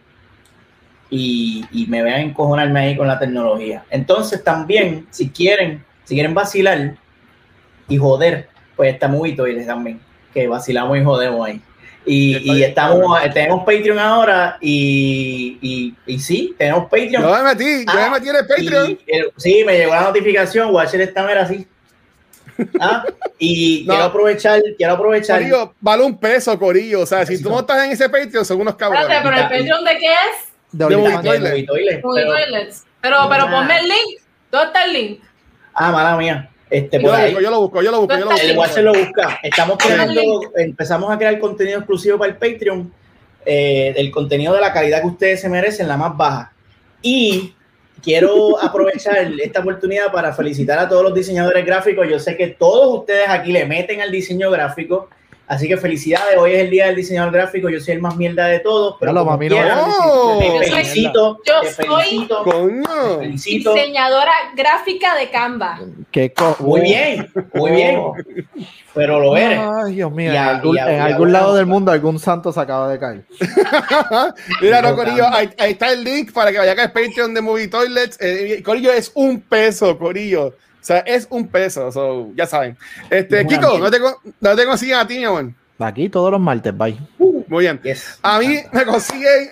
Y, 1.12 1.66
y 1.72 1.88
me 1.88 2.04
vean 2.04 2.22
encojonarme 2.22 2.80
ahí 2.80 2.98
con 2.98 3.08
la 3.08 3.20
tecnología. 3.20 3.84
Entonces 3.90 4.44
también, 4.44 5.08
si 5.10 5.30
quieren, 5.30 5.84
si 6.04 6.16
quieren 6.16 6.34
vacilar 6.34 6.96
y 7.88 7.98
joder, 7.98 8.50
pues 8.76 8.94
está 8.94 9.08
muy 9.08 9.32
y 9.32 9.66
también. 9.66 10.00
Que 10.34 10.48
vacilamos 10.48 10.98
y 10.98 11.04
jodemos 11.04 11.48
ahí. 11.48 11.62
Y, 12.06 12.38
y 12.54 12.64
estamos, 12.64 13.20
tenemos 13.34 13.60
Patreon 13.66 14.00
ahora 14.00 14.58
y, 14.62 15.58
y, 15.62 15.96
y 16.14 16.20
sí, 16.20 16.56
tenemos 16.58 16.84
Patreon. 16.86 17.22
Yo 17.22 17.32
me 17.36 17.44
metí, 17.44 17.86
yo 17.86 17.94
me 17.94 18.02
Ah, 18.02 18.10
metí 18.10 18.30
en 18.30 18.36
el 18.36 18.48
Patreon. 18.48 18.92
Y, 18.92 18.94
eh, 19.08 19.24
sí, 19.38 19.64
me 19.66 19.78
llegó 19.78 19.94
la 19.94 20.02
notificación, 20.04 20.74
Watcher 20.74 21.02
está 21.02 21.24
ver 21.26 21.38
así. 21.40 21.68
Ah, 22.80 23.06
y 23.38 23.86
No. 23.88 23.94
quiero 23.94 24.04
aprovechar, 24.06 24.62
quiero 24.78 24.94
aprovechar. 24.94 25.38
Corillo, 25.40 25.74
vale 25.80 26.04
un 26.04 26.18
peso, 26.20 26.58
Corillo. 26.60 27.02
O 27.02 27.06
sea, 27.06 27.26
si 27.26 27.42
tú 27.42 27.50
no 27.50 27.60
estás 27.62 27.86
en 27.86 27.92
ese 27.92 28.10
Patreon, 28.10 28.44
son 28.44 28.60
unos 28.60 28.76
cabrones. 28.76 29.04
Espérate, 29.04 29.30
pero 29.30 29.38
el 29.38 29.44
Patreon 29.44 29.86
de 29.86 29.98
qué 29.98 30.08
es? 30.08 30.48
De. 30.72 30.86
Movie 30.98 31.18
Toilet. 31.24 31.50
Movie 31.52 31.66
Toilet, 31.66 32.02
pero- 32.02 32.28
Toilets. 32.34 32.86
Pero, 33.02 33.18
pero 33.30 33.44
Ah. 33.46 33.52
ponme 33.52 33.78
el 33.80 33.86
link. 33.88 34.22
¿Dónde 34.52 34.68
está 34.68 34.84
el 34.86 34.94
link? 34.94 35.22
ah, 35.74 35.92
mala 35.92 36.18
mía. 36.18 36.50
Este, 36.70 36.98
Yo 36.98 37.04
por 37.04 37.12
lo 37.12 37.18
ahí. 37.18 37.32
busco, 37.32 37.42
yo 37.42 37.50
lo 37.50 37.60
busco, 37.62 37.82
yo 37.82 37.92
lo 37.92 38.00
busco, 38.02 38.18
yo 38.18 38.26
lo 38.26 38.32
El 38.32 38.48
busco. 38.48 38.60
Watcher 38.62 38.84
lo 38.84 38.94
busca. 38.94 39.40
Estamos 39.42 39.78
creando, 39.78 40.22
empezamos 40.56 41.12
a 41.12 41.18
crear 41.18 41.40
contenido 41.40 41.80
exclusivo 41.80 42.18
para 42.20 42.32
el 42.32 42.38
Patreon, 42.38 42.92
eh, 43.46 43.94
el 43.98 44.12
contenido 44.12 44.54
de 44.54 44.62
la 44.62 44.72
calidad 44.72 45.02
que 45.02 45.08
ustedes 45.08 45.42
se 45.42 45.50
merecen, 45.50 45.88
la 45.88 45.98
más 45.98 46.16
baja. 46.16 46.54
Y 47.02 47.56
quiero 48.04 48.60
aprovechar 48.62 49.18
esta 49.42 49.62
oportunidad 49.62 50.12
para 50.12 50.34
felicitar 50.34 50.78
a 50.78 50.88
todos 50.88 51.04
los 51.04 51.14
diseñadores 51.14 51.66
gráficos. 51.66 52.08
Yo 52.08 52.20
sé 52.20 52.38
que 52.38 52.48
todos 52.48 53.00
ustedes 53.00 53.28
aquí 53.30 53.52
le 53.52 53.66
meten 53.66 54.02
al 54.02 54.12
diseño 54.12 54.52
gráfico. 54.52 55.10
Así 55.50 55.68
que 55.68 55.78
felicidades, 55.78 56.38
hoy 56.38 56.52
es 56.54 56.60
el 56.60 56.70
día 56.70 56.86
del 56.86 56.96
diseñador 56.96 57.34
gráfico, 57.34 57.70
yo 57.70 57.80
soy 57.80 57.96
el 57.96 58.02
más 58.02 58.16
mierda 58.16 58.46
de 58.46 58.60
todos, 58.60 58.98
pero 59.00 59.26
mami, 59.26 59.50
no 59.50 59.56
Oh, 59.58 60.38
te 60.40 60.48
soy- 60.68 60.70
felicito, 60.76 61.40
yo 61.44 61.62
te 61.62 61.72
soy- 61.74 61.86
felicito, 61.88 62.44
te 62.44 63.18
felicito. 63.20 63.74
Diseñadora 63.74 64.32
gráfica 64.56 65.16
de 65.16 65.32
Canva. 65.32 65.80
Qué 66.12 66.32
co- 66.34 66.56
Muy 66.60 66.82
bien, 66.82 67.32
muy 67.56 67.72
bien, 67.72 68.00
pero 68.94 69.20
lo 69.20 69.36
eres. 69.36 69.60
Ay, 69.60 69.96
Dios 69.96 70.12
mío, 70.12 70.32
Y 70.32 70.36
a- 70.36 70.44
en 70.44 70.50
algún, 70.50 70.78
a- 70.80 70.92
en 70.94 71.02
a 71.02 71.20
lado 71.20 71.56
del 71.56 71.66
mundo 71.66 71.92
algún 71.92 72.20
santo 72.20 72.54
se 72.54 72.60
acaba 72.60 72.88
de 72.92 73.00
caer. 73.00 73.26
Mira, 74.62 74.84
no, 74.84 74.96
Corillo, 74.96 75.26
ahí, 75.34 75.50
ahí 75.58 75.72
está 75.72 75.92
el 75.92 76.04
link 76.04 76.32
para 76.32 76.52
que 76.52 76.60
vayan 76.60 76.80
al 76.80 76.92
Patreon 76.92 77.34
de 77.34 77.42
Movie 77.42 77.68
Toilets. 77.70 78.18
Eh, 78.22 78.62
Corillo 78.64 78.92
es 78.94 79.12
un 79.16 79.42
peso, 79.42 79.98
Corillo. 79.98 80.54
O 80.82 80.84
sea, 80.84 81.00
es 81.00 81.28
un 81.30 81.48
peso, 81.48 81.92
so, 81.92 82.32
ya 82.36 82.46
saben. 82.46 82.78
Este, 83.10 83.42
Una 83.42 83.50
Kiko, 83.50 83.78
no 83.80 83.92
te, 83.92 84.00
no 84.40 84.56
te 84.56 84.66
consiguen 84.66 84.98
a 84.98 85.08
ti, 85.08 85.18
mi 85.18 85.26
amor. 85.26 85.52
Aquí 85.82 86.10
todos 86.10 86.30
los 86.32 86.42
martes, 86.42 86.78
bye. 86.78 86.98
Muy 87.48 87.64
bien. 87.64 87.80
Yes. 87.84 88.20
A 88.22 88.38
mí 88.38 88.60
me 88.74 88.86
consiguen 88.86 89.50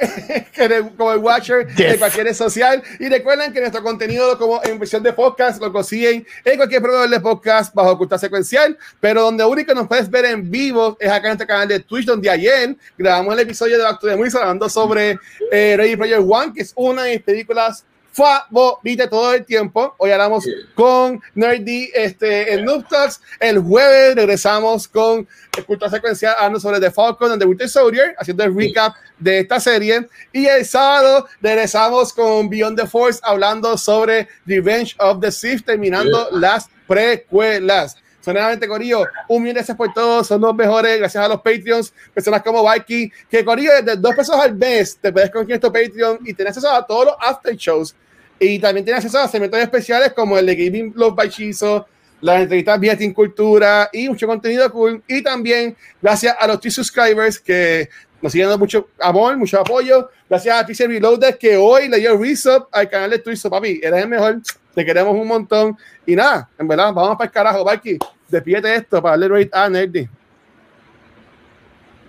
como 0.97 1.13
el 1.13 1.19
Watcher 1.19 1.67
Yes. 1.75 1.93
en 1.93 1.97
cualquier 1.99 2.25
red 2.25 2.33
social. 2.33 2.83
Y 2.99 3.07
recuerden 3.07 3.53
que 3.53 3.61
nuestro 3.61 3.81
contenido, 3.81 4.37
como 4.37 4.61
en 4.63 4.77
versión 4.77 5.01
de 5.03 5.13
podcast, 5.13 5.61
lo 5.61 5.71
consiguen 5.71 6.27
en 6.43 6.57
cualquier 6.57 6.81
proveedor 6.81 7.09
de 7.09 7.19
podcast 7.21 7.73
bajo 7.73 7.91
oculta 7.91 8.17
secuencial. 8.17 8.77
Pero 8.99 9.21
donde 9.23 9.45
único 9.45 9.73
nos 9.73 9.87
puedes 9.87 10.09
ver 10.11 10.25
en 10.25 10.51
vivo 10.51 10.97
es 10.99 11.09
acá 11.09 11.27
en 11.27 11.33
este 11.33 11.47
canal 11.47 11.67
de 11.67 11.79
Twitch, 11.79 12.05
donde 12.05 12.29
ayer 12.29 12.75
grabamos 12.97 13.33
el 13.33 13.39
episodio 13.39 13.77
de 13.77 13.83
Back 13.85 13.99
to 14.01 14.07
the 14.07 14.15
Movies 14.17 14.35
hablando 14.35 14.67
sobre 14.67 15.17
eh, 15.51 15.75
Ready 15.77 15.95
Player 15.95 16.19
One, 16.19 16.51
que 16.53 16.61
es 16.61 16.73
una 16.75 17.03
de 17.03 17.13
mis 17.13 17.21
películas 17.21 17.85
favoritas 18.17 19.11
todo 19.11 19.31
el 19.35 19.45
tiempo. 19.45 19.93
Hoy 19.99 20.09
hablamos 20.09 20.43
con 20.73 21.21
Nerdy 21.35 21.91
este, 21.93 22.51
en 22.51 22.65
Noob 22.65 22.87
Talks. 22.87 23.21
El 23.39 23.59
jueves 23.59 24.15
regresamos 24.15 24.87
con 24.87 25.27
Cultura 25.67 25.91
Secuencial 25.91 26.33
hablando 26.35 26.59
sobre 26.59 26.79
The 26.79 26.89
Falcon 26.89 27.33
and 27.33 27.39
the 27.39 27.47
Winter 27.47 27.69
Soldier, 27.69 28.15
haciendo 28.17 28.43
el 28.43 28.55
recap 28.55 28.95
de 29.19 29.41
esta 29.41 29.59
serie. 29.59 30.07
Y 30.33 30.47
el 30.47 30.65
sábado 30.65 31.27
regresamos 31.41 32.11
con 32.11 32.49
Beyond 32.49 32.79
the 32.81 32.87
Force 32.87 33.19
hablando 33.21 33.77
sobre 33.77 34.27
Revenge 34.47 34.95
of 34.97 35.19
the 35.21 35.31
Sith, 35.31 35.63
terminando 35.63 36.29
las 36.31 36.67
precuelas. 36.87 37.97
Sonadamente, 38.19 38.67
Corillo, 38.67 39.05
un 39.29 39.43
millón 39.43 39.53
de 39.53 39.59
gracias 39.59 39.77
por 39.77 39.93
todo, 39.93 40.21
son 40.23 40.41
los 40.41 40.53
mejores, 40.55 40.97
gracias 40.97 41.23
a 41.23 41.29
los 41.29 41.37
Patreons, 41.37 41.93
personas 42.13 42.41
como 42.41 42.67
Vikey, 42.69 43.09
que 43.29 43.45
Corillo, 43.45 43.71
desde 43.81 43.95
dos 43.95 44.15
pesos 44.15 44.35
al 44.35 44.53
mes 44.55 44.97
te 44.99 45.13
puedes 45.13 45.29
conseguir 45.29 45.61
tu 45.61 45.71
Patreon 45.71 46.19
y 46.25 46.33
tienes 46.33 46.57
acceso 46.57 46.69
a 46.69 46.85
todos 46.85 47.05
los 47.05 47.15
after 47.21 47.55
shows 47.55 47.95
y 48.39 48.59
también 48.59 48.85
tienes 48.85 49.03
acceso 49.03 49.23
a 49.23 49.27
segmentos 49.27 49.59
especiales 49.59 50.13
como 50.13 50.37
el 50.37 50.45
de 50.45 50.55
Gaming 50.55 50.93
Love 50.95 51.15
by 51.15 51.29
Chizo, 51.29 51.87
las 52.21 52.41
entrevistas 52.41 52.79
vía 52.79 52.97
Team 52.97 53.13
Cultura 53.13 53.89
y 53.91 54.09
mucho 54.09 54.27
contenido 54.27 54.71
cool. 54.71 55.01
Y 55.07 55.21
también 55.21 55.75
gracias 56.01 56.35
a 56.39 56.47
los 56.47 56.59
Twitch 56.59 56.73
subscribers 56.73 57.39
que 57.39 57.89
nos 58.21 58.31
siguen 58.31 58.47
dando 58.47 58.59
mucho 58.59 58.89
amor, 58.99 59.37
mucho 59.37 59.59
apoyo. 59.59 60.09
Gracias 60.29 60.61
a 60.61 60.65
Pixel 60.65 60.89
Reloaded 60.89 61.37
que 61.37 61.57
hoy 61.57 61.87
le 61.87 61.99
dio 61.99 62.17
resub 62.17 62.67
al 62.71 62.89
canal 62.89 63.11
de 63.11 63.19
Twitch. 63.19 63.47
Papi, 63.47 63.79
eres 63.83 64.03
el 64.03 64.09
mejor. 64.09 64.41
Te 64.73 64.85
queremos 64.85 65.13
un 65.13 65.27
montón. 65.27 65.77
Y 66.05 66.15
nada, 66.15 66.49
en 66.57 66.67
verdad, 66.67 66.93
vamos 66.93 67.17
para 67.17 67.27
el 67.27 67.31
carajo, 67.31 67.63
Baki. 67.63 67.97
Despídete 68.27 68.75
esto 68.75 69.01
para 69.01 69.17
darle 69.17 69.27
rate 69.27 69.49
a 69.53 69.69
Nerdy. 69.69 70.09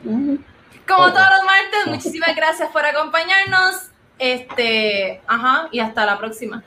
Como 0.03 1.13
todos 1.13 1.27
los 1.37 1.45
martes, 1.45 1.87
muchísimas 1.87 2.35
gracias 2.35 2.71
por 2.71 2.85
acompañarnos. 2.85 3.88
Este, 4.19 5.23
ajá, 5.27 5.69
y 5.71 5.81
hasta 5.81 6.05
la 6.05 6.19
próxima. 6.19 6.63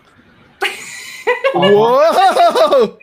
¡Wow! 1.53 2.98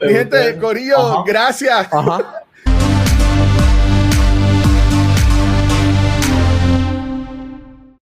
Mi 0.00 0.12
gente, 0.12 0.58
Corillo, 0.58 0.96
Ajá. 0.98 1.22
gracias. 1.26 1.88
Ajá. 1.92 2.42